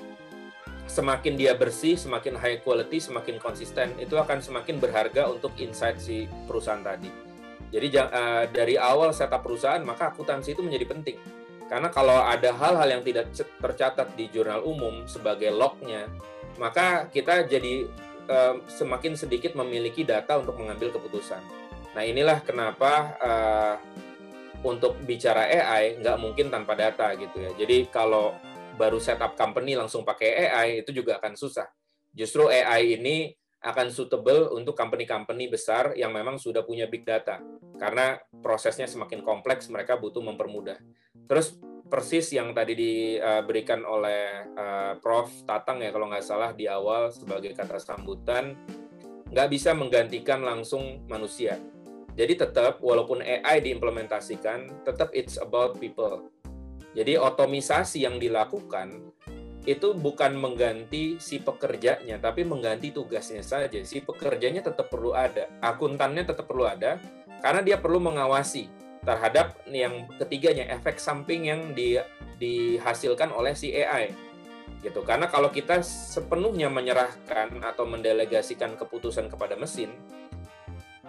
semakin 0.86 1.34
dia 1.36 1.58
bersih, 1.58 1.98
semakin 1.98 2.38
high 2.38 2.60
quality, 2.62 3.02
semakin 3.02 3.42
konsisten, 3.42 3.98
itu 3.98 4.16
akan 4.16 4.40
semakin 4.40 4.78
berharga 4.78 5.28
untuk 5.28 5.56
insight 5.58 5.98
si 6.00 6.30
perusahaan 6.48 6.84
tadi. 6.84 7.10
Jadi 7.74 7.88
uh, 7.98 8.46
dari 8.48 8.78
awal 8.78 9.12
setup 9.12 9.44
perusahaan, 9.44 9.82
maka 9.82 10.14
akuntansi 10.14 10.54
itu 10.56 10.62
menjadi 10.62 10.86
penting. 10.88 11.18
Karena 11.66 11.90
kalau 11.90 12.22
ada 12.22 12.54
hal-hal 12.54 12.88
yang 13.00 13.04
tidak 13.04 13.34
tercatat 13.34 14.14
di 14.14 14.30
jurnal 14.30 14.62
umum 14.62 15.10
sebagai 15.10 15.50
lognya, 15.50 16.06
maka 16.62 17.10
kita 17.10 17.50
jadi 17.50 17.90
uh, 18.30 18.62
semakin 18.70 19.18
sedikit 19.18 19.58
memiliki 19.58 20.06
data 20.06 20.38
untuk 20.38 20.62
mengambil 20.62 20.94
keputusan. 20.94 21.42
Nah 21.98 22.04
inilah 22.06 22.44
kenapa 22.46 23.18
uh, 23.18 23.76
untuk 24.66 24.98
bicara 25.06 25.46
AI 25.46 26.02
nggak 26.02 26.18
mungkin 26.22 26.54
tanpa 26.54 26.78
data 26.78 27.14
gitu 27.18 27.38
ya. 27.42 27.52
Jadi 27.58 27.90
kalau 27.90 28.38
baru 28.76 29.00
setup 29.00 29.34
company 29.40 29.74
langsung 29.74 30.04
pakai 30.04 30.52
AI 30.52 30.68
itu 30.84 30.92
juga 30.92 31.18
akan 31.18 31.34
susah. 31.34 31.66
Justru 32.12 32.48
AI 32.52 33.00
ini 33.00 33.32
akan 33.66 33.90
suitable 33.90 34.54
untuk 34.54 34.78
company-company 34.78 35.50
besar 35.50 35.98
yang 35.98 36.14
memang 36.14 36.38
sudah 36.38 36.62
punya 36.62 36.86
big 36.86 37.02
data 37.02 37.42
karena 37.82 38.16
prosesnya 38.40 38.86
semakin 38.86 39.26
kompleks 39.26 39.68
mereka 39.74 39.98
butuh 39.98 40.22
mempermudah. 40.22 40.78
Terus 41.26 41.58
persis 41.90 42.30
yang 42.30 42.54
tadi 42.54 42.78
diberikan 42.78 43.82
oleh 43.82 44.46
uh, 44.54 44.94
Prof 45.02 45.30
Tatang 45.50 45.82
ya 45.82 45.90
kalau 45.90 46.10
nggak 46.14 46.26
salah 46.26 46.54
di 46.54 46.70
awal 46.70 47.10
sebagai 47.10 47.58
kata 47.58 47.82
sambutan 47.82 48.54
nggak 49.34 49.50
bisa 49.50 49.74
menggantikan 49.74 50.46
langsung 50.46 51.02
manusia 51.10 51.58
jadi 52.16 52.34
tetap 52.40 52.80
walaupun 52.80 53.20
AI 53.20 53.60
diimplementasikan, 53.60 54.88
tetap 54.88 55.12
it's 55.12 55.36
about 55.36 55.76
people. 55.84 56.32
Jadi 56.96 57.20
otomisasi 57.20 58.08
yang 58.08 58.16
dilakukan 58.24 59.12
itu 59.66 59.98
bukan 59.98 60.38
mengganti 60.38 61.18
si 61.18 61.42
pekerjanya, 61.42 62.22
tapi 62.22 62.46
mengganti 62.46 62.94
tugasnya 62.94 63.42
saja. 63.42 63.82
Si 63.82 64.02
pekerjanya 64.02 64.62
tetap 64.62 64.94
perlu 64.94 65.18
ada, 65.18 65.50
akuntannya 65.62 66.22
tetap 66.22 66.46
perlu 66.46 66.70
ada, 66.70 67.02
karena 67.42 67.62
dia 67.66 67.78
perlu 67.82 67.98
mengawasi 67.98 68.70
terhadap 69.02 69.58
yang 69.70 70.10
ketiganya 70.18 70.70
efek 70.74 70.98
samping 70.98 71.50
yang 71.50 71.62
di, 71.74 71.98
dihasilkan 72.38 73.34
oleh 73.34 73.54
si 73.54 73.74
AI 73.74 74.14
gitu. 74.82 75.02
Karena 75.02 75.30
kalau 75.30 75.50
kita 75.50 75.82
sepenuhnya 75.82 76.70
menyerahkan 76.70 77.62
atau 77.62 77.86
mendelegasikan 77.86 78.78
keputusan 78.78 79.30
kepada 79.30 79.58
mesin 79.58 79.94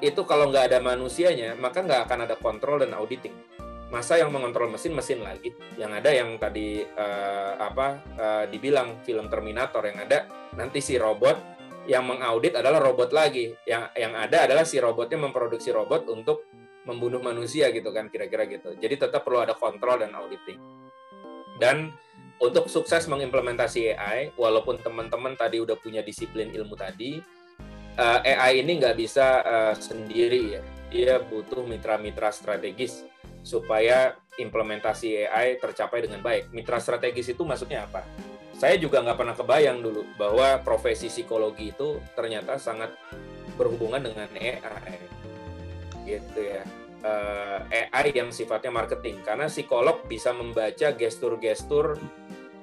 itu 0.05 0.29
kalau 0.29 0.53
nggak 0.53 0.73
ada 0.73 0.79
manusianya 0.85 1.57
maka 1.57 1.81
nggak 1.81 2.05
akan 2.09 2.29
ada 2.29 2.37
kontrol 2.37 2.85
dan 2.85 2.93
auditing 2.93 3.33
masa 3.87 4.19
yang 4.19 4.35
mengontrol 4.35 4.67
mesin 4.71 4.93
mesin 4.93 5.23
lagi. 5.23 5.55
Yang 5.79 5.93
ada 6.03 6.11
yang 6.11 6.31
tadi 6.39 6.83
uh, 6.83 7.53
apa 7.61 7.87
uh, 8.19 8.45
dibilang 8.51 9.03
film 9.07 9.31
Terminator 9.31 9.83
yang 9.87 9.99
ada 10.03 10.27
nanti 10.59 10.83
si 10.83 10.99
robot 10.99 11.57
yang 11.87 12.03
mengaudit 12.03 12.59
adalah 12.59 12.83
robot 12.83 13.15
lagi. 13.15 13.55
Yang 13.63 13.95
yang 13.95 14.15
ada 14.19 14.47
adalah 14.51 14.65
si 14.67 14.83
robotnya 14.83 15.23
memproduksi 15.23 15.71
robot 15.71 16.11
untuk 16.11 16.51
membunuh 16.87 17.19
manusia 17.19 17.71
gitu 17.75 17.91
kan 17.91 18.11
kira-kira 18.11 18.47
gitu. 18.47 18.75
Jadi 18.79 18.95
tetap 19.07 19.27
perlu 19.27 19.43
ada 19.43 19.55
kontrol 19.55 20.03
dan 20.03 20.15
auditing. 20.15 20.59
Dan 21.59 21.91
untuk 22.39 22.69
sukses 22.69 23.09
mengimplementasi 23.09 23.97
AI 23.97 24.31
walaupun 24.37 24.79
teman-teman 24.83 25.35
tadi 25.35 25.57
udah 25.57 25.75
punya 25.81 26.05
disiplin 26.05 26.53
ilmu 26.53 26.77
tadi 26.77 27.17
uh, 27.97 28.21
eh, 28.23 28.37
AI 28.37 28.61
ini 28.61 28.77
nggak 28.77 28.97
bisa 28.97 29.27
uh, 29.43 29.75
sendiri 29.75 30.43
ya. 30.59 30.63
Dia 30.87 31.19
butuh 31.19 31.67
mitra-mitra 31.67 32.31
strategis 32.31 33.03
supaya 33.47 34.19
implementasi 34.43 35.31
AI 35.31 35.63
tercapai 35.63 36.03
dengan 36.03 36.19
baik. 36.19 36.51
Mitra 36.51 36.83
strategis 36.83 37.31
itu 37.31 37.47
maksudnya 37.47 37.87
apa? 37.87 38.03
Saya 38.59 38.75
juga 38.75 38.99
nggak 39.07 39.19
pernah 39.21 39.37
kebayang 39.39 39.79
dulu 39.79 40.03
bahwa 40.19 40.59
profesi 40.67 41.07
psikologi 41.07 41.71
itu 41.71 42.03
ternyata 42.19 42.59
sangat 42.59 42.91
berhubungan 43.55 44.03
dengan 44.03 44.27
AI, 44.35 44.99
gitu 46.03 46.41
ya. 46.43 46.67
Eh, 47.07 47.87
AI 47.95 48.11
yang 48.11 48.35
sifatnya 48.35 48.75
marketing, 48.75 49.23
karena 49.23 49.47
psikolog 49.47 50.03
bisa 50.11 50.35
membaca 50.35 50.91
gestur-gestur 50.97 52.01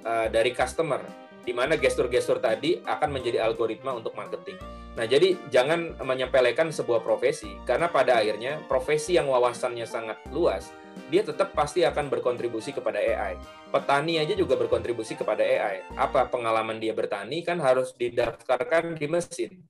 uh, 0.04 0.28
dari 0.28 0.52
customer 0.52 1.00
di 1.44 1.52
mana 1.52 1.76
gestur-gestur 1.76 2.40
tadi 2.40 2.80
akan 2.84 3.10
menjadi 3.12 3.44
algoritma 3.44 3.96
untuk 3.96 4.16
marketing. 4.16 4.60
Nah, 4.94 5.10
jadi 5.10 5.34
jangan 5.50 5.98
menyepelekan 6.06 6.70
sebuah 6.70 7.02
profesi 7.02 7.58
karena 7.66 7.90
pada 7.90 8.22
akhirnya 8.22 8.62
profesi 8.70 9.18
yang 9.18 9.26
wawasannya 9.26 9.90
sangat 9.90 10.22
luas, 10.30 10.70
dia 11.10 11.26
tetap 11.26 11.58
pasti 11.58 11.82
akan 11.82 12.14
berkontribusi 12.14 12.78
kepada 12.78 13.02
AI. 13.02 13.42
Petani 13.74 14.22
aja 14.22 14.38
juga 14.38 14.54
berkontribusi 14.54 15.18
kepada 15.18 15.42
AI. 15.42 15.82
Apa 15.98 16.30
pengalaman 16.30 16.78
dia 16.78 16.94
bertani 16.94 17.42
kan 17.42 17.58
harus 17.58 17.98
didaftarkan 17.98 18.94
di 18.94 19.10
mesin. 19.10 19.66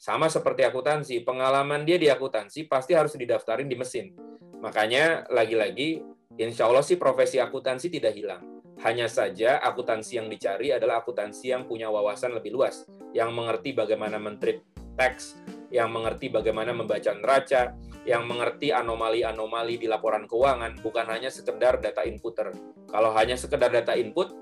Sama 0.00 0.32
seperti 0.32 0.64
akuntansi, 0.64 1.20
pengalaman 1.20 1.84
dia 1.84 2.00
di 2.00 2.08
akuntansi 2.08 2.64
pasti 2.64 2.96
harus 2.96 3.12
didaftarin 3.12 3.68
di 3.68 3.76
mesin. 3.76 4.16
Makanya 4.64 5.28
lagi-lagi 5.28 6.00
insya 6.40 6.64
Allah 6.64 6.82
sih 6.82 6.96
profesi 6.96 7.36
akuntansi 7.36 7.92
tidak 7.92 8.16
hilang 8.16 8.61
hanya 8.82 9.06
saja 9.06 9.62
akuntansi 9.62 10.18
yang 10.18 10.26
dicari 10.26 10.74
adalah 10.74 11.02
akuntansi 11.02 11.54
yang 11.54 11.70
punya 11.70 11.86
wawasan 11.86 12.34
lebih 12.34 12.50
luas, 12.54 12.82
yang 13.14 13.30
mengerti 13.30 13.70
bagaimana 13.70 14.18
mentrip 14.18 14.66
teks, 14.98 15.38
yang 15.70 15.94
mengerti 15.94 16.28
bagaimana 16.28 16.74
membaca 16.74 17.14
neraca, 17.14 17.78
yang 18.02 18.26
mengerti 18.26 18.74
anomali-anomali 18.74 19.78
di 19.78 19.86
laporan 19.86 20.26
keuangan, 20.26 20.82
bukan 20.82 21.06
hanya 21.06 21.30
sekedar 21.30 21.78
data 21.78 22.02
inputer. 22.02 22.50
Kalau 22.90 23.14
hanya 23.14 23.38
sekedar 23.38 23.70
data 23.70 23.94
input, 23.94 24.34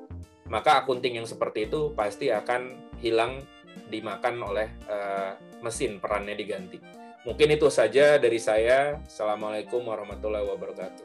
maka 0.49 0.83
akunting 0.83 1.21
yang 1.21 1.29
seperti 1.29 1.69
itu 1.69 1.93
pasti 1.93 2.33
akan 2.33 2.97
hilang 2.99 3.45
dimakan 3.93 4.43
oleh 4.43 4.69
uh, 4.89 5.37
mesin, 5.63 6.01
perannya 6.01 6.35
diganti. 6.35 6.81
Mungkin 7.29 7.53
itu 7.53 7.69
saja 7.69 8.17
dari 8.17 8.41
saya. 8.41 8.97
Assalamualaikum 9.05 9.85
warahmatullahi 9.85 10.49
wabarakatuh. 10.49 11.05